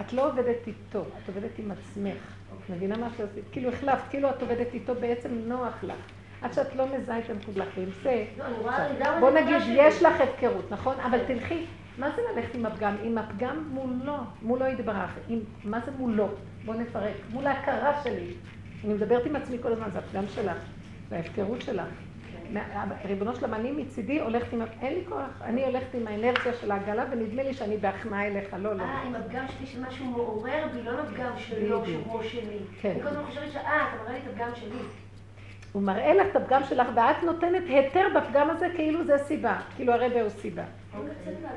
את 0.00 0.12
לא 0.12 0.28
עובדת 0.32 0.66
איתו, 0.66 1.00
את 1.00 1.28
עובדת 1.28 1.58
עם 1.58 1.70
עצמך. 1.70 2.34
מבינה 2.70 2.96
מה 2.96 3.08
שעשית? 3.16 3.44
כאילו 3.52 3.68
החלפת, 3.68 4.02
כאילו 4.10 4.30
את 4.30 4.42
עובדת 4.42 4.74
איתו 4.74 4.94
בעצם 4.94 5.28
נוח 5.46 5.74
לך. 5.82 5.96
עד 6.42 6.52
שאת 6.52 6.76
לא 6.76 6.84
מזהה 6.96 7.18
את 7.18 7.24
ועם 7.76 7.88
זה... 8.02 8.24
לא, 8.38 9.20
בוא 9.20 9.30
נגיד, 9.30 9.56
יש 9.68 10.02
לך 10.02 10.20
הפקרות, 10.20 10.70
נכון? 10.70 10.94
אבל 11.00 11.18
תלכי, 11.26 11.64
מה 11.98 12.10
זה 12.16 12.22
ללכת 12.34 12.54
עם 12.54 12.66
הפגם? 12.66 12.94
עם 13.02 13.18
הפגם 13.18 13.64
מולו, 13.70 14.16
מולו 14.42 14.66
יתברך. 14.66 15.18
מה 15.64 15.80
זה 15.84 15.90
מולו? 15.98 16.28
בוא 16.64 16.74
נפרק. 16.74 17.14
מול 17.32 17.46
ההכרה 17.46 18.02
שלי. 18.04 18.34
אני 18.84 18.94
מדברת 18.94 19.26
עם 19.26 19.36
עצמי 19.36 19.56
כל 19.62 19.72
הזמן, 19.72 19.90
זה 19.92 19.98
הפגם 19.98 20.24
שלך, 20.34 20.56
זה 21.08 21.16
ההפקרות 21.16 21.62
שלך. 21.62 21.86
ריבונו 23.04 23.36
שלמה, 23.36 23.56
אני 23.56 23.72
מצידי 23.72 24.20
הולכת 24.20 24.52
עם... 24.52 24.62
אין 24.82 24.94
לי 24.94 25.04
כוח, 25.08 25.42
אני 25.42 25.64
הולכת 25.64 25.94
עם 25.94 26.06
האנרציה 26.06 26.52
של 26.52 26.70
העגלה, 26.70 27.04
ונדמה 27.10 27.42
לי 27.42 27.54
שאני 27.54 27.76
בהכנעה 27.76 28.26
אליך, 28.26 28.54
לא, 28.58 28.74
לא. 28.74 28.82
אה, 28.82 29.02
עם 29.02 29.14
הפגם 29.14 29.44
שלי 29.48 29.66
שמשהו 29.66 30.04
מעורר 30.06 30.66
בי, 30.72 30.82
לא 30.82 30.92
לפגם 30.92 31.32
שלו, 31.36 31.86
שהוא 31.86 32.22
שלי. 32.22 32.58
כן. 32.80 32.90
אני 32.90 33.02
כל 33.02 33.08
הזמן 33.08 33.24
חושבת 33.24 33.52
שאה, 33.52 33.88
אתה 33.88 34.02
מראה 34.02 34.12
לי 34.12 34.18
את 34.18 34.32
הפגם 34.32 34.50
שלי. 34.54 34.78
הוא 35.72 35.82
מראה 35.82 36.14
לך 36.14 36.26
את 36.30 36.36
הפגם 36.36 36.62
שלך, 36.64 36.86
ואת 36.94 37.22
נותנת 37.22 37.62
היתר 37.66 38.06
בפגם 38.16 38.50
הזה 38.50 38.66
כאילו 38.76 39.04
זה 39.04 39.18
סיבה, 39.18 39.58
כאילו 39.76 39.92
הרבי 39.92 40.20
הוא 40.20 40.28
סיבה. 40.28 40.64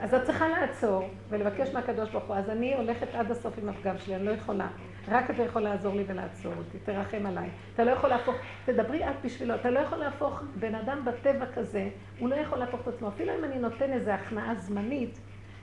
אז 0.01 0.13
את 0.13 0.23
צריכה 0.23 0.47
לעצור 0.47 1.09
ולבקש 1.29 1.73
מהקדוש 1.73 2.09
ברוך 2.09 2.25
הוא. 2.25 2.35
אז 2.35 2.49
אני 2.49 2.75
הולכת 2.75 3.07
עד 3.13 3.31
הסוף 3.31 3.57
עם 3.57 3.69
הפגם 3.69 3.97
שלי, 3.97 4.15
אני 4.15 4.25
לא 4.25 4.31
יכולה. 4.31 4.67
רק 5.07 5.29
אתה 5.29 5.43
יכול 5.43 5.61
לעזור 5.61 5.95
לי 5.95 6.03
ולעצור 6.07 6.53
אותי, 6.57 6.77
תרחם 6.85 7.25
עליי. 7.25 7.49
אתה 7.73 7.83
לא 7.83 7.91
יכול 7.91 8.09
להפוך, 8.09 8.35
תדברי 8.65 9.09
את 9.09 9.15
בשבילו, 9.25 9.55
אתה 9.55 9.71
לא 9.71 9.79
יכול 9.79 9.97
להפוך 9.97 10.43
בן 10.55 10.75
אדם 10.75 11.05
בטבע 11.05 11.45
כזה, 11.53 11.89
הוא 12.19 12.29
לא 12.29 12.35
יכול 12.35 12.57
להפוך 12.57 12.81
את 12.81 12.87
עצמו. 12.87 13.07
אפילו 13.07 13.33
אם 13.39 13.43
אני 13.43 13.59
נותן 13.59 13.93
איזו 13.93 14.11
הכנעה 14.11 14.55
זמנית, 14.55 15.19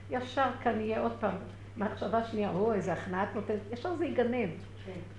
ישר 0.09 0.49
כאן 0.63 0.81
יהיה 0.81 1.01
עוד 1.01 1.13
פעם 1.19 1.35
מחשבה 1.77 2.23
שנייה, 2.23 2.49
או 2.49 2.73
איזה 2.73 2.93
הכנעה 2.93 3.23
את 3.23 3.35
נותנת, 3.35 3.59
ישר 3.71 3.95
זה 3.95 4.05
ייגנב. 4.05 4.49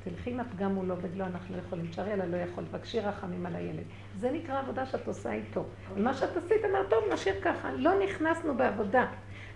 תלכי 0.04 0.30
עם 0.30 0.40
הפגם 0.40 0.74
מולו 0.74 0.94
ולא, 1.00 1.24
אנחנו 1.24 1.56
לא 1.56 1.60
יכולים, 1.60 1.86
תשארי 1.86 2.12
עליי, 2.12 2.28
לא 2.30 2.36
יכול, 2.36 2.64
תבקשי 2.64 3.00
רחמים 3.00 3.46
על 3.46 3.56
הילד. 3.56 3.84
זה 4.16 4.30
נקרא 4.30 4.58
עבודה 4.58 4.86
שאת 4.86 5.06
עושה 5.06 5.32
איתו. 5.32 5.64
ומה 5.94 6.14
שאת 6.14 6.36
עשית, 6.36 6.64
אמרת, 6.70 6.90
טוב, 6.90 7.04
נשאיר 7.12 7.34
ככה. 7.42 7.72
לא 7.72 7.90
נכנסנו 8.04 8.56
בעבודה. 8.56 9.06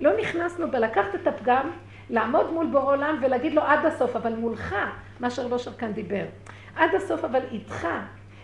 לא 0.00 0.10
נכנסנו 0.20 0.70
בלקחת 0.70 1.14
את 1.14 1.26
הפגם, 1.26 1.70
לעמוד 2.10 2.52
מול 2.52 2.66
בור 2.66 2.90
עולם 2.90 3.20
ולהגיד 3.22 3.52
לו 3.52 3.62
עד 3.62 3.86
הסוף, 3.86 4.16
אבל 4.16 4.34
מולך, 4.34 4.74
מה 5.20 5.30
שרבו 5.30 5.56
כאן 5.78 5.92
דיבר. 5.92 6.24
עד 6.76 6.94
הסוף, 6.94 7.24
אבל 7.24 7.40
איתך. 7.50 7.88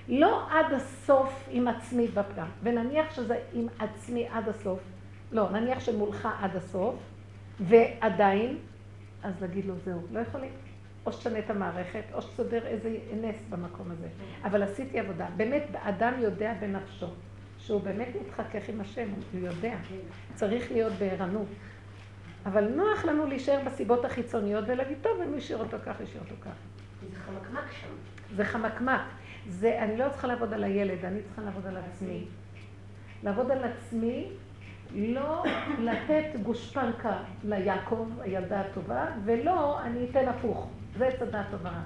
לא 0.08 0.46
עד 0.50 0.72
הסוף 0.72 1.48
עם 1.50 1.68
עצמי 1.68 2.08
בפגם, 2.08 2.46
ונניח 2.62 3.14
שזה 3.14 3.38
עם 3.52 3.66
עצמי 3.78 4.26
עד 4.28 4.48
הסוף, 4.48 4.80
לא, 5.32 5.50
נניח 5.50 5.80
שמולך 5.80 6.28
עד 6.40 6.56
הסוף, 6.56 6.94
ועדיין, 7.60 8.58
אז 9.22 9.32
להגיד 9.40 9.64
לו, 9.64 9.74
זהו, 9.84 10.00
לא 10.12 10.20
יכולים. 10.20 10.65
או 11.06 11.12
שתשנה 11.12 11.38
את 11.38 11.50
המערכת, 11.50 12.02
או 12.12 12.22
שתסדר 12.22 12.66
איזה 12.66 12.96
נס 13.20 13.36
במקום 13.50 13.90
הזה. 13.90 14.08
אבל 14.44 14.62
עשיתי 14.62 15.00
עבודה. 15.00 15.26
באמת, 15.36 15.62
אדם 15.82 16.12
יודע 16.18 16.54
בנפשו, 16.60 17.06
שהוא 17.58 17.80
באמת 17.80 18.08
מתחכך 18.22 18.68
עם 18.68 18.80
השם, 18.80 19.08
הוא 19.32 19.40
יודע. 19.40 19.76
צריך 20.34 20.72
להיות 20.72 20.92
בערנות. 20.92 21.46
אבל 22.46 22.68
נוח 22.68 23.04
לנו 23.04 23.26
להישאר 23.26 23.60
בסיבות 23.66 24.04
החיצוניות 24.04 24.64
ולהגיד, 24.68 24.98
טוב, 25.02 25.20
אם 25.22 25.28
הוא 25.28 25.36
השאיר 25.36 25.58
אותו 25.58 25.76
ככה, 25.86 26.02
השאיר 26.02 26.22
אותו 26.22 26.34
ככה. 26.40 26.50
זה 27.10 27.16
חמקמק 27.16 27.72
שם. 27.72 27.88
זה 28.36 28.44
חמקמק. 28.44 29.00
זה, 29.48 29.78
אני 29.82 29.96
לא 29.96 30.08
צריכה 30.08 30.26
לעבוד 30.26 30.52
על 30.52 30.64
הילד, 30.64 31.04
אני 31.04 31.22
צריכה 31.22 31.42
לעבוד 31.42 31.66
על 31.66 31.76
עצמי. 31.76 32.24
לעבוד 33.22 33.50
על 33.50 33.64
עצמי, 33.64 34.28
לא 34.94 35.44
לתת 35.78 36.40
גושפנקה 36.42 37.18
ליעקב, 37.44 38.08
הילדה 38.20 38.60
הטובה, 38.60 39.06
ולא 39.24 39.82
אני 39.82 40.06
אתן 40.10 40.28
הפוך. 40.28 40.70
זה 40.98 41.06
עץ 41.06 41.22
הדעת 41.22 41.46
טוב 41.50 41.60
ורע. 41.62 41.80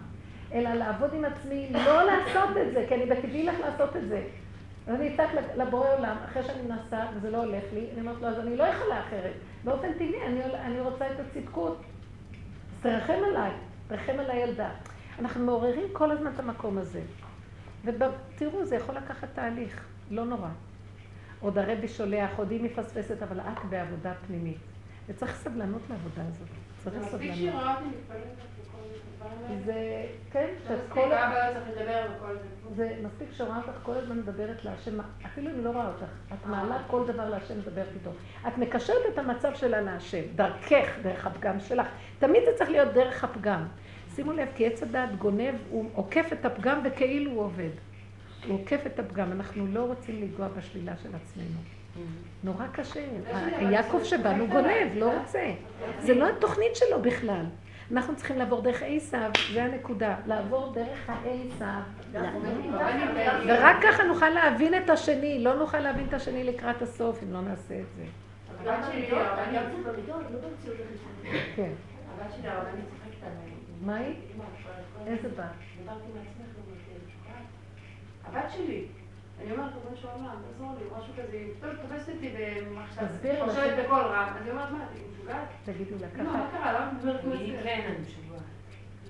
אלא 0.53 0.70
לעבוד 0.70 1.15
עם 1.15 1.24
עצמי, 1.24 1.70
לא 1.73 2.03
לעשות 2.03 2.57
את 2.57 2.73
זה, 2.73 2.85
כי 2.89 2.95
אני 2.95 3.07
בטבעי 3.07 3.47
לך 3.47 3.55
לעשות 3.61 3.97
את 3.97 4.09
זה. 4.09 4.23
אז 4.87 4.95
אני 4.95 5.15
אצעק 5.15 5.28
לבורא 5.57 5.97
עולם, 5.99 6.16
אחרי 6.24 6.43
שאני 6.43 6.62
מנסה, 6.62 7.07
וזה 7.15 7.31
לא 7.31 7.39
הולך 7.39 7.65
לי, 7.74 7.87
אני 7.93 8.01
אומרת 8.01 8.23
לו, 8.23 8.28
אז 8.28 8.39
אני 8.39 8.57
לא 8.57 8.65
יכולה 8.65 9.01
אחרת. 9.01 9.32
באופן 9.65 9.93
טבעי, 9.93 10.27
אני, 10.27 10.45
אני 10.45 10.81
רוצה 10.81 11.07
את 11.07 11.20
הצדקות. 11.20 11.81
אז 12.77 12.82
תרחם 12.82 13.19
עליי, 13.28 13.51
תרחם 13.89 14.19
על 14.19 14.31
הילדה. 14.31 14.70
אנחנו 15.19 15.47
מעוררים 15.47 15.89
כל 15.93 16.11
הזמן 16.11 16.31
את 16.35 16.41
המקום 16.41 16.78
הזה. 16.78 17.01
ותראו, 17.85 18.65
זה 18.65 18.77
יכול 18.77 18.95
לקחת 18.95 19.28
תהליך, 19.35 19.85
לא 20.11 20.24
נורא. 20.24 20.49
עוד 21.41 21.59
הרבי 21.59 21.89
שולח, 21.89 22.31
עוד 22.37 22.51
היא 22.51 22.62
מפספסת, 22.62 23.23
אבל 23.23 23.41
את 23.41 23.65
בעבודה 23.70 24.12
פנימית. 24.27 24.59
וצריך 25.09 25.37
סבלנות 25.37 25.82
לעבודה 25.91 26.23
הזאת. 26.28 26.49
צריך 26.85 27.03
סבלנות. 27.03 27.78
זה, 29.65 30.07
כן, 30.33 30.47
שאת 30.69 30.79
כל... 30.89 31.11
זה 32.77 32.97
מספיק 33.03 33.29
שרואה 33.33 33.57
אותך 33.57 33.79
כל 33.83 33.93
הזמן 33.93 34.19
מדברת 34.19 34.65
להשם, 34.65 34.99
אפילו 35.27 35.51
אם 35.51 35.65
לא 35.65 35.71
רואה 35.71 35.87
אותך, 35.87 36.11
את 36.33 36.47
מעלה 36.47 36.79
כל 36.87 37.07
דבר 37.07 37.31
להשם 37.31 37.59
מדברת 37.59 37.89
איתו. 37.95 38.11
את 38.49 38.59
מקשרת 38.59 39.03
את 39.13 39.19
המצב 39.19 39.55
שלה 39.55 39.81
להשם, 39.81 40.23
דרכך, 40.35 40.87
דרך 41.03 41.27
הפגם 41.27 41.61
שלך. 41.61 41.87
תמיד 42.19 42.43
זה 42.45 42.51
צריך 42.59 42.71
להיות 42.71 42.93
דרך 42.93 43.25
הפגם. 43.25 43.67
שימו 44.15 44.33
לב, 44.33 44.49
כי 44.55 44.67
עץ 44.67 44.83
הדעת 44.83 45.17
גונב, 45.17 45.55
הוא 45.71 45.91
עוקף 45.95 46.33
את 46.33 46.45
הפגם 46.45 46.81
וכאילו 46.85 47.31
הוא 47.31 47.41
עובד. 47.41 47.71
הוא 48.47 48.61
עוקף 48.61 48.81
את 48.87 48.99
הפגם, 48.99 49.33
אנחנו 49.33 49.67
לא 49.67 49.85
רוצים 49.85 50.21
לנגוע 50.21 50.49
בשלילה 50.49 50.93
של 51.03 51.09
עצמנו. 51.15 51.61
נורא 52.45 52.67
קשה. 52.73 53.01
יעקב 53.71 54.05
שבנו 54.05 54.47
גונב, 54.47 54.95
לא 54.97 55.19
רוצה. 55.19 55.53
זה 55.99 56.15
לא 56.15 56.29
התוכנית 56.29 56.77
שלו 56.77 57.03
בכלל. 57.03 57.45
אנחנו 57.93 58.17
צריכים 58.17 58.39
לעבור 58.39 58.61
דרך 58.61 58.83
עשיו, 58.87 59.31
זה 59.53 59.65
הנקודה, 59.65 60.17
לעבור 60.27 60.73
דרך 60.73 61.11
העשיו. 61.11 61.81
ורק 63.47 63.77
ככה 63.83 64.03
נוכל 64.03 64.29
להבין 64.29 64.75
את 64.75 64.91
השני, 64.91 65.45
לא 65.45 65.55
נוכל 65.55 65.81
להבין 65.81 66.07
את 66.09 66.15
השני 66.15 66.45
לקראת 66.45 66.83
הסוף 66.83 67.23
אם 67.23 67.33
לא 67.33 67.41
נעשה 67.41 67.81
את 67.81 67.87
זה. 67.97 68.05
הבת 68.61 68.85
שלי, 68.93 69.11
הרבנית, 69.11 69.61
כן. 71.57 71.71
הבת 72.19 72.33
שלי, 72.37 72.49
הרבנית 72.49 72.85
צוחקת 72.91 73.23
עליי. 73.23 73.51
מה 73.81 73.97
היא? 73.97 74.15
איזה 75.07 75.29
בת? 75.29 75.45
הבת 78.25 78.51
שלי. 78.51 78.87
אני 79.43 79.53
אומרת, 79.53 79.73
ריבונו 79.75 79.97
של 79.97 80.09
עולם, 80.09 80.37
תעזור 80.51 80.75
לי, 80.79 80.85
משהו 80.99 81.12
כזה, 81.12 81.45
פתאום 81.59 81.77
תופסת 81.83 82.09
אותי 82.09 82.35
במחשב. 82.71 83.07
חושבת 83.45 83.85
בקול 83.85 83.99
רם, 83.99 84.33
אז 84.37 84.45
היא 84.45 84.53
אומרת, 84.53 84.71
מה, 84.71 84.85
את 84.85 84.99
משוגעת? 85.15 85.49
תגידי 85.65 85.99
לה 86.01 86.09
ככה. 86.11 86.23
לא, 86.23 86.33
מה 86.33 86.49
קרה? 86.53 86.73
למה 86.73 86.89
את 86.89 86.93
מדברת 86.93 87.21
כמו 87.21 87.31
זה? 87.31 87.61
כן, 87.62 87.81
אני 87.87 88.05
משוגעת. 88.07 88.43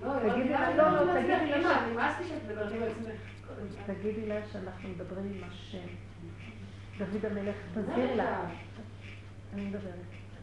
לא, 0.02 0.31
תגידי 0.31 0.48
לה, 0.48 0.77
לא, 0.77 0.90
לא, 0.90 1.20
תגידי 1.20 1.62
לה, 1.62 1.86
נמאס 1.90 2.19
לי 2.20 2.28
שאת 2.28 2.44
מדברת 2.44 2.73
עם 2.73 2.82
עצמך. 2.82 3.20
תגידי 3.86 4.27
לה 4.27 4.40
שאנחנו 4.52 4.89
מדברים 4.89 5.32
עם 5.35 5.48
השם. 5.48 5.86
דוד 6.98 7.24
המלך, 7.24 7.57
תסביר 7.74 8.15
לה. 8.15 8.40
אני 9.55 9.65
מדברת. 9.65 9.94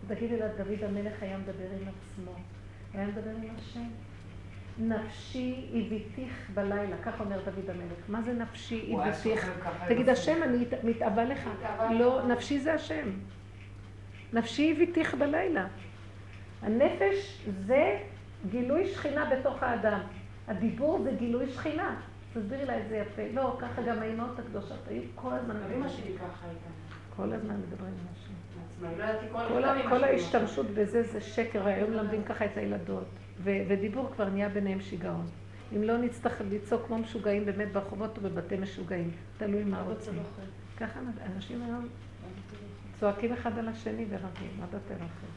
תגידי 0.07 0.37
לה, 0.37 0.47
דוד 0.47 0.83
המלך 0.83 1.13
היה 1.23 1.37
מדבר 1.37 1.65
עם 1.81 1.87
עצמו. 1.87 2.31
היה 2.93 3.07
מדבר 3.07 3.29
עם 3.29 3.55
השם. 3.57 3.87
נפשי 4.79 5.69
הביתיך 5.73 6.49
בלילה, 6.53 6.97
כך 7.03 7.19
אומר 7.19 7.37
דוד 7.37 7.69
המלך. 7.69 7.99
מה 8.07 8.21
זה 8.21 8.33
נפשי 8.33 8.95
הביתיך? 8.95 9.51
תגיד, 9.87 10.09
השם, 10.09 10.43
אני 10.43 10.65
מתאווה 10.83 11.23
לך. 11.23 11.49
לא, 11.91 12.27
נפשי 12.27 12.59
זה 12.59 12.73
השם. 12.73 13.09
נפשי 14.33 14.71
הביתיך 14.71 15.15
בלילה. 15.15 15.67
הנפש 16.61 17.45
זה 17.65 17.99
גילוי 18.49 18.87
שכינה 18.87 19.25
בתוך 19.25 19.63
האדם. 19.63 19.99
הדיבור 20.47 21.01
זה 21.03 21.11
גילוי 21.11 21.49
שכינה. 21.49 21.95
תסבירי 22.33 22.65
לה 22.65 22.79
את 22.79 22.89
זה 22.89 22.97
יפה. 22.97 23.21
לא, 23.33 23.57
ככה 23.61 23.81
גם 23.81 23.99
האימהות 23.99 24.39
הקדושות 24.39 24.87
היו 24.87 25.01
כל 25.15 25.33
הזמן... 25.33 25.55
אמא 25.75 25.89
שלי 25.89 26.13
ככה 26.17 26.47
הייתה. 26.47 26.69
כל 27.15 27.33
הזמן 27.33 27.55
מדברים 27.67 27.93
עם 27.93 28.07
השם. 28.13 29.89
כל 29.89 30.03
ההשתמשות 30.03 30.65
בזה 30.65 31.03
זה 31.03 31.21
שקר, 31.21 31.67
היום 31.67 31.91
מלמדים 31.91 32.23
ככה 32.23 32.45
את 32.45 32.57
הילדות. 32.57 33.07
ודיבור 33.43 34.09
כבר 34.15 34.29
נהיה 34.29 34.49
ביניהם 34.49 34.81
שיגעון. 34.81 35.25
אם 35.75 35.83
לא 35.83 35.97
נצטרך 35.97 36.41
לצעוק 36.49 36.85
כמו 36.87 36.97
משוגעים 36.97 37.45
באמת 37.45 37.71
ברחובות 37.71 38.17
או 38.17 38.21
בבתי 38.21 38.57
משוגעים, 38.57 39.11
תלוי 39.37 39.63
מה 39.63 39.81
רוצים. 39.81 40.13
ככה 40.77 40.99
אנשים 41.35 41.61
היום 41.63 41.87
צועקים 42.99 43.33
אחד 43.33 43.57
על 43.57 43.67
השני 43.67 44.05
ורבים, 44.09 44.49
מה 44.59 44.65
אתה 44.69 44.77
תרחם? 44.87 45.27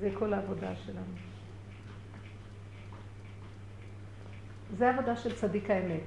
זה 0.00 0.10
כל 0.18 0.32
העבודה 0.32 0.76
שלנו. 0.76 1.12
זה 4.78 4.90
עבודה 4.90 5.16
של 5.16 5.34
צדיק 5.34 5.70
האמת. 5.70 6.02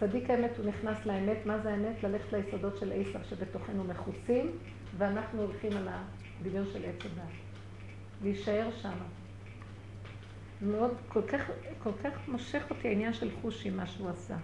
צדיק 0.00 0.30
האמת 0.30 0.50
הוא 0.58 0.66
נכנס 0.66 1.06
לאמת, 1.06 1.46
מה 1.46 1.58
זה 1.58 1.72
האמת? 1.72 2.02
ללכת 2.02 2.32
ליסודות 2.32 2.76
של 2.76 2.92
עשר 2.94 3.22
שבתוכנו 3.22 3.84
מכוסים, 3.84 4.50
ואנחנו 4.98 5.42
הולכים 5.42 5.72
על 5.76 5.88
הדמיון 5.88 6.66
של 6.72 6.84
עץ 6.84 7.04
הדת. 7.04 7.49
להישאר 8.22 8.68
שם. 8.82 8.92
מאוד, 10.62 10.94
כל 11.08 11.22
כך, 11.22 11.50
כל 11.82 11.90
כך 12.04 12.10
מושך 12.28 12.62
אותי 12.70 12.88
העניין 12.88 13.12
של 13.12 13.30
חושי, 13.42 13.70
מה 13.70 13.86
שהוא 13.86 14.08
עשה. 14.08 14.34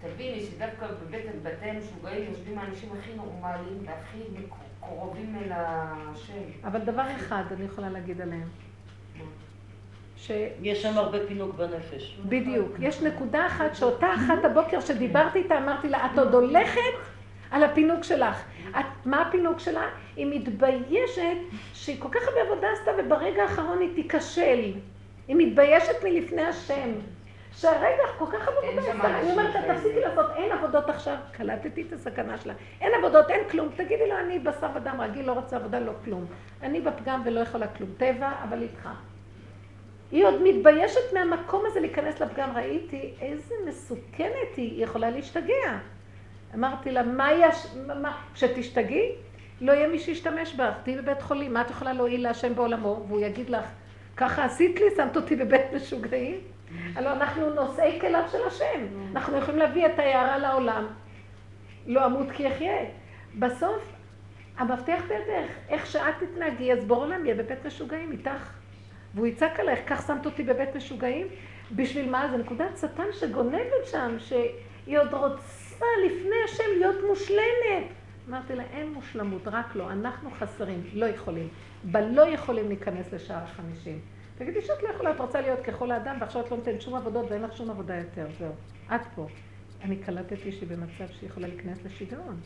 תביני 0.00 0.40
שדווקא 0.40 0.86
בבית 0.86 1.24
בתי 1.42 1.64
המשוגעים 1.64 2.30
יושבים 2.30 2.58
האנשים 2.58 2.88
הכי 2.98 3.14
נורמליים 3.14 3.78
והכי 3.86 4.18
קרובים 4.80 5.36
אל 5.36 5.52
השם. 5.52 6.42
אבל 6.64 6.78
דבר 6.78 7.16
אחד 7.16 7.42
אני 7.52 7.64
יכולה 7.64 7.90
להגיד 7.90 8.20
עליהם. 8.20 8.48
ש... 10.16 10.30
יש 10.62 10.82
שם 10.82 10.98
הרבה 10.98 11.18
פינוק 11.28 11.54
בנפש. 11.54 12.18
בדיוק. 12.28 12.76
יש 12.80 13.02
נקודה 13.02 13.46
אחת 13.46 13.74
שאותה 13.74 14.14
אחת 14.14 14.44
הבוקר 14.44 14.80
שדיברתי 14.80 15.38
איתה, 15.38 15.58
אמרתי 15.58 15.88
לה, 15.88 16.06
את 16.06 16.18
עוד 16.18 16.34
הולכת 16.34 16.80
על 17.50 17.62
הפינוק 17.62 18.04
שלך. 18.04 18.44
את, 18.70 19.06
מה 19.06 19.22
הפינוק 19.22 19.58
שלה? 19.58 19.88
היא 20.16 20.26
מתביישת 20.30 21.36
שהיא 21.74 22.00
כל 22.00 22.08
כך 22.12 22.28
הרבה 22.28 22.40
עבודה 22.40 22.68
עשתה 22.72 22.90
וברגע 22.98 23.42
האחרון 23.42 23.78
היא 23.80 23.94
תיכשל. 23.94 24.72
היא 25.28 25.36
מתביישת 25.38 26.04
מלפני 26.04 26.42
השם. 26.42 26.90
שהרגע 27.52 28.02
כל 28.18 28.26
כך 28.32 28.48
הרבה 28.48 28.68
עבודה 28.68 28.92
עשתה. 28.92 29.18
אני 29.20 29.30
אומרת 29.30 29.54
לה, 29.54 29.74
תפסיקי 29.74 30.00
לעשות, 30.00 30.26
אין 30.36 30.52
עבודות 30.52 30.90
עכשיו. 30.90 31.16
קלטתי 31.32 31.82
את 31.82 31.92
הסכנה 31.92 32.38
שלה. 32.38 32.52
אין 32.80 32.92
עבודות, 32.94 33.30
אין 33.30 33.48
כלום. 33.50 33.68
תגידי 33.76 34.08
לו, 34.08 34.18
אני 34.18 34.38
בשר 34.38 34.68
ודם 34.74 35.00
רגיל, 35.00 35.26
לא 35.26 35.32
רוצה 35.32 35.56
עבודה, 35.56 35.80
לא 35.80 35.92
כלום. 36.04 36.26
אני 36.62 36.80
בפגם 36.80 37.22
ולא 37.24 37.40
יכולה 37.40 37.66
כלום. 37.68 37.90
טבע, 37.96 38.32
אבל 38.48 38.62
איתך. 38.62 38.88
היא 40.10 40.26
עוד 40.26 40.42
מתביישת 40.42 41.12
מהמקום 41.14 41.62
הזה 41.66 41.80
להיכנס 41.80 42.20
לפגם. 42.20 42.50
ראיתי 42.54 43.14
איזה 43.20 43.54
מסוכנת 43.66 44.56
היא, 44.56 44.70
היא 44.70 44.84
יכולה 44.84 45.10
להשתגע. 45.10 45.78
אמרתי 46.54 46.90
לה, 46.90 47.02
מה 47.02 47.32
יש, 47.32 47.66
מה, 48.02 48.16
כשתשתגעי, 48.34 49.12
לא 49.60 49.72
יהיה 49.72 49.88
מי 49.88 49.98
שישתמש 49.98 50.54
בך, 50.54 50.74
תהיי 50.82 50.96
בבית 50.96 51.22
חולים, 51.22 51.52
מה 51.54 51.60
את 51.60 51.70
יכולה 51.70 51.92
להועיל 51.92 52.22
להשם 52.22 52.54
בעולמו? 52.54 53.04
והוא 53.08 53.20
יגיד 53.20 53.50
לך, 53.50 53.64
ככה 54.16 54.44
עשית 54.44 54.80
לי, 54.80 54.86
שמת 54.96 55.16
אותי 55.16 55.36
בבית 55.36 55.72
משוגעים? 55.72 56.40
הלוא 56.94 57.10
אנחנו 57.10 57.54
נושאי 57.54 58.00
כליו 58.00 58.22
של 58.32 58.46
השם, 58.46 58.86
אנחנו 59.12 59.38
יכולים 59.38 59.58
להביא 59.60 59.86
את 59.86 59.98
ההערה 59.98 60.38
לעולם, 60.38 60.86
לא 61.86 62.06
אמות 62.06 62.30
כי 62.30 62.48
אחיה. 62.48 62.76
בסוף, 63.38 63.92
המפתח 64.58 65.02
בידך, 65.08 65.52
איך 65.68 65.86
שאת 65.86 66.14
תתנהגי, 66.20 66.72
אז 66.72 66.84
בור 66.84 67.04
עולם 67.04 67.24
יהיה 67.24 67.34
בבית 67.34 67.66
משוגעים 67.66 68.12
איתך. 68.12 68.52
והוא 69.14 69.26
יצעק 69.26 69.60
עלייך, 69.60 69.80
כך 69.86 70.06
שמת 70.06 70.26
אותי 70.26 70.42
בבית 70.42 70.76
משוגעים? 70.76 71.26
בשביל 71.72 72.10
מה? 72.10 72.28
זה 72.30 72.36
נקודת 72.36 72.78
שטן 72.80 73.12
שגונבת 73.12 73.86
שם, 73.90 74.16
שהיא 74.18 74.98
עוד 74.98 75.14
רוצה... 75.14 75.59
רוצה 75.80 76.14
לפני 76.14 76.36
השם 76.44 76.78
להיות 76.78 76.96
מושלמת. 77.08 77.92
אמרתי 78.28 78.54
לה, 78.54 78.62
אין 78.62 78.92
מושלמות, 78.92 79.48
רק 79.48 79.76
לא, 79.76 79.90
אנחנו 79.90 80.30
חסרים, 80.30 80.82
לא 80.94 81.06
יכולים. 81.06 81.48
בלא 81.84 82.28
יכולים 82.28 82.68
להיכנס 82.68 83.12
לשער 83.12 83.42
החמישים. 83.42 84.00
תגידי 84.38 84.60
שאת 84.60 84.82
לא 84.82 84.88
יכולה, 84.88 85.10
את 85.10 85.20
רוצה 85.20 85.40
להיות 85.40 85.60
ככל 85.60 85.90
האדם, 85.90 86.16
ועכשיו 86.20 86.42
את 86.44 86.50
לא 86.50 86.56
נותנת 86.56 86.82
שום 86.82 86.94
עבודות 86.94 87.30
ואין 87.30 87.42
לך 87.42 87.56
שום 87.56 87.70
עבודה 87.70 87.96
יותר, 87.96 88.26
זהו. 88.38 88.52
את 88.94 89.00
פה. 89.14 89.26
אני 89.82 89.96
קלטתי 89.96 90.52
שהיא 90.52 90.68
במצב 90.68 91.12
שהיא 91.12 91.28
יכולה 91.30 91.48
להיכנס 91.48 91.78
לשיגעון. 91.84 92.40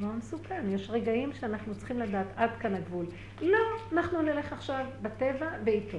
מאוד 0.00 0.16
מסוכן. 0.16 0.64
יש 0.68 0.90
רגעים 0.90 1.32
שאנחנו 1.32 1.74
צריכים 1.74 1.98
לדעת, 1.98 2.26
עד 2.36 2.50
כאן 2.60 2.74
הגבול. 2.74 3.06
לא, 3.42 3.58
אנחנו 3.92 4.22
נלך 4.22 4.52
עכשיו 4.52 4.86
בטבע 5.02 5.48
ואיתו. 5.64 5.98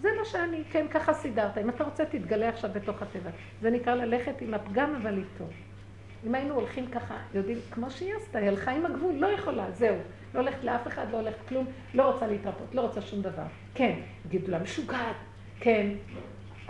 זה 0.00 0.08
מה 0.18 0.24
שאני, 0.24 0.64
כן, 0.70 0.86
ככה 0.90 1.14
סידרת. 1.14 1.58
אם 1.58 1.68
אתה 1.68 1.84
רוצה, 1.84 2.04
תתגלה 2.04 2.48
עכשיו 2.48 2.70
בתוך 2.72 3.02
הטבע. 3.02 3.30
זה 3.60 3.70
נקרא 3.70 3.94
ללכת 3.94 4.40
עם 4.40 4.54
הפגם, 4.54 4.94
אבל 4.94 5.18
איתו. 5.18 5.44
אם 6.26 6.34
היינו 6.34 6.54
הולכים 6.54 6.86
ככה, 6.86 7.16
יודעים, 7.34 7.58
כמו 7.70 7.90
שהיא 7.90 8.14
עשתה, 8.14 8.38
היא 8.38 8.48
הלכה 8.48 8.70
עם 8.70 8.86
הגבול, 8.86 9.14
לא 9.14 9.26
יכולה, 9.26 9.70
זהו. 9.70 9.96
לא 10.34 10.40
הולכת 10.40 10.64
לאף 10.64 10.86
אחד, 10.86 11.06
לא 11.12 11.16
הולכת 11.16 11.48
כלום, 11.48 11.66
לא 11.94 12.12
רוצה 12.12 12.26
להתרפות, 12.26 12.74
לא 12.74 12.80
רוצה 12.80 13.00
שום 13.00 13.22
דבר. 13.22 13.42
כן, 13.74 13.98
יגידו 14.26 14.50
לה, 14.50 14.58
משוגעת, 14.58 15.16
כן, 15.60 15.90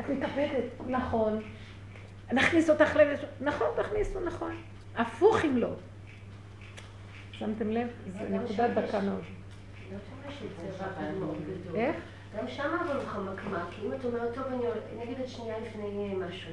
את 0.01 0.09
מתאבדת, 0.09 0.65
נכון. 0.87 1.43
נכניס 2.33 2.71
אותך 2.71 2.97
לב... 2.97 3.19
נכון, 3.41 3.67
תכניסו, 3.77 4.21
נכון. 4.21 4.57
הפוך 4.97 5.45
אם 5.45 5.57
לא. 5.57 5.71
שמתם 7.33 7.71
לב? 7.71 7.89
זה 8.13 8.29
נקודת 8.29 8.71
דקה 8.71 9.01
מאוד. 9.01 9.23
איך? 11.75 11.97
גם 12.39 12.49
שם 12.49 12.77
אבל 12.85 12.97
הוא 12.97 13.05
חמקמק, 13.07 13.69
אם 13.85 13.93
את 13.93 14.05
אומרת, 14.05 14.35
טוב, 14.35 14.45
אני 14.93 15.05
אגיד 15.05 15.21
את 15.21 15.29
שנייה 15.29 15.55
לפני 15.59 16.15
משהו. 16.15 16.51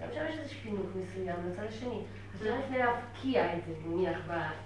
גם 0.00 0.08
שם 0.14 0.20
יש 0.28 0.38
איזה 0.38 0.54
פינוק 0.62 0.86
מסוים 0.96 1.36
לצד 1.50 1.62
השני. 1.68 2.00
אז 2.34 2.46
אולי 2.46 2.58
לפני 2.58 2.78
להבקיע 2.78 3.44
את 3.44 3.64
זה, 3.66 3.72
נניח, 3.86 4.18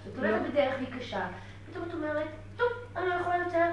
את 0.07 0.17
הולכת 0.17 0.41
בדרך 0.51 0.73
והיא 0.77 0.99
קשה, 0.99 1.27
פתאום 1.69 1.85
את 1.89 1.93
אומרת, 1.93 2.27
טוב, 2.57 2.67
אני 2.97 3.09
לא 3.09 3.13
יכולה 3.13 3.37
יותר. 3.37 3.65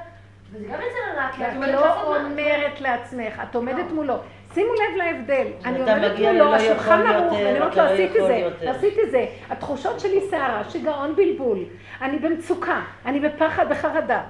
וזה 0.53 0.65
גם 0.65 0.75
יצא 0.75 1.21
רע, 1.21 1.29
כי 1.37 1.45
את 1.47 1.53
לא 1.73 2.17
אומרת 2.17 2.81
לעצמך, 2.81 3.43
את 3.51 3.55
עומדת 3.55 3.87
לא. 3.89 3.95
מולו. 3.95 4.15
שימו 4.55 4.73
לב 4.73 4.97
להבדל. 4.97 5.47
אני 5.65 5.79
עומדת 5.79 6.19
מולו, 6.19 6.55
השולחן 6.55 7.07
ערוך, 7.07 7.33
ואני 7.33 7.61
אומרת 7.61 7.77
לו, 7.77 7.83
עשיתי 7.83 8.19
זה, 8.21 8.71
עשיתי 8.71 9.11
זה. 9.11 9.27
התחושות 9.51 10.01
שלי 10.01 10.21
סערה, 10.31 10.71
שיגעון 10.71 11.17
בלבול. 11.17 11.59
אני 12.03 12.19
במצוקה, 12.19 12.83
אני 13.07 13.21
בפחד, 13.21 13.69
בחרדה. 13.69 14.23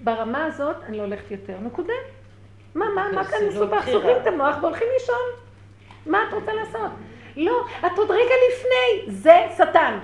ברמה 0.00 0.44
הזאת 0.44 0.76
אני 0.88 0.96
לא 0.96 1.02
הולכת 1.02 1.30
יותר. 1.30 1.54
נקודה. 1.62 1.92
מה, 2.74 2.86
מה, 2.94 3.08
מה 3.12 3.24
כאן 3.24 3.38
מסובך? 3.48 3.86
סוגרים 3.92 4.16
את 4.22 4.26
המוח 4.26 4.56
והולכים 4.60 4.88
לישון. 4.94 5.45
מה 6.06 6.18
את 6.28 6.32
רוצה 6.34 6.52
לעשות? 6.52 6.90
לא, 7.36 7.64
את 7.86 7.98
עוד 7.98 8.10
רגע 8.10 8.34
לפני, 8.48 9.12
זה 9.12 9.46
שטן. 9.56 9.98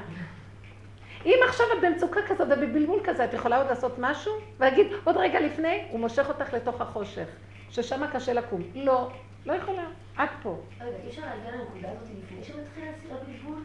אם 1.26 1.38
עכשיו 1.48 1.66
את 1.72 1.84
במצוקה 1.84 2.20
כזאת 2.28 2.48
ובבלבול 2.50 3.00
כזה, 3.04 3.24
את 3.24 3.34
יכולה 3.34 3.56
עוד 3.56 3.66
לעשות 3.66 3.94
משהו? 3.98 4.32
ולהגיד, 4.58 4.86
עוד 5.04 5.16
רגע 5.16 5.40
לפני, 5.40 5.84
הוא 5.90 6.00
מושך 6.00 6.28
אותך 6.28 6.54
לתוך 6.54 6.80
החושך, 6.80 7.26
ששם 7.70 8.06
קשה 8.12 8.32
לקום. 8.32 8.62
לא, 8.74 9.10
לא 9.46 9.52
יכולה, 9.52 9.82
את 10.14 10.30
פה. 10.42 10.58
רגע, 10.80 10.96
אי 11.04 11.08
אפשר 11.08 11.22
להגיע 11.22 11.50
לנקודה 11.60 11.88
הזאת 11.90 12.08
לפני 12.22 12.44
שמתחיל 12.44 12.84
הבלבול? 13.10 13.62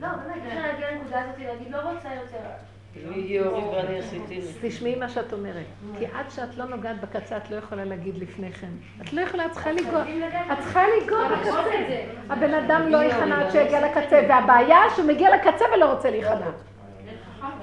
לא, 0.00 0.08
באמת, 0.08 0.42
אי 0.42 0.48
אפשר 0.48 0.62
להגיע 0.62 0.90
לנקודה 0.90 1.22
הזאת 1.22 1.34
ולהגיד, 1.38 1.70
לא 1.70 1.78
רוצה 1.78 2.08
יותר. 2.14 2.73
תשמעי 4.62 4.94
מה 4.94 5.08
שאת 5.08 5.32
אומרת. 5.32 5.66
כי 5.98 6.06
עד 6.06 6.30
שאת 6.30 6.56
לא 6.56 6.64
נוגעת 6.64 7.00
בקצה, 7.00 7.36
את 7.36 7.50
לא 7.50 7.56
יכולה 7.56 7.84
להגיד 7.84 8.18
לפני 8.18 8.52
כן. 8.52 8.70
את 9.02 9.12
לא 9.12 9.20
יכולה, 9.20 9.46
את 9.46 9.50
צריכה 9.50 9.72
לגוע. 9.72 10.02
את 10.52 10.58
צריכה 10.58 10.82
לגוע 11.02 11.28
בקצה. 11.28 11.62
הבן 12.28 12.54
אדם 12.54 12.88
לא 12.88 13.04
יכנע 13.04 13.40
עד 13.40 13.50
שיגיע 13.50 13.86
לקצה, 13.90 14.26
והבעיה 14.28 14.78
שהוא 14.94 15.06
מגיע 15.06 15.36
לקצה 15.36 15.64
ולא 15.76 15.92
רוצה 15.92 16.10
להיכנע. 16.10 16.50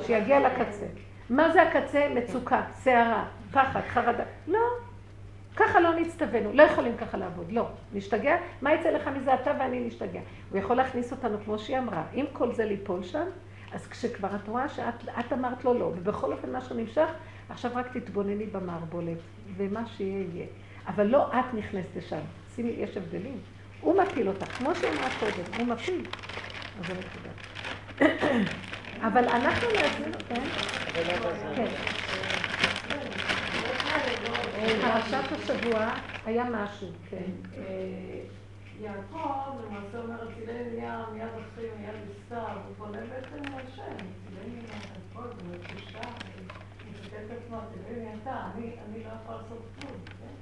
שיגיע 0.05 0.39
לקצה. 0.39 0.85
מה 1.29 1.51
זה 1.51 1.61
הקצה? 1.61 2.07
מצוקה, 2.15 2.61
סערה, 2.71 3.25
פחד, 3.51 3.81
חרדה. 3.87 4.23
לא. 4.47 4.59
ככה 5.55 5.79
לא 5.79 5.95
נצטווינו, 5.95 6.53
לא 6.53 6.63
יכולים 6.63 6.97
ככה 6.97 7.17
לעבוד, 7.17 7.51
לא. 7.51 7.67
נשתגע? 7.93 8.37
מה 8.61 8.73
יצא 8.73 8.89
לך 8.89 9.07
מזה 9.07 9.33
אתה 9.33 9.51
ואני 9.59 9.79
נשתגע? 9.79 10.19
הוא 10.51 10.59
יכול 10.59 10.75
להכניס 10.75 11.11
אותנו 11.11 11.37
כמו 11.45 11.59
שהיא 11.59 11.77
אמרה. 11.77 12.03
אם 12.13 12.25
כל 12.33 12.53
זה 12.53 12.65
ליפול 12.65 13.03
שם, 13.03 13.25
אז 13.73 13.87
כשכבר 13.87 14.35
את 14.35 14.47
רואה 14.47 14.69
שאת 14.69 15.33
אמרת 15.33 15.63
לו 15.65 15.73
לא, 15.73 15.85
ובכל 15.85 16.33
אופן 16.33 16.55
משהו 16.55 16.75
נמשך, 16.75 17.09
עכשיו 17.49 17.71
רק 17.75 17.97
תתבונני 17.97 18.45
במערבולת, 18.45 19.17
ומה 19.57 19.87
שיהיה 19.87 20.25
יהיה. 20.33 20.45
אבל 20.87 21.07
לא 21.07 21.27
את 21.27 21.53
נכנסת 21.53 21.95
לשם. 21.95 22.21
שימי, 22.55 22.69
יש 22.69 22.97
הבדלים. 22.97 23.37
הוא 23.81 24.03
מפיל 24.03 24.27
אותך, 24.27 24.57
כמו 24.57 24.75
שהיא 24.75 24.91
אמרה 24.91 25.09
קודם, 25.19 25.57
הוא 25.57 25.67
מפיל. 25.67 26.05
אז 26.79 26.87
זה 26.87 26.93
נקודה. 26.93 27.29
אבל 29.07 29.23
אנחנו 29.23 29.67
לעצמנו, 29.73 30.17
כן? 30.29 30.41
כן. 31.55 31.65
פרשת 34.81 35.31
השבוע 35.31 35.89
היה 36.25 36.43
משהו, 36.43 36.87
כן. 37.09 37.31
יעקב 38.81 39.61
למעשה 39.65 39.99
אומר, 39.99 40.33
צילי 40.35 40.63
נהיה 40.63 41.05
מיד 41.13 41.27
אחי, 41.27 41.67
מיד 41.79 41.95
בסתיו, 42.09 42.57
הוא 42.67 42.75
פונה 42.77 42.99
בעצם 42.99 43.43
להשם, 43.43 43.95
צילי 43.97 44.55
נהיה 44.55 44.79
הכל 45.11 45.27
במקושה, 45.27 46.01
מסתכל 46.91 47.15
את 47.15 47.31
עצמו, 47.37 47.57
צילי 47.73 47.99
נהיה 47.99 48.15
אתה, 48.23 48.49
אני 48.55 49.03
לא 49.03 49.09
יכול 49.23 49.35
לעשות 49.35 49.65
כלום, 49.79 50.01
כן? 50.05 50.35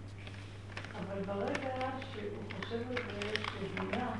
אבל 0.99 1.21
ברגע 1.21 1.89
שהוא 2.13 2.43
חושב 2.59 2.89
על 2.89 2.95
זה 2.95 3.31
שבינה, 3.51 4.11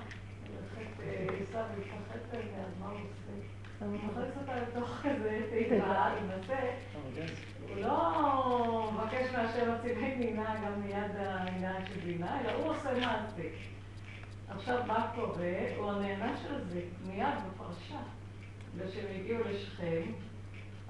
ללכת 0.50 1.04
עיסה 1.40 1.62
להתרחק 1.78 2.32
זה, 2.32 2.38
אז 2.38 2.80
מה 2.80 2.90
הוא 2.90 3.00
עושה? 3.00 3.86
הוא 3.86 3.94
מכניס 3.96 4.38
אותה 4.42 4.56
לתוך 4.56 5.06
איזה 5.06 5.42
תיבה, 5.50 6.14
מנסה, 6.22 6.60
הוא 7.62 7.78
לא 7.82 8.92
מבקש 8.94 9.36
מהשם 9.36 9.72
הצילי 9.72 10.16
נינה 10.16 10.56
גם 10.66 10.82
מיד 10.82 11.16
העניין 11.18 11.86
של 11.86 12.00
בינה, 12.00 12.42
אלא 12.42 12.52
הוא 12.52 12.70
עושה 12.70 12.94
מעשה. 12.94 13.79
עכשיו, 14.50 14.84
מה 14.88 15.12
קורה? 15.16 15.54
הוא 15.78 15.92
הנענש 15.92 16.40
על 16.50 16.62
זה 16.64 16.82
מיד 17.08 17.36
בפרשה. 17.48 18.00
וכשהם 18.76 19.06
הגיעו 19.20 19.40
לשכם, 19.50 20.02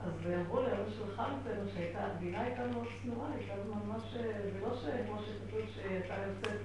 אז 0.03 0.13
אמרו 0.41 0.61
לאלו 0.61 0.91
שלך 0.91 1.19
אצלנו 1.19 1.69
שהייתה, 1.73 1.99
המדינה 1.99 2.41
הייתה 2.41 2.61
מאוד 2.73 2.87
צנועה, 3.03 3.29
הייתה 3.37 3.53
ממש, 3.75 4.03
זה 4.13 4.59
לא 4.61 4.69
כמו 5.07 5.19
שכתוב 5.19 5.59
שהייתה 5.75 6.13
יוצאת 6.27 6.59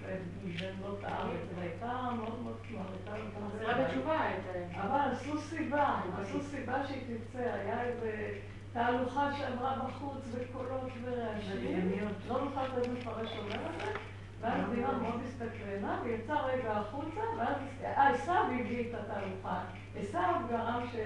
מבין 0.44 0.74
בנות 0.76 1.04
הארץ, 1.04 1.40
אלא 1.56 1.62
הייתה 1.62 2.10
מאוד 2.16 2.42
מאוד 2.42 2.56
צנועה, 2.68 2.86
הייתה 2.92 3.26
חזרה 3.48 3.84
בתשובה 3.84 4.30
אבל 4.74 5.12
עשו 5.12 5.38
סיבה, 5.38 6.00
עשו 6.20 6.42
סיבה 6.42 6.86
שהיא 6.86 7.02
תצא, 7.02 7.38
היה 7.38 7.82
איזה 7.82 8.38
תהלוכה 8.72 9.32
שעברה 9.38 9.76
בחוץ 9.88 10.24
וקולות 10.32 10.90
ורעשים. 11.02 11.90
לא 12.28 12.44
נוכל 12.44 12.62
לתת 12.66 12.88
מפרש 12.88 13.30
אומר 13.38 13.66
את 13.66 13.80
זה. 13.80 14.13
ואז 14.44 14.70
דימה 14.74 14.92
מאוד 14.92 15.20
הסתקרנה, 15.24 16.00
ויצא 16.04 16.34
רגע 16.34 16.72
החוצה, 16.72 17.20
ואז 17.38 17.56
עשיו 17.82 18.44
הביא 18.60 18.90
את 18.90 18.94
התהלוכה. 18.94 19.60
עשיו 19.98 20.34
גרם 20.50 20.82
ש... 20.92 20.96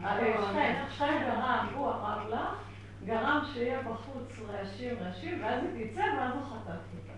שכם, 0.00 0.74
שכם 0.90 1.18
גרם, 1.26 1.66
הוא 1.74 1.86
הרב 1.86 2.28
לך, 2.28 2.56
גרם 3.04 3.42
שיהיה 3.52 3.82
בחוץ 3.82 4.38
רעשים 4.48 4.96
רעשים, 5.00 5.42
ואז 5.42 5.64
היא 5.74 5.90
תצא, 5.90 6.04
ואז 6.18 6.34
הוא 6.34 6.42
חטף 6.42 6.80
אותה. 6.94 7.12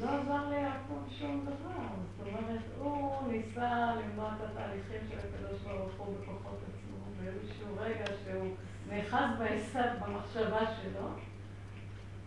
לא 0.00 0.20
עזר 0.20 0.48
ליעקב 0.48 1.10
שום 1.18 1.46
דבר. 1.46 1.82
זאת 2.18 2.26
אומרת, 2.26 2.62
הוא 2.78 3.32
ניסה 3.32 3.92
למנוע 3.94 4.28
את 4.36 4.50
התהליכים 4.50 5.00
של 5.10 5.18
הקדוש 5.18 5.60
ברוך 5.60 5.92
הוא 5.98 6.14
בכוחות 6.20 6.58
עצמו, 6.68 6.96
באיזשהו 7.20 7.66
רגע 7.78 8.04
שהוא 8.24 8.54
נאחז 8.90 9.38
בעשיו 9.38 9.90
במחשבה 10.00 10.60
שלו. 10.82 11.08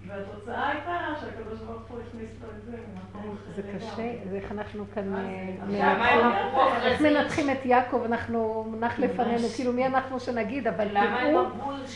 והתוצאה 0.07 0.69
הייתה 0.69 0.91
שהקדוש 1.21 1.59
ברוך 1.59 1.81
הוא 1.89 1.99
הכניס 2.07 2.29
לו 2.41 2.47
את 2.57 2.65
זה 2.65 2.71
ממקום 2.71 3.35
אחר. 3.35 3.51
זה 3.55 3.61
קשה, 3.77 4.13
זה 4.29 4.35
איך 4.35 4.51
אנחנו 4.51 4.85
כאן 4.93 5.15
אה, 5.15 6.85
איך 6.85 7.01
מנתחים 7.01 7.49
את 7.49 7.65
יעקב, 7.65 8.03
אנחנו 8.05 8.65
מונח 8.71 8.99
לפנינו, 8.99 9.47
כאילו 9.55 9.73
מי 9.73 9.85
אנחנו 9.85 10.19
שנגיד, 10.19 10.67
אבל 10.67 10.87
תראו, 11.21 11.45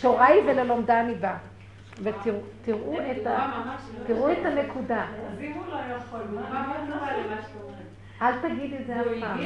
תורה 0.01 0.25
היא 0.25 0.41
וללומדה 0.47 1.01
אני 1.01 1.15
באה. 1.15 1.37
ותראו 2.03 2.99
את 4.31 4.45
הנקודה. 4.45 5.05
אז 5.31 5.41
אם 5.41 5.51
הוא 5.51 5.65
לא 5.67 5.77
יכול, 5.95 6.21
מה 6.49 6.73
אל 8.21 8.33
תגיד 8.41 8.73
את 8.73 8.87
זה 8.87 9.01
אף 9.01 9.05
פעם. 9.19 9.37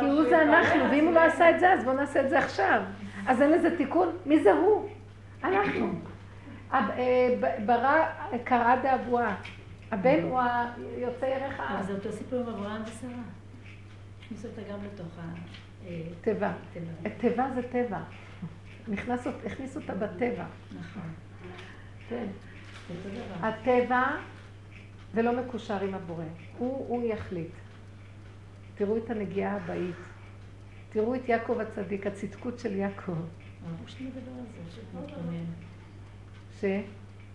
כי 0.00 0.06
הוא 0.06 0.24
זה 0.28 0.42
אנחנו, 0.42 0.90
ואם 0.90 1.06
הוא 1.06 1.14
לא 1.14 1.20
עשה 1.20 1.50
את 1.50 1.60
זה, 1.60 1.72
אז 1.72 1.84
בואו 1.84 1.96
נעשה 1.96 2.20
את 2.20 2.30
זה 2.30 2.38
עכשיו. 2.38 2.80
אז 3.26 3.42
אין 3.42 3.52
לזה 3.52 3.76
תיקון? 3.76 4.08
מי 4.26 4.42
זה 4.42 4.52
הוא? 4.52 4.88
אנחנו. 5.44 6.13
אה, 6.72 7.28
ברא 7.66 8.06
קראה 8.44 8.82
דאבואה. 8.82 9.34
הבן 9.90 10.22
הוא 10.22 10.40
היוצא 10.96 11.24
ירך. 11.24 11.60
אז 11.60 11.86
זה 11.86 11.92
אותו 11.92 12.12
סיפור 12.12 12.40
עם 12.40 12.48
אברהם 12.48 12.82
ושרה. 12.82 13.10
הכניסו 14.24 14.48
אותה 14.48 14.62
גם 14.72 14.78
לתוך 14.84 15.06
התיבה. 16.20 16.52
תיבה 17.18 17.46
זה 17.54 17.62
טבע. 17.62 18.00
הכניסו 19.46 19.80
אותה 19.80 19.94
בטבע. 19.94 20.44
נכון. 20.80 21.12
כן. 22.08 22.26
הטבע 23.40 24.02
זה 25.14 25.22
לא 25.22 25.40
מקושר 25.40 25.80
עם 25.80 25.94
הבורא. 25.94 26.24
הוא 26.58 27.04
יחליט. 27.04 27.50
תראו 28.74 28.96
את 28.96 29.10
הנגיעה 29.10 29.56
הבאית. 29.56 29.96
תראו 30.90 31.14
את 31.14 31.28
יעקב 31.28 31.60
הצדיק, 31.60 32.06
הצדקות 32.06 32.58
של 32.58 32.76
יעקב. 32.76 33.12
ש... 36.64 36.66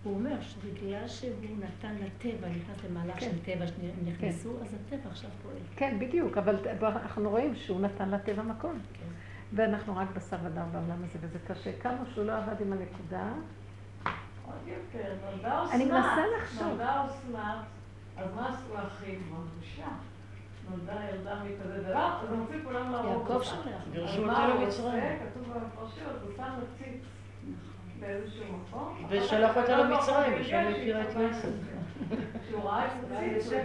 הוא 0.04 0.16
אומר 0.16 0.42
שבגלל 0.42 1.08
שהוא 1.08 1.58
נתן 1.60 1.96
לטבע, 1.96 2.48
נכנס 2.50 2.84
למהלך 2.90 3.20
כן. 3.20 3.32
של 3.32 3.40
טבע 3.46 3.68
שנכנסו, 3.68 4.50
אז 4.62 4.74
הטבע 4.74 5.10
עכשיו 5.10 5.30
פועל. 5.44 5.56
כן, 5.76 5.98
בדיוק, 6.00 6.38
אבל 6.38 6.56
אנחנו 6.82 7.30
רואים 7.30 7.56
שהוא 7.56 7.82
נתן 7.82 8.10
לטבע 8.10 8.44
מקום. 8.44 8.80
כן. 8.94 9.06
ואנחנו 9.54 9.96
רק 9.96 10.08
בשר 10.16 10.38
ודם 10.44 10.66
בעולם 10.72 11.04
הזה, 11.04 11.20
וזה 11.22 11.40
קשה. 11.48 11.80
כמה 11.80 11.98
שהוא 12.14 12.26
לא 12.26 12.38
עבד 12.38 12.62
עם 12.62 12.74
הנקודה, 12.74 13.32
עוד 14.46 14.68
יותר, 14.68 15.14
נולדה 15.32 15.64
אסנת. 15.64 15.76
אני 15.76 15.86
מנסה 15.86 16.22
לחשוב. 16.38 16.68
נולדה 16.68 17.06
אסנת, 17.06 17.66
אז 18.18 18.34
מה 18.36 18.50
עשו 18.50 18.78
האחים? 18.78 19.32
בבושה. 19.32 19.88
נולדה 20.70 21.10
ילדה 21.10 21.44
מכזה 21.44 21.84
דבר, 21.84 22.20
אז 22.24 22.34
הם 22.34 22.40
רוצים 22.40 22.64
כולם 22.64 22.92
להרוג 22.92 23.10
יעקב 23.22 23.34
אותה. 23.34 23.46
שולח. 23.46 23.82
גירשו 23.92 24.12
אז 24.14 24.20
אותה 24.30 24.46
הוא 24.46 24.64
למצרים. 24.64 24.94
עושה? 24.94 25.18
כתוב 25.32 25.54
בפרשיות, 25.54 26.22
הוא 26.24 26.32
שם 26.38 26.44
עציץ 26.44 27.02
באיזשהו 28.00 28.44
מקום. 28.54 29.06
ושלח 29.10 29.58
אותה 29.58 29.78
למצרים, 29.78 30.32
הוא 30.34 30.40
ושם 30.42 30.64
הכירה 30.72 31.02
את 31.02 31.08
יוסף. 31.20 31.48
כשהוא 32.48 32.64
ראה 32.64 32.86
את 32.86 32.92
זה, 33.10 33.16
שזה 33.38 33.64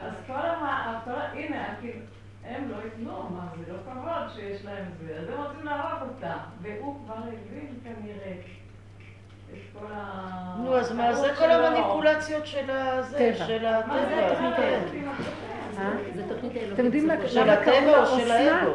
אז 0.00 0.12
כל 0.26 0.32
ה- 0.32 1.00
הנה, 1.32 1.64
כאילו, 1.80 2.00
הם 2.44 2.68
לא 2.70 2.76
ייתנו, 2.84 3.12
מה 3.30 3.46
זה 3.66 3.72
לא 3.72 3.78
כבוד 3.78 4.28
שיש 4.34 4.64
להם 4.64 4.84
זה, 5.06 5.16
אז 5.20 5.28
הם 5.28 5.44
רוצים 5.44 5.64
להרוג 5.66 6.02
אותה. 6.08 6.36
והוא 6.62 6.96
כבר 7.04 7.14
הבין 7.14 7.74
כנראה 7.84 8.32
את 9.52 9.58
כל 9.78 9.86
ה... 9.94 10.54
נו, 10.58 10.76
אז 10.76 10.92
מה, 10.92 11.14
זה 11.14 11.28
כל 11.38 11.50
המניפולציות 11.50 12.46
של 12.46 12.70
הזה. 12.70 13.34
של 13.46 13.62
מה 13.86 14.04
זה 14.08 14.26
הטבע. 14.26 14.58
אה? 15.78 15.90
זה 16.14 16.22
תוכנית 16.28 16.52
האלוקית. 16.56 16.72
אתם 16.74 16.84
יודעים 16.84 17.06
מה- 17.06 17.14
של 18.06 18.20
של 18.26 18.30
האגו? 18.30 18.70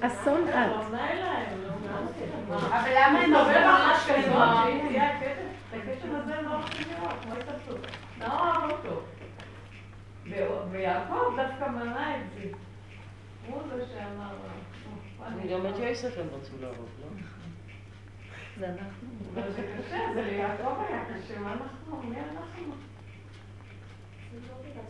אסון 0.00 0.44
את. 0.48 0.54
לא 0.70 0.76
עונה 0.86 1.14
להם, 1.14 1.62
לא 1.62 1.68
עונה. 1.68 2.08
אבל 2.58 2.90
למה 2.96 3.18
הם 3.20 3.34
עוברים 3.34 3.62
ממש 3.62 3.98
כזאת, 4.10 4.32
הכתם 5.72 6.14
הזה 6.14 6.42
לא 6.42 6.56
רוצים 6.56 6.86
לראות, 6.92 7.14
כמו 7.22 7.32
התאבדות. 7.34 7.86
לא 8.20 8.26
אוהב 8.26 8.70
אותו. 8.70 9.00
ויעקב 10.70 11.16
דווקא 11.36 11.68
מנע 11.70 12.16
את 12.16 12.22
זה. 12.34 12.50
הוא 13.48 13.58
זה 13.76 13.84
שאמר, 13.86 14.28
"נו, 14.28 14.92
מה 15.20 15.26
אני 15.26 15.52
גם 15.52 15.60
את 15.60 15.72
אעשה?" 15.72 15.88
יוסף 15.88 16.18
הם 16.18 16.26
רצו 16.40 16.52
להרוג, 16.60 16.76
לא? 17.00 17.06
זה 18.58 18.66
אנחנו. 18.68 19.08
אבל 19.34 19.50
זה 19.52 19.62
קשה, 19.78 19.98
זה 20.14 20.22
ליעקב 20.22 20.74
היה 20.88 21.04
קשה, 21.04 21.40
מה 21.40 21.52
אנחנו, 21.52 22.02
מי 22.10 22.16
אנחנו? 22.16 22.72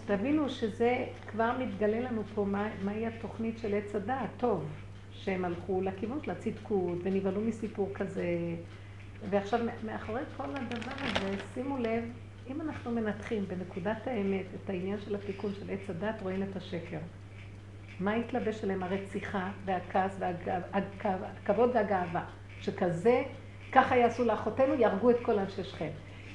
תבינו 0.07 0.49
שזה 0.51 0.97
כבר 1.31 1.51
מתגלה 1.59 2.01
לנו 2.01 2.23
פה 2.35 2.45
מה- 2.45 2.69
מהי 2.83 3.07
התוכנית 3.07 3.59
של 3.59 3.75
עץ 3.75 3.95
הדעת, 3.95 4.29
טוב, 4.37 4.65
שהם 5.13 5.45
הלכו 5.45 5.81
לכיוון 5.83 6.19
של 6.25 6.31
הצדקות 6.31 6.99
ונבהלו 7.03 7.41
מסיפור 7.41 7.91
כזה. 7.95 8.25
ועכשיו, 9.31 9.61
מאחורי 9.87 10.21
כל 10.37 10.45
הדבר 10.45 10.93
הזה, 10.99 11.37
שימו 11.55 11.79
לב, 11.79 12.05
אם 12.51 12.61
אנחנו 12.61 12.91
מנתחים 12.91 13.45
בנקודת 13.49 14.07
האמת 14.07 14.47
את 14.55 14.71
העניין 14.71 14.99
של 15.01 15.15
התיקון 15.15 15.53
של 15.55 15.71
עץ 15.71 15.91
הדת, 15.91 16.23
רואים 16.23 16.43
את 16.43 16.57
השקר. 16.57 16.99
מה 18.01 18.15
התלבש 18.15 18.65
עליהם? 18.65 18.83
הרציחה 18.83 19.51
והכעס 19.65 20.21
והכבוד 20.21 21.71
והגאווה. 21.75 22.25
שכזה, 22.61 23.23
ככה 23.73 23.97
יעשו 23.97 24.25
לאחותינו, 24.25 24.75
יהרגו 24.75 25.11
את 25.11 25.17
כל 25.23 25.39
אנשי 25.39 25.65
שכם. 25.65 25.89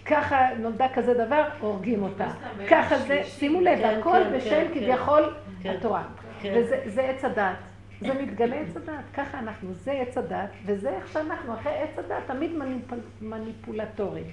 ככה 0.05 0.49
נולדה 0.59 0.87
כזה 0.93 1.13
דבר, 1.13 1.49
הורגים 1.59 2.03
אותה. 2.03 2.27
ככה 2.69 2.97
זה, 2.97 3.23
שימו 3.23 3.61
לב, 3.61 3.77
כן, 3.77 3.99
הכל 3.99 4.19
כן, 4.23 4.37
בשם 4.37 4.49
כן, 4.49 4.67
כביכול. 4.73 5.23
התורה. 5.65 6.03
וזה 6.41 6.81
זה 6.85 7.01
עץ 7.01 7.25
הדת. 7.25 7.55
זה 8.01 8.13
מתגלה 8.13 8.55
עץ 8.55 8.77
הדת, 8.77 9.03
ככה 9.13 9.39
אנחנו, 9.39 9.73
זה 9.73 9.91
עץ 9.91 10.17
הדת, 10.17 10.49
וזה 10.65 10.89
איך 10.89 11.07
שאנחנו, 11.07 11.53
אחרי 11.53 11.71
עץ 11.71 11.99
הדת, 11.99 12.23
תמיד 12.27 12.51
מניפול, 12.51 12.99
מניפולטורים. 13.21 14.25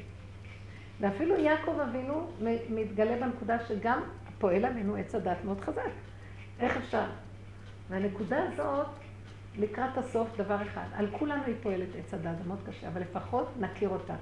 ואפילו 1.00 1.38
יעקב 1.38 1.80
אבינו 1.80 2.30
מתגלה 2.70 3.16
בנקודה 3.16 3.58
שגם 3.68 4.00
פועל 4.38 4.64
עלינו 4.64 4.96
עץ 4.96 5.14
הדת 5.14 5.44
מאוד 5.44 5.60
חזק. 5.60 5.90
איך 6.60 6.76
אפשר? 6.76 7.04
והנקודה 7.88 8.38
הזאת, 8.42 8.86
לקראת 9.58 9.98
הסוף, 9.98 10.28
דבר 10.36 10.62
אחד, 10.62 10.86
על 10.94 11.06
כולנו 11.18 11.42
היא 11.46 11.54
פועלת 11.62 11.88
עץ 11.98 12.14
הדת, 12.14 12.38
זה 12.42 12.48
מאוד 12.48 12.58
קשה, 12.66 12.88
אבל 12.88 13.00
לפחות 13.00 13.48
נכיר 13.60 13.88
אותה. 13.88 14.14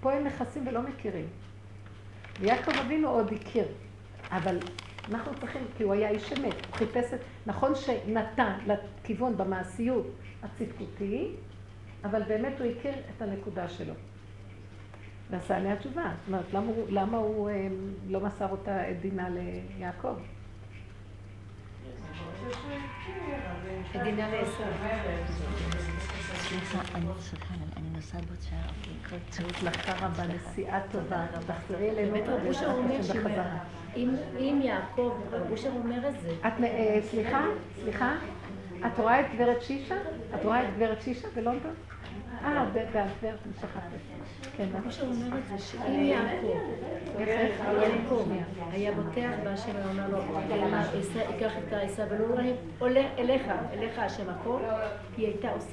פה 0.00 0.12
הם 0.12 0.24
נכסים 0.24 0.68
ולא 0.68 0.82
מכירים. 0.82 1.26
ויעקב 2.40 2.72
אבינו 2.78 3.08
עוד 3.08 3.32
הכיר, 3.32 3.66
אבל 4.30 4.58
אנחנו 5.10 5.32
צריכים, 5.40 5.62
כי 5.76 5.82
הוא 5.82 5.92
היה 5.92 6.08
איש 6.08 6.32
אמת, 6.32 6.66
הוא 6.66 6.76
חיפש 6.76 7.14
את, 7.14 7.20
נכון 7.46 7.74
שנתן 7.74 8.58
לכיוון 8.66 9.36
במעשיות 9.36 10.06
הצדקותי, 10.42 11.30
אבל 12.04 12.22
באמת 12.22 12.60
הוא 12.60 12.66
הכיר 12.70 12.94
את 13.16 13.22
הנקודה 13.22 13.68
שלו. 13.68 13.94
ועשה 15.30 15.56
עליה 15.56 15.76
תשובה. 15.76 16.12
זאת 16.18 16.28
אומרת, 16.28 16.52
למה 16.52 16.66
הוא, 16.66 16.86
למה 16.88 17.16
הוא 17.18 17.50
אה, 17.50 17.68
לא 18.08 18.20
מסר 18.20 18.48
אותה 18.50 18.90
את 18.90 19.00
דינה 19.00 19.28
ליעקב? 19.28 20.16
אני 27.76 27.90
נוסעת 27.94 28.24
בעוד 28.24 28.38
שעה, 28.42 28.68
אוקיי, 28.68 28.92
כל 29.08 29.42
טוב. 29.42 29.50
הצלחה 29.50 30.06
רבה, 30.06 30.22
נסיעה 30.26 30.80
טובה, 30.90 31.26
תחזרי 31.46 31.90
אלינו. 31.90 32.12
באמת 32.12 32.28
אושר 32.46 32.72
אומר 32.72 32.98
בחזרה. 32.98 33.58
אם 33.96 34.60
יעקב, 34.62 35.12
אושר 35.50 35.70
אומר 35.76 36.08
את 36.08 36.20
זה. 36.20 36.30
את, 36.46 36.52
אה, 36.64 36.98
סליחה, 37.02 37.44
סליחה, 37.82 38.14
את 38.86 38.98
רואה 38.98 39.20
את 39.20 39.26
גברת 39.34 39.62
שישה? 39.62 39.96
את 40.34 40.44
רואה 40.44 40.62
את 40.68 40.76
גברת 40.76 41.02
שישה 41.02 41.28
בלונדון? 41.34 41.74
אה, 42.44 42.62
אני 42.62 43.52
שכחתי. 43.60 43.96
כן, 44.56 44.66
רב 44.74 44.86
אושר 44.86 45.02
אומר 45.06 45.38
את 45.38 45.46
זה, 45.48 45.58
שאם 45.58 46.00
יעקב, 46.00 46.58
יעקב 47.20 48.28
היה 48.72 48.92
בוטח 48.92 49.30
בהשם 49.44 49.72
ואומר 49.84 50.08
לו, 50.10 50.18
"מה, 50.70 50.82
ייקח 51.30 51.52
את 51.68 51.72
העשה 51.72 52.04
ולא 52.10 52.34
אליך, 53.18 53.42
אליך 53.72 53.98
השם 53.98 54.30
הכל, 54.30 54.58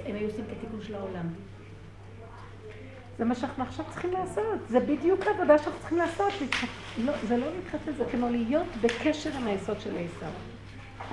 הם 0.06 0.16
היו 0.16 0.28
עושים 0.28 0.46
את 0.48 0.52
התיקון 0.58 0.82
של 0.82 0.96
העולם. 0.96 1.28
זה 3.18 3.26
מה 3.26 3.36
שאנחנו 3.36 3.64
עכשיו 3.64 3.86
צריכים 3.90 4.12
לעשות. 4.12 4.60
זה 4.70 4.80
בדיוק 4.80 5.28
העבודה 5.28 5.58
שאנחנו 5.58 5.80
צריכים 5.80 5.98
לעשות. 5.98 6.34
לא, 6.98 7.14
זה 7.28 7.38
לא 7.38 7.46
להתחתן, 7.56 7.92
זה 7.98 8.06
כמו 8.12 8.30
להיות 8.30 8.68
בקשר 8.82 9.30
עם 9.38 9.48
היסוד 9.48 9.82
של 9.82 9.90
עשיו. 9.90 10.30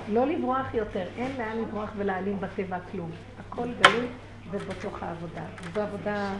לא 0.09 0.27
לברוח 0.27 0.73
יותר, 0.73 1.07
אין 1.17 1.31
לאן 1.37 1.57
לברוח 1.57 1.89
ולהעלים 1.97 2.39
בטבע 2.39 2.77
כלום. 2.91 3.11
הכל 3.39 3.67
גלוי 3.81 4.07
ובתוך 4.51 5.03
העבודה. 5.03 5.43
זו 5.73 5.81
עבודה 5.81 6.33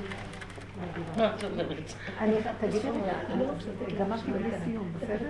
מדהימה. 0.82 1.30
מה 1.30 1.36
את 1.36 1.44
אומרת? 1.44 1.94
אני, 2.20 2.34
תגידי 2.60 2.90
רגע, 2.90 3.14
גמרתי 4.00 4.32
בלי 4.32 4.50
סיום, 4.66 4.92
בסדר? 4.96 5.30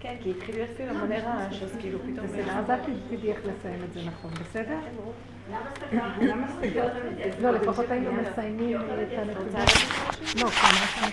כן, 0.00 0.16
כי 0.22 0.30
התחיל 0.30 0.54
להיות 0.54 0.70
כאילו 0.76 0.90
המוני 0.90 1.20
רעש, 1.20 1.62
אז 1.62 1.76
כאילו 1.80 1.98
פתאום... 1.98 2.26
בסדר, 2.26 2.50
אז 2.50 2.70
את 2.70 2.80
תדעי 3.08 3.32
איך 3.32 3.40
לסיים 3.44 3.84
את 3.84 3.92
זה 3.92 4.00
נכון, 4.04 4.30
בסדר? 4.30 4.78
לא, 7.42 7.50
לפחות 7.50 7.90
היינו 7.90 8.12
מסיימים 8.12 8.76
את 8.76 9.18
הנקודה. 9.18 9.64
לא, 10.40 10.48
כמה 10.48 11.08